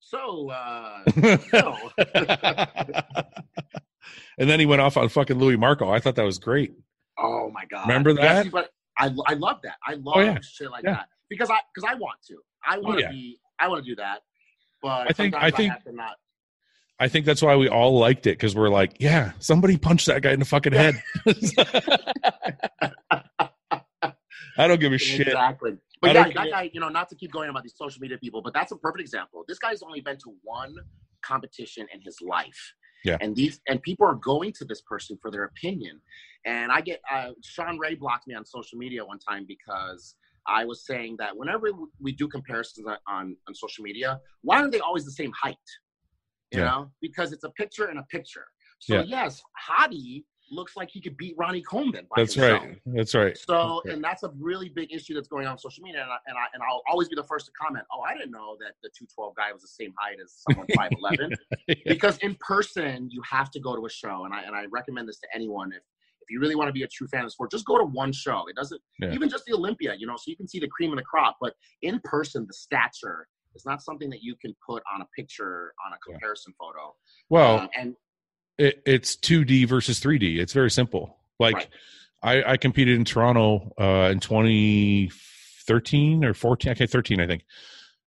so 0.00 0.50
uh 0.50 1.02
no 1.52 1.90
and 4.38 4.48
then 4.48 4.58
he 4.60 4.66
went 4.66 4.80
off 4.80 4.96
on 4.96 5.08
fucking 5.08 5.38
Louis 5.38 5.56
Marco. 5.56 5.90
I 5.90 6.00
thought 6.00 6.16
that 6.16 6.24
was 6.24 6.38
great. 6.38 6.72
oh 7.18 7.50
my 7.50 7.64
god 7.66 7.86
Remember 7.86 8.10
Yes, 8.12 8.44
that? 8.46 8.52
but 8.52 8.70
i 8.98 9.10
i 9.26 9.34
love 9.34 9.60
that 9.62 9.76
i 9.86 9.94
love 9.94 10.16
Oh, 10.16 10.20
yeah. 10.20 10.38
shit 10.42 10.70
like 10.70 10.84
Yeah. 10.84 10.92
that 10.94 11.08
because 11.30 11.50
i 11.50 11.58
because 11.74 11.88
i 11.90 11.94
want 11.94 12.18
to 12.26 12.36
i 12.66 12.76
want 12.76 12.98
to 12.98 13.04
yeah. 13.04 13.10
be 13.10 13.38
i 13.58 13.68
want 13.68 13.82
to 13.82 13.90
do 13.90 13.96
that 13.96 14.20
but 14.82 15.08
I 15.08 15.12
think- 15.12 15.34
I 15.34 15.50
think- 15.50 15.72
to 15.84 15.92
not 15.92 16.16
I 17.02 17.08
think 17.08 17.24
that's 17.24 17.40
why 17.40 17.56
we 17.56 17.66
all 17.66 17.98
liked 17.98 18.26
it 18.26 18.32
because 18.32 18.54
we're 18.54 18.68
like, 18.68 18.96
yeah, 19.00 19.32
somebody 19.38 19.78
punched 19.78 20.04
that 20.08 20.20
guy 20.20 20.32
in 20.32 20.38
the 20.38 20.44
fucking 20.44 20.74
head. 20.74 21.02
I 24.58 24.68
don't 24.68 24.78
give 24.78 24.92
a 24.92 24.98
shit. 24.98 25.28
Exactly. 25.28 25.78
But 26.02 26.14
yeah, 26.14 26.24
that 26.24 26.50
guy, 26.50 26.70
you 26.74 26.78
know, 26.78 26.90
not 26.90 27.08
to 27.08 27.14
keep 27.14 27.32
going 27.32 27.48
about 27.48 27.62
these 27.62 27.74
social 27.74 28.02
media 28.02 28.18
people, 28.18 28.42
but 28.42 28.52
that's 28.52 28.72
a 28.72 28.76
perfect 28.76 29.00
example. 29.00 29.44
This 29.48 29.58
guy's 29.58 29.82
only 29.82 30.02
been 30.02 30.18
to 30.18 30.34
one 30.42 30.74
competition 31.24 31.86
in 31.92 32.02
his 32.02 32.18
life. 32.20 32.74
Yeah. 33.02 33.16
And 33.22 33.34
these 33.34 33.62
and 33.66 33.80
people 33.80 34.06
are 34.06 34.16
going 34.16 34.52
to 34.58 34.66
this 34.66 34.82
person 34.82 35.18
for 35.22 35.30
their 35.30 35.44
opinion. 35.44 36.02
And 36.44 36.70
I 36.70 36.82
get 36.82 37.00
uh, 37.10 37.30
Shawn 37.42 37.78
Ray 37.78 37.94
blocked 37.94 38.26
me 38.26 38.34
on 38.34 38.44
social 38.44 38.76
media 38.76 39.02
one 39.04 39.18
time 39.18 39.46
because 39.48 40.16
I 40.46 40.64
was 40.64 40.84
saying 40.86 41.16
that 41.18 41.36
whenever 41.36 41.70
we 42.00 42.12
do 42.12 42.28
comparisons 42.28 42.86
on, 42.86 42.96
on, 43.06 43.36
on 43.48 43.54
social 43.54 43.82
media, 43.84 44.20
why 44.42 44.62
are 44.62 44.70
they 44.70 44.80
always 44.80 45.04
the 45.04 45.12
same 45.12 45.32
height? 45.32 45.56
You 46.50 46.60
Yeah. 46.60 46.64
know, 46.66 46.92
because 47.00 47.32
it's 47.32 47.44
a 47.44 47.50
picture 47.50 47.86
and 47.86 47.98
a 47.98 48.02
picture. 48.04 48.46
So 48.78 48.94
Yeah. 48.96 49.02
yes, 49.02 49.42
Hadi 49.56 50.24
looks 50.50 50.76
like 50.76 50.90
he 50.90 51.00
could 51.00 51.16
beat 51.16 51.36
Ronnie 51.38 51.62
Coleman. 51.62 52.06
By 52.10 52.22
That's 52.22 52.34
himself. 52.34 52.62
right. 52.64 52.82
That's 52.86 53.14
right. 53.14 53.36
So, 53.38 53.78
Okay. 53.78 53.92
and 53.92 54.02
that's 54.02 54.24
a 54.24 54.30
really 54.40 54.68
big 54.68 54.92
issue 54.92 55.14
that's 55.14 55.28
going 55.28 55.46
on 55.46 55.52
on 55.52 55.58
social 55.58 55.84
media. 55.84 56.02
And, 56.02 56.10
I, 56.10 56.16
and, 56.26 56.36
I, 56.36 56.46
and 56.54 56.62
I'll 56.68 56.82
always 56.90 57.08
be 57.08 57.14
the 57.14 57.22
first 57.22 57.46
to 57.46 57.52
comment, 57.52 57.84
oh, 57.92 58.00
I 58.00 58.14
didn't 58.14 58.32
know 58.32 58.56
that 58.60 58.74
the 58.82 58.88
212 58.88 59.36
guy 59.36 59.52
was 59.52 59.62
the 59.62 59.68
same 59.68 59.94
height 59.96 60.16
as 60.22 60.32
someone 60.32 60.66
5'11. 60.76 61.30
because 61.86 62.18
in 62.18 62.34
person, 62.40 63.08
you 63.10 63.22
have 63.22 63.50
to 63.52 63.60
go 63.60 63.76
to 63.76 63.86
a 63.86 63.90
show. 63.90 64.24
And 64.24 64.34
I, 64.34 64.42
and 64.42 64.56
I 64.56 64.64
recommend 64.72 65.08
this 65.08 65.20
to 65.20 65.28
anyone. 65.32 65.72
If 65.72 65.82
you 66.30 66.40
really 66.40 66.54
want 66.54 66.68
to 66.68 66.72
be 66.72 66.82
a 66.82 66.88
true 66.88 67.06
fan 67.08 67.20
of 67.20 67.26
the 67.26 67.30
sport, 67.30 67.50
just 67.50 67.64
go 67.66 67.78
to 67.78 67.84
one 67.84 68.12
show. 68.12 68.44
It 68.48 68.56
doesn't, 68.56 68.80
Yeah. 69.00 69.12
even 69.12 69.28
just 69.28 69.44
the 69.46 69.54
Olympia, 69.54 69.94
you 69.98 70.06
know, 70.06 70.16
so 70.16 70.24
you 70.26 70.36
can 70.36 70.48
see 70.48 70.58
the 70.60 70.68
cream 70.68 70.90
of 70.92 70.96
the 70.96 71.02
crop. 71.04 71.36
But 71.40 71.54
in 71.82 72.00
person, 72.04 72.46
the 72.46 72.52
stature 72.54 73.26
is 73.54 73.64
not 73.66 73.82
something 73.82 74.08
that 74.10 74.22
you 74.22 74.36
can 74.40 74.54
put 74.66 74.82
on 74.94 75.02
a 75.02 75.06
picture, 75.16 75.72
on 75.86 75.92
a 75.92 75.96
Yeah. 75.96 76.12
comparison 76.14 76.54
photo. 76.58 76.94
Well, 77.28 77.60
Um, 77.60 77.68
and 77.76 77.96
it, 78.58 78.82
it's 78.86 79.16
2D 79.16 79.64
versus 79.66 80.00
3D. 80.00 80.38
It's 80.38 80.52
very 80.52 80.70
simple. 80.70 81.18
Like 81.38 81.56
Right. 81.56 81.68
I, 82.22 82.52
I 82.52 82.56
competed 82.58 82.96
in 82.98 83.04
Toronto 83.04 83.72
uh, 83.80 84.10
in 84.12 84.20
2013 84.20 86.24
or 86.24 86.34
14. 86.34 86.72
Okay, 86.72 86.86
13, 86.86 87.20
I 87.20 87.26
think. 87.26 87.44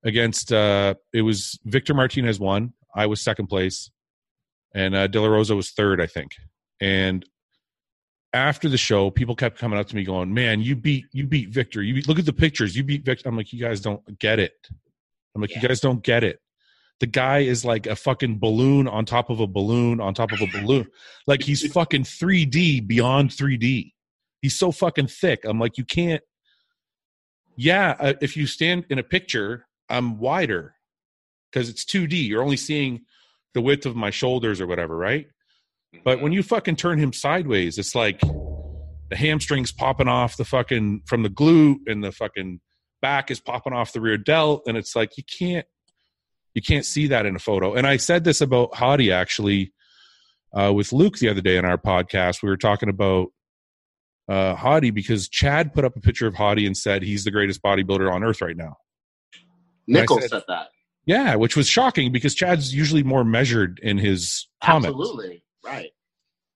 Against 0.06 0.52
uh, 0.52 0.96
it 1.14 1.22
was 1.22 1.58
Victor 1.66 1.94
Martinez 1.94 2.40
won. 2.40 2.74
I 2.96 3.06
was 3.08 3.22
second 3.22 3.48
place, 3.48 3.90
and 4.76 4.94
uh, 4.94 5.08
De 5.08 5.20
La 5.20 5.28
Rosa 5.28 5.56
was 5.56 5.72
third, 5.72 6.02
I 6.02 6.08
think. 6.08 6.32
And 6.82 7.26
after 8.34 8.68
the 8.68 8.78
show, 8.78 9.12
people 9.12 9.36
kept 9.36 9.58
coming 9.58 9.78
up 9.80 9.88
to 9.88 9.96
me 9.96 10.04
going, 10.04 10.34
"Man, 10.34 10.62
you 10.62 10.76
beat 10.76 11.06
you 11.12 11.28
beat 11.28 11.50
Victor. 11.50 11.84
You 11.84 11.96
beat, 11.96 12.08
look 12.08 12.20
at 12.20 12.26
the 12.26 12.34
pictures. 12.34 12.76
You 12.76 12.84
beat 12.84 13.06
Victor." 13.06 13.30
I'm 13.30 13.38
like, 13.38 13.54
"You 13.54 13.60
guys 13.60 13.80
don't 13.80 14.20
get 14.20 14.40
it." 14.40 14.54
I'm 15.36 15.42
like, 15.42 15.56
"You 15.56 15.62
guys 15.62 15.80
don't 15.80 16.04
get 16.04 16.24
it." 16.24 16.40
The 17.00 17.08
guy 17.08 17.40
is 17.40 17.66
like 17.66 17.86
a 17.86 17.96
fucking 17.96 18.40
balloon 18.40 18.88
on 18.88 19.06
top 19.06 19.30
of 19.30 19.40
a 19.40 19.48
balloon 19.48 20.00
on 20.00 20.14
top 20.14 20.32
of 20.32 20.42
a 20.42 20.48
balloon. 20.48 20.88
Like 21.26 21.42
he's 21.42 21.66
fucking 21.72 22.04
3D 22.04 22.86
beyond 22.86 23.30
3D. 23.30 23.94
He's 24.42 24.56
so 24.56 24.74
fucking 24.74 25.08
thick. 25.08 25.46
I'm 25.46 25.58
like, 25.58 25.78
you 25.78 25.86
can't. 25.86 26.22
Yeah, 27.56 27.96
uh, 27.98 28.14
if 28.22 28.36
you 28.36 28.46
stand 28.46 28.86
in 28.90 29.00
a 29.00 29.04
picture, 29.04 29.66
I'm 29.90 30.20
wider 30.20 30.76
because 31.50 31.70
it's 31.70 31.86
2D. 31.86 32.28
You're 32.28 32.44
only 32.44 32.58
seeing 32.58 33.06
the 33.54 33.62
width 33.62 33.86
of 33.86 33.96
my 33.96 34.10
shoulders 34.10 34.60
or 34.60 34.68
whatever, 34.68 34.98
right? 34.98 35.28
But 36.04 36.22
when 36.22 36.32
you 36.32 36.44
fucking 36.44 36.76
turn 36.76 37.00
him 37.00 37.14
sideways, 37.14 37.78
it's 37.78 37.96
like 37.96 38.20
the 39.10 39.16
hamstrings 39.16 39.72
popping 39.72 40.08
off 40.08 40.38
the 40.38 40.46
fucking 40.46 41.04
from 41.06 41.24
the 41.24 41.30
glute 41.30 41.80
and 41.88 42.04
the 42.04 42.12
fucking 42.12 42.60
back 43.02 43.32
is 43.32 43.40
popping 43.40 43.74
off 43.74 43.94
the 43.94 44.02
rear 44.02 44.18
delt. 44.18 44.64
And 44.68 44.78
it's 44.78 44.96
like 44.96 45.18
you 45.18 45.24
can't 45.24 45.66
you 46.54 46.62
can't 46.62 46.86
see 46.86 47.08
that 47.08 47.26
in 47.26 47.36
a 47.36 47.40
photo. 47.40 47.74
And 47.74 47.88
I 47.88 47.98
said 47.98 48.24
this 48.24 48.42
about 48.42 48.76
Hadi 48.76 49.12
actually 49.12 49.74
uh, 50.54 50.72
with 50.74 50.94
Luke 50.94 51.18
the 51.18 51.30
other 51.30 51.42
day 51.42 51.58
in 51.58 51.66
our 51.66 51.78
podcast. 51.78 52.44
We 52.44 52.50
were 52.50 52.58
talking 52.58 52.90
about 52.90 53.28
uh, 54.30 54.56
Hadi 54.56 54.92
because 54.92 55.28
Chad 55.30 55.74
put 55.74 55.84
up 55.84 55.96
a 55.96 56.00
picture 56.00 56.28
of 56.28 56.36
Hadi 56.36 56.66
and 56.66 56.78
said 56.78 57.02
he's 57.04 57.24
the 57.24 57.32
greatest 57.32 57.62
bodybuilder 57.64 58.12
on 58.12 58.24
earth 58.24 58.42
right 58.42 58.56
now. 58.58 58.78
Nicholls 59.88 60.22
said- 60.22 60.30
said 60.30 60.44
that. 60.48 60.68
Yeah, 61.06 61.36
which 61.36 61.58
was 61.58 61.68
shocking 61.68 62.14
because 62.14 62.34
Chad's 62.34 62.74
usually 62.74 63.04
more 63.04 63.26
measured 63.26 63.78
in 63.84 63.98
his 63.98 64.48
comments. 64.64 64.88
Absolutely. 64.88 65.43
Right. 65.64 65.92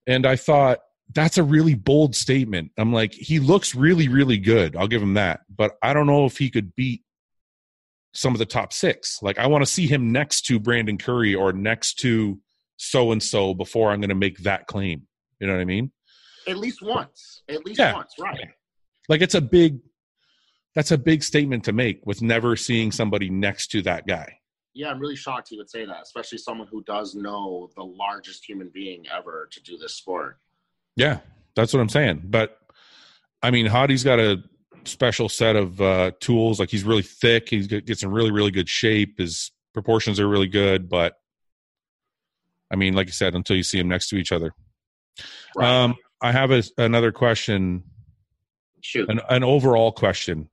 And 0.06 0.26
I 0.26 0.36
thought 0.36 0.80
that's 1.14 1.38
a 1.38 1.44
really 1.44 1.76
bold 1.76 2.16
statement. 2.16 2.72
I'm 2.78 2.92
like, 2.94 3.14
he 3.14 3.40
looks 3.40 3.74
really, 3.76 4.08
really 4.08 4.38
good. 4.38 4.76
I'll 4.76 4.88
give 4.88 5.02
him 5.02 5.14
that. 5.16 5.42
But 5.50 5.78
I 5.82 5.94
don't 5.94 6.08
know 6.08 6.26
if 6.26 6.38
he 6.38 6.50
could 6.50 6.76
beat 6.76 7.04
some 8.14 8.34
of 8.34 8.40
the 8.40 8.46
top 8.46 8.74
six. 8.74 9.20
Like, 9.22 9.38
I 9.38 9.48
want 9.48 9.64
to 9.64 9.72
see 9.72 9.88
him 9.88 10.12
next 10.12 10.42
to 10.48 10.60
Brandon 10.60 10.98
Curry 10.98 11.36
or 11.36 11.54
next 11.54 11.96
to 12.00 12.40
so 12.78 13.12
and 13.12 13.22
so 13.22 13.54
before 13.54 13.92
I'm 13.92 14.00
going 14.02 14.10
to 14.10 14.16
make 14.16 14.40
that 14.40 14.68
claim. 14.68 15.08
You 15.40 15.48
know 15.48 15.54
what 15.54 15.62
I 15.62 15.66
mean? 15.66 15.92
At 16.48 16.58
least 16.58 16.82
once. 16.82 17.44
At 17.50 17.66
least 17.66 17.80
Yeah. 17.80 17.94
once. 17.94 18.14
Right. 18.20 18.50
Like, 19.10 19.22
it's 19.22 19.36
a 19.36 19.42
big, 19.42 19.80
that's 20.76 20.92
a 20.92 20.98
big 20.98 21.24
statement 21.24 21.66
to 21.66 21.74
make 21.74 22.06
with 22.06 22.22
never 22.22 22.56
seeing 22.56 22.92
somebody 22.92 23.30
next 23.30 23.68
to 23.72 23.82
that 23.84 24.08
guy. 24.08 24.40
Yeah, 24.78 24.90
I'm 24.90 25.00
really 25.00 25.16
shocked 25.16 25.50
he 25.50 25.58
would 25.58 25.70
say 25.70 25.86
that, 25.86 26.04
especially 26.04 26.38
someone 26.38 26.68
who 26.68 26.84
does 26.84 27.16
know 27.16 27.70
the 27.76 27.84
largest 27.84 28.48
human 28.48 28.70
being 28.70 29.06
ever 29.12 29.50
to 29.52 29.64
do 29.64 29.76
this 29.76 29.96
sport. 29.96 30.38
Yeah, 30.96 31.20
that's 31.56 31.74
what 31.74 31.80
I'm 31.80 31.90
saying. 31.90 32.22
But 32.26 32.60
I 33.42 33.50
mean, 33.50 33.66
Hadi's 33.66 34.04
got 34.04 34.20
a 34.20 34.44
special 34.86 35.30
set 35.30 35.56
of 35.56 35.82
uh, 35.82 36.12
tools. 36.20 36.60
Like 36.60 36.70
he's 36.70 36.84
really 36.84 37.02
thick. 37.02 37.50
He 37.50 37.66
gets 37.66 38.04
in 38.04 38.12
really, 38.12 38.32
really 38.32 38.52
good 38.52 38.70
shape. 38.70 39.18
His 39.18 39.52
proportions 39.74 40.20
are 40.20 40.28
really 40.28 40.48
good. 40.48 40.90
But 40.90 41.16
I 42.72 42.76
mean, 42.76 42.94
like 42.94 43.08
I 43.08 43.12
said, 43.12 43.34
until 43.34 43.56
you 43.56 43.64
see 43.64 43.80
him 43.80 43.88
next 43.88 44.10
to 44.10 44.16
each 44.18 44.32
other. 44.32 44.54
Right. 45.56 45.68
Um, 45.68 45.96
I 46.22 46.32
have 46.32 46.52
a, 46.52 46.64
another 46.78 47.12
question, 47.12 47.84
Shoot. 48.82 49.10
an, 49.10 49.22
an 49.28 49.44
overall 49.44 49.92
question. 49.92 50.50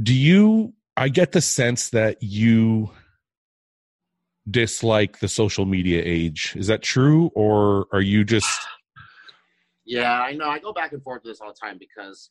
Do 0.00 0.14
you? 0.14 0.74
I 1.02 1.08
get 1.08 1.32
the 1.32 1.40
sense 1.40 1.90
that 1.90 2.22
you 2.22 2.92
dislike 4.48 5.18
the 5.18 5.26
social 5.26 5.66
media 5.66 6.00
age. 6.04 6.54
Is 6.54 6.68
that 6.68 6.80
true, 6.80 7.32
or 7.34 7.86
are 7.92 8.00
you 8.00 8.22
just? 8.24 8.48
Yeah, 9.84 10.22
I 10.22 10.32
know. 10.34 10.48
I 10.48 10.60
go 10.60 10.72
back 10.72 10.92
and 10.92 11.02
forth 11.02 11.24
with 11.24 11.32
this 11.32 11.40
all 11.40 11.48
the 11.48 11.58
time 11.60 11.76
because, 11.76 12.30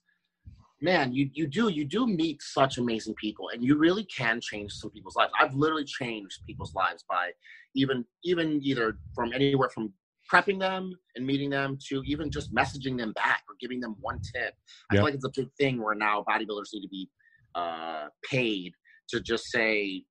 man, 0.81 1.11
you 1.11 1.29
you 1.33 1.47
do 1.47 1.67
you 1.67 1.83
do 1.83 2.07
meet 2.07 2.41
such 2.41 2.77
amazing 2.77 3.13
people, 3.15 3.49
and 3.49 3.61
you 3.61 3.77
really 3.77 4.05
can 4.05 4.39
change 4.39 4.71
some 4.71 4.89
people's 4.89 5.17
lives. 5.17 5.33
I've 5.37 5.53
literally 5.53 5.83
changed 5.83 6.39
people's 6.47 6.73
lives 6.73 7.03
by 7.09 7.31
even 7.75 8.05
even 8.23 8.61
either 8.63 8.99
from 9.13 9.33
anywhere 9.33 9.67
from 9.67 9.91
prepping 10.31 10.59
them 10.61 10.97
and 11.17 11.27
meeting 11.27 11.49
them 11.49 11.77
to 11.89 12.01
even 12.05 12.31
just 12.31 12.55
messaging 12.55 12.97
them 12.97 13.11
back 13.11 13.43
or 13.49 13.55
giving 13.59 13.81
them 13.81 13.97
one 13.99 14.21
tip. 14.33 14.53
I 14.89 14.95
Yeah. 14.95 14.99
feel 15.01 15.03
like 15.07 15.15
it's 15.15 15.25
a 15.25 15.31
big 15.35 15.49
thing 15.59 15.83
where 15.83 15.93
now 15.93 16.23
bodybuilders 16.25 16.69
need 16.73 16.83
to 16.83 16.89
be 16.89 17.09
uh, 17.55 18.07
paid 18.29 18.73
to 19.09 19.21
just 19.21 19.45
say. 19.45 20.03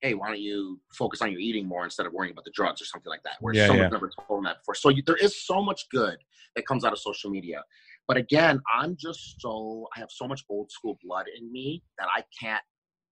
Hey, 0.00 0.14
why 0.14 0.26
don't 0.30 0.40
you 0.40 0.80
focus 0.98 1.22
on 1.22 1.30
your 1.30 1.38
eating 1.38 1.64
more 1.64 1.84
instead 1.84 2.06
of 2.06 2.12
worrying 2.12 2.32
about 2.32 2.44
the 2.44 2.50
drugs 2.52 2.82
or 2.82 2.84
something 2.86 3.08
like 3.08 3.22
that? 3.22 3.34
Where 3.40 3.54
Yeah, 3.54 3.68
someone's 3.68 3.84
yeah. 3.92 3.98
never 3.98 4.10
told 4.26 4.38
them 4.38 4.44
that 4.46 4.58
before. 4.58 4.74
So 4.74 4.88
you, 4.88 5.00
there 5.06 5.14
is 5.14 5.46
so 5.46 5.62
much 5.62 5.82
good 5.92 6.16
that 6.56 6.66
comes 6.66 6.84
out 6.84 6.92
of 6.92 6.98
social 6.98 7.30
media. 7.30 7.62
But 8.08 8.16
again, 8.16 8.60
I'm 8.76 8.96
just 8.98 9.36
so 9.38 9.86
I 9.96 10.00
have 10.00 10.08
so 10.10 10.26
much 10.26 10.42
old 10.50 10.72
school 10.72 10.98
blood 11.04 11.26
in 11.38 11.52
me 11.52 11.84
that 12.00 12.08
I 12.12 12.24
can't 12.40 12.64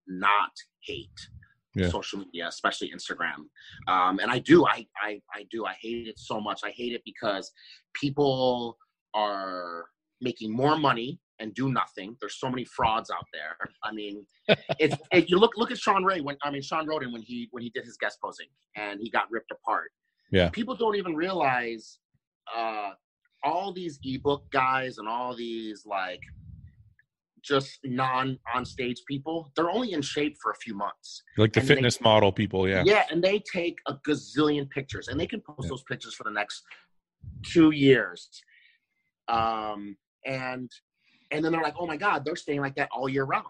not 0.09 0.51
hate 0.85 1.09
Yeah. 1.76 1.89
social 1.89 2.18
media, 2.18 2.49
especially 2.49 2.91
Instagram. 2.91 3.47
Um, 3.87 4.18
and 4.18 4.28
I 4.28 4.41
do, 4.41 4.66
I, 4.66 4.85
I 5.01 5.20
I 5.33 5.47
do, 5.49 5.66
I 5.66 5.74
hate 5.81 6.09
it 6.09 6.18
so 6.18 6.41
much. 6.41 6.62
I 6.64 6.70
hate 6.70 6.93
it 6.93 7.03
because 7.05 7.53
people 7.95 8.76
are 9.14 9.87
making 10.20 10.51
more 10.53 10.76
money 10.76 11.20
and 11.41 11.55
do 11.55 11.72
nothing. 11.72 12.16
There's 12.20 12.38
so 12.38 12.49
many 12.51 12.64
frauds 12.64 13.11
out 13.11 13.26
there. 13.32 13.57
I 13.82 13.93
mean, 13.93 14.24
it's 14.78 14.95
it, 15.12 15.28
you 15.28 15.38
look 15.38 15.53
look 15.57 15.70
at 15.70 15.78
Shawn 15.78 16.05
Ray 16.05 16.20
when 16.20 16.36
I 16.43 16.51
mean 16.51 16.62
Shawn 16.62 16.86
Rhoden 16.86 17.12
when 17.12 17.22
he 17.22 17.49
when 17.51 17.62
he 17.62 17.70
did 17.70 17.84
his 17.84 17.97
guest 17.97 18.18
posing 18.22 18.47
and 18.76 19.01
he 19.01 19.11
got 19.11 19.30
ripped 19.30 19.51
apart. 19.51 19.91
Yeah. 20.30 20.51
People 20.51 20.76
don't 20.76 20.97
even 20.97 21.16
realize 21.16 21.99
uh 22.57 22.91
all 23.43 23.72
these 23.72 23.99
ebook 24.05 24.45
guys 24.51 24.99
and 24.99 25.09
all 25.09 25.34
these 25.34 25.84
like 25.86 26.20
just 27.43 27.78
non 27.84 28.38
on 28.55 28.66
stage 28.66 29.01
people, 29.09 29.51
they're 29.57 29.70
only 29.70 29.93
in 29.95 30.03
shape 30.03 30.36
for 30.43 30.51
a 30.53 30.55
few 30.57 30.74
months. 30.74 31.22
like 31.38 31.55
the 31.55 31.61
And 31.61 31.68
they- 31.68 31.74
fitness 31.76 31.99
model 32.03 32.30
people 32.32 32.68
yeah 32.68 32.82
Yeah, 32.84 33.05
and 33.11 33.24
they 33.24 33.38
take 33.51 33.78
a 33.86 33.95
gazillion 34.07 34.68
pictures, 34.68 35.09
and 35.09 35.18
they 35.18 35.26
can 35.26 35.41
post 35.41 35.61
Yeah. 35.64 35.68
those 35.70 35.82
pictures 35.84 36.12
for 36.14 36.24
the 36.24 36.30
next 36.41 36.62
two 37.47 37.70
years. 37.70 38.28
Um, 39.28 39.97
and 40.26 40.70
and 41.31 41.45
then 41.45 41.53
they're 41.53 41.62
like, 41.62 41.76
oh 41.78 41.87
my 41.87 41.97
god, 41.97 42.24
they're 42.24 42.37
staying 42.37 42.61
like 42.61 42.74
that 42.76 42.89
all 42.93 43.09
year 43.09 43.24
round. 43.24 43.47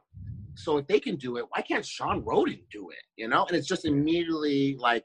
So 0.55 0.77
if 0.79 0.87
they 0.87 1.01
can 1.01 1.17
do 1.17 1.37
it, 1.39 1.47
why 1.51 1.63
can't 1.63 1.85
Shawn 1.85 2.23
Rhoden 2.23 2.61
do 2.71 2.91
it? 2.91 3.03
You 3.17 3.29
know, 3.29 3.45
and 3.47 3.57
it's 3.57 3.69
just 3.69 3.85
immediately 3.85 4.77
like 4.79 5.05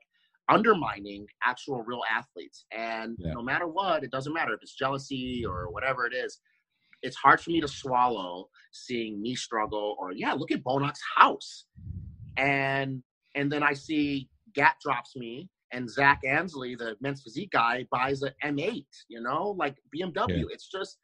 undermining 0.49 1.25
actual 1.43 1.81
real 1.83 2.01
athletes. 2.11 2.65
And 2.71 3.15
Yeah. 3.19 3.33
no 3.33 3.41
matter 3.41 3.67
what, 3.67 4.03
it 4.03 4.11
doesn't 4.11 4.33
matter 4.33 4.53
if 4.53 4.61
it's 4.61 4.75
jealousy 4.75 5.45
or 5.45 5.71
whatever 5.71 6.05
it 6.05 6.13
is. 6.13 6.39
It's 7.01 7.15
hard 7.15 7.39
for 7.39 7.51
me 7.51 7.61
to 7.61 7.67
swallow 7.67 8.49
seeing 8.71 9.21
me 9.21 9.35
struggle, 9.35 9.95
or 9.99 10.11
yeah, 10.11 10.33
look 10.33 10.51
at 10.51 10.63
Bonac's 10.63 11.01
house, 11.15 11.65
and 12.37 13.03
and 13.35 13.51
then 13.51 13.63
I 13.63 13.73
see 13.73 14.29
GAT 14.53 14.75
drops 14.81 15.15
me, 15.15 15.49
and 15.71 15.89
Zach 15.89 16.21
Ansley, 16.25 16.75
the 16.75 16.95
men's 17.01 17.21
physique 17.21 17.51
guy, 17.51 17.85
buys 17.91 18.23
a 18.23 18.33
M8. 18.43 18.85
You 19.07 19.21
know, 19.21 19.55
like 19.57 19.75
BMW. 19.95 20.45
It's 20.49 20.67
just 20.69 20.97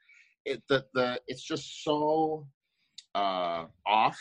it 0.46 0.64
the 0.70 0.86
the 0.94 1.20
it's 1.28 1.44
just 1.44 1.84
so 1.84 2.48
uh 3.16 3.66
off 3.86 4.18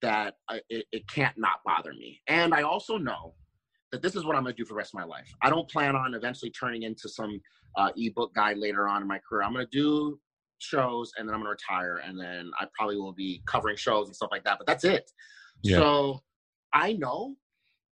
that 0.00 0.34
I, 0.48 0.60
it, 0.68 0.86
it 0.92 1.08
can't 1.08 1.36
not 1.36 1.60
bother 1.64 1.92
me. 1.92 2.20
And 2.28 2.54
I 2.54 2.62
also 2.62 2.98
know 2.98 3.34
that 3.90 4.00
this 4.00 4.14
is 4.14 4.24
what 4.24 4.36
I'm 4.36 4.44
going 4.44 4.54
to 4.54 4.62
do 4.62 4.64
for 4.64 4.74
the 4.74 4.76
rest 4.76 4.94
of 4.94 5.00
my 5.00 5.04
life. 5.04 5.28
I 5.42 5.50
don't 5.50 5.68
plan 5.68 5.96
on 5.96 6.14
eventually 6.14 6.52
turning 6.52 6.84
into 6.84 7.08
some 7.08 7.40
uh, 7.76 7.90
ebook 7.96 8.32
guy 8.32 8.52
later 8.52 8.86
on 8.86 9.02
in 9.02 9.08
my 9.08 9.18
career. 9.28 9.42
I'm 9.42 9.52
going 9.52 9.66
to 9.66 9.76
do 9.76 10.20
shows 10.58 11.12
and 11.16 11.28
then 11.28 11.34
I'm 11.34 11.40
gonna 11.40 11.50
retire 11.50 12.00
and 12.04 12.18
then 12.18 12.50
I 12.58 12.66
probably 12.76 12.96
will 12.96 13.12
be 13.12 13.42
covering 13.46 13.76
shows 13.76 14.08
and 14.08 14.16
stuff 14.16 14.30
like 14.30 14.44
that. 14.44 14.58
But 14.58 14.66
that's 14.66 14.84
it. 14.84 15.10
Yeah. 15.62 15.78
So 15.78 16.22
I 16.72 16.92
know 16.92 17.36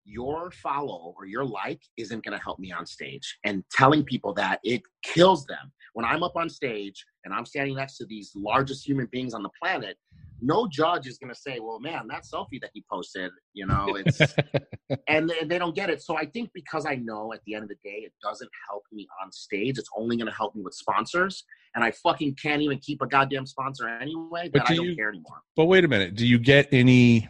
your 0.04 0.50
follow 0.50 1.14
or 1.16 1.26
your 1.26 1.44
like 1.44 1.80
isn't 1.96 2.24
gonna 2.24 2.40
help 2.42 2.58
me 2.58 2.72
on 2.72 2.86
stage. 2.86 3.38
And 3.44 3.64
telling 3.70 4.04
people 4.04 4.34
that 4.34 4.60
it 4.64 4.82
kills 5.02 5.46
them. 5.46 5.72
When 5.92 6.04
I'm 6.04 6.22
up 6.22 6.36
on 6.36 6.48
stage 6.48 7.04
and 7.24 7.32
I'm 7.34 7.46
standing 7.46 7.76
next 7.76 7.96
to 7.98 8.06
these 8.06 8.32
largest 8.34 8.86
human 8.86 9.06
beings 9.10 9.34
on 9.34 9.42
the 9.42 9.50
planet, 9.62 9.96
no 10.40 10.68
judge 10.70 11.06
is 11.06 11.18
gonna 11.18 11.34
say, 11.34 11.58
Well, 11.60 11.80
man, 11.80 12.06
that 12.08 12.24
selfie 12.24 12.60
that 12.60 12.70
he 12.74 12.84
posted, 12.90 13.30
you 13.54 13.66
know, 13.66 13.96
it's 13.96 14.20
and 15.08 15.32
they, 15.48 15.58
don't 15.58 15.74
get 15.74 15.90
it. 15.90 16.02
So 16.02 16.16
I 16.16 16.26
think 16.26 16.50
because 16.54 16.84
I 16.86 16.96
know 16.96 17.32
at 17.32 17.40
the 17.46 17.54
end 17.54 17.62
of 17.64 17.68
the 17.70 17.76
day, 17.82 18.02
it 18.04 18.12
doesn't 18.22 18.50
help 18.68 18.82
me 18.92 19.06
on 19.22 19.32
stage. 19.32 19.78
It's 19.78 19.88
only 19.96 20.16
going 20.16 20.26
to 20.26 20.34
help 20.36 20.54
me 20.54 20.62
with 20.62 20.74
sponsors, 20.74 21.44
and 21.74 21.82
I 21.84 21.90
fucking 21.90 22.36
can't 22.42 22.60
even 22.62 22.78
keep 22.78 23.00
a 23.00 23.06
goddamn 23.06 23.46
sponsor 23.46 23.88
anyway. 23.88 24.50
But 24.52 24.60
That 24.60 24.66
I 24.66 24.74
do 24.74 24.76
don't 24.76 24.86
you- 24.86 24.96
care 24.96 25.08
anymore. 25.08 25.40
But 25.56 25.66
wait 25.66 25.84
a 25.84 25.88
minute. 25.88 26.14
Do 26.14 26.26
you 26.26 26.38
get 26.38 26.68
any? 26.72 27.28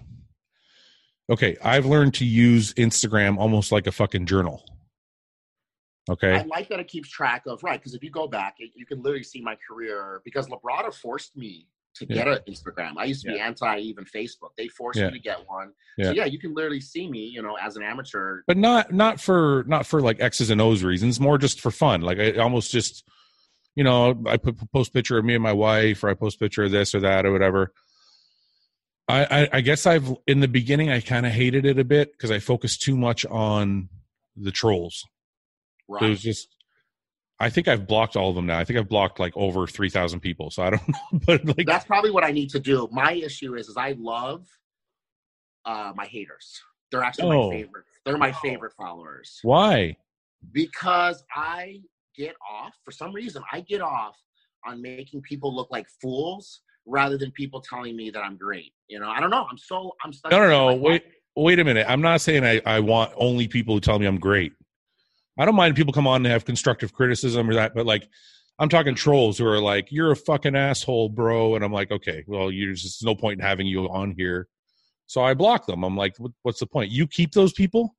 Okay, 1.30 1.56
I've 1.64 1.86
learned 1.86 2.14
to 2.14 2.24
use 2.26 2.74
Instagram 2.74 3.38
almost 3.38 3.72
like 3.72 3.86
a 3.86 3.92
fucking 3.92 4.26
journal. 4.26 4.62
Okay. 6.10 6.34
I 6.34 6.42
like 6.42 6.68
that 6.68 6.80
it 6.80 6.88
keeps 6.88 7.08
track 7.08 7.44
of 7.46 7.62
right 7.62 7.80
because 7.80 7.94
if 7.94 8.02
you 8.02 8.10
go 8.10 8.26
back, 8.28 8.56
it, 8.58 8.70
you 8.74 8.84
can 8.86 9.02
literally 9.02 9.22
see 9.24 9.40
my 9.40 9.56
career 9.66 10.20
because 10.24 10.48
Labrada 10.48 10.92
forced 10.92 11.36
me 11.36 11.66
to 11.96 12.06
Yeah. 12.08 12.14
get 12.24 12.28
an 12.28 12.38
Instagram. 12.48 12.94
I 12.98 13.04
used 13.04 13.22
to 13.24 13.28
be 13.32 13.38
anti 13.38 13.78
even 13.78 14.04
Facebook. 14.04 14.50
They 14.58 14.68
forced 14.68 14.98
Yeah. 15.00 15.06
me 15.06 15.12
to 15.14 15.18
get 15.20 15.46
one. 15.48 15.72
Yeah. 15.96 16.06
So 16.06 16.12
yeah, 16.12 16.24
you 16.26 16.38
can 16.38 16.52
literally 16.52 16.80
see 16.80 17.08
me, 17.08 17.20
you 17.20 17.40
know, 17.40 17.56
as 17.56 17.76
an 17.76 17.82
amateur. 17.82 18.40
but 18.46 18.56
not 18.58 18.92
not 18.92 19.20
for 19.20 19.64
not 19.66 19.86
for 19.86 20.02
like 20.02 20.20
X's 20.20 20.50
and 20.50 20.60
O's 20.60 20.82
reasons, 20.82 21.20
more 21.20 21.38
just 21.38 21.60
for 21.60 21.70
fun. 21.70 22.00
Like 22.02 22.18
I 22.18 22.32
almost 22.32 22.70
just, 22.70 23.04
you 23.74 23.84
know, 23.84 24.22
I 24.26 24.36
put 24.36 24.56
post 24.72 24.92
picture 24.92 25.16
of 25.18 25.24
me 25.24 25.34
and 25.34 25.42
my 25.42 25.52
wife, 25.52 26.04
or 26.04 26.10
I 26.10 26.14
post 26.14 26.38
picture 26.38 26.64
of 26.64 26.70
this 26.72 26.94
or 26.94 27.00
that 27.00 27.24
or 27.24 27.32
whatever. 27.32 27.72
I 29.08 29.24
I, 29.24 29.48
I 29.54 29.60
guess 29.62 29.86
I've 29.86 30.12
in 30.26 30.40
the 30.40 30.48
beginning 30.48 30.90
I 30.90 31.00
kind 31.00 31.24
of 31.26 31.32
hated 31.32 31.64
it 31.64 31.78
a 31.78 31.84
bit 31.84 32.12
because 32.12 32.30
I 32.30 32.40
focused 32.40 32.82
too 32.82 32.96
much 32.96 33.24
on 33.26 33.88
the 34.36 34.50
trolls. 34.50 35.04
Right. 35.88 36.00
There's 36.00 36.22
just, 36.22 36.48
I 37.40 37.50
think 37.50 37.68
I've 37.68 37.86
blocked 37.86 38.16
all 38.16 38.30
of 38.30 38.36
them 38.36 38.46
now. 38.46 38.58
I 38.58 38.64
think 38.64 38.78
I've 38.78 38.88
blocked 38.88 39.18
like 39.20 39.36
over 39.36 39.66
three 39.66 39.90
thousand 39.90 40.20
people. 40.20 40.50
So 40.50 40.62
I 40.62 40.70
don't 40.70 40.88
know, 41.12 41.20
but 41.26 41.44
like, 41.56 41.66
That's 41.66 41.84
probably 41.84 42.10
what 42.10 42.24
I 42.24 42.30
need 42.30 42.50
to 42.50 42.60
do. 42.60 42.88
My 42.92 43.12
issue 43.12 43.54
is, 43.56 43.68
is 43.68 43.76
I 43.76 43.94
love 43.98 44.46
uh, 45.64 45.92
my 45.94 46.06
haters. 46.06 46.60
They're 46.90 47.02
actually 47.02 47.36
Oh. 47.36 47.50
my 47.50 47.56
favorite. 47.56 47.84
They're 48.04 48.18
my 48.18 48.30
Wow. 48.30 48.38
favorite 48.42 48.72
followers 48.76 49.38
why? 49.42 49.96
because 50.52 51.24
I 51.34 51.80
get 52.16 52.34
off 52.50 52.74
for 52.84 52.92
some 52.92 53.12
reason. 53.12 53.42
I 53.50 53.60
get 53.60 53.80
off 53.80 54.16
on 54.66 54.80
making 54.82 55.22
people 55.22 55.54
look 55.54 55.68
like 55.70 55.86
fools 56.02 56.60
rather 56.86 57.16
than 57.16 57.30
people 57.32 57.60
telling 57.60 57.96
me 57.96 58.10
that 58.10 58.20
I'm 58.20 58.36
great. 58.36 58.72
You 58.88 59.00
know, 59.00 59.08
I 59.08 59.20
don't 59.20 59.30
know. 59.30 59.46
I'm 59.50 59.58
so 59.58 59.92
I'm 60.04 60.12
stuck. 60.12 60.30
No, 60.30 60.38
no, 60.40 60.48
no. 60.48 60.66
my 60.66 60.74
Wait, 60.74 61.02
life. 61.04 61.12
wait 61.36 61.58
a 61.58 61.64
minute. 61.64 61.86
I'm 61.88 62.02
not 62.02 62.20
saying 62.20 62.44
I, 62.44 62.60
I 62.66 62.80
want 62.80 63.12
only 63.16 63.48
people 63.48 63.74
who 63.74 63.80
tell 63.80 63.98
me 63.98 64.06
I'm 64.06 64.18
great. 64.18 64.52
I 65.38 65.44
don't 65.44 65.54
mind 65.56 65.76
people 65.76 65.92
come 65.92 66.06
on 66.06 66.24
and 66.24 66.32
have 66.32 66.44
constructive 66.44 66.92
criticism 66.92 67.48
or 67.50 67.54
that, 67.54 67.74
but 67.74 67.86
like, 67.86 68.08
I'm 68.58 68.68
talking 68.68 68.94
trolls 68.94 69.36
who 69.38 69.46
are 69.46 69.58
like, 69.60 69.88
"You're 69.90 70.12
a 70.12 70.16
fucking 70.16 70.54
asshole, 70.54 71.08
bro," 71.08 71.56
and 71.56 71.64
I'm 71.64 71.72
like, 71.72 71.90
"Okay, 71.90 72.22
well, 72.28 72.50
there's 72.50 72.82
just 72.82 73.04
no 73.04 73.14
point 73.16 73.40
in 73.40 73.44
having 73.44 73.66
you 73.66 73.88
on 73.90 74.14
here." 74.16 74.46
So 75.06 75.22
I 75.22 75.34
block 75.34 75.66
them. 75.66 75.82
I'm 75.84 75.96
like, 75.96 76.14
"What's 76.42 76.60
the 76.60 76.66
point? 76.66 76.92
You 76.92 77.06
keep 77.08 77.32
those 77.32 77.52
people?" 77.52 77.96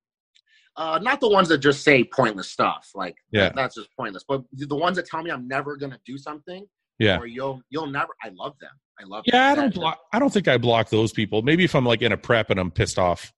Uh, 0.78 1.00
not 1.02 1.20
the 1.22 1.30
ones 1.30 1.48
that 1.50 1.60
just 1.60 1.84
say 1.84 2.04
pointless 2.04 2.50
stuff. 2.50 2.90
Like 2.96 3.16
Yeah. 3.32 3.50
that's 3.56 3.76
just 3.76 3.90
pointless. 3.98 4.24
But 4.28 4.44
the 4.54 4.76
ones 4.76 4.96
that 4.98 5.06
tell 5.06 5.24
me 5.24 5.32
I'm 5.32 5.48
never 5.48 5.78
gonna 5.78 6.00
do 6.06 6.18
something, 6.18 6.66
Yeah. 7.00 7.18
or 7.18 7.28
you'll 7.28 7.62
you'll 7.70 7.88
never. 7.88 8.14
I 8.24 8.30
love 8.30 8.58
them. 8.60 8.72
I 9.00 9.04
love. 9.06 9.24
Yeah, 9.28 9.52
I 9.52 9.56
don't 9.56 9.74
block. 9.74 10.00
I 10.14 10.20
don't 10.20 10.32
think 10.32 10.48
I 10.48 10.58
block 10.58 10.90
those 10.90 11.12
people. 11.12 11.42
Maybe 11.42 11.66
if 11.66 11.76
I'm 11.76 11.86
like 11.86 12.02
in 12.02 12.12
a 12.14 12.18
prep 12.18 12.50
and 12.50 12.60
I'm 12.60 12.72
pissed 12.72 12.98
off. 13.00 13.34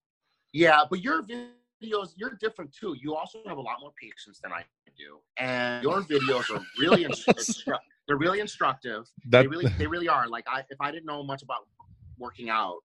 Yeah, 0.54 0.82
but 0.90 1.02
your 1.04 1.24
videos, 1.84 2.10
you're 2.16 2.38
different 2.40 2.74
too. 2.74 2.96
You 3.02 3.16
also 3.16 3.40
have 3.48 3.58
a 3.58 3.62
lot 3.62 3.78
more 3.80 3.92
patience 4.02 4.40
than 4.42 4.52
I 4.52 4.64
do, 4.98 5.20
and 5.38 5.84
your 5.84 6.02
videos 6.02 6.50
are 6.56 6.64
really 6.80 7.04
instru- 7.10 7.78
they're 8.08 8.18
really 8.18 8.40
instructive. 8.40 9.06
That 9.30 9.42
they 9.44 9.48
really 9.48 9.68
they 9.78 9.88
really 9.88 10.08
are. 10.10 10.28
Like 10.28 10.46
I, 10.48 10.62
if 10.70 10.80
I 10.80 10.92
didn't 10.92 11.06
know 11.06 11.24
much 11.24 11.44
about 11.44 11.68
working 12.18 12.50
out, 12.50 12.78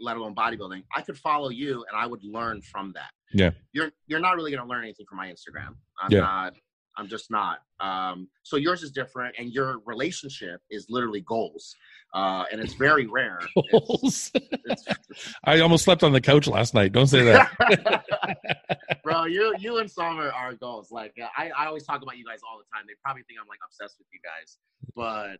let 0.00 0.16
alone 0.16 0.34
bodybuilding, 0.34 0.82
I 0.94 1.02
could 1.02 1.18
follow 1.18 1.50
you 1.50 1.84
and 1.88 1.96
I 1.96 2.06
would 2.06 2.24
learn 2.24 2.62
from 2.62 2.92
that. 2.94 3.10
Yeah. 3.32 3.50
you're 3.72 3.90
you're 4.06 4.20
not 4.20 4.36
really 4.36 4.50
gonna 4.50 4.68
learn 4.68 4.82
anything 4.84 5.06
from 5.08 5.18
my 5.18 5.28
Instagram. 5.28 5.74
I'm 6.00 6.10
Yeah. 6.10 6.20
not. 6.20 6.54
I'm 6.98 7.08
just 7.08 7.30
not. 7.30 7.58
Um, 7.80 8.28
so 8.42 8.56
yours 8.56 8.82
is 8.82 8.90
different, 8.90 9.34
and 9.38 9.50
your 9.52 9.78
relationship 9.86 10.60
is 10.70 10.86
literally 10.90 11.22
goals, 11.22 11.74
uh, 12.14 12.44
and 12.52 12.60
it's 12.60 12.74
very 12.74 13.06
rare. 13.06 13.40
It's- 13.72 14.30
it's- 14.34 15.34
I 15.44 15.60
almost 15.60 15.84
slept 15.84 16.02
on 16.02 16.12
the 16.12 16.20
couch 16.20 16.46
last 16.46 16.74
night. 16.74 16.92
Don't 16.92 17.06
say 17.06 17.22
that. 17.24 18.04
Bro, 19.04 19.24
you 19.26 19.54
you 19.58 19.78
and 19.78 19.90
Summer 19.90 20.30
are 20.30 20.54
goals. 20.54 20.90
Like 20.90 21.14
I, 21.36 21.50
I 21.56 21.66
always 21.66 21.84
talk 21.84 22.02
about 22.02 22.16
you 22.18 22.24
guys 22.24 22.40
all 22.48 22.58
the 22.58 22.64
time. 22.74 22.84
They 22.86 22.94
probably 23.02 23.22
think 23.24 23.38
I'm 23.40 23.48
like 23.48 23.58
obsessed 23.66 23.98
with 23.98 24.06
you 24.12 24.20
guys, 24.22 24.58
but 24.94 25.38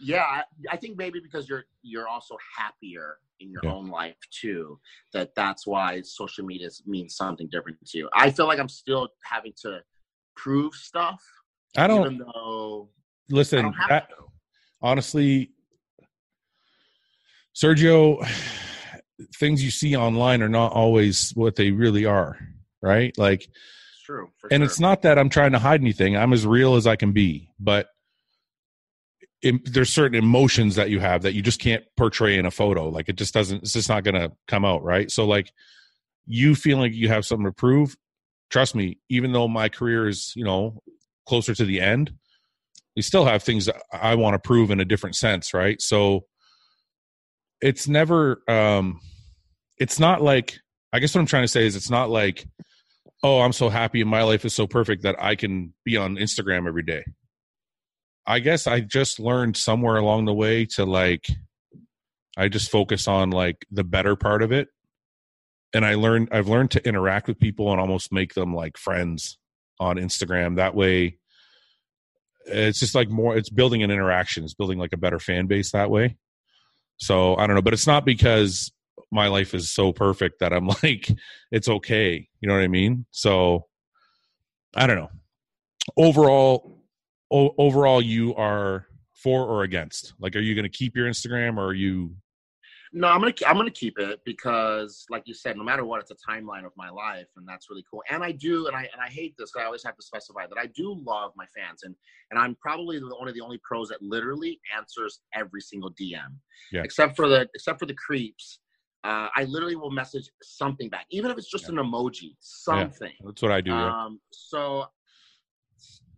yeah, 0.00 0.22
I, 0.24 0.42
I 0.72 0.76
think 0.76 0.96
maybe 0.98 1.20
because 1.20 1.48
you're 1.48 1.64
you're 1.82 2.08
also 2.08 2.36
happier 2.56 3.18
in 3.40 3.50
your 3.50 3.60
Yeah. 3.64 3.72
own 3.74 3.88
life 3.88 4.16
too. 4.30 4.78
That 5.12 5.34
that's 5.34 5.66
why 5.66 6.00
social 6.02 6.44
media 6.44 6.68
means 6.86 7.14
something 7.16 7.48
different 7.50 7.78
to 7.86 7.98
you. 7.98 8.08
I 8.14 8.30
feel 8.30 8.46
like 8.46 8.58
I'm 8.58 8.68
still 8.68 9.08
having 9.22 9.52
to 9.62 9.80
prove 10.36 10.74
stuff, 10.74 11.22
I 11.76 11.86
don't 11.86 12.06
even 12.14 12.18
though 12.18 12.88
I 13.30 13.34
listen. 13.34 13.62
don't 13.62 13.72
have 13.74 13.88
that- 13.88 14.08
to. 14.10 14.16
honestly, 14.82 15.50
Sergio, 17.54 18.26
things 19.36 19.62
you 19.62 19.70
see 19.70 19.96
online 19.96 20.42
are 20.42 20.48
not 20.48 20.72
always 20.72 21.30
what 21.34 21.56
they 21.56 21.70
really 21.70 22.04
are, 22.04 22.38
right? 22.82 23.16
Like, 23.16 23.42
It's 23.44 24.02
true. 24.04 24.30
And 24.50 24.60
sure. 24.60 24.64
it's 24.66 24.80
not 24.80 25.02
that 25.02 25.18
I'm 25.18 25.28
trying 25.28 25.52
to 25.52 25.58
hide 25.58 25.80
anything. 25.80 26.16
I'm 26.16 26.32
as 26.32 26.46
real 26.46 26.74
as 26.74 26.86
I 26.86 26.96
can 26.96 27.12
be, 27.12 27.50
but 27.58 27.88
there's 29.66 29.90
certain 29.92 30.16
emotions 30.18 30.74
that 30.76 30.88
you 30.88 31.00
have 31.00 31.20
that 31.22 31.34
you 31.34 31.42
just 31.42 31.60
can't 31.60 31.84
portray 31.98 32.38
in 32.38 32.46
a 32.46 32.50
photo. 32.50 32.88
Like, 32.88 33.10
it 33.10 33.16
just 33.16 33.34
doesn't. 33.34 33.62
It's 33.62 33.74
just 33.74 33.90
not 33.90 34.02
going 34.02 34.14
to 34.14 34.32
come 34.48 34.64
out, 34.64 34.82
right? 34.82 35.10
So, 35.10 35.26
like, 35.26 35.52
you 36.26 36.54
feel 36.54 36.78
like 36.78 36.94
you 36.94 37.08
have 37.08 37.26
something 37.26 37.44
to 37.44 37.52
prove. 37.52 37.94
Trust 38.50 38.74
me, 38.74 38.98
even 39.08 39.32
though 39.32 39.48
my 39.48 39.68
career 39.68 40.06
is, 40.06 40.32
you 40.36 40.44
know, 40.44 40.80
closer 41.26 41.54
to 41.54 41.64
the 41.64 41.80
end, 41.80 42.12
we 42.96 43.02
still 43.02 43.24
have 43.24 43.42
things 43.42 43.68
I 43.92 44.14
want 44.14 44.34
to 44.34 44.38
prove 44.38 44.70
in 44.70 44.80
a 44.80 44.84
different 44.84 45.16
sense, 45.16 45.52
right? 45.52 45.80
So 45.80 46.26
it's 47.60 47.88
never 47.88 48.42
um 48.48 49.00
it's 49.78 49.98
not 49.98 50.22
like 50.22 50.58
I 50.92 50.98
guess 51.00 51.14
what 51.14 51.20
I'm 51.20 51.26
trying 51.26 51.44
to 51.44 51.48
say 51.48 51.66
is 51.66 51.76
it's 51.76 51.90
not 51.90 52.10
like 52.10 52.46
oh, 53.22 53.40
I'm 53.40 53.54
so 53.54 53.70
happy 53.70 54.02
and 54.02 54.10
my 54.10 54.22
life 54.22 54.44
is 54.44 54.54
so 54.54 54.66
perfect 54.66 55.02
that 55.02 55.16
I 55.18 55.34
can 55.34 55.72
be 55.82 55.96
on 55.96 56.16
Instagram 56.16 56.68
every 56.68 56.82
day. 56.82 57.02
I 58.26 58.38
guess 58.38 58.66
I 58.66 58.80
just 58.80 59.18
learned 59.18 59.56
somewhere 59.56 59.96
along 59.96 60.26
the 60.26 60.34
way 60.34 60.66
to 60.76 60.84
like 60.84 61.26
I 62.36 62.48
just 62.48 62.70
focus 62.70 63.08
on 63.08 63.30
like 63.30 63.66
the 63.70 63.84
better 63.84 64.14
part 64.16 64.42
of 64.42 64.52
it. 64.52 64.68
And 65.74 65.84
I 65.84 65.94
learned 65.94 66.28
I've 66.32 66.48
learned 66.48 66.70
to 66.72 66.88
interact 66.88 67.28
with 67.28 67.38
people 67.38 67.72
and 67.72 67.80
almost 67.80 68.12
make 68.12 68.34
them 68.34 68.54
like 68.54 68.78
friends 68.78 69.38
on 69.80 69.96
Instagram. 69.96 70.56
That 70.56 70.74
way 70.74 71.18
it's 72.46 72.78
just 72.78 72.94
like 72.94 73.10
more 73.10 73.36
it's 73.36 73.50
building 73.50 73.82
an 73.82 73.90
interaction. 73.90 74.44
It's 74.44 74.54
building 74.54 74.78
like 74.78 74.92
a 74.92 74.98
better 74.98 75.18
fan 75.18 75.46
base 75.46 75.72
that 75.72 75.90
way. 75.90 76.16
So 76.98 77.36
i 77.36 77.46
don't 77.46 77.56
know 77.56 77.62
but 77.62 77.72
it's 77.72 77.86
not 77.86 78.04
because 78.04 78.72
my 79.10 79.26
life 79.28 79.54
is 79.54 79.68
so 79.68 79.92
perfect 79.92 80.40
that 80.40 80.52
i'm 80.52 80.66
like 80.82 81.10
it's 81.50 81.68
okay. 81.68 82.28
You 82.40 82.48
know 82.48 82.54
what 82.54 82.62
i 82.62 82.68
mean? 82.68 83.06
So 83.10 83.66
i 84.76 84.86
don't 84.86 84.96
know. 84.96 85.10
Overall 85.96 86.82
o- 87.30 87.54
overall 87.58 88.00
you 88.00 88.34
are 88.36 88.86
for 89.14 89.44
or 89.46 89.62
against? 89.62 90.14
Like 90.18 90.36
are 90.36 90.40
you 90.40 90.54
going 90.54 90.70
to 90.70 90.78
keep 90.78 90.96
your 90.96 91.08
instagram 91.08 91.56
or 91.56 91.66
are 91.66 91.74
you 91.74 92.14
No, 92.96 93.08
I'm 93.08 93.20
gonna 93.20 93.34
I'm 93.44 93.56
gonna 93.56 93.72
keep 93.72 93.98
it 93.98 94.20
because, 94.24 95.04
like 95.10 95.24
you 95.26 95.34
said, 95.34 95.56
no 95.56 95.64
matter 95.64 95.84
what, 95.84 96.00
it's 96.00 96.12
a 96.12 96.30
timeline 96.30 96.64
of 96.64 96.70
my 96.76 96.90
life, 96.90 97.26
and 97.36 97.46
that's 97.46 97.68
really 97.68 97.84
cool. 97.90 98.04
And 98.08 98.22
I 98.22 98.30
do, 98.30 98.68
and 98.68 98.76
I 98.76 98.82
and 98.82 99.02
I 99.04 99.08
hate 99.08 99.34
this, 99.36 99.50
I 99.58 99.64
always 99.64 99.82
have 99.82 99.96
to 99.96 100.02
specify 100.02 100.46
that 100.46 100.56
I 100.56 100.66
do 100.66 101.02
love 101.04 101.32
my 101.36 101.46
fans, 101.56 101.82
and 101.82 101.96
and 102.30 102.38
I'm 102.38 102.54
probably 102.54 103.00
the, 103.00 103.06
one 103.06 103.26
of 103.26 103.34
the 103.34 103.40
only 103.40 103.58
pros 103.64 103.88
that 103.88 104.00
literally 104.00 104.60
answers 104.76 105.18
every 105.34 105.60
single 105.60 105.90
DM, 106.00 106.38
Yeah. 106.70 106.84
except 106.84 107.16
for 107.16 107.28
the 107.28 107.48
except 107.54 107.80
for 107.80 107.86
the 107.86 107.94
creeps. 107.94 108.60
Uh, 109.02 109.28
I 109.36 109.42
literally 109.44 109.76
will 109.76 109.90
message 109.90 110.30
something 110.42 110.88
back, 110.88 111.06
even 111.10 111.32
if 111.32 111.36
it's 111.36 111.50
just 111.50 111.64
Yeah. 111.64 111.80
an 111.80 111.84
emoji, 111.84 112.36
something. 112.38 113.12
that's 113.24 113.42
what 113.42 113.50
i 113.50 113.60
do 113.60 113.70
yeah. 113.72 114.04
Um, 114.04 114.20
so 114.30 114.86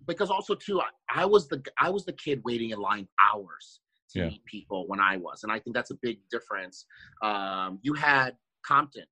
because 0.07 0.31
also 0.31 0.55
too, 0.55 0.81
I, 0.81 0.89
I 1.23 1.25
was 1.25 1.49
the 1.49 1.65
I 1.81 1.89
was 1.89 2.05
the 2.05 2.13
kid 2.13 2.43
waiting 2.45 2.71
in 2.71 2.79
line 2.79 3.09
hours 3.19 3.81
to 4.11 4.21
Yeah. 4.21 4.27
meet 4.29 4.45
people 4.45 4.87
when 4.89 5.01
I 5.01 5.17
was, 5.17 5.43
and 5.43 5.53
I 5.53 5.59
think 5.59 5.75
that's 5.75 5.91
a 5.91 5.97
big 5.97 6.21
difference. 6.31 6.87
Um, 7.23 7.79
you 7.83 7.95
had 7.95 8.37
Compton 8.63 9.07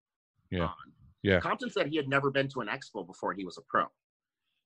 Yeah. 0.51 0.66
on. 0.66 0.92
Yeah. 1.22 1.40
Compton 1.40 1.70
said 1.70 1.86
he 1.88 1.97
had 1.97 2.09
never 2.09 2.30
been 2.30 2.49
to 2.49 2.61
an 2.61 2.68
expo 2.68 3.07
before 3.07 3.32
he 3.32 3.45
was 3.45 3.57
a 3.59 3.62
pro. 3.62 3.86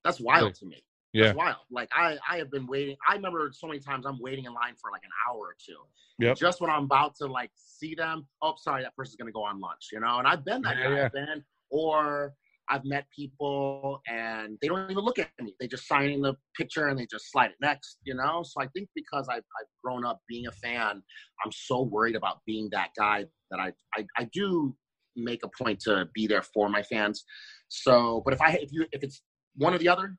That's 0.03 0.19
wild 0.19 0.41
Really? 0.43 0.53
to 0.53 0.65
me. 0.65 0.83
Yeah. 1.13 1.25
It's 1.29 1.35
wild. 1.37 1.57
Like 1.71 1.89
I, 1.91 2.17
I 2.29 2.37
have 2.37 2.51
been 2.51 2.67
waiting. 2.67 2.95
I 3.07 3.15
remember 3.15 3.51
so 3.53 3.65
many 3.67 3.79
times 3.79 4.05
I'm 4.05 4.19
waiting 4.19 4.45
in 4.45 4.53
line 4.53 4.75
for 4.79 4.91
like 4.91 5.03
an 5.03 5.09
hour 5.27 5.39
or 5.39 5.55
two. 5.59 5.77
Yep. 6.19 6.37
Just 6.37 6.61
when 6.61 6.69
I'm 6.69 6.83
about 6.83 7.15
to 7.15 7.25
like 7.27 7.51
see 7.55 7.95
them, 7.95 8.27
oh, 8.41 8.53
sorry, 8.57 8.83
that 8.83 8.95
person's 8.95 9.15
gonna 9.15 9.31
go 9.31 9.43
on 9.43 9.59
lunch. 9.59 9.87
You 9.91 10.01
know, 10.01 10.19
and 10.19 10.27
I've 10.27 10.45
been 10.45 10.61
that 10.63 10.77
Yeah, 10.77 10.83
guy. 10.83 10.95
yeah. 10.97 11.05
I've 11.05 11.11
been, 11.13 11.43
or 11.71 12.35
I've 12.69 12.85
met 12.85 13.05
people 13.15 14.01
and 14.07 14.57
they 14.61 14.67
don't 14.67 14.89
even 14.91 15.03
look 15.03 15.19
at 15.19 15.29
me. 15.41 15.55
They 15.59 15.67
just 15.67 15.87
sign 15.87 16.09
in 16.11 16.21
the 16.21 16.35
picture 16.55 16.87
and 16.87 16.99
they 16.99 17.05
just 17.05 17.31
slide 17.31 17.51
it 17.51 17.57
next. 17.61 17.97
You 18.03 18.15
know. 18.15 18.43
So 18.43 18.61
I 18.61 18.67
think 18.67 18.89
because 18.95 19.27
I've, 19.27 19.37
I've 19.59 19.67
grown 19.83 20.05
up 20.05 20.19
being 20.27 20.47
a 20.47 20.51
fan, 20.51 21.01
I'm 21.43 21.51
so 21.51 21.81
worried 21.81 22.15
about 22.15 22.39
being 22.45 22.69
that 22.71 22.89
guy 22.97 23.25
that 23.51 23.59
I, 23.59 23.71
I, 23.95 24.05
I 24.17 24.29
do 24.33 24.75
make 25.15 25.43
a 25.43 25.49
point 25.61 25.79
to 25.81 26.07
be 26.13 26.27
there 26.27 26.43
for 26.43 26.69
my 26.69 26.83
fans. 26.83 27.23
So, 27.67 28.21
but 28.25 28.33
if 28.33 28.41
I 28.41 28.51
if 28.61 28.71
you 28.71 28.85
if 28.91 29.03
it's 29.03 29.21
one 29.55 29.73
or 29.73 29.77
the 29.77 29.89
other, 29.89 30.17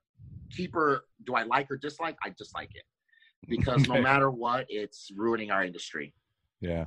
keeper, 0.51 1.05
do 1.24 1.34
I 1.34 1.44
like 1.44 1.70
or 1.70 1.76
dislike? 1.76 2.16
I 2.24 2.32
dislike 2.36 2.70
it 2.74 2.84
because 3.48 3.88
no 3.88 4.01
matter 4.01 4.30
what, 4.30 4.66
it's 4.68 5.11
ruining 5.16 5.51
our 5.51 5.64
industry. 5.64 6.14
Yeah. 6.61 6.86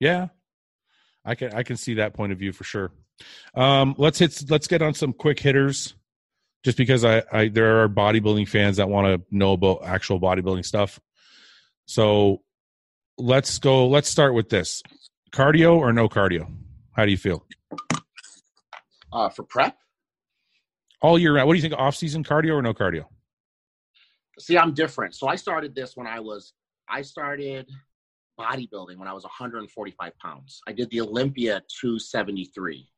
Yeah. 0.00 0.28
I 1.24 1.34
can 1.34 1.54
I 1.54 1.62
can 1.62 1.76
see 1.76 1.94
that 1.94 2.14
point 2.14 2.32
of 2.32 2.38
view 2.38 2.52
for 2.52 2.64
sure. 2.64 2.90
Um 3.54 3.94
let's 3.98 4.18
hit 4.18 4.50
let's 4.50 4.66
get 4.66 4.82
on 4.82 4.94
some 4.94 5.12
quick 5.12 5.38
hitters 5.38 5.94
just 6.64 6.76
because 6.76 7.04
I, 7.04 7.22
I 7.32 7.48
there 7.48 7.82
are 7.82 7.88
bodybuilding 7.88 8.48
fans 8.48 8.76
that 8.76 8.88
want 8.88 9.06
to 9.06 9.36
know 9.36 9.52
about 9.52 9.84
actual 9.84 10.20
bodybuilding 10.20 10.64
stuff. 10.64 11.00
So 11.86 12.42
let's 13.18 13.58
go 13.58 13.88
let's 13.88 14.08
start 14.08 14.34
with 14.34 14.48
this. 14.48 14.82
Cardio 15.32 15.76
or 15.76 15.92
no 15.92 16.08
cardio? 16.08 16.52
How 16.92 17.04
do 17.04 17.10
you 17.10 17.16
feel? 17.16 17.46
Uh, 19.12 19.28
for 19.28 19.42
prep, 19.42 19.76
All 21.02 21.18
year 21.18 21.34
round. 21.34 21.46
What 21.46 21.54
do 21.54 21.58
you 21.58 21.62
think 21.62 21.74
off 21.78 21.96
season 21.96 22.24
cardio 22.24 22.54
or 22.54 22.62
no 22.62 22.72
cardio? 22.72 23.04
see, 24.38 24.56
I'm 24.56 24.72
different. 24.74 25.14
So 25.14 25.28
I 25.28 25.36
started 25.36 25.74
this 25.74 25.96
when 25.96 26.06
I 26.06 26.20
was 26.20 26.54
I 26.88 27.02
started 27.02 27.68
bodybuilding 28.38 28.96
when 28.96 29.08
I 29.08 29.12
was 29.12 29.24
145 29.24 30.12
pounds. 30.18 30.60
I 30.66 30.72
did 30.72 30.90
the 30.90 31.00
Olympia 31.00 31.62
273. 31.80 32.88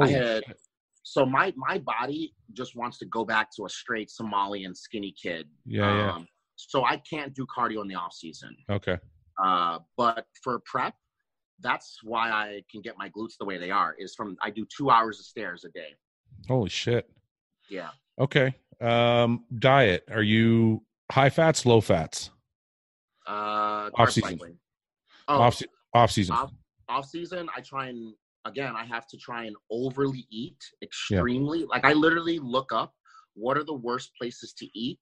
I 0.00 0.08
had 0.08 0.44
shit. 0.46 0.60
so 1.02 1.24
my 1.24 1.52
my 1.56 1.78
body 1.78 2.34
just 2.52 2.74
wants 2.76 2.98
to 2.98 3.06
go 3.06 3.24
back 3.24 3.48
to 3.56 3.64
a 3.66 3.68
straight 3.68 4.10
Somalian 4.10 4.76
skinny 4.76 5.14
kid. 5.20 5.48
Yeah, 5.64 5.94
yeah. 5.96 6.12
Um, 6.14 6.28
so 6.56 6.84
I 6.84 6.96
can't 6.98 7.34
do 7.34 7.46
cardio 7.46 7.82
in 7.82 7.88
the 7.88 7.94
off 7.94 8.12
season. 8.12 8.56
Okay. 8.70 8.98
Uh, 9.42 9.78
but 9.96 10.26
for 10.42 10.60
prep, 10.64 10.94
that's 11.60 11.98
why 12.02 12.30
I 12.30 12.62
can 12.70 12.80
get 12.82 12.94
my 12.96 13.08
glutes 13.08 13.36
the 13.38 13.44
way 13.44 13.58
they 13.58 13.70
are. 13.70 13.94
Is 13.98 14.14
from 14.14 14.36
I 14.42 14.50
do 14.50 14.66
two 14.76 14.90
hours 14.90 15.18
of 15.20 15.26
stairs 15.26 15.64
a 15.64 15.70
day. 15.70 15.94
Holy 16.48 16.68
shit. 16.70 17.08
Yeah. 17.70 17.90
Okay. 18.18 18.54
Um 18.80 19.44
diet. 19.58 20.04
Are 20.10 20.22
you 20.22 20.82
high 21.10 21.30
fats, 21.30 21.64
low 21.64 21.80
fats? 21.80 22.30
Uh, 23.26 23.90
Off 23.94 24.10
season. 24.10 24.30
cycling. 24.30 24.58
Oh, 25.28 25.40
Off 25.40 25.62
off 25.94 26.10
season. 26.10 26.34
off, 26.34 26.52
off 26.88 27.06
season, 27.06 27.48
I 27.56 27.60
try 27.60 27.88
and 27.88 28.14
again, 28.44 28.74
I 28.76 28.84
have 28.84 29.06
to 29.08 29.16
try 29.16 29.44
and 29.44 29.56
overly 29.70 30.26
eat 30.30 30.58
extremely. 30.82 31.64
Like 31.64 31.84
I 31.84 31.92
literally 31.92 32.38
look 32.38 32.72
up 32.72 32.94
what 33.34 33.56
are 33.56 33.64
the 33.64 33.74
worst 33.74 34.12
places 34.20 34.52
to 34.58 34.66
eat, 34.78 35.00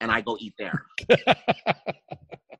and 0.00 0.10
I 0.10 0.20
go 0.20 0.36
eat 0.40 0.54
there. 0.58 0.84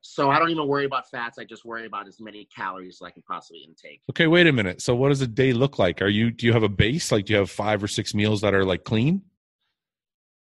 so 0.01 0.29
I 0.29 0.39
don't 0.39 0.49
even 0.49 0.67
worry 0.67 0.85
about 0.85 1.09
fats. 1.09 1.37
I 1.39 1.45
just 1.45 1.65
worry 1.65 1.85
about 1.85 2.07
as 2.07 2.19
many 2.19 2.47
calories 2.55 2.99
as 3.01 3.05
I 3.05 3.11
can 3.11 3.23
possibly 3.23 3.61
intake. 3.67 4.01
Okay, 4.11 4.27
wait 4.27 4.47
a 4.47 4.51
minute. 4.51 4.81
So 4.81 4.95
what 4.95 5.09
does 5.09 5.21
a 5.21 5.27
day 5.27 5.53
look 5.53 5.79
like? 5.79 6.01
Are 6.01 6.07
you 6.07 6.31
do 6.31 6.45
you 6.45 6.53
have 6.53 6.63
a 6.63 6.69
base? 6.69 7.11
Like 7.11 7.25
do 7.25 7.33
you 7.33 7.39
have 7.39 7.49
five 7.49 7.83
or 7.83 7.87
six 7.87 8.13
meals 8.13 8.41
that 8.41 8.53
are 8.53 8.65
like 8.65 8.83
clean? 8.83 9.21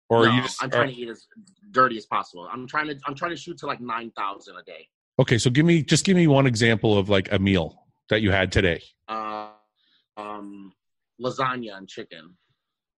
Or 0.09 0.23
No, 0.23 0.31
are 0.31 0.35
you 0.35 0.41
just 0.41 0.63
I'm 0.63 0.69
trying 0.69 0.87
to 0.87 0.95
eat 0.95 1.09
as 1.09 1.27
dirty 1.71 1.97
as 1.97 2.05
possible. 2.05 2.47
I'm 2.51 2.67
trying 2.67 2.87
to 2.87 2.97
I'm 3.05 3.15
trying 3.15 3.31
to 3.31 3.37
shoot 3.37 3.57
to 3.59 3.67
like 3.67 3.81
nine 3.81 4.11
thousand 4.11 4.57
a 4.57 4.63
day. 4.63 4.87
Okay, 5.19 5.37
so 5.37 5.49
give 5.49 5.65
me 5.65 5.81
just 5.81 6.05
give 6.05 6.15
me 6.15 6.27
one 6.27 6.45
example 6.45 6.97
of 6.97 7.09
like 7.09 7.31
a 7.31 7.39
meal 7.39 7.83
that 8.09 8.21
you 8.21 8.31
had 8.31 8.51
today. 8.51 8.81
Uh, 9.07 9.49
um, 10.15 10.73
lasagna 11.21 11.75
and 11.77 11.87
chicken. 11.87 12.37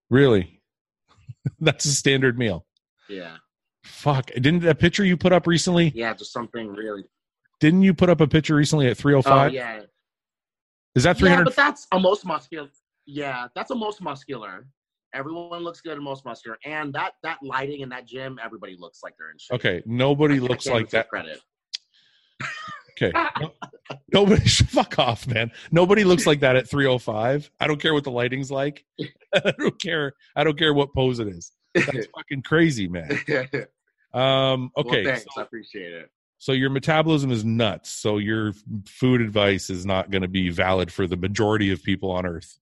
Really? 0.09 0.61
That's 1.59 1.85
a 1.85 1.93
standard 1.93 2.37
meal. 2.37 2.65
Yeah, 3.07 3.37
Fuck. 3.83 4.31
Didn't 4.33 4.59
that 4.63 4.79
picture 4.79 5.03
you 5.05 5.17
put 5.17 5.31
up 5.33 5.47
recently? 5.47 5.91
yeah, 5.95 6.13
just 6.13 6.31
something 6.33 6.67
really. 6.73 7.03
Didn't 7.59 7.81
you 7.81 7.93
put 7.93 8.09
up 8.09 8.21
a 8.21 8.27
picture 8.27 8.55
recently 8.55 8.87
at 8.87 8.91
Oh 8.91 9.01
305? 9.01 9.53
yeah, 9.53 9.81
Is 10.95 11.03
that 11.03 11.17
yeah, 11.17 11.19
300 11.19 11.43
but 11.45 11.55
that's 11.55 11.87
a 11.91 11.99
most 11.99 12.25
muscular. 12.25 12.67
Yeah, 13.05 13.47
that's 13.55 13.71
a 13.71 13.75
most 13.75 14.01
muscular. 14.01 14.67
Everyone 15.13 15.63
looks 15.63 15.81
good 15.81 15.93
and 15.93 16.03
most 16.03 16.23
muscular, 16.23 16.57
and 16.65 16.93
that 16.93 17.13
that 17.23 17.39
lighting 17.41 17.79
in 17.81 17.89
that 17.89 18.05
gym, 18.05 18.37
everybody 18.43 18.75
looks 18.77 18.99
like 19.03 19.15
they're 19.17 19.31
in 19.31 19.37
shape. 19.39 19.55
Okay, 19.55 19.81
nobody 19.87 20.35
I 20.35 20.37
I 20.37 20.41
looks 20.41 20.65
can't 20.65 20.75
like 20.75 20.89
that. 20.91 21.09
Credit. 21.09 21.39
Okay. 23.01 23.11
No- 23.39 23.53
Nobody 24.11 24.47
fuck 24.49 24.99
off, 24.99 25.27
man. 25.27 25.51
Nobody 25.71 26.03
looks 26.03 26.27
like 26.27 26.41
that 26.41 26.55
at 26.55 26.69
305. 26.69 27.49
I 27.59 27.67
don't 27.67 27.81
care 27.81 27.93
what 27.93 28.03
the 28.03 28.11
lighting's 28.11 28.51
like. 28.51 28.85
I 29.33 29.53
don't 29.57 29.79
care. 29.79 30.13
I 30.35 30.43
don't 30.43 30.57
care 30.57 30.73
what 30.73 30.93
pose 30.93 31.19
it 31.19 31.27
is. 31.27 31.51
That's 31.73 32.07
fucking 32.15 32.43
crazy, 32.43 32.87
man. 32.87 33.11
Um, 34.13 34.71
okay. 34.77 35.03
well, 35.05 35.13
thanks. 35.15 35.25
so, 35.33 35.41
I 35.41 35.43
appreciate 35.43 35.93
it. 35.93 36.09
so 36.39 36.51
your 36.51 36.69
metabolism 36.69 37.31
is 37.31 37.45
nuts. 37.45 37.91
So 37.91 38.17
your 38.17 38.53
food 38.85 39.21
advice 39.21 39.69
is 39.69 39.85
not 39.85 40.09
going 40.09 40.23
to 40.23 40.27
be 40.27 40.49
valid 40.49 40.91
for 40.91 41.07
the 41.07 41.17
majority 41.17 41.71
of 41.71 41.83
people 41.83 42.11
on 42.11 42.25
earth. 42.25 42.59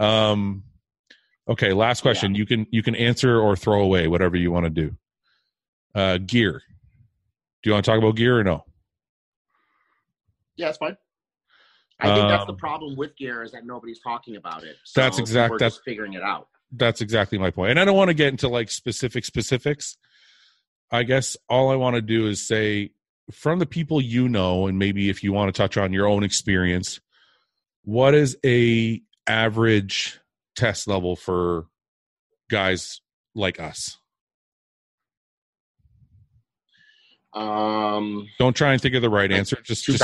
Um, 0.00 0.64
okay. 1.48 1.72
Last 1.72 2.02
question. 2.02 2.34
You 2.34 2.46
can, 2.46 2.66
you 2.70 2.82
can 2.82 2.94
answer 2.96 3.38
or 3.40 3.56
throw 3.56 3.82
away 3.82 4.08
whatever 4.08 4.36
you 4.36 4.50
want 4.50 4.64
to 4.64 4.70
do. 4.70 4.96
Uh, 5.94 6.18
gear. 6.18 6.62
Do 7.62 7.70
you 7.70 7.72
want 7.72 7.84
to 7.84 7.90
talk 7.90 7.98
about 7.98 8.16
gear 8.16 8.40
or 8.40 8.44
no? 8.44 8.64
Yeah, 10.56 10.68
it's 10.68 10.78
fine. 10.78 10.96
I 12.00 12.14
think 12.14 12.28
that's 12.28 12.46
the 12.46 12.52
Um, 12.52 12.58
problem 12.58 12.96
with 12.96 13.16
gear 13.16 13.42
is 13.42 13.52
that 13.52 13.64
nobody's 13.64 14.00
talking 14.00 14.36
about 14.36 14.64
it. 14.64 14.76
So 14.84 15.00
That's 15.00 15.18
exactly 15.18 15.58
that's- 15.58 15.80
figuring 15.84 16.14
it 16.14 16.22
out. 16.22 16.48
that's 16.72 17.00
exactly 17.00 17.38
my 17.38 17.50
point. 17.50 17.70
And 17.70 17.78
I 17.80 17.84
don't 17.84 17.96
want 17.96 18.08
to 18.08 18.14
get 18.14 18.28
into 18.28 18.48
like 18.48 18.70
specific 18.70 19.24
specifics. 19.24 19.96
I 20.90 21.04
guess 21.04 21.36
all 21.48 21.70
I 21.70 21.76
want 21.76 21.94
to 21.96 22.02
do 22.02 22.26
is 22.26 22.46
say 22.46 22.90
from 23.32 23.58
the 23.60 23.66
people 23.66 24.00
you 24.00 24.28
know, 24.28 24.66
and 24.66 24.78
maybe 24.78 25.08
if 25.08 25.22
you 25.22 25.32
want 25.32 25.54
to 25.54 25.56
touch 25.56 25.76
on 25.76 25.92
your 25.92 26.06
own 26.06 26.24
experience, 26.24 27.00
what 27.84 28.12
is 28.14 28.36
a 28.44 29.00
average 29.26 30.18
test 30.56 30.86
level 30.88 31.14
for 31.16 31.66
guys 32.50 33.00
like 33.34 33.60
us? 33.60 33.98
Um, 37.32 38.28
Don't 38.38 38.54
try 38.54 38.72
and 38.72 38.80
think 38.82 38.94
of 38.94 39.02
the 39.02 39.10
right 39.10 39.30
answer. 39.32 39.56
Just 39.62 39.84
two 39.84 39.96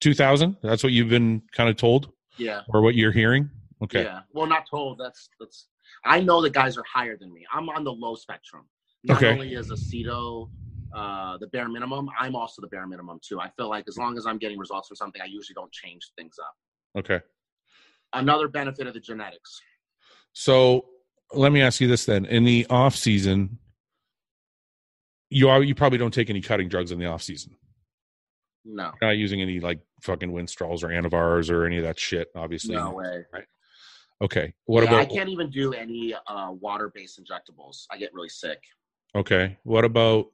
thousand. 0.00 0.10
Two 0.10 0.14
thousand. 0.14 0.56
That's 0.62 0.82
what 0.82 0.92
you've 0.92 1.08
been 1.08 1.42
kind 1.52 1.68
of 1.70 1.76
told, 1.76 2.12
Yeah. 2.38 2.62
or 2.72 2.82
what 2.82 2.94
you're 2.94 3.12
hearing. 3.12 3.50
Okay. 3.82 4.04
Yeah. 4.04 4.20
Well, 4.32 4.46
not 4.46 4.64
told. 4.70 4.98
That's 4.98 5.28
that's. 5.38 5.66
I 6.04 6.20
know 6.20 6.40
the 6.40 6.50
guys 6.50 6.76
are 6.78 6.84
higher 6.92 7.16
than 7.16 7.32
me. 7.32 7.44
I'm 7.52 7.68
on 7.68 7.84
the 7.84 7.92
low 7.92 8.14
spectrum. 8.14 8.64
Not 9.04 9.16
Okay. 9.18 9.32
only 9.32 9.54
is 9.54 9.70
Aceto 9.70 10.50
uh, 10.94 11.38
the 11.38 11.46
bare 11.48 11.68
minimum, 11.68 12.08
I'm 12.18 12.34
also 12.34 12.60
the 12.60 12.68
bare 12.68 12.86
minimum 12.86 13.20
too. 13.22 13.40
I 13.40 13.48
feel 13.56 13.68
like 13.68 13.84
as 13.88 13.96
long 13.96 14.18
as 14.18 14.26
I'm 14.26 14.38
getting 14.38 14.58
results 14.58 14.88
from 14.88 14.96
something, 14.96 15.22
I 15.22 15.26
usually 15.26 15.54
don't 15.54 15.70
change 15.70 16.10
things 16.16 16.34
up. 16.38 16.54
Okay. 16.98 17.20
Another 18.12 18.48
benefit 18.48 18.86
of 18.86 18.94
the 18.94 19.00
genetics. 19.00 19.60
So 20.32 20.86
let 21.32 21.52
me 21.52 21.62
ask 21.62 21.80
you 21.80 21.86
this 21.86 22.04
then: 22.04 22.24
in 22.24 22.44
the 22.44 22.66
off 22.70 22.96
season, 22.96 23.58
you 25.28 25.48
are 25.48 25.62
you 25.62 25.74
probably 25.74 25.98
don't 25.98 26.12
take 26.12 26.28
any 26.28 26.40
cutting 26.40 26.68
drugs 26.68 26.90
in 26.90 26.98
the 26.98 27.06
off 27.06 27.22
season. 27.22 27.54
No. 28.64 28.92
You're 29.00 29.10
not 29.10 29.16
using 29.16 29.40
any 29.42 29.60
like 29.60 29.80
fucking 30.02 30.30
Winstrols 30.32 30.82
or 30.84 30.88
Anavars 30.88 31.50
or 31.50 31.64
any 31.66 31.78
of 31.78 31.84
that 31.84 31.98
shit. 31.98 32.28
Obviously, 32.36 32.74
No 32.74 32.92
way. 32.92 33.24
Okay. 34.22 34.52
What 34.66 34.84
Yeah, 34.84 34.96
I 34.96 35.06
can't 35.06 35.30
even 35.30 35.48
do 35.50 35.72
any 35.72 36.14
uh, 36.26 36.52
water-based 36.52 37.18
injectables. 37.22 37.86
I 37.90 37.96
get 37.96 38.12
really 38.12 38.28
sick. 38.28 38.58
okay? 39.16 39.56
What 39.64 39.84
about 39.86 40.26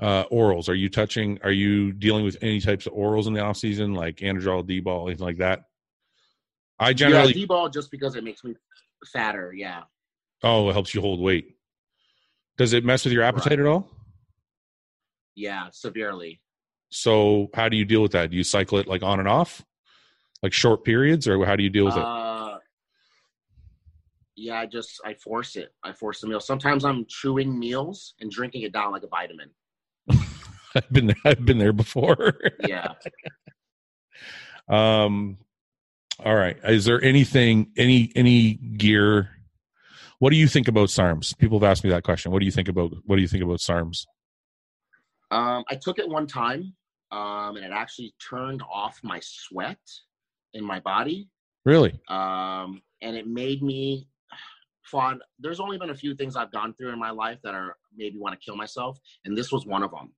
uh, 0.00 0.24
orals? 0.32 0.68
Are 0.68 0.74
you 0.74 0.88
touching? 0.88 1.38
Are 1.44 1.52
you 1.52 1.92
dealing 1.92 2.24
with 2.24 2.36
any 2.42 2.60
types 2.60 2.86
of 2.86 2.94
orals 2.94 3.28
in 3.28 3.32
the 3.32 3.40
off 3.40 3.56
season, 3.56 3.94
like 3.94 4.16
Anadrol, 4.16 4.66
D-ball, 4.66 5.06
anything 5.08 5.24
like 5.24 5.38
that? 5.38 5.60
I 6.80 6.92
generally 6.92 7.28
yeah, 7.28 7.32
D-ball 7.34 7.68
just 7.68 7.92
because 7.92 8.16
it 8.16 8.24
makes 8.24 8.42
me 8.42 8.56
fatter. 9.12 9.52
Yeah. 9.54 9.82
oh, 10.42 10.68
it 10.68 10.72
helps 10.72 10.92
you 10.92 11.00
hold 11.00 11.20
weight. 11.20 11.56
Does 12.58 12.72
it 12.72 12.84
mess 12.84 13.04
with 13.04 13.12
your 13.12 13.22
appetite 13.22 13.52
Right. 13.52 13.60
at 13.60 13.66
all? 13.66 13.88
Yeah, 15.36 15.68
severely. 15.72 16.40
So 16.92 17.48
how 17.54 17.68
do 17.70 17.76
you 17.76 17.86
deal 17.86 18.02
with 18.02 18.12
that? 18.12 18.30
Do 18.30 18.36
you 18.36 18.44
cycle 18.44 18.78
it 18.78 18.86
like 18.86 19.02
on 19.02 19.18
and 19.18 19.26
off, 19.26 19.64
like 20.42 20.52
short 20.52 20.84
periods, 20.84 21.26
or 21.26 21.44
how 21.46 21.56
do 21.56 21.62
you 21.62 21.70
deal 21.70 21.86
with 21.86 21.96
it? 21.96 22.02
Uh, 22.04 22.58
yeah, 24.36 24.60
I 24.60 24.66
just 24.66 25.00
I 25.04 25.14
force 25.14 25.56
it. 25.56 25.72
I 25.82 25.92
force 25.92 26.20
the 26.20 26.26
meal. 26.26 26.40
Sometimes 26.40 26.84
I'm 26.84 27.06
chewing 27.08 27.58
meals 27.58 28.14
and 28.20 28.30
drinking 28.30 28.62
it 28.62 28.72
down 28.72 28.92
like 28.92 29.02
a 29.04 29.08
vitamin. 29.08 29.50
I've 30.10 30.90
been 30.90 31.06
there, 31.06 31.16
I've 31.24 31.44
been 31.44 31.58
there 31.58 31.72
before. 31.72 32.34
Yeah. 32.68 32.92
um, 34.68 35.38
all 36.22 36.34
right. 36.34 36.58
Is 36.64 36.84
there 36.84 37.02
anything 37.02 37.72
any 37.76 38.12
any 38.14 38.54
gear? 38.54 39.30
What 40.18 40.30
do 40.30 40.36
you 40.36 40.46
think 40.46 40.68
about 40.68 40.88
SARMs? 40.88 41.36
People 41.36 41.58
have 41.58 41.68
asked 41.68 41.84
me 41.84 41.90
that 41.90 42.04
question. 42.04 42.32
What 42.32 42.40
do 42.40 42.44
you 42.44 42.52
think 42.52 42.68
about 42.68 42.92
what 43.06 43.16
do 43.16 43.22
you 43.22 43.28
think 43.28 43.42
about 43.42 43.60
SARMs? 43.60 44.06
Um, 45.30 45.64
I 45.70 45.76
took 45.76 45.98
it 45.98 46.06
one 46.06 46.26
time, 46.26 46.74
um, 47.12 47.56
and 47.56 47.64
it 47.64 47.72
actually 47.72 48.14
turned 48.28 48.62
off 48.72 48.98
my 49.02 49.20
sweat 49.22 49.78
in 50.54 50.64
my 50.64 50.80
body. 50.80 51.28
Really? 51.64 52.00
Um, 52.08 52.82
and 53.02 53.16
it 53.16 53.26
made 53.28 53.62
me 53.62 54.08
fun. 54.82 55.20
There's 55.38 55.60
only 55.60 55.78
been 55.78 55.90
a 55.90 55.94
few 55.94 56.14
things 56.14 56.34
I've 56.34 56.50
gone 56.50 56.74
through 56.74 56.92
in 56.92 56.98
my 56.98 57.10
life 57.10 57.38
that 57.44 57.54
are 57.54 57.76
maybe 57.96 58.18
want 58.18 58.38
to 58.38 58.44
kill 58.44 58.56
myself, 58.56 58.98
and 59.24 59.36
this 59.36 59.52
was 59.52 59.66
one 59.66 59.82
of 59.82 59.90
them. 59.90 60.12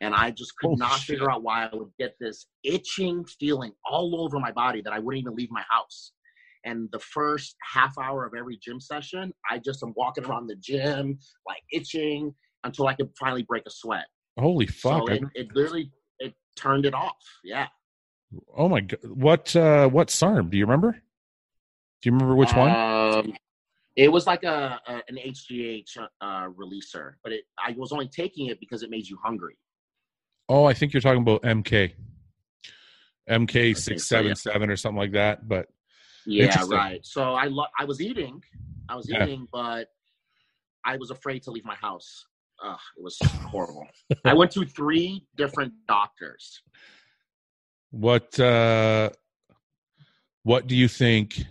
And 0.00 0.14
I 0.14 0.30
just 0.30 0.56
could 0.58 0.70
Oh, 0.70 0.74
not 0.74 0.98
shit. 1.00 1.16
figure 1.16 1.30
out 1.30 1.42
why 1.42 1.66
I 1.66 1.74
would 1.74 1.90
get 1.98 2.16
this 2.20 2.46
itching 2.62 3.24
feeling 3.24 3.72
all 3.90 4.20
over 4.20 4.38
my 4.38 4.52
body 4.52 4.82
that 4.82 4.92
I 4.92 4.98
wouldn't 4.98 5.22
even 5.22 5.34
leave 5.34 5.50
my 5.50 5.64
house. 5.68 6.12
And 6.64 6.88
the 6.92 6.98
first 6.98 7.56
half 7.62 7.96
hour 7.96 8.26
of 8.26 8.34
every 8.36 8.58
gym 8.62 8.78
session, 8.80 9.32
I 9.50 9.58
just 9.58 9.82
am 9.82 9.94
walking 9.96 10.24
around 10.24 10.48
the 10.48 10.56
gym, 10.56 11.18
like 11.46 11.62
itching 11.72 12.34
until 12.64 12.88
I 12.88 12.94
could 12.94 13.10
finally 13.18 13.44
break 13.44 13.62
a 13.66 13.70
sweat. 13.70 14.06
Holy 14.38 14.66
fuck! 14.66 15.08
So 15.08 15.12
it, 15.12 15.22
it 15.34 15.48
literally 15.54 15.82
it 15.82 15.90
turned 16.56 16.86
it 16.86 16.94
off. 16.94 17.16
Yeah. 17.44 17.68
oh 18.56 18.68
my 18.68 18.80
god! 18.80 18.98
What 19.04 19.54
uh, 19.54 19.88
what 19.88 20.10
SARM? 20.10 20.50
Do 20.50 20.56
you 20.56 20.64
remember? 20.64 20.92
Do 20.92 20.98
you 22.08 22.12
remember 22.12 22.34
which 22.34 22.52
one? 22.54 22.70
Um, 22.74 23.32
it 23.94 24.10
was 24.12 24.26
like 24.26 24.42
a, 24.44 24.80
a 24.86 25.02
an 25.08 25.16
HGH 25.16 25.96
uh, 26.20 26.48
releaser, 26.48 27.14
but 27.22 27.32
it 27.32 27.44
I 27.58 27.72
was 27.76 27.92
only 27.92 28.08
taking 28.08 28.46
it 28.48 28.60
because 28.60 28.82
it 28.82 28.90
made 28.90 29.06
you 29.08 29.18
hungry. 29.22 29.56
Oh, 30.48 30.64
I 30.64 30.74
think 30.74 30.92
you're 30.92 31.00
talking 31.00 31.22
about 31.22 31.42
MK. 31.42 31.92
MK 33.28 33.76
six 33.76 34.06
seven 34.06 34.36
seven 34.36 34.70
or 34.70 34.76
something 34.76 34.98
like 34.98 35.12
that. 35.12 35.48
But 35.48 35.66
Yeah, 36.26 36.62
right. 36.68 37.04
So 37.04 37.34
I 37.34 37.46
lo- 37.46 37.66
I 37.78 37.84
was 37.84 38.00
eating, 38.00 38.42
I 38.88 38.94
was 38.96 39.08
Yeah. 39.08 39.24
eating, 39.24 39.48
but 39.52 39.88
I 40.84 40.96
was 40.96 41.10
afraid 41.10 41.42
to 41.44 41.50
leave 41.50 41.64
my 41.64 41.74
house. 41.74 42.26
Ugh, 42.64 42.78
it 42.96 43.02
was 43.02 43.18
horrible. 43.50 43.86
I 44.24 44.34
went 44.34 44.50
to 44.52 44.64
three 44.64 45.26
different 45.36 45.72
doctors. 45.86 46.62
what 47.90 48.38
uh, 48.40 49.10
what 50.42 50.66
do 50.66 50.76
you 50.76 50.88
think? 50.88 51.42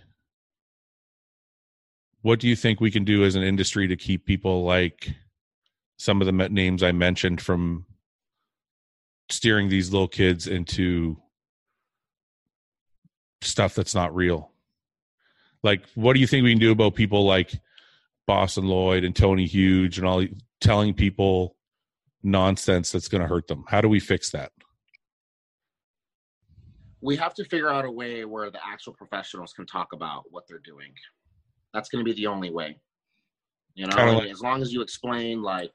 What 2.22 2.40
do 2.40 2.48
you 2.48 2.56
think 2.56 2.80
we 2.80 2.90
can 2.90 3.04
do 3.04 3.24
as 3.24 3.36
an 3.36 3.42
industry 3.42 3.86
to 3.88 3.96
keep 3.96 4.26
people 4.26 4.64
like 4.64 5.14
some 5.96 6.20
of 6.20 6.26
the 6.26 6.32
names 6.32 6.82
I 6.82 6.92
mentioned 6.92 7.40
from 7.40 7.86
steering 9.30 9.68
these 9.68 9.92
little 9.92 10.08
kids 10.08 10.46
into 10.48 11.18
stuff 13.42 13.74
that's 13.74 13.94
not 13.94 14.14
real? 14.14 14.50
Like, 15.62 15.84
what 15.94 16.14
do 16.14 16.20
you 16.20 16.26
think 16.26 16.44
we 16.44 16.52
can 16.52 16.60
do 16.60 16.72
about 16.72 16.94
people 16.94 17.24
like 17.24 17.52
Boston 18.26 18.66
Lloyd 18.66 19.04
and 19.04 19.14
Tony 19.14 19.46
Huge 19.46 19.98
and 19.98 20.06
all 20.06 20.24
telling 20.60 20.94
people 20.94 21.56
nonsense 22.22 22.90
that's 22.92 23.08
going 23.08 23.22
to 23.22 23.28
hurt 23.28 23.46
them? 23.46 23.64
How 23.68 23.80
do 23.80 23.88
we 23.88 24.00
fix 24.00 24.30
that? 24.30 24.52
We 27.00 27.16
have 27.16 27.34
to 27.34 27.44
figure 27.44 27.70
out 27.70 27.84
a 27.84 27.90
way 27.90 28.24
where 28.24 28.50
the 28.50 28.58
actual 28.66 28.94
professionals 28.94 29.52
can 29.52 29.66
talk 29.66 29.88
about 29.92 30.24
what 30.30 30.44
they're 30.48 30.58
doing. 30.64 30.92
That's 31.72 31.88
going 31.88 32.04
to 32.04 32.10
be 32.10 32.16
the 32.16 32.26
only 32.26 32.50
way. 32.50 32.80
You 33.74 33.86
know, 33.86 33.96
like- 34.14 34.30
as 34.30 34.40
long 34.40 34.62
as 34.62 34.72
you 34.72 34.80
explain, 34.82 35.42
like, 35.42 35.70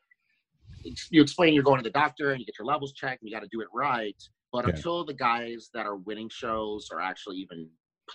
you 1.09 1.21
explain 1.21 1.53
you're 1.53 1.63
going 1.63 1.77
to 1.77 1.83
the 1.83 1.91
doctor 1.91 2.31
and 2.31 2.39
you 2.39 2.45
get 2.45 2.57
your 2.57 2.65
levels 2.65 2.93
checked 2.93 3.21
and 3.21 3.29
you 3.29 3.35
got 3.35 3.43
to 3.43 3.49
do 3.51 3.61
it 3.61 3.67
right. 3.73 4.15
But 4.51 4.65
Yeah. 4.65 4.73
until 4.75 5.05
the 5.05 5.13
guys 5.13 5.69
that 5.73 5.85
are 5.85 5.95
winning 5.95 6.27
shows 6.29 6.89
or 6.91 6.99
actually 6.99 7.37
even 7.37 7.69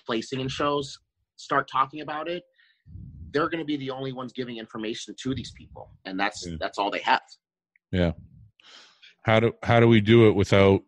placing 0.04 0.40
in 0.40 0.48
shows 0.48 0.98
start 1.36 1.68
talking 1.68 2.00
about 2.00 2.28
it, 2.28 2.42
they're 3.32 3.48
going 3.48 3.58
to 3.60 3.64
be 3.64 3.76
the 3.76 3.90
only 3.90 4.12
ones 4.12 4.32
giving 4.32 4.56
information 4.58 5.14
to 5.22 5.34
these 5.34 5.50
people, 5.52 5.90
and 6.04 6.18
that's 6.18 6.46
Yeah. 6.46 6.56
that's 6.60 6.78
all 6.78 6.90
they 6.90 7.00
have. 7.00 7.22
Yeah. 7.92 8.12
How 9.22 9.40
do 9.40 9.52
how 9.62 9.80
do 9.80 9.88
we 9.88 10.00
do 10.00 10.28
it 10.28 10.32
without 10.34 10.82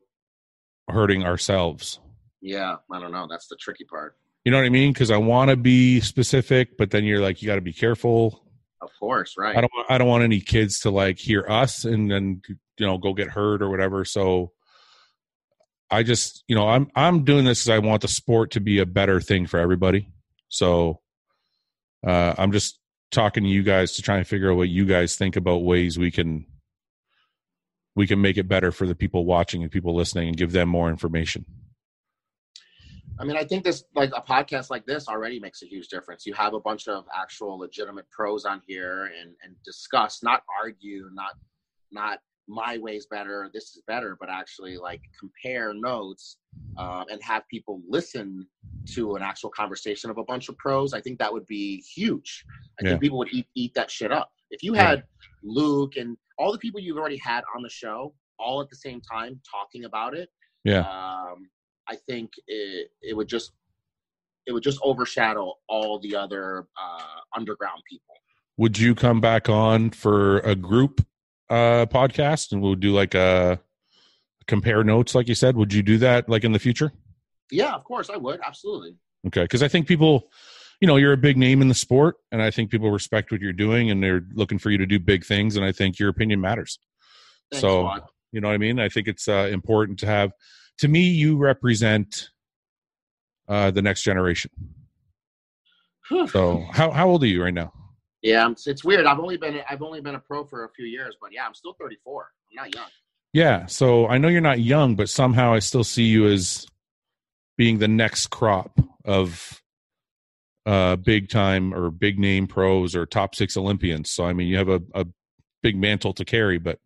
hurting 0.88 1.24
ourselves? 1.24 1.98
Yeah, 2.40 2.76
I 2.92 3.00
don't 3.00 3.12
know. 3.12 3.26
That's 3.28 3.48
the 3.48 3.56
tricky 3.56 3.84
part. 3.84 4.16
You 4.44 4.52
know 4.52 4.58
what 4.58 4.66
I 4.66 4.70
mean? 4.70 4.92
Because 4.92 5.10
I 5.10 5.16
want 5.16 5.50
to 5.50 5.56
be 5.56 6.00
specific, 6.00 6.78
but 6.78 6.90
then 6.90 7.04
you're 7.04 7.20
like, 7.20 7.42
you 7.42 7.46
got 7.48 7.56
to 7.56 7.60
be 7.60 7.72
careful. 7.72 8.44
Of 8.80 8.90
course, 8.98 9.34
right? 9.36 9.56
I 9.56 9.60
don't. 9.60 9.72
I 9.90 9.98
don't 9.98 10.06
want 10.08 10.22
any 10.24 10.40
kids 10.40 10.80
to 10.80 10.90
like 10.90 11.18
hear 11.18 11.44
us 11.48 11.84
and 11.84 12.08
then 12.10 12.42
you 12.78 12.86
know 12.86 12.96
go 12.96 13.12
get 13.12 13.28
hurt 13.28 13.60
or 13.60 13.68
whatever. 13.70 14.04
So 14.04 14.52
I 15.90 16.04
just 16.04 16.44
you 16.46 16.54
know 16.54 16.68
I'm 16.68 16.88
I'm 16.94 17.24
doing 17.24 17.44
this 17.44 17.64
because 17.64 17.70
I 17.70 17.78
want 17.80 18.02
the 18.02 18.08
sport 18.08 18.52
to 18.52 18.60
be 18.60 18.78
a 18.78 18.86
better 18.86 19.20
thing 19.20 19.46
for 19.48 19.58
everybody. 19.58 20.08
So 20.48 21.00
uh, 22.06 22.34
I'm 22.38 22.52
just 22.52 22.78
talking 23.10 23.44
to 23.44 23.48
you 23.48 23.62
guys 23.62 23.92
to 23.96 24.02
try 24.02 24.18
and 24.18 24.26
figure 24.26 24.50
out 24.50 24.56
what 24.56 24.68
you 24.68 24.84
guys 24.84 25.16
think 25.16 25.36
about 25.36 25.58
ways 25.58 25.98
we 25.98 26.10
can 26.10 26.46
we 27.96 28.06
can 28.06 28.20
make 28.20 28.36
it 28.36 28.46
better 28.46 28.70
for 28.70 28.86
the 28.86 28.94
people 28.94 29.24
watching 29.24 29.62
and 29.62 29.72
people 29.72 29.94
listening 29.94 30.28
and 30.28 30.36
give 30.36 30.52
them 30.52 30.68
more 30.68 30.88
information. 30.88 31.44
I 33.18 33.24
mean, 33.24 33.36
I 33.36 33.42
think 33.42 33.64
this, 33.64 33.82
like 33.96 34.12
a 34.14 34.22
podcast 34.22 34.70
like 34.70 34.86
this, 34.86 35.08
already 35.08 35.40
makes 35.40 35.62
a 35.62 35.66
huge 35.66 35.88
difference. 35.88 36.24
You 36.24 36.34
have 36.34 36.54
a 36.54 36.60
bunch 36.60 36.86
of 36.86 37.04
actual 37.12 37.58
legitimate 37.58 38.08
pros 38.10 38.44
on 38.44 38.62
here 38.66 39.06
and 39.20 39.34
and 39.42 39.56
discuss, 39.64 40.22
not 40.22 40.42
argue, 40.62 41.10
not 41.12 41.32
not 41.90 42.20
my 42.48 42.78
way's 42.78 43.06
better, 43.06 43.50
this 43.52 43.76
is 43.76 43.82
better, 43.86 44.16
but 44.18 44.30
actually 44.30 44.76
like 44.78 45.02
compare 45.18 45.74
notes 45.74 46.38
um, 46.78 47.04
and 47.10 47.22
have 47.22 47.42
people 47.48 47.82
listen 47.88 48.46
to 48.94 49.14
an 49.16 49.22
actual 49.22 49.50
conversation 49.50 50.10
of 50.10 50.16
a 50.18 50.24
bunch 50.24 50.48
of 50.48 50.56
pros. 50.56 50.94
I 50.94 51.00
think 51.00 51.18
that 51.18 51.32
would 51.32 51.46
be 51.46 51.82
huge. 51.82 52.44
I 52.80 52.84
Yeah. 52.84 52.90
think 52.90 53.02
people 53.02 53.18
would 53.18 53.32
eat 53.32 53.46
eat 53.54 53.74
that 53.74 53.90
shit 53.90 54.10
up. 54.10 54.32
If 54.50 54.62
you 54.62 54.74
Yeah. 54.74 54.88
had 54.88 55.04
Luke 55.42 55.96
and 55.96 56.16
all 56.38 56.52
the 56.52 56.58
people 56.58 56.80
you've 56.80 56.96
already 56.96 57.18
had 57.18 57.44
on 57.54 57.62
the 57.62 57.68
show 57.68 58.14
all 58.38 58.60
at 58.62 58.70
the 58.70 58.76
same 58.76 59.00
time 59.02 59.40
talking 59.50 59.84
about 59.84 60.16
it, 60.16 60.30
Yeah. 60.64 60.80
um, 60.80 61.50
I 61.88 61.96
think 61.96 62.30
it, 62.46 62.90
it 63.02 63.14
would 63.14 63.28
just 63.28 63.52
it 64.46 64.52
would 64.52 64.62
just 64.62 64.78
overshadow 64.82 65.52
all 65.68 65.98
the 65.98 66.16
other 66.16 66.66
uh, 66.80 67.20
underground 67.36 67.82
people. 67.86 68.14
Would 68.56 68.78
you 68.78 68.94
come 68.94 69.20
back 69.20 69.48
on 69.50 69.90
for 69.90 70.38
a 70.38 70.54
group 70.54 71.06
uh 71.50 71.86
podcast 71.86 72.52
and 72.52 72.60
we'll 72.60 72.74
do 72.74 72.92
like 72.92 73.14
a 73.14 73.60
compare 74.46 74.82
notes 74.84 75.14
like 75.14 75.28
you 75.28 75.34
said? 75.34 75.56
Would 75.56 75.72
you 75.72 75.82
do 75.82 75.98
that 75.98 76.28
like 76.28 76.44
in 76.44 76.52
the 76.52 76.58
future? 76.58 76.92
Yeah, 77.50 77.74
of 77.74 77.84
course 77.84 78.10
I 78.10 78.16
would 78.16 78.40
absolutely. 78.46 78.96
Okay, 79.26 79.42
because 79.42 79.62
I 79.62 79.68
think 79.68 79.86
people, 79.86 80.30
you 80.80 80.86
know, 80.86 80.96
you're 80.96 81.12
a 81.12 81.16
big 81.18 81.36
name 81.36 81.60
in 81.60 81.68
the 81.68 81.74
sport, 81.74 82.16
and 82.30 82.40
I 82.40 82.50
think 82.50 82.70
people 82.70 82.90
respect 82.90 83.32
what 83.32 83.40
you're 83.40 83.52
doing, 83.52 83.90
and 83.90 84.02
they're 84.02 84.24
looking 84.34 84.58
for 84.58 84.70
you 84.70 84.78
to 84.78 84.86
do 84.86 84.98
big 84.98 85.24
things, 85.24 85.56
and 85.56 85.64
I 85.64 85.72
think 85.72 85.98
your 85.98 86.08
opinion 86.08 86.40
matters. 86.40 86.78
Thanks, 87.50 87.62
So-. 87.62 87.90
You 88.30 88.42
know 88.42 88.48
what 88.48 88.54
I 88.54 88.58
mean? 88.58 88.78
I 88.78 88.90
think 88.90 89.08
it's 89.08 89.26
uh, 89.26 89.48
important 89.50 89.98
to 90.00 90.06
have. 90.06 90.32
To 90.80 90.88
me, 90.88 91.08
you 91.08 91.38
represent 91.38 92.28
uh, 93.48 93.70
the 93.70 93.80
next 93.80 94.02
generation. 94.02 94.50
So, 96.28 96.66
how 96.72 96.90
how 96.90 97.08
old 97.08 97.22
are 97.22 97.26
you 97.26 97.42
right 97.42 97.54
now? 97.54 97.72
Yeah, 98.22 98.48
it's 98.66 98.84
weird. 98.84 99.06
I've 99.06 99.18
only 99.20 99.36
been 99.36 99.60
I've 99.68 99.82
only 99.82 100.00
been 100.00 100.14
a 100.14 100.20
pro 100.20 100.44
for 100.44 100.64
a 100.64 100.68
few 100.70 100.86
years, 100.86 101.16
but 101.20 101.32
yeah, 101.32 101.46
I'm 101.46 101.54
still 101.54 101.74
34. 101.78 102.28
I'm 102.50 102.64
not 102.64 102.74
young. 102.74 102.88
Yeah. 103.32 103.66
So 103.66 104.06
I 104.08 104.18
know 104.18 104.28
you're 104.28 104.40
not 104.40 104.60
young, 104.60 104.96
but 104.96 105.08
somehow 105.08 105.52
I 105.52 105.58
still 105.58 105.84
see 105.84 106.04
you 106.04 106.26
as 106.28 106.66
being 107.56 107.78
the 107.78 107.88
next 107.88 108.28
crop 108.28 108.78
of 109.04 109.60
uh, 110.66 110.96
big 110.96 111.28
time 111.28 111.72
or 111.74 111.90
big 111.90 112.18
name 112.18 112.46
pros 112.46 112.94
or 112.96 113.06
top 113.06 113.34
six 113.34 113.56
Olympians. 113.56 114.10
So 114.10 114.24
I 114.24 114.32
mean, 114.32 114.48
you 114.48 114.56
have 114.56 114.68
a, 114.68 114.82
a 114.94 115.06
big 115.62 115.76
mantle 115.76 116.12
to 116.14 116.24
carry, 116.24 116.58
but 116.58 116.78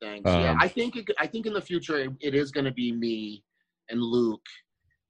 Thanks. 0.00 0.28
yeah, 0.30 0.52
Um, 0.52 0.58
I 0.60 0.68
think 0.68 0.96
it, 0.96 1.10
I 1.18 1.26
think 1.26 1.46
in 1.46 1.52
the 1.52 1.60
future 1.60 1.98
it, 1.98 2.12
it 2.20 2.34
is 2.34 2.50
going 2.50 2.64
to 2.66 2.72
be 2.72 2.92
me 2.92 3.44
and 3.90 4.00
Luke 4.00 4.46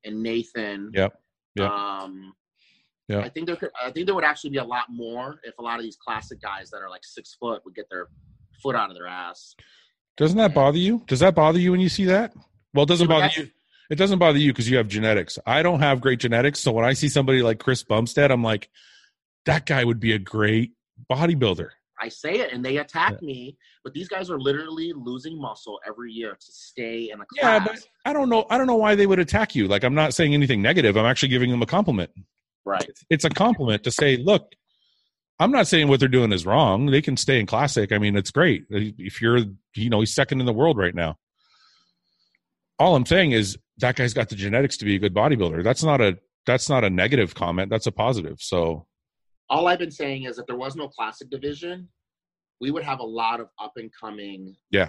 and 0.04 0.22
Nathan. 0.22 0.90
Yep. 0.94 1.14
Yep. 1.56 1.70
Um, 1.70 2.32
Yep. 3.08 3.24
I 3.24 3.28
think 3.30 3.46
there 3.46 3.56
could, 3.56 3.70
I 3.82 3.90
think 3.90 4.06
there 4.06 4.14
would 4.14 4.24
actually 4.24 4.50
be 4.50 4.58
a 4.58 4.64
lot 4.64 4.84
more 4.90 5.40
if 5.42 5.58
a 5.58 5.62
lot 5.62 5.78
of 5.78 5.82
these 5.82 5.96
classic 5.96 6.40
guys 6.42 6.70
that 6.70 6.78
are 6.78 6.90
like 6.90 7.04
six 7.04 7.34
foot 7.34 7.64
would 7.64 7.74
get 7.74 7.88
their 7.90 8.08
foot 8.62 8.74
out 8.76 8.90
of 8.90 8.96
their 8.96 9.06
ass. 9.06 9.54
doesn't 10.16 10.36
that 10.36 10.54
bother 10.54 10.78
you? 10.78 11.02
Does 11.06 11.20
that 11.20 11.34
bother 11.34 11.58
you 11.58 11.70
when 11.70 11.80
you 11.80 11.88
see 11.88 12.04
that? 12.06 12.34
Well, 12.74 12.82
it 12.82 12.88
doesn't 12.88 13.08
Yeah, 13.08 13.20
bother 13.20 13.40
you. 13.40 13.50
It 13.90 13.96
doesn't 13.96 14.18
bother 14.18 14.38
you 14.38 14.52
because 14.52 14.68
you 14.68 14.76
have 14.76 14.88
genetics. 14.88 15.38
I 15.46 15.62
don't 15.62 15.80
have 15.80 16.02
great 16.02 16.20
genetics. 16.20 16.60
So 16.60 16.72
when 16.72 16.84
I 16.84 16.92
see 16.92 17.08
somebody 17.08 17.40
like 17.40 17.58
Chris 17.58 17.82
Bumstead, 17.82 18.30
I'm 18.30 18.42
like, 18.42 18.68
that 19.46 19.64
guy 19.64 19.82
would 19.82 20.00
be 20.00 20.12
a 20.12 20.18
great 20.18 20.72
bodybuilder. 21.10 21.70
I 22.00 22.08
say 22.08 22.34
it 22.34 22.52
and 22.52 22.64
they 22.64 22.76
attack 22.76 23.20
me, 23.22 23.56
but 23.82 23.92
these 23.92 24.08
guys 24.08 24.30
are 24.30 24.38
literally 24.38 24.92
losing 24.94 25.40
muscle 25.40 25.80
every 25.86 26.12
year 26.12 26.32
to 26.32 26.52
stay 26.52 27.10
in 27.10 27.20
a 27.20 27.24
class. 27.24 27.42
Yeah, 27.42 27.58
but 27.58 27.78
I 28.04 28.12
don't 28.12 28.28
know. 28.28 28.46
I 28.50 28.58
don't 28.58 28.66
know 28.66 28.76
why 28.76 28.94
they 28.94 29.06
would 29.06 29.18
attack 29.18 29.54
you. 29.54 29.66
Like 29.66 29.82
I'm 29.84 29.94
not 29.94 30.14
saying 30.14 30.34
anything 30.34 30.62
negative. 30.62 30.96
I'm 30.96 31.06
actually 31.06 31.30
giving 31.30 31.50
them 31.50 31.62
a 31.62 31.66
compliment. 31.66 32.10
Right. 32.68 32.90
It's 33.10 33.24
a 33.24 33.30
compliment 33.30 33.82
to 33.84 33.90
say, 33.90 34.16
look, 34.16 34.52
I'm 35.40 35.50
not 35.50 35.66
saying 35.68 35.88
what 35.88 36.00
they're 36.00 36.08
doing 36.08 36.32
is 36.32 36.44
wrong. 36.46 36.86
They 36.86 37.00
can 37.02 37.16
stay 37.16 37.38
in 37.40 37.46
classic. 37.46 37.92
I 37.92 37.98
mean, 37.98 38.16
it's 38.16 38.30
great. 38.30 38.64
If 38.70 39.20
you're, 39.22 39.38
you 39.74 39.90
know, 39.90 40.00
he's 40.00 40.14
second 40.14 40.40
in 40.40 40.46
the 40.46 40.52
world 40.52 40.76
right 40.76 40.94
now. 40.94 41.16
All 42.78 42.94
I'm 42.94 43.06
saying 43.06 43.32
is 43.32 43.58
that 43.78 43.96
guy's 43.96 44.14
got 44.14 44.28
the 44.28 44.36
genetics 44.36 44.76
to 44.78 44.84
be 44.84 44.96
a 44.96 44.98
good 44.98 45.14
bodybuilder. 45.14 45.64
That's 45.64 45.82
not 45.82 46.00
a 46.00 46.18
that's 46.46 46.68
not 46.68 46.84
a 46.84 46.90
negative 46.90 47.34
comment. 47.34 47.70
That's 47.70 47.86
a 47.86 47.92
positive. 47.92 48.36
So 48.40 48.86
all 49.50 49.66
I've 49.66 49.78
been 49.78 49.90
saying 49.90 50.24
is 50.24 50.38
if 50.38 50.46
there 50.46 50.56
was 50.56 50.76
no 50.76 50.88
classic 50.88 51.28
division, 51.30 51.88
we 52.60 52.70
would 52.70 52.84
have 52.84 53.00
a 53.00 53.04
lot 53.04 53.40
of 53.40 53.48
up 53.60 53.72
and 53.76 53.90
coming 53.98 54.54
Yeah. 54.70 54.88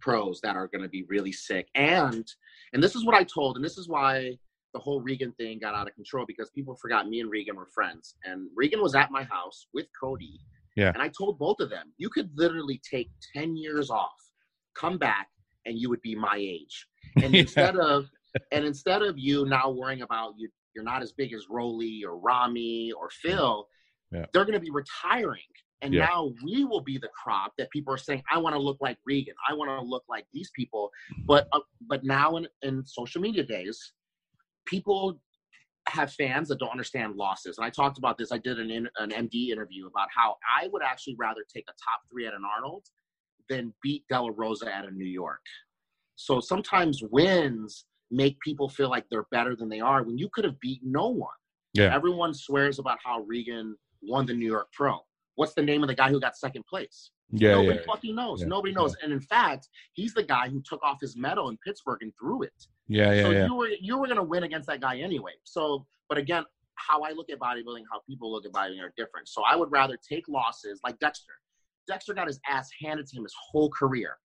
pros 0.00 0.40
that 0.42 0.56
are 0.56 0.66
going 0.68 0.82
to 0.82 0.88
be 0.88 1.04
really 1.08 1.32
sick. 1.32 1.68
And 1.74 2.26
and 2.72 2.82
this 2.82 2.94
is 2.94 3.04
what 3.04 3.14
I 3.14 3.24
told, 3.24 3.56
and 3.56 3.64
this 3.64 3.78
is 3.78 3.88
why 3.88 4.38
the 4.74 4.78
whole 4.78 5.00
Regan 5.00 5.32
thing 5.32 5.58
got 5.58 5.74
out 5.74 5.88
of 5.88 5.94
control 5.94 6.24
because 6.26 6.50
people 6.50 6.76
forgot 6.76 7.08
me 7.08 7.20
and 7.20 7.30
Regan 7.30 7.56
were 7.56 7.66
friends. 7.66 8.16
And 8.24 8.48
Regan 8.54 8.82
was 8.82 8.94
at 8.94 9.10
my 9.10 9.22
house 9.24 9.66
with 9.72 9.86
Cody. 9.98 10.40
Yeah. 10.76 10.92
And 10.92 11.02
I 11.02 11.08
told 11.08 11.38
both 11.38 11.60
of 11.60 11.70
them, 11.70 11.92
you 11.96 12.08
could 12.10 12.30
literally 12.36 12.80
take 12.88 13.10
10 13.34 13.56
years 13.56 13.90
off, 13.90 14.12
come 14.74 14.98
back, 14.98 15.28
and 15.66 15.78
you 15.78 15.88
would 15.88 16.02
be 16.02 16.14
my 16.14 16.36
age. 16.36 16.86
And 17.22 17.32
Yeah. 17.34 17.40
instead 17.40 17.76
of 17.76 18.06
and 18.52 18.64
instead 18.64 19.02
of 19.02 19.18
you 19.18 19.46
now 19.46 19.70
worrying 19.70 20.02
about 20.02 20.34
you 20.36 20.48
you're 20.74 20.84
not 20.84 21.02
as 21.02 21.12
big 21.12 21.32
as 21.32 21.46
Roelly 21.50 22.04
or 22.04 22.18
Ramy 22.18 22.92
or 22.92 23.10
Phil, 23.10 23.66
Yeah. 24.12 24.26
they're 24.32 24.44
gonna 24.44 24.60
be 24.60 24.70
retiring. 24.70 25.40
And 25.80 25.94
Yeah. 25.94 26.06
now 26.06 26.32
we 26.44 26.64
will 26.64 26.80
be 26.82 26.98
the 26.98 27.08
crop 27.08 27.52
that 27.58 27.70
people 27.70 27.92
are 27.94 27.98
saying, 27.98 28.22
I 28.30 28.38
want 28.38 28.54
to 28.54 28.60
look 28.60 28.78
like 28.80 28.98
Regan. 29.06 29.34
I 29.48 29.54
want 29.54 29.70
to 29.70 29.80
look 29.80 30.04
like 30.08 30.26
these 30.32 30.50
people. 30.54 30.90
But 31.24 31.48
uh, 31.52 31.60
but 31.82 32.04
now 32.04 32.36
in, 32.36 32.46
in 32.62 32.84
social 32.84 33.20
media 33.20 33.42
days, 33.44 33.92
people 34.68 35.20
have 35.88 36.12
fans 36.12 36.48
that 36.48 36.58
don't 36.58 36.70
understand 36.70 37.16
losses. 37.16 37.58
And 37.58 37.64
I 37.64 37.70
talked 37.70 37.98
about 37.98 38.18
this. 38.18 38.30
I 38.30 38.38
did 38.38 38.58
an 38.58 38.70
in, 38.70 38.88
an 38.98 39.10
MD 39.10 39.48
interview 39.48 39.86
about 39.86 40.08
how 40.14 40.36
I 40.60 40.68
would 40.68 40.82
actually 40.82 41.16
rather 41.18 41.44
take 41.52 41.64
a 41.68 41.72
top 41.72 42.00
three 42.10 42.26
at 42.26 42.34
an 42.34 42.42
Arnold 42.44 42.84
than 43.48 43.72
beat 43.82 44.04
De 44.10 44.20
La 44.20 44.30
Rosa 44.36 44.74
at 44.74 44.84
a 44.84 44.90
New 44.90 45.06
York. 45.06 45.40
So 46.16 46.40
sometimes 46.40 47.02
wins 47.10 47.86
make 48.10 48.38
people 48.40 48.68
feel 48.68 48.90
like 48.90 49.04
they're 49.10 49.26
better 49.30 49.54
than 49.56 49.68
they 49.68 49.80
are 49.80 50.02
when 50.02 50.18
you 50.18 50.28
could 50.32 50.44
have 50.44 50.58
beat 50.60 50.80
no 50.82 51.08
one. 51.08 51.30
Yeah. 51.74 51.94
Everyone 51.94 52.34
swears 52.34 52.78
about 52.78 52.98
how 53.02 53.20
Regan 53.20 53.76
won 54.02 54.26
the 54.26 54.34
New 54.34 54.46
York 54.46 54.68
Pro. 54.72 54.98
What's 55.36 55.54
the 55.54 55.62
name 55.62 55.82
of 55.82 55.88
the 55.88 55.94
guy 55.94 56.10
who 56.10 56.20
got 56.20 56.36
second 56.36 56.64
place? 56.66 57.10
Yeah, 57.30 57.52
Nobody 57.52 57.78
yeah. 57.78 57.84
fucking 57.86 58.14
knows. 58.14 58.40
Yeah. 58.40 58.48
Nobody 58.48 58.72
knows. 58.72 58.96
And 59.02 59.12
in 59.12 59.20
fact, 59.20 59.68
he's 59.92 60.14
the 60.14 60.22
guy 60.22 60.48
who 60.48 60.62
took 60.62 60.82
off 60.82 60.98
his 61.00 61.16
medal 61.16 61.50
in 61.50 61.58
Pittsburgh 61.64 62.02
and 62.02 62.12
threw 62.18 62.42
it. 62.42 62.66
Yeah, 62.88 63.12
yeah, 63.12 63.22
so 63.22 63.30
yeah. 63.30 63.46
you 63.46 63.54
were 63.54 63.68
you 63.80 63.98
were 63.98 64.08
gonna 64.08 64.22
win 64.22 64.44
against 64.44 64.66
that 64.68 64.80
guy 64.80 64.98
anyway. 64.98 65.32
So, 65.44 65.86
but 66.08 66.18
again, 66.18 66.44
how 66.74 67.02
I 67.02 67.12
look 67.12 67.30
at 67.30 67.38
bodybuilding, 67.38 67.84
how 67.90 68.00
people 68.08 68.32
look 68.32 68.46
at 68.46 68.52
bodybuilding 68.52 68.82
are 68.82 68.94
different. 68.96 69.28
So 69.28 69.42
I 69.48 69.56
would 69.56 69.70
rather 69.70 69.96
take 69.96 70.26
losses 70.28 70.80
like 70.84 70.98
Dexter. 70.98 71.32
Dexter 71.86 72.14
got 72.14 72.26
his 72.26 72.40
ass 72.48 72.68
handed 72.82 73.06
to 73.08 73.16
him 73.16 73.22
his 73.24 73.34
whole 73.50 73.70
career, 73.70 74.16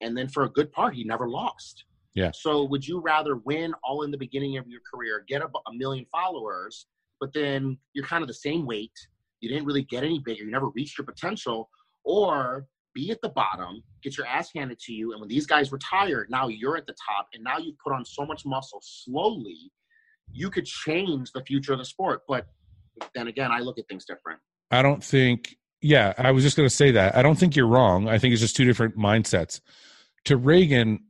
and 0.00 0.16
then 0.16 0.28
for 0.28 0.44
a 0.44 0.48
good 0.50 0.70
part, 0.72 0.94
he 0.94 1.04
never 1.04 1.28
lost. 1.28 1.84
Yeah. 2.14 2.30
So 2.34 2.64
would 2.64 2.86
you 2.86 3.00
rather 3.00 3.36
win 3.36 3.72
all 3.84 4.02
in 4.02 4.10
the 4.10 4.18
beginning 4.18 4.56
of 4.56 4.66
your 4.66 4.80
career, 4.92 5.24
get 5.28 5.42
a, 5.42 5.46
a 5.46 5.72
million 5.74 6.04
followers, 6.10 6.86
but 7.20 7.32
then 7.32 7.78
you're 7.92 8.04
kind 8.04 8.22
of 8.22 8.28
the 8.28 8.34
same 8.34 8.66
weight, 8.66 8.92
you 9.40 9.48
didn't 9.48 9.64
really 9.64 9.82
get 9.82 10.02
any 10.02 10.18
bigger, 10.18 10.44
you 10.44 10.50
never 10.50 10.68
reached 10.70 10.98
your 10.98 11.04
potential, 11.04 11.70
or 12.04 12.66
be 12.94 13.10
at 13.10 13.20
the 13.22 13.28
bottom, 13.28 13.82
get 14.02 14.16
your 14.16 14.26
ass 14.26 14.50
handed 14.54 14.78
to 14.80 14.92
you, 14.92 15.12
and 15.12 15.20
when 15.20 15.28
these 15.28 15.46
guys 15.46 15.72
retire, 15.72 16.26
now 16.30 16.48
you're 16.48 16.76
at 16.76 16.86
the 16.86 16.94
top, 17.08 17.28
and 17.34 17.44
now 17.44 17.58
you've 17.58 17.78
put 17.78 17.92
on 17.92 18.04
so 18.04 18.24
much 18.24 18.42
muscle 18.44 18.80
slowly, 18.82 19.70
you 20.32 20.50
could 20.50 20.66
change 20.66 21.32
the 21.32 21.42
future 21.44 21.72
of 21.72 21.78
the 21.78 21.84
sport. 21.84 22.22
But 22.28 22.46
then 23.14 23.28
again, 23.28 23.50
I 23.52 23.60
look 23.60 23.78
at 23.78 23.88
things 23.88 24.04
different. 24.04 24.40
I 24.70 24.82
don't 24.82 25.02
think. 25.02 25.56
Yeah, 25.82 26.12
I 26.18 26.30
was 26.32 26.44
just 26.44 26.56
going 26.56 26.68
to 26.68 26.74
say 26.74 26.90
that. 26.92 27.16
I 27.16 27.22
don't 27.22 27.38
think 27.38 27.56
you're 27.56 27.66
wrong. 27.66 28.06
I 28.08 28.18
think 28.18 28.32
it's 28.32 28.40
just 28.42 28.54
two 28.54 28.66
different 28.66 28.98
mindsets. 28.98 29.60
To 30.26 30.36
Regan, 30.36 31.00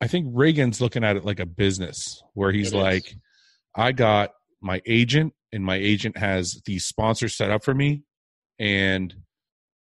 I 0.00 0.06
think 0.06 0.28
Regan's 0.30 0.80
looking 0.80 1.02
at 1.02 1.16
it 1.16 1.24
like 1.24 1.40
a 1.40 1.46
business 1.46 2.22
where 2.34 2.52
he's 2.52 2.72
It 2.72 2.76
is. 2.76 2.82
like, 2.82 3.16
I 3.74 3.92
got 3.92 4.30
my 4.62 4.80
agent, 4.86 5.32
and 5.52 5.64
my 5.64 5.76
agent 5.76 6.16
has 6.18 6.60
the 6.66 6.78
sponsor 6.78 7.28
set 7.28 7.50
up 7.50 7.64
for 7.64 7.74
me, 7.74 8.04
and 8.58 9.12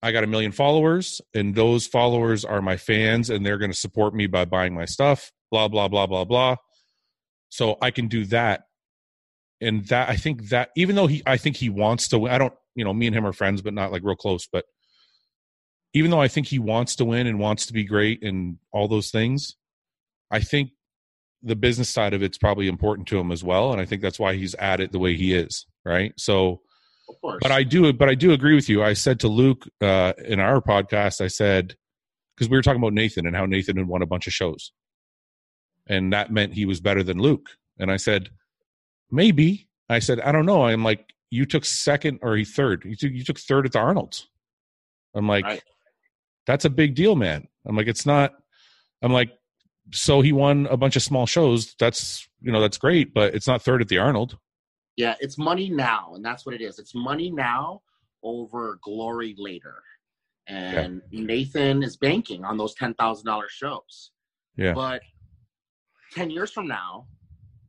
I 0.05 0.13
got 0.13 0.23
a 0.23 0.27
million 0.27 0.53
followers, 0.53 1.23
and 1.33 1.55
those 1.55 1.87
followers 1.87 2.45
are 2.45 2.61
my 2.61 2.77
fans, 2.77 3.31
and 3.31 3.45
they're 3.45 3.57
going 3.57 3.71
to 3.71 3.77
support 3.77 4.15
me 4.15 4.27
by 4.27 4.45
buying 4.45 4.75
my 4.75 4.85
stuff, 4.85 5.33
blah, 5.51 5.67
blah, 5.67 5.89
blah, 5.89 6.07
blah, 6.07 6.25
blah. 6.25 6.57
So 7.49 7.79
I 7.81 7.91
can 7.91 8.09
do 8.09 8.27
that. 8.27 8.65
And 9.63 9.87
that, 9.87 10.11
I 10.11 10.17
think 10.17 10.51
that, 10.51 10.69
even 10.77 10.95
though 10.95 11.07
he, 11.07 11.23
I 11.25 11.39
think 11.39 11.57
he 11.57 11.71
wants 11.71 12.09
to 12.09 12.19
win, 12.19 12.33
I 12.33 12.37
don't, 12.37 12.53
you 12.75 12.85
know, 12.85 12.93
me 12.93 13.07
and 13.07 13.17
him 13.17 13.25
are 13.25 13.33
friends, 13.33 13.63
but 13.63 13.73
not 13.73 13.93
like 13.93 14.03
real 14.05 14.15
close. 14.15 14.47
But 14.47 14.67
even 15.95 16.11
though 16.11 16.21
I 16.21 16.29
think 16.29 16.49
he 16.49 16.59
wants 16.59 16.97
to 16.97 17.07
win 17.07 17.27
and 17.27 17.39
wants 17.39 17.65
to 17.67 17.73
be 17.73 17.85
great 17.85 18.23
and 18.23 18.59
all 18.73 18.89
those 18.89 19.11
things, 19.11 19.57
I 20.31 20.41
think 20.41 20.73
the 21.43 21.57
business 21.57 21.89
side 21.89 22.13
of 22.13 22.23
it's 22.23 22.37
probably 22.37 22.69
important 22.69 23.09
to 23.09 23.19
him 23.19 23.33
as 23.33 23.43
well. 23.43 23.73
And 23.73 23.81
I 23.81 23.87
think 23.87 24.03
that's 24.03 24.19
why 24.19 24.35
he's 24.35 24.55
at 24.57 24.81
it 24.81 24.93
the 24.93 24.99
way 24.99 25.17
he 25.17 25.33
is. 25.33 25.65
Right. 25.83 26.13
So, 26.19 26.61
Of 27.09 27.21
course. 27.21 27.39
but 27.43 27.51
I 27.53 27.63
do, 27.63 27.93
but 27.93 28.09
I 28.09 28.15
do 28.15 28.33
agree 28.33 28.55
with 28.55 28.69
you. 28.69 28.83
I 28.83 28.95
said 28.95 29.21
to 29.21 29.29
Luke 29.29 29.69
uh, 29.81 30.13
in 30.25 30.41
our 30.41 30.61
podcast, 30.61 31.21
I 31.21 31.29
said 31.29 31.77
because 32.37 32.51
we 32.51 32.57
were 32.57 32.63
talking 32.63 32.81
about 32.81 32.93
Nathan 32.95 33.27
and 33.27 33.37
how 33.37 33.47
Nathan 33.47 33.77
had 33.77 33.87
won 33.87 34.03
a 34.03 34.07
bunch 34.07 34.27
of 34.27 34.33
shows, 34.33 34.73
and 35.89 36.13
that 36.13 36.33
meant 36.33 36.55
he 36.55 36.67
was 36.67 36.81
better 36.81 37.03
than 37.03 37.19
Luke. 37.19 37.51
And 37.79 37.91
I 37.91 37.97
said, 37.97 38.31
maybe. 39.11 39.69
I 39.89 39.99
said, 39.99 40.21
I 40.21 40.33
don't 40.33 40.47
know. 40.47 40.65
I'm 40.65 40.83
like, 40.83 41.13
you 41.31 41.45
took 41.45 41.65
second 41.65 42.21
or 42.23 42.37
he 42.37 42.45
third. 42.45 42.85
You 42.85 42.97
took 42.97 43.13
you 43.13 43.25
took 43.25 43.39
third 43.39 43.67
at 43.67 43.73
the 43.73 43.79
Arnold's. 43.81 44.29
I'm 45.15 45.29
like, 45.29 45.45
Right. 45.45 45.63
that's 46.47 46.65
a 46.65 46.71
big 46.71 46.95
deal, 46.95 47.15
man. 47.17 47.47
I'm 47.67 47.77
like, 47.77 47.87
it's 47.87 48.07
not. 48.07 48.33
I'm 49.03 49.13
like, 49.13 49.31
so 49.93 50.23
he 50.23 50.33
won 50.33 50.67
a 50.71 50.77
bunch 50.77 50.97
of 50.97 51.03
small 51.03 51.27
shows. 51.27 51.75
That's 51.79 52.27
you 52.41 52.51
know 52.53 52.61
that's 52.61 52.79
great, 52.79 53.13
but 53.13 53.35
it's 53.35 53.47
not 53.47 53.63
third 53.63 53.83
at 53.83 53.89
the 53.89 53.99
Arnold. 53.99 54.39
Yeah, 54.97 55.15
it's 55.21 55.39
money 55.39 55.69
now, 55.71 56.13
and 56.15 56.25
that's 56.25 56.47
what 56.47 56.55
it 56.55 56.61
is. 56.61 56.79
It's 56.79 56.95
money 56.95 57.31
now 57.31 57.83
over 58.23 58.79
glory 58.83 59.35
later. 59.39 59.83
And 60.47 61.01
Nathan 61.11 61.83
is 61.83 61.97
banking 61.97 62.45
on 62.45 62.57
those 62.57 62.75
ten 62.75 62.95
thousand 62.95 63.27
dollar 63.27 63.49
shows. 63.49 64.13
Yeah. 64.57 64.75
But 64.75 65.03
ten 66.13 66.31
years 66.31 66.51
from 66.53 66.69
now, 66.69 67.07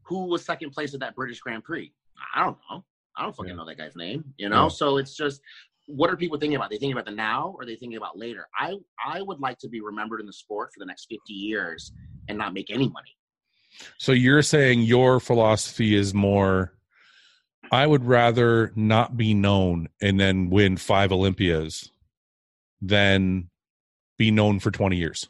who 0.04 0.26
was 0.26 0.44
second 0.46 0.72
place 0.72 0.94
at 0.94 1.00
that 1.00 1.16
British 1.16 1.40
Grand 1.40 1.64
Prix? 1.64 1.92
I 2.36 2.44
don't 2.44 2.58
know. 2.70 2.84
I 3.18 3.24
don't 3.24 3.36
fucking 3.36 3.52
Yeah. 3.52 3.56
know 3.56 3.66
that 3.66 3.78
guy's 3.78 3.96
name. 3.96 4.34
You 4.38 4.50
know, 4.50 4.64
Yeah. 4.64 4.68
so 4.70 4.98
it's 4.98 5.16
just 5.16 5.42
what 5.88 6.10
are 6.10 6.18
people 6.18 6.38
thinking 6.38 6.56
about? 6.56 6.70
They 6.70 6.78
thinking 6.78 6.94
about 6.94 7.06
the 7.06 7.12
now 7.12 7.54
or 7.56 7.62
are 7.62 7.66
they 7.66 7.76
thinking 7.76 7.98
about 7.98 8.18
later? 8.18 8.48
I 8.60 8.76
I 9.04 9.22
would 9.22 9.40
like 9.40 9.58
to 9.60 9.70
be 9.70 9.82
remembered 9.82 10.20
in 10.20 10.26
the 10.26 10.34
sport 10.34 10.72
for 10.74 10.80
the 10.80 10.86
next 10.86 11.06
fifty 11.06 11.34
years 11.34 11.92
and 12.28 12.38
not 12.38 12.54
make 12.54 12.70
any 12.70 12.90
money. 12.90 13.16
So 13.98 14.12
you're 14.12 14.42
saying 14.42 14.82
your 14.82 15.20
philosophy 15.20 15.96
is 15.96 16.14
more 16.14 16.74
I 17.72 17.86
would 17.88 18.06
rather 18.06 18.72
not 18.76 19.18
be 19.18 19.34
known 19.34 19.90
and 20.02 20.20
then 20.20 20.50
win 20.50 20.78
5 20.78 21.12
Olympias 21.12 21.92
than 22.82 23.50
be 24.18 24.32
known 24.32 24.60
for 24.60 24.72
20 24.72 24.96
years. 24.98 25.28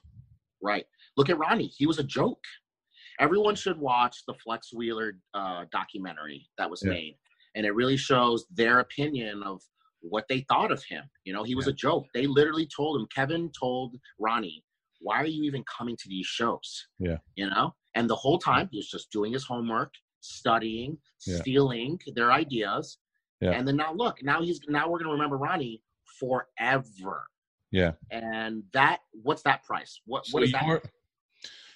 Right. 0.61 0.85
Look 1.17 1.29
at 1.29 1.37
Ronnie. 1.37 1.67
He 1.77 1.85
was 1.87 1.99
a 1.99 2.03
joke. 2.03 2.43
Everyone 3.19 3.55
should 3.55 3.79
watch 3.79 4.17
the 4.27 4.33
Flex 4.43 4.73
Wheeler 4.73 5.17
uh, 5.33 5.65
documentary 5.71 6.47
that 6.57 6.69
was 6.69 6.83
Yeah. 6.83 6.91
made, 6.91 7.17
and 7.55 7.65
it 7.65 7.71
really 7.71 7.97
shows 7.97 8.45
their 8.51 8.79
opinion 8.79 9.41
of 9.43 9.61
what 10.01 10.27
they 10.27 10.41
thought 10.49 10.71
of 10.71 10.83
him. 10.83 11.03
You 11.23 11.33
know, 11.33 11.43
he 11.43 11.55
was 11.55 11.65
Yeah. 11.67 11.71
a 11.71 11.75
joke. 11.75 12.05
They 12.13 12.27
literally 12.27 12.67
told 12.67 12.99
him. 12.99 13.07
Kevin 13.07 13.51
told 13.57 13.95
Ronnie, 14.19 14.63
"Why 14.99 15.21
are 15.21 15.25
you 15.25 15.43
even 15.43 15.63
coming 15.63 15.95
to 15.97 16.09
these 16.09 16.25
shows?" 16.27 16.87
Yeah. 16.99 17.19
You 17.35 17.49
know, 17.49 17.73
and 17.95 18.09
the 18.09 18.15
whole 18.17 18.37
time 18.37 18.67
he 18.69 18.77
was 18.77 18.89
just 18.89 19.09
doing 19.11 19.31
his 19.31 19.45
homework, 19.45 19.93
studying, 20.25 20.97
Yeah. 21.25 21.37
stealing 21.37 21.99
their 22.15 22.31
ideas, 22.31 22.97
Yeah. 23.41 23.51
and 23.51 23.67
then 23.67 23.75
now 23.77 23.93
look, 23.93 24.23
now 24.23 24.41
he's 24.41 24.59
now 24.67 24.89
we're 24.89 24.99
gonna 24.99 25.11
remember 25.11 25.37
Ronnie 25.37 25.81
forever. 26.19 27.27
Yeah. 27.71 27.93
And 28.11 28.63
that 28.73 29.01
what's 29.11 29.43
that 29.43 29.63
price? 29.63 30.01
What 30.05 30.25
So, 30.25 30.33
what 30.35 30.43
is 30.43 30.51
that? 30.53 30.83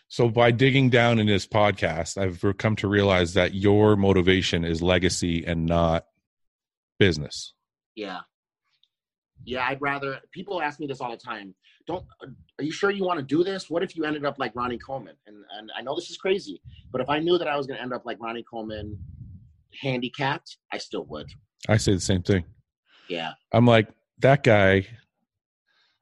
so 0.07 0.29
by 0.29 0.51
digging 0.51 0.89
down 0.89 1.19
in 1.19 1.27
this 1.27 1.45
podcast, 1.47 2.17
I've 2.17 2.57
come 2.57 2.75
to 2.77 2.87
realize 2.87 3.33
that 3.33 3.53
your 3.53 3.95
motivation 3.95 4.63
is 4.63 4.81
legacy 4.81 5.45
and 5.45 5.65
not 5.65 6.05
business. 6.97 7.53
Yeah. 7.95 8.21
Yeah, 9.45 9.65
I'd 9.67 9.81
rather 9.81 10.19
people 10.31 10.61
ask 10.61 10.79
me 10.79 10.87
this 10.87 11.01
all 11.01 11.11
the 11.11 11.17
time. 11.17 11.55
Don't 11.87 12.05
are 12.59 12.63
you 12.63 12.71
sure 12.71 12.91
you 12.91 13.03
want 13.03 13.19
to 13.19 13.25
do 13.25 13.43
this? 13.43 13.69
What 13.69 13.81
if 13.83 13.95
you 13.95 14.03
ended 14.05 14.25
up 14.25 14.37
like 14.37 14.55
Ronnie 14.55 14.77
Coleman? 14.77 15.15
And 15.27 15.37
and 15.57 15.71
I 15.77 15.81
know 15.81 15.95
this 15.95 16.09
is 16.09 16.17
crazy, 16.17 16.61
but 16.91 17.01
if 17.01 17.09
I 17.09 17.19
knew 17.19 17.37
that 17.37 17.47
I 17.47 17.57
was 17.57 17.65
going 17.65 17.77
to 17.77 17.81
end 17.81 17.93
up 17.93 18.05
like 18.05 18.17
Ronnie 18.19 18.43
Coleman 18.43 18.97
handicapped, 19.81 20.57
I 20.71 20.77
still 20.77 21.05
would. 21.05 21.27
I 21.67 21.77
say 21.77 21.93
the 21.93 21.99
same 21.99 22.21
thing. 22.23 22.45
Yeah. 23.07 23.31
I'm 23.51 23.65
like 23.65 23.87
that 24.19 24.43
guy. 24.43 24.85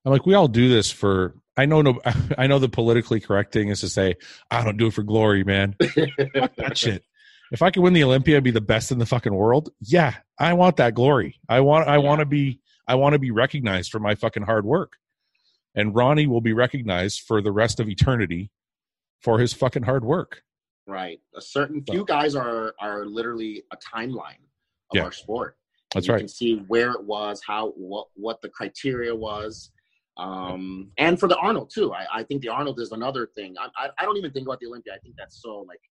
I'm 0.05 0.11
like 0.11 0.25
we 0.25 0.33
all 0.33 0.47
do 0.47 0.69
this 0.69 0.91
for. 0.91 1.35
I 1.55 1.65
know 1.65 1.81
no. 1.81 1.99
I 2.37 2.47
know 2.47 2.59
the 2.59 2.69
politically 2.69 3.19
correct 3.19 3.53
thing 3.53 3.69
is 3.69 3.81
to 3.81 3.89
say 3.89 4.15
I 4.51 4.63
don't 4.63 4.77
do 4.77 4.87
it 4.87 4.93
for 4.93 5.03
glory, 5.03 5.43
man. 5.43 5.75
Fuck 5.81 6.55
that 6.57 6.77
shit. 6.77 7.03
If 7.51 7.61
I 7.61 7.71
could 7.71 7.81
win 7.81 7.93
the 7.93 8.03
Olympia 8.03 8.35
and 8.35 8.43
be 8.43 8.51
the 8.51 8.59
best 8.61 8.91
in 8.91 8.99
the 8.99 9.05
fucking 9.05 9.33
world, 9.33 9.69
yeah, 9.79 10.15
I 10.37 10.53
want 10.53 10.77
that 10.77 10.93
glory. 10.95 11.39
I 11.47 11.61
want. 11.61 11.87
I 11.87 11.93
Yeah. 11.93 11.99
want 11.99 12.19
to 12.19 12.25
be. 12.25 12.59
I 12.87 12.95
want 12.95 13.13
to 13.13 13.19
be 13.19 13.31
recognized 13.31 13.91
for 13.91 13.99
my 13.99 14.15
fucking 14.15 14.43
hard 14.43 14.65
work. 14.65 14.93
And 15.75 15.93
Ronnie 15.93 16.27
will 16.27 16.41
be 16.41 16.53
recognized 16.53 17.21
for 17.21 17.41
the 17.41 17.51
rest 17.51 17.79
of 17.79 17.87
eternity 17.89 18.49
for 19.21 19.39
his 19.39 19.53
fucking 19.53 19.83
hard 19.83 20.03
work. 20.03 20.41
Right. 20.87 21.19
A 21.35 21.41
certain 21.41 21.83
few 21.89 22.05
guys 22.05 22.33
are 22.35 22.73
are 22.79 23.05
literally 23.05 23.63
a 23.71 23.77
timeline 23.77 24.41
of 24.91 24.95
Yeah. 24.95 25.03
our 25.03 25.11
sport. 25.11 25.57
That's 25.93 26.07
you 26.07 26.13
right. 26.13 26.19
can 26.19 26.27
see 26.29 26.55
where 26.67 26.91
it 26.91 27.03
was, 27.03 27.41
how 27.45 27.71
what 27.71 28.07
what 28.15 28.41
the 28.41 28.49
criteria 28.49 29.13
was, 29.15 29.71
um, 30.17 30.91
and 30.97 31.19
for 31.19 31.27
the 31.27 31.37
Arnold 31.37 31.69
too. 31.73 31.93
I, 31.93 32.05
I 32.13 32.23
think 32.23 32.41
the 32.41 32.49
Arnold 32.49 32.79
is 32.79 32.91
another 32.91 33.27
thing. 33.35 33.55
I, 33.59 33.67
I 33.85 33.89
I 33.99 34.05
don't 34.05 34.17
even 34.17 34.31
think 34.31 34.47
about 34.47 34.59
the 34.59 34.67
Olympia. 34.67 34.93
I 34.95 34.99
think 34.99 35.15
that's 35.17 35.41
so 35.41 35.65
like 35.67 35.81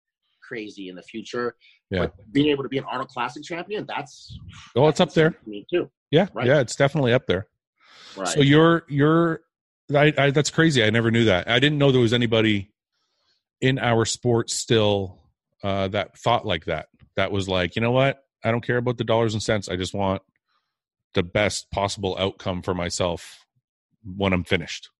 crazy 0.42 0.88
in 0.88 0.96
the 0.96 1.02
future. 1.02 1.56
Yeah. 1.90 2.00
But 2.06 2.32
being 2.32 2.48
able 2.48 2.62
to 2.62 2.68
be 2.68 2.78
an 2.78 2.84
Arnold 2.84 3.08
Classic 3.08 3.42
champion, 3.42 3.84
that's 3.86 4.36
Oh, 4.74 4.88
it's 4.88 5.00
up 5.00 5.12
there. 5.12 5.36
me 5.46 5.66
too. 5.70 5.90
Yeah, 6.10 6.28
Right. 6.32 6.46
yeah, 6.46 6.60
it's 6.60 6.76
definitely 6.76 7.12
up 7.12 7.26
there. 7.26 7.48
Right. 8.16 8.28
So 8.28 8.40
you're 8.40 8.84
you're 8.88 9.40
I, 9.94 10.12
I 10.16 10.30
that's 10.30 10.50
crazy. 10.50 10.82
I 10.82 10.90
never 10.90 11.10
knew 11.10 11.24
that. 11.26 11.48
I 11.48 11.58
didn't 11.58 11.78
know 11.78 11.92
there 11.92 12.00
was 12.00 12.12
anybody 12.12 12.72
in 13.60 13.78
our 13.78 14.04
sport 14.04 14.50
still 14.50 15.20
uh, 15.62 15.88
that 15.88 16.18
thought 16.18 16.46
like 16.46 16.66
that. 16.66 16.86
That 17.16 17.32
was 17.32 17.48
like, 17.48 17.76
you 17.76 17.82
know 17.82 17.92
what? 17.92 18.22
I 18.44 18.50
don't 18.50 18.64
care 18.64 18.76
about 18.76 18.98
the 18.98 19.04
dollars 19.04 19.34
and 19.34 19.42
cents. 19.42 19.68
I 19.68 19.76
just 19.76 19.94
want 19.94 20.22
the 21.14 21.22
best 21.22 21.70
possible 21.70 22.16
outcome 22.18 22.62
for 22.62 22.74
myself 22.74 23.46
when 24.04 24.32
I'm 24.32 24.44
finished. 24.44 24.90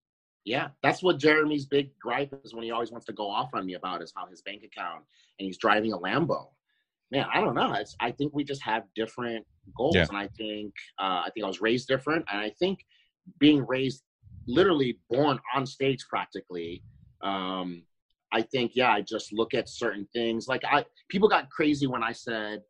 Yeah, 0.45 0.69
that's 0.83 1.03
what 1.03 1.19
Jeremy's 1.19 1.67
big 1.67 1.99
gripe 1.99 2.33
is 2.45 2.55
when 2.55 2.63
he 2.63 2.71
always 2.71 2.91
wants 2.91 3.07
to 3.07 3.13
go 3.13 3.29
off 3.29 3.51
on 3.53 3.67
me 3.67 3.75
about 3.75 4.03
is 4.03 4.13
how 4.17 4.27
his 4.27 4.43
bank 4.43 4.63
account 4.63 5.03
and 5.39 5.47
he's 5.47 5.59
driving 5.59 5.93
a 5.93 5.99
Lambo. 5.99 6.49
Man, 7.13 7.27
I 7.33 7.41
don't 7.41 7.55
know. 7.55 7.73
It's, 7.75 7.95
I 8.01 8.11
think 8.11 8.35
we 8.35 8.43
just 8.45 8.63
have 8.63 8.85
different 8.95 9.47
goals, 9.77 9.95
Yeah. 9.95 10.07
and 10.09 10.17
I 10.17 10.29
think 10.37 10.73
uh, 10.99 11.23
I 11.25 11.31
think 11.33 11.45
I 11.45 11.49
was 11.49 11.61
raised 11.61 11.89
different, 11.89 12.25
and 12.31 12.41
I 12.41 12.51
think 12.59 12.81
being 13.39 13.65
raised, 13.67 14.03
literally 14.49 14.99
born 15.09 15.39
on 15.55 15.67
stage, 15.67 16.05
practically. 16.09 16.83
Um, 17.23 17.85
I 18.33 18.43
think 18.43 18.73
yeah, 18.75 18.91
I 18.93 19.03
just 19.03 19.33
look 19.33 19.55
at 19.55 19.69
certain 19.69 20.09
things. 20.13 20.49
Like 20.49 20.65
I, 20.65 20.85
people 21.09 21.29
got 21.29 21.49
crazy 21.51 21.87
when 21.87 22.03
I 22.03 22.13
said 22.13 22.63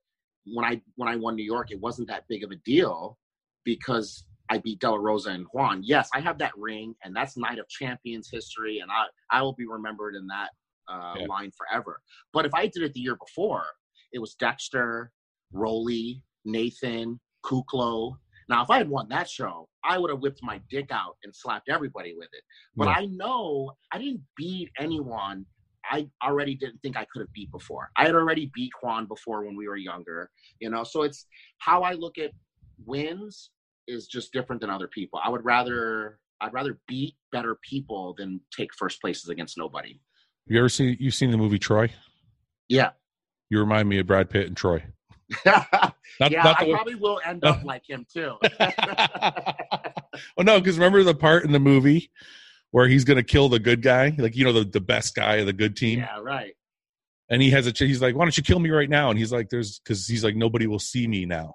when 0.45 0.65
I 0.65 0.81
when 0.97 1.09
I 1.09 1.17
won 1.17 1.35
New 1.35 1.45
York, 1.45 1.71
it 1.71 1.81
wasn't 1.81 2.09
that 2.09 2.25
big 2.29 2.45
of 2.45 2.51
a 2.51 2.57
deal 2.57 3.19
because 3.65 4.25
I 4.51 4.59
beat 4.59 4.81
De 4.81 4.91
La 4.91 4.97
Rosa 4.97 5.31
and 5.31 5.47
Juan. 5.53 5.81
Yes, 5.83 6.11
I 6.15 6.21
have 6.21 6.39
that 6.39 6.53
ring, 6.59 6.95
and 7.03 7.17
that's 7.17 7.39
Night 7.39 7.59
of 7.59 7.69
Champions 7.69 8.29
history, 8.31 8.81
and 8.81 8.91
I 8.91 9.07
I 9.31 9.41
will 9.43 9.55
be 9.55 9.67
remembered 9.67 10.15
in 10.15 10.27
that 10.27 10.51
uh, 10.89 11.15
Yeah. 11.21 11.27
line 11.27 11.53
forever. 11.57 12.03
But 12.35 12.45
if 12.45 12.55
I 12.55 12.67
did 12.67 12.83
it 12.83 12.93
the 12.93 13.01
year 13.01 13.17
before, 13.17 13.65
it 14.13 14.19
was 14.19 14.35
Dexter, 14.35 15.13
Roelly, 15.55 16.23
Nathan, 16.45 17.21
Kuklo. 17.45 18.17
Now, 18.49 18.63
if 18.63 18.71
I 18.71 18.79
had 18.79 18.89
won 18.89 19.09
that 19.09 19.29
show, 19.29 19.69
I 19.85 19.99
would 19.99 20.11
have 20.11 20.21
whipped 20.21 20.41
my 20.43 20.61
dick 20.71 20.89
out 20.91 21.17
and 21.25 21.35
slapped 21.35 21.69
everybody 21.69 22.15
with 22.17 22.29
it. 22.33 22.43
But 22.77 22.89
Yeah. 22.89 22.95
I 22.99 23.07
know 23.07 23.73
I 23.93 23.99
didn't 23.99 24.23
beat 24.37 24.71
anyone 24.79 25.47
I 25.91 26.09
already 26.23 26.55
didn't 26.55 26.79
think 26.83 26.97
I 26.97 27.07
could 27.13 27.21
have 27.21 27.33
beat 27.33 27.51
before. 27.51 27.91
I 27.97 28.05
had 28.05 28.15
already 28.15 28.51
beat 28.55 28.73
Juan 28.83 29.07
before 29.07 29.45
when 29.45 29.57
we 29.57 29.69
were 29.69 29.77
younger, 29.77 30.31
you 30.61 30.71
know. 30.71 30.85
So 30.85 31.03
it's 31.03 31.27
how 31.59 31.83
I 31.83 31.93
look 31.93 32.19
at 32.19 32.33
wins 32.85 33.51
is 33.87 34.07
just 34.07 34.33
different 34.33 34.61
than 34.61 34.71
other 34.71 34.89
people. 34.89 35.21
I 35.23 35.29
would 35.29 35.45
rather 35.45 36.19
I'd 36.41 36.53
rather 36.53 36.79
beat 36.87 37.15
better 37.33 37.57
people 37.63 38.15
than 38.19 38.41
take 38.55 38.75
first 38.75 39.01
places 39.01 39.31
against 39.31 39.57
nobody. 39.57 40.01
You 40.47 40.59
ever 40.59 40.69
seen 40.69 40.97
you've 41.01 41.15
seen 41.15 41.31
the 41.31 41.39
movie 41.39 41.59
Troy? 41.59 41.93
Yeah. 42.69 42.91
You 43.51 43.61
remind 43.61 43.89
me 43.89 43.99
of 43.99 44.07
Brad 44.07 44.29
Pitt 44.31 44.47
and 44.49 44.57
Troy. 44.57 44.85
yeah, 45.47 45.65
Not, 46.21 46.33
I 46.35 46.65
way- 46.65 46.73
probably 46.73 46.95
will 46.95 47.21
end 47.25 47.45
up 47.45 47.65
like 47.65 47.83
him 47.89 48.07
too. 48.13 48.35
well, 48.61 50.45
no, 50.45 50.59
because 50.61 50.79
remember 50.79 51.03
the 51.03 51.15
part 51.15 51.45
in 51.45 51.53
the 51.53 51.61
movie 51.61 52.11
where 52.71 52.89
he's 52.89 53.05
going 53.05 53.17
to 53.17 53.23
kill 53.23 53.49
the 53.49 53.59
good 53.59 53.83
guy, 53.83 54.15
like 54.19 54.37
you 54.37 54.45
know 54.45 54.53
the 54.53 54.65
the 54.65 54.81
best 54.81 55.15
guy 55.15 55.37
of 55.37 55.47
the 55.47 55.53
good 55.53 55.77
team, 55.77 56.01
yeah, 56.01 56.19
right. 56.21 56.55
and 57.31 57.41
he 57.43 57.51
has 57.51 57.67
a 57.67 57.73
he's 57.73 58.03
like, 58.03 58.15
"Why 58.15 58.25
don't 58.25 58.37
you 58.37 58.43
kill 58.43 58.59
me 58.59 58.71
right 58.71 58.89
now?" 58.91 59.11
And 59.11 59.19
he's 59.19 59.33
like, 59.33 59.49
"There's 59.49 59.79
because 59.81 60.07
he's 60.07 60.23
like 60.25 60.37
nobody 60.37 60.67
will 60.67 60.79
see 60.79 61.07
me 61.07 61.25
now." 61.27 61.55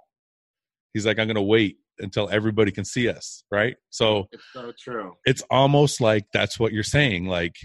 He's 0.94 1.06
like, 1.06 1.20
"I'm 1.20 1.28
going 1.28 1.36
to 1.36 1.42
wait 1.42 1.78
until 2.00 2.30
everybody 2.30 2.72
can 2.72 2.86
see 2.86 3.08
us." 3.10 3.44
Right. 3.52 3.76
So 3.90 4.28
It's 4.32 4.44
so 4.54 4.72
true. 4.78 5.14
it's 5.26 5.44
almost 5.50 6.02
like 6.02 6.26
that's 6.34 6.60
what 6.60 6.74
you're 6.74 6.84
saying. 6.84 7.26
Like 7.28 7.56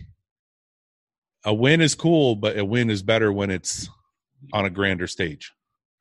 a 1.44 1.52
win 1.54 1.80
is 1.80 1.94
cool, 1.94 2.36
but 2.36 2.58
a 2.58 2.64
win 2.64 2.90
is 2.90 3.02
better 3.02 3.32
when 3.32 3.50
it's 3.50 3.88
on 4.52 4.64
a 4.66 4.70
grander 4.70 5.06
stage. 5.06 5.52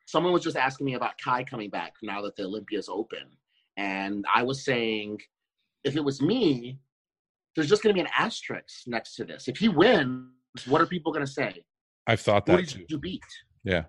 someone 0.08 0.32
was 0.34 0.44
just 0.44 0.56
asking 0.58 0.86
me 0.86 0.94
about 0.94 1.14
Kai 1.24 1.44
coming 1.44 1.70
back 1.70 1.94
now 2.04 2.22
that 2.22 2.36
the 2.36 2.44
Olympia's 2.44 2.88
open. 2.90 3.26
And 3.78 4.24
I 4.34 4.44
was 4.44 4.64
saying, 4.64 5.20
if 5.84 5.96
it 5.96 6.04
was 6.04 6.22
me, 6.22 6.78
there's 7.56 7.68
just 7.68 7.82
going 7.82 7.94
to 7.94 7.98
be 8.02 8.06
an 8.08 8.12
asterisk 8.18 8.88
next 8.88 9.16
to 9.16 9.24
this. 9.26 9.48
If 9.48 9.58
he 9.58 9.68
wins, 9.68 10.28
what 10.68 10.80
are 10.82 10.86
people 10.86 11.12
going 11.12 11.26
to 11.26 11.32
say? 11.32 11.64
I've 12.08 12.22
thought 12.22 12.48
Who 12.48 12.56
that 12.58 12.68
did 12.68 12.70
too. 12.70 12.86
you 12.90 12.98
beat? 13.00 13.24
Yeah. 13.64 13.86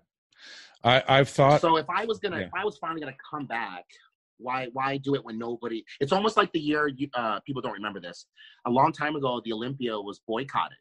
I, 0.82 1.02
I've 1.09 1.28
thought 1.28 1.60
So 1.60 1.77
if 1.77 1.86
I 1.90 2.05
was 2.06 2.18
gonna, 2.18 2.39
Yeah. 2.40 2.47
if 2.47 2.55
I 2.55 2.64
was 2.64 2.78
finally 2.78 3.01
gonna 3.01 3.16
come 3.31 3.47
back, 3.47 3.85
why 4.39 4.68
why 4.73 4.97
do 4.98 5.14
it 5.14 5.24
when 5.24 5.39
nobody? 5.39 5.85
It's 6.01 6.12
almost 6.12 6.36
like 6.36 6.52
the 6.52 6.60
year 6.60 6.86
you, 6.89 7.09
uh, 7.14 7.40
people 7.40 7.60
don't 7.60 7.73
remember 7.73 8.01
this. 8.01 8.27
A 8.66 8.70
long 8.70 8.93
time 8.93 9.16
ago, 9.16 9.40
the 9.44 9.52
Olympia 9.52 9.98
was 10.01 10.20
boycotted 10.27 10.78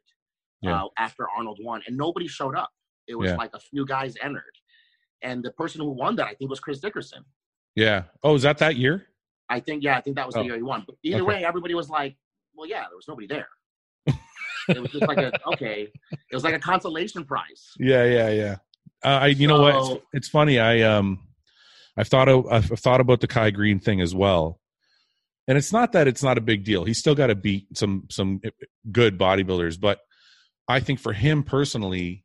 Yeah. 0.61 0.83
uh, 0.83 0.87
after 0.97 1.27
Arnold 1.35 1.59
won, 1.61 1.81
and 1.87 1.97
nobody 1.97 2.27
showed 2.27 2.55
up. 2.55 2.71
It 3.07 3.15
was 3.15 3.31
Yeah. 3.31 3.37
like 3.37 3.51
a 3.53 3.59
few 3.59 3.85
guys 3.85 4.15
entered, 4.21 4.55
and 5.21 5.43
the 5.43 5.51
person 5.51 5.81
who 5.81 5.89
won 5.91 6.15
that 6.17 6.27
I 6.27 6.33
think 6.33 6.49
was 6.49 6.59
Chris 6.59 6.79
Dickerson. 6.79 7.23
yeah. 7.75 8.03
Oh, 8.23 8.35
is 8.35 8.41
that 8.43 8.57
that 8.59 8.75
year? 8.77 9.05
I 9.49 9.59
think 9.59 9.83
yeah, 9.83 9.97
I 9.97 10.01
think 10.01 10.15
that 10.15 10.25
was 10.25 10.33
the 10.35 10.41
Oh. 10.41 10.43
year 10.43 10.55
he 10.55 10.63
won. 10.63 10.83
But 10.87 10.95
either 11.03 11.17
Okay. 11.17 11.25
way, 11.27 11.45
everybody 11.45 11.73
was 11.75 11.89
like, 11.89 12.15
"Well, 12.55 12.67
yeah, 12.67 12.85
there 12.87 12.95
was 12.95 13.07
nobody 13.07 13.27
there." 13.27 13.47
it 14.69 14.79
was 14.79 14.91
just 14.91 15.07
like 15.07 15.17
a 15.19 15.31
okay. 15.49 15.91
It 16.11 16.33
was 16.35 16.43
like 16.43 16.55
a 16.55 16.59
consolation 16.59 17.23
prize. 17.25 17.71
Yeah, 17.79 18.03
yeah, 18.05 18.29
yeah. 18.29 18.55
Uh, 19.03 19.19
I, 19.23 19.27
you 19.27 19.47
know 19.47 19.61
what? 19.61 19.75
It's, 19.75 20.05
it's 20.13 20.27
funny. 20.29 20.57
I 20.59 20.81
um, 20.81 21.19
I've 21.97 22.07
thought 22.07 22.27
of, 22.27 22.47
I've 22.51 22.65
thought 22.79 22.99
about 23.01 23.21
the 23.21 23.27
Kai 23.27 23.51
Greene 23.51 23.79
thing 23.79 24.01
as 24.01 24.15
well, 24.15 24.59
and 25.47 25.57
it's 25.57 25.71
not 25.71 25.91
that 25.91 26.07
it's 26.07 26.23
not 26.23 26.37
a 26.39 26.41
big 26.41 26.63
deal. 26.63 26.83
He's 26.85 26.97
still 26.97 27.13
got 27.15 27.27
to 27.27 27.35
beat 27.35 27.77
some 27.77 28.07
some 28.09 28.41
good 28.91 29.19
bodybuilders, 29.19 29.79
but 29.79 29.99
I 30.67 30.79
think 30.79 30.99
for 30.99 31.13
him 31.13 31.43
personally, 31.43 32.24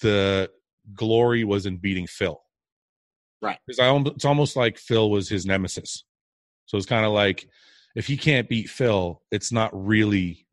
the 0.00 0.50
glory 0.94 1.44
was 1.44 1.66
in 1.66 1.78
beating 1.78 2.06
Phil. 2.06 2.40
Right. 3.42 3.58
Because 3.66 3.78
I, 3.78 3.94
it's 4.14 4.24
almost 4.24 4.56
like 4.56 4.78
Phil 4.78 5.10
was 5.10 5.28
his 5.28 5.46
nemesis. 5.46 6.04
So 6.66 6.76
it's 6.76 6.86
kind 6.86 7.04
of 7.04 7.12
like 7.12 7.48
if 7.94 8.06
he 8.06 8.16
can't 8.16 8.48
beat 8.48 8.68
Phil, 8.68 9.22
it's 9.30 9.52
not 9.52 9.70
really 9.72 10.46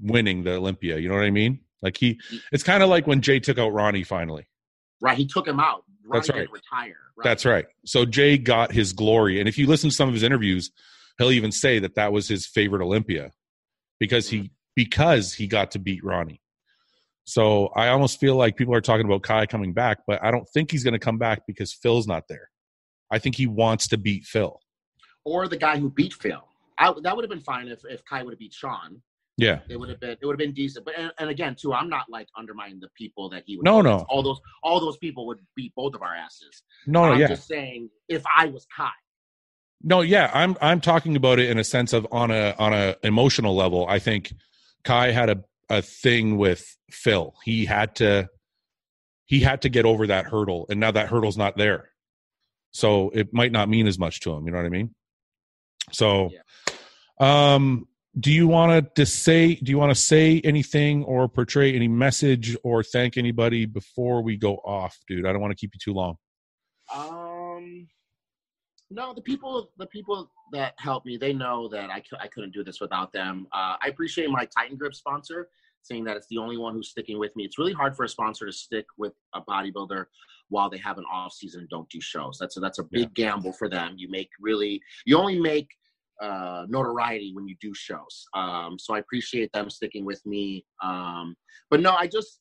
winning 0.00 0.44
the 0.44 0.54
Olympia. 0.54 0.98
You 0.98 1.08
know 1.08 1.14
what 1.14 1.24
I 1.24 1.30
mean? 1.30 1.60
Like 1.82 1.96
he, 1.96 2.20
it's 2.52 2.62
kind 2.62 2.82
of 2.82 2.88
like 2.88 3.06
when 3.06 3.20
Jay 3.20 3.40
took 3.40 3.58
out 3.58 3.70
Ronnie 3.70 4.04
finally. 4.04 4.48
Right, 5.00 5.16
he 5.16 5.26
took 5.26 5.46
him 5.46 5.60
out. 5.60 5.84
Ronnie 6.04 6.20
That's 6.20 6.30
right. 6.30 6.48
Retire. 6.50 6.96
Right. 7.16 7.24
That's 7.24 7.44
right. 7.44 7.66
So 7.84 8.04
Jay 8.04 8.38
got 8.38 8.72
his 8.72 8.92
glory, 8.92 9.38
and 9.38 9.48
if 9.48 9.58
you 9.58 9.66
listen 9.66 9.90
to 9.90 9.94
some 9.96 10.08
of 10.08 10.14
his 10.14 10.22
interviews, 10.22 10.70
he'll 11.18 11.30
even 11.30 11.52
say 11.52 11.78
that 11.78 11.94
that 11.94 12.12
was 12.12 12.26
his 12.26 12.46
favorite 12.46 12.82
Olympia 12.82 13.32
because 14.00 14.28
he 14.28 14.38
mm-hmm. 14.38 14.46
because 14.74 15.34
he 15.34 15.46
got 15.46 15.72
to 15.72 15.78
beat 15.78 16.02
Ronnie. 16.04 16.40
So 17.28 17.66
I 17.76 17.88
almost 17.88 18.18
feel 18.18 18.36
like 18.36 18.56
people 18.56 18.74
are 18.74 18.80
talking 18.80 19.04
about 19.04 19.22
Kai 19.22 19.44
coming 19.44 19.74
back, 19.74 19.98
but 20.06 20.18
I 20.24 20.30
don't 20.30 20.48
think 20.48 20.70
he's 20.70 20.82
going 20.82 20.94
to 20.94 20.98
come 20.98 21.18
back 21.18 21.42
because 21.46 21.74
Phil's 21.74 22.06
not 22.06 22.26
there. 22.26 22.48
I 23.10 23.18
think 23.18 23.34
he 23.34 23.46
wants 23.46 23.86
to 23.88 23.98
beat 23.98 24.24
Phil. 24.24 24.58
or 25.26 25.46
the 25.46 25.58
guy 25.58 25.78
who 25.78 25.90
beat 25.90 26.14
Phil. 26.14 26.42
I, 26.78 26.90
that 27.02 27.14
would 27.14 27.22
have 27.22 27.28
been 27.28 27.42
fine 27.42 27.68
if, 27.68 27.82
if 27.84 28.02
Kai 28.06 28.22
would 28.22 28.32
have 28.32 28.38
beat 28.38 28.54
Shawn. 28.54 29.02
Yeah. 29.36 29.60
It 29.68 29.78
would 29.78 29.90
have 29.90 30.00
been 30.00 30.12
it 30.12 30.24
would 30.24 30.32
have 30.32 30.38
been 30.38 30.54
decent. 30.54 30.86
But 30.86 30.94
and, 30.96 31.12
and 31.18 31.28
again, 31.28 31.54
too, 31.54 31.74
I'm 31.74 31.90
not 31.90 32.06
like 32.08 32.28
undermining 32.36 32.80
the 32.80 32.88
people 32.96 33.28
that 33.28 33.42
he 33.44 33.56
would. 33.58 33.64
No, 33.64 33.82
no. 33.82 34.06
All 34.08 34.22
those 34.22 34.40
all 34.62 34.80
those 34.80 34.96
people 34.96 35.26
would 35.26 35.38
beat 35.54 35.74
both 35.76 35.94
of 35.94 36.00
our 36.00 36.14
asses. 36.14 36.62
No, 36.86 37.04
no, 37.04 37.12
I'm 37.12 37.20
yeah. 37.20 37.28
just 37.28 37.46
saying, 37.46 37.90
if 38.08 38.22
I 38.34 38.46
was 38.46 38.66
Kai, 38.74 38.88
No, 39.82 40.00
yeah, 40.00 40.30
I'm 40.32 40.56
I'm 40.62 40.80
talking 40.80 41.14
about 41.14 41.38
it 41.38 41.50
in 41.50 41.58
a 41.58 41.64
sense 41.64 41.92
of 41.92 42.06
on 42.10 42.30
a 42.30 42.54
on 42.58 42.72
a 42.72 42.96
emotional 43.02 43.54
level. 43.54 43.86
I 43.86 43.98
think 43.98 44.32
Kai 44.82 45.12
had 45.12 45.28
a 45.28 45.44
a 45.68 45.82
thing 45.82 46.36
with 46.36 46.76
Phil. 46.90 47.34
He 47.44 47.64
had 47.64 47.96
to 47.96 48.28
he 49.26 49.40
had 49.40 49.62
to 49.62 49.68
get 49.68 49.84
over 49.84 50.06
that 50.06 50.24
hurdle, 50.26 50.66
and 50.70 50.80
now 50.80 50.90
that 50.90 51.08
hurdle's 51.08 51.36
not 51.36 51.56
there. 51.56 51.90
So 52.70 53.10
it 53.10 53.32
might 53.32 53.52
not 53.52 53.68
mean 53.68 53.86
as 53.86 53.98
much 53.98 54.20
to 54.20 54.32
him. 54.32 54.46
You 54.46 54.52
know 54.52 54.58
what 54.58 54.66
I 54.66 54.70
mean? 54.70 54.94
So, 55.92 56.30
um, 57.20 57.86
do 58.18 58.32
you 58.32 58.48
want 58.48 58.94
to 58.94 59.06
say? 59.06 59.54
Do 59.54 59.70
you 59.70 59.78
want 59.78 59.90
to 59.90 60.00
say 60.00 60.40
anything 60.44 61.04
or 61.04 61.28
portray 61.28 61.74
any 61.74 61.88
message 61.88 62.56
or 62.64 62.82
thank 62.82 63.16
anybody 63.16 63.66
before 63.66 64.22
we 64.22 64.36
go 64.36 64.56
off, 64.56 64.96
dude? 65.06 65.26
I 65.26 65.32
don't 65.32 65.40
want 65.40 65.52
to 65.52 65.56
keep 65.56 65.72
you 65.74 65.80
too 65.82 65.94
long. 65.94 66.16
um, 66.94 67.27
no, 68.90 69.12
the 69.12 69.20
people 69.20 69.70
the 69.78 69.86
people 69.86 70.30
that 70.52 70.74
helped 70.78 71.06
me, 71.06 71.16
they 71.16 71.32
know 71.32 71.68
that 71.68 71.90
I, 71.90 72.02
I 72.20 72.28
couldn't 72.28 72.52
do 72.52 72.64
this 72.64 72.80
without 72.80 73.12
them. 73.12 73.46
Uh, 73.52 73.76
I 73.82 73.88
appreciate 73.88 74.30
my 74.30 74.46
Titan 74.46 74.76
Grip 74.76 74.94
sponsor 74.94 75.48
saying 75.82 76.04
that 76.04 76.16
it's 76.16 76.26
the 76.28 76.38
only 76.38 76.56
one 76.56 76.74
who's 76.74 76.90
sticking 76.90 77.18
with 77.18 77.34
me. 77.36 77.44
It's 77.44 77.58
really 77.58 77.72
hard 77.72 77.96
for 77.96 78.04
a 78.04 78.08
sponsor 78.08 78.46
to 78.46 78.52
stick 78.52 78.86
with 78.96 79.12
a 79.34 79.40
bodybuilder 79.40 80.06
while 80.48 80.70
they 80.70 80.78
have 80.78 80.98
an 80.98 81.04
off 81.12 81.32
season 81.32 81.60
and 81.60 81.68
don't 81.68 81.88
do 81.90 82.00
shows. 82.00 82.38
That's 82.38 82.56
a, 82.56 82.60
that's 82.60 82.78
a 82.78 82.84
big 82.84 83.14
gamble 83.14 83.52
for 83.52 83.68
them. 83.68 83.94
You 83.96 84.10
make 84.10 84.30
really 84.40 84.80
you 85.04 85.18
only 85.18 85.38
make 85.38 85.68
uh, 86.20 86.64
notoriety 86.68 87.32
when 87.34 87.46
you 87.46 87.56
do 87.60 87.72
shows. 87.74 88.26
Um, 88.34 88.78
so 88.78 88.94
I 88.94 88.98
appreciate 88.98 89.52
them 89.52 89.70
sticking 89.70 90.04
with 90.04 90.24
me. 90.26 90.64
Um, 90.82 91.36
but 91.70 91.80
no, 91.80 91.94
I 91.94 92.06
just 92.06 92.40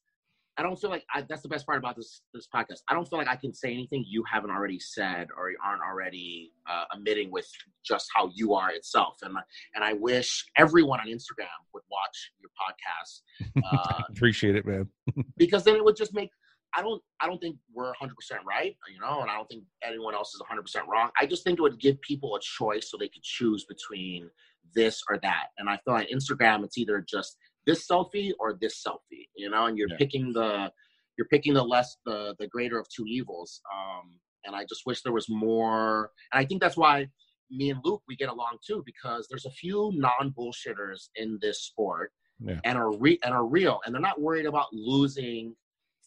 I 0.58 0.64
don't 0.64 0.76
feel 0.76 0.90
like 0.90 1.04
I, 1.14 1.24
that's 1.28 1.44
the 1.44 1.50
best 1.50 1.66
part 1.66 1.78
about 1.78 1.96
this 1.96 2.22
this 2.34 2.48
podcast. 2.54 2.82
I 2.90 2.94
don't 2.94 3.08
feel 3.08 3.20
like 3.20 3.28
I 3.28 3.36
can 3.36 3.54
say 3.54 3.72
anything 3.72 4.04
you 4.08 4.24
haven't 4.32 4.50
already 4.50 4.80
said 4.80 5.28
or 5.38 5.52
you 5.52 5.58
aren't 5.64 5.82
already 5.82 6.52
uh, 6.68 6.86
admitting 6.94 7.32
with 7.32 7.48
just 7.86 8.08
how 8.16 8.32
you 8.34 8.54
are 8.56 8.72
itself. 8.72 9.18
And 9.22 9.36
and 9.76 9.84
I 9.84 9.94
wish 9.94 10.46
everyone 10.58 11.00
on 11.00 11.08
Instagram 11.08 11.48
would 11.74 11.84
watch 11.92 12.32
your 12.42 12.50
podcast. 12.58 13.22
Uh, 13.68 14.04
Appreciate 14.10 14.56
it, 14.56 14.66
man. 14.66 14.88
because 15.38 15.64
then 15.64 15.76
it 15.76 15.84
would 15.84 15.96
just 15.96 16.14
make. 16.14 16.30
I 16.76 16.82
don't. 16.82 17.02
I 17.22 17.28
don't 17.28 17.40
think 17.40 17.58
we're 17.74 17.88
100 17.88 18.16
percent 18.16 18.42
right, 18.48 18.76
you 18.94 19.00
know, 19.00 19.22
and 19.22 19.30
I 19.30 19.36
don't 19.36 19.48
think 19.48 19.64
anyone 19.84 20.14
else 20.14 20.34
is 20.34 20.40
100 20.42 20.62
percent 20.62 20.86
wrong. 20.88 21.10
I 21.20 21.26
just 21.26 21.44
think 21.44 21.60
it 21.60 21.62
would 21.62 21.80
give 21.80 22.00
people 22.02 22.36
a 22.36 22.40
choice 22.40 22.90
so 22.90 22.98
they 22.98 23.10
could 23.10 23.24
choose 23.24 23.66
between 23.66 24.30
this 24.76 25.02
or 25.10 25.18
that. 25.20 25.48
And 25.58 25.70
I 25.70 25.80
feel 25.84 25.94
like 25.94 26.10
Instagram, 26.10 26.64
it's 26.64 26.78
either 26.78 27.04
just 27.08 27.38
this 27.68 27.86
selfie 27.88 28.32
or 28.40 28.58
this 28.60 28.82
selfie, 28.82 29.28
you 29.36 29.50
know, 29.50 29.66
and 29.66 29.78
you're 29.78 29.90
yeah. 29.90 29.98
picking 29.98 30.34
the 30.34 30.72
you're 31.18 31.28
picking 31.28 31.54
the 31.54 31.64
less 31.64 31.98
the 32.06 32.34
the 32.40 32.48
greater 32.48 32.80
of 32.80 32.88
two 32.90 33.06
evils. 33.06 33.62
Um, 33.72 34.14
and 34.46 34.56
I 34.56 34.64
just 34.64 34.84
wish 34.86 35.04
there 35.04 35.14
was 35.14 35.30
more. 35.30 36.12
And 36.32 36.40
I 36.40 36.46
think 36.46 36.62
that's 36.62 36.78
why 36.78 37.08
me 37.52 37.70
and 37.70 37.80
Luke 37.84 38.02
we 38.08 38.16
get 38.16 38.30
along 38.30 38.58
too 38.66 38.82
because 38.86 39.28
there's 39.30 39.46
a 39.46 39.52
few 39.52 39.92
non 39.94 40.34
bullshitters 40.38 41.10
in 41.16 41.38
this 41.42 41.64
sport 41.64 42.12
yeah. 42.40 42.60
and 42.64 42.78
are 42.78 42.98
re- 42.98 43.20
and 43.24 43.34
are 43.34 43.46
real 43.46 43.80
and 43.86 43.94
they're 43.94 44.02
not 44.02 44.20
worried 44.20 44.46
about 44.46 44.68
losing 44.72 45.56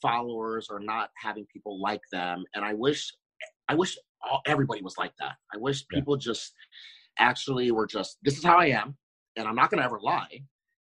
followers 0.03 0.69
or 0.71 0.81
not 0.81 1.11
having 1.17 1.47
people 1.53 1.81
like 1.81 2.03
them. 2.11 2.45
And 2.55 2.65
I 2.65 2.73
wish 2.73 3.13
I 3.69 3.75
wish 3.75 3.97
all, 4.23 4.41
everybody 4.47 4.83
was 4.83 4.97
like 4.99 5.13
that. 5.21 5.37
I 5.55 5.59
wish 5.59 5.87
people 5.89 6.17
yeah. 6.17 6.33
just 6.33 6.55
actually 7.19 7.71
were 7.71 7.87
just 7.87 8.17
this 8.23 8.39
is 8.39 8.45
how 8.45 8.57
I 8.57 8.67
am 8.67 8.97
and 9.37 9.47
I'm 9.47 9.55
not 9.55 9.71
going 9.71 9.79
to 9.79 9.85
ever 9.85 10.01
lie 10.01 10.43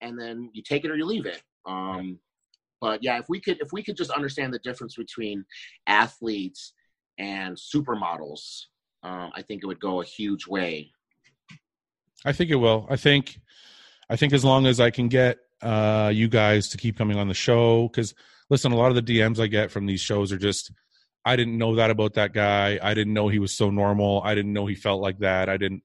and 0.01 0.19
then 0.21 0.51
you 0.53 0.63
take 0.63 0.85
it 0.85 0.91
or 0.91 0.97
you 0.97 1.05
leave 1.05 1.27
it. 1.27 1.43
Um, 1.67 2.19
but 2.81 3.03
yeah, 3.03 3.19
if 3.19 3.27
we 3.29 3.41
could 3.41 3.61
if 3.61 3.73
we 3.73 3.83
could 3.83 3.97
just 3.97 4.11
understand 4.11 4.53
the 4.53 4.59
difference 4.61 4.97
between 4.97 5.45
athletes 5.87 6.73
and 7.19 7.57
supermodels, 7.57 8.65
um, 9.03 9.31
I 9.35 9.43
think 9.43 9.63
it 9.63 9.67
would 9.67 9.81
go 9.81 10.01
a 10.03 10.05
huge 10.05 10.47
way. 10.47 10.91
I 12.25 12.33
think 12.33 12.51
it 12.51 12.57
will. 12.57 12.87
I 12.91 12.97
think 12.97 13.39
I 14.11 14.17
think 14.17 14.33
as 14.33 14.45
long 14.45 14.67
as 14.67 14.81
I 14.81 14.91
can 14.91 15.09
get 15.09 15.39
uh, 15.63 16.11
you 16.15 16.29
guys 16.29 16.69
to 16.69 16.77
keep 16.77 16.99
coming 16.99 17.19
on 17.19 17.29
the 17.29 17.35
show, 17.35 17.89
because 17.89 18.15
listen, 18.51 18.73
a 18.73 18.77
lot 18.77 18.95
of 18.95 18.95
the 18.95 19.19
DMs 19.19 19.41
I 19.41 19.47
get 19.47 19.71
from 19.71 19.87
these 19.87 20.01
shows 20.01 20.33
are 20.33 20.39
just 20.39 20.71
I 21.25 21.35
didn't 21.35 21.59
know 21.59 21.75
that 21.75 21.91
about 21.91 22.15
that 22.15 22.33
guy. 22.33 22.79
I 22.81 22.95
didn't 22.95 23.15
know 23.15 23.29
he 23.29 23.41
was 23.41 23.57
so 23.57 23.71
normal. 23.71 24.23
I 24.25 24.35
didn't 24.35 24.53
know 24.53 24.67
he 24.67 24.77
felt 24.77 25.01
like 25.01 25.19
that. 25.19 25.49
I 25.49 25.57
didn't 25.57 25.83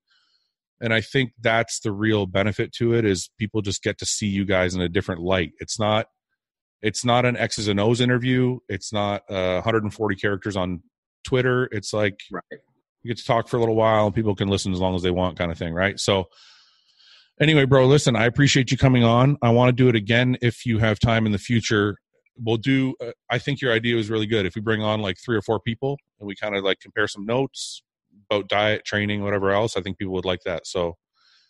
and 0.81 0.93
i 0.93 0.99
think 0.99 1.31
that's 1.39 1.79
the 1.79 1.91
real 1.91 2.25
benefit 2.25 2.73
to 2.73 2.93
it 2.93 3.05
is 3.05 3.29
people 3.37 3.61
just 3.61 3.83
get 3.83 3.97
to 3.99 4.05
see 4.05 4.27
you 4.27 4.43
guys 4.45 4.75
in 4.75 4.81
a 4.81 4.89
different 4.89 5.21
light. 5.21 5.51
It's 5.59 5.79
not 5.79 6.07
it's 6.81 7.05
not 7.05 7.25
an 7.25 7.37
x's 7.37 7.67
and 7.67 7.79
o's 7.79 8.01
interview. 8.01 8.57
It's 8.67 8.91
not 8.91 9.21
uh, 9.29 9.61
140 9.61 10.15
characters 10.15 10.57
on 10.57 10.81
twitter. 11.23 11.69
It's 11.71 11.93
like 11.93 12.19
right. 12.31 12.43
you 13.03 13.09
get 13.09 13.17
to 13.17 13.25
talk 13.25 13.47
for 13.47 13.57
a 13.57 13.59
little 13.59 13.75
while 13.75 14.07
and 14.07 14.15
people 14.15 14.35
can 14.35 14.47
listen 14.49 14.73
as 14.73 14.79
long 14.79 14.95
as 14.95 15.03
they 15.03 15.11
want 15.11 15.37
kind 15.37 15.51
of 15.51 15.57
thing 15.57 15.73
right? 15.73 15.99
So 15.99 16.25
anyway 17.39 17.65
bro 17.65 17.87
listen 17.87 18.15
i 18.15 18.25
appreciate 18.25 18.71
you 18.71 18.77
coming 18.77 19.03
on. 19.03 19.37
I 19.41 19.51
want 19.51 19.69
to 19.69 19.73
do 19.73 19.87
it 19.87 19.95
again 19.95 20.37
if 20.41 20.65
you 20.65 20.79
have 20.79 20.99
time 20.99 21.25
in 21.25 21.31
the 21.31 21.37
future. 21.37 21.97
We'll 22.43 22.57
do 22.57 22.95
uh, 22.99 23.11
i 23.29 23.37
think 23.37 23.61
your 23.61 23.71
idea 23.71 23.95
was 23.95 24.09
really 24.09 24.27
good. 24.27 24.45
If 24.45 24.55
we 24.55 24.61
bring 24.61 24.81
on 24.81 25.01
like 25.01 25.17
three 25.23 25.37
or 25.37 25.41
four 25.41 25.59
people 25.59 25.97
and 26.19 26.27
we 26.27 26.35
kind 26.35 26.55
of 26.55 26.63
like 26.63 26.79
compare 26.79 27.07
some 27.07 27.25
notes 27.25 27.83
about 28.31 28.49
diet, 28.49 28.85
training, 28.85 29.21
whatever 29.23 29.51
else, 29.51 29.75
I 29.77 29.81
think 29.81 29.97
people 29.97 30.13
would 30.13 30.25
like 30.25 30.41
that. 30.45 30.65
So, 30.65 30.97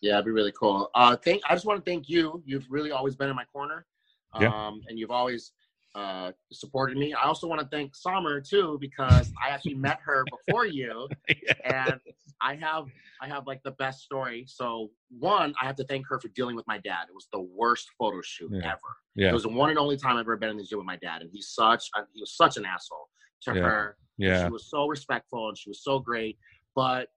yeah, 0.01 0.13
it'd 0.13 0.25
be 0.25 0.31
really 0.31 0.53
cool. 0.59 0.89
Uh, 0.95 1.15
thank. 1.15 1.41
I 1.47 1.53
just 1.53 1.65
want 1.65 1.83
to 1.83 1.89
thank 1.89 2.09
you. 2.09 2.41
You've 2.45 2.65
really 2.69 2.91
always 2.91 3.15
been 3.15 3.29
in 3.29 3.35
my 3.35 3.45
corner, 3.45 3.85
um, 4.33 4.43
yeah. 4.43 4.71
and 4.87 4.97
you've 4.97 5.11
always 5.11 5.51
uh, 5.93 6.31
supported 6.51 6.97
me. 6.97 7.13
I 7.13 7.25
also 7.25 7.47
want 7.47 7.61
to 7.61 7.67
thank 7.67 7.95
Summer 7.95 8.41
too 8.41 8.77
because 8.81 9.31
I 9.43 9.49
actually 9.49 9.75
met 9.75 9.99
her 10.03 10.25
before 10.47 10.65
you, 10.65 11.07
yeah. 11.29 11.53
and 11.65 11.99
I 12.41 12.55
have 12.55 12.85
I 13.21 13.27
have 13.27 13.45
like 13.45 13.61
the 13.63 13.71
best 13.71 14.01
story. 14.01 14.45
So 14.47 14.89
one, 15.19 15.53
I 15.61 15.67
have 15.67 15.75
to 15.75 15.83
thank 15.83 16.07
her 16.07 16.19
for 16.19 16.29
dealing 16.29 16.55
with 16.55 16.65
my 16.65 16.79
dad. 16.79 17.03
It 17.07 17.13
was 17.13 17.27
the 17.31 17.41
worst 17.41 17.87
photo 17.99 18.21
shoot 18.23 18.51
yeah. 18.51 18.71
ever. 18.71 18.79
Yeah. 19.15 19.29
It 19.29 19.33
was 19.33 19.43
the 19.43 19.49
one 19.49 19.69
and 19.69 19.77
only 19.77 19.97
time 19.97 20.15
I've 20.15 20.21
ever 20.21 20.37
been 20.37 20.49
in 20.49 20.57
the 20.57 20.63
gym 20.63 20.79
with 20.79 20.87
my 20.87 20.97
dad, 20.97 21.21
and 21.21 21.29
he's 21.31 21.49
such 21.49 21.89
a, 21.95 22.01
he 22.13 22.21
was 22.21 22.35
such 22.35 22.57
an 22.57 22.65
asshole 22.65 23.07
to 23.43 23.53
her. 23.53 23.97
Yeah. 24.17 24.45
She 24.45 24.51
was 24.51 24.69
so 24.69 24.87
respectful 24.87 25.49
and 25.49 25.57
she 25.57 25.69
was 25.69 25.83
so 25.83 25.99
great. 25.99 26.37
But 26.75 27.09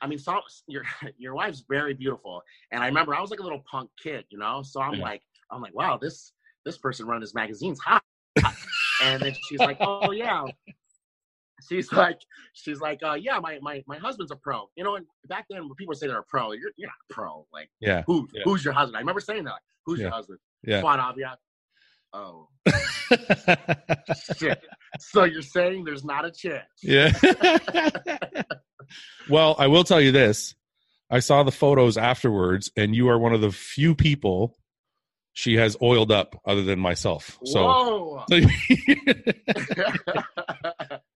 I 0.00 0.06
mean, 0.06 0.18
so, 0.18 0.40
your 0.66 0.84
your 1.18 1.34
wife's 1.34 1.64
very 1.68 1.94
beautiful, 1.94 2.42
and 2.72 2.82
I 2.82 2.86
remember 2.86 3.14
I 3.14 3.20
was 3.20 3.30
like 3.30 3.40
a 3.40 3.42
little 3.42 3.64
punk 3.70 3.90
kid, 4.02 4.24
you 4.30 4.38
know. 4.38 4.62
So 4.62 4.80
I'm 4.80 4.94
yeah. 4.94 5.02
like, 5.02 5.22
I'm 5.50 5.60
like, 5.60 5.74
wow, 5.74 5.98
this 6.00 6.32
this 6.64 6.78
person 6.78 7.06
running 7.06 7.20
this 7.20 7.34
magazine's 7.34 7.80
hot. 7.80 8.02
and 9.02 9.22
then 9.22 9.34
she's 9.48 9.60
like, 9.60 9.78
oh 9.80 10.10
yeah. 10.12 10.44
She's 11.68 11.92
like, 11.92 12.20
she's 12.52 12.80
like, 12.80 13.00
uh, 13.02 13.14
yeah, 13.14 13.38
my, 13.40 13.58
my 13.60 13.82
my 13.86 13.98
husband's 13.98 14.30
a 14.30 14.36
pro. 14.36 14.70
You 14.76 14.84
know, 14.84 14.94
and 14.94 15.06
back 15.26 15.46
then 15.50 15.62
when 15.62 15.74
people 15.74 15.94
say 15.94 16.06
they're 16.06 16.20
a 16.20 16.24
pro, 16.24 16.52
you're 16.52 16.70
you're 16.76 16.88
not 16.88 16.94
a 17.10 17.12
pro. 17.12 17.46
Like, 17.52 17.68
yeah, 17.80 18.04
who 18.06 18.28
yeah. 18.32 18.42
who's 18.44 18.64
your 18.64 18.72
husband? 18.74 18.96
I 18.96 19.00
remember 19.00 19.20
saying 19.20 19.44
that. 19.44 19.50
Like, 19.50 19.62
who's 19.84 19.98
yeah. 19.98 20.04
your 20.04 20.12
husband? 20.12 20.38
Yeah, 20.62 20.82
Juan 20.82 21.00
Avia. 21.00 21.36
Oh. 22.12 22.48
Shit. 24.36 24.62
So 25.00 25.24
you're 25.24 25.42
saying 25.42 25.84
there's 25.84 26.04
not 26.04 26.24
a 26.24 26.30
chance? 26.30 26.64
Yeah. 26.82 27.12
well, 29.28 29.54
I 29.58 29.66
will 29.66 29.84
tell 29.84 30.00
you 30.00 30.12
this. 30.12 30.54
I 31.10 31.20
saw 31.20 31.42
the 31.42 31.52
photos 31.52 31.96
afterwards, 31.96 32.70
and 32.76 32.94
you 32.94 33.08
are 33.08 33.18
one 33.18 33.32
of 33.32 33.40
the 33.40 33.50
few 33.50 33.94
people 33.94 34.54
she 35.32 35.54
has 35.54 35.76
oiled 35.80 36.10
up 36.10 36.38
other 36.44 36.62
than 36.64 36.78
myself. 36.80 37.38
So, 37.44 38.24
so 38.28 38.36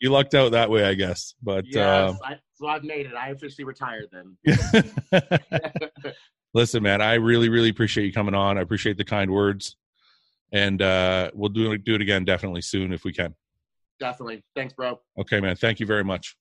you 0.01 0.11
lucked 0.11 0.35
out 0.35 0.53
that 0.53 0.71
way, 0.71 0.85
I 0.85 0.95
guess. 0.95 1.35
But 1.43 1.65
yes, 1.67 2.15
uh, 2.15 2.15
I, 2.25 2.39
so 2.55 2.69
I've 2.69 2.85
made 2.85 3.07
it. 3.07 3.15
I 3.15 3.31
officially 3.31 3.65
retired 3.65 4.09
then. 4.13 4.37
Listen, 6.55 6.83
man, 6.83 7.03
I 7.03 7.15
really, 7.15 7.49
really 7.49 7.71
appreciate 7.71 8.05
you 8.05 8.13
coming 8.13 8.35
on. 8.35 8.59
I 8.59 8.61
appreciate 8.61 8.97
the 8.97 9.05
kind 9.05 9.31
words, 9.31 9.77
and 10.53 10.83
uh, 10.83 11.31
we'll 11.35 11.49
do 11.49 11.77
do 11.79 11.95
it 11.95 12.03
again 12.03 12.25
definitely 12.25 12.63
soon 12.63 12.93
if 12.93 13.05
we 13.05 13.13
can. 13.13 13.35
Definitely. 13.99 14.43
Thanks, 14.55 14.75
bro. 14.75 15.01
Okay, 15.19 15.41
man. 15.41 15.57
Thank 15.57 15.81
you 15.81 15.87
very 15.87 16.05
much. 16.05 16.37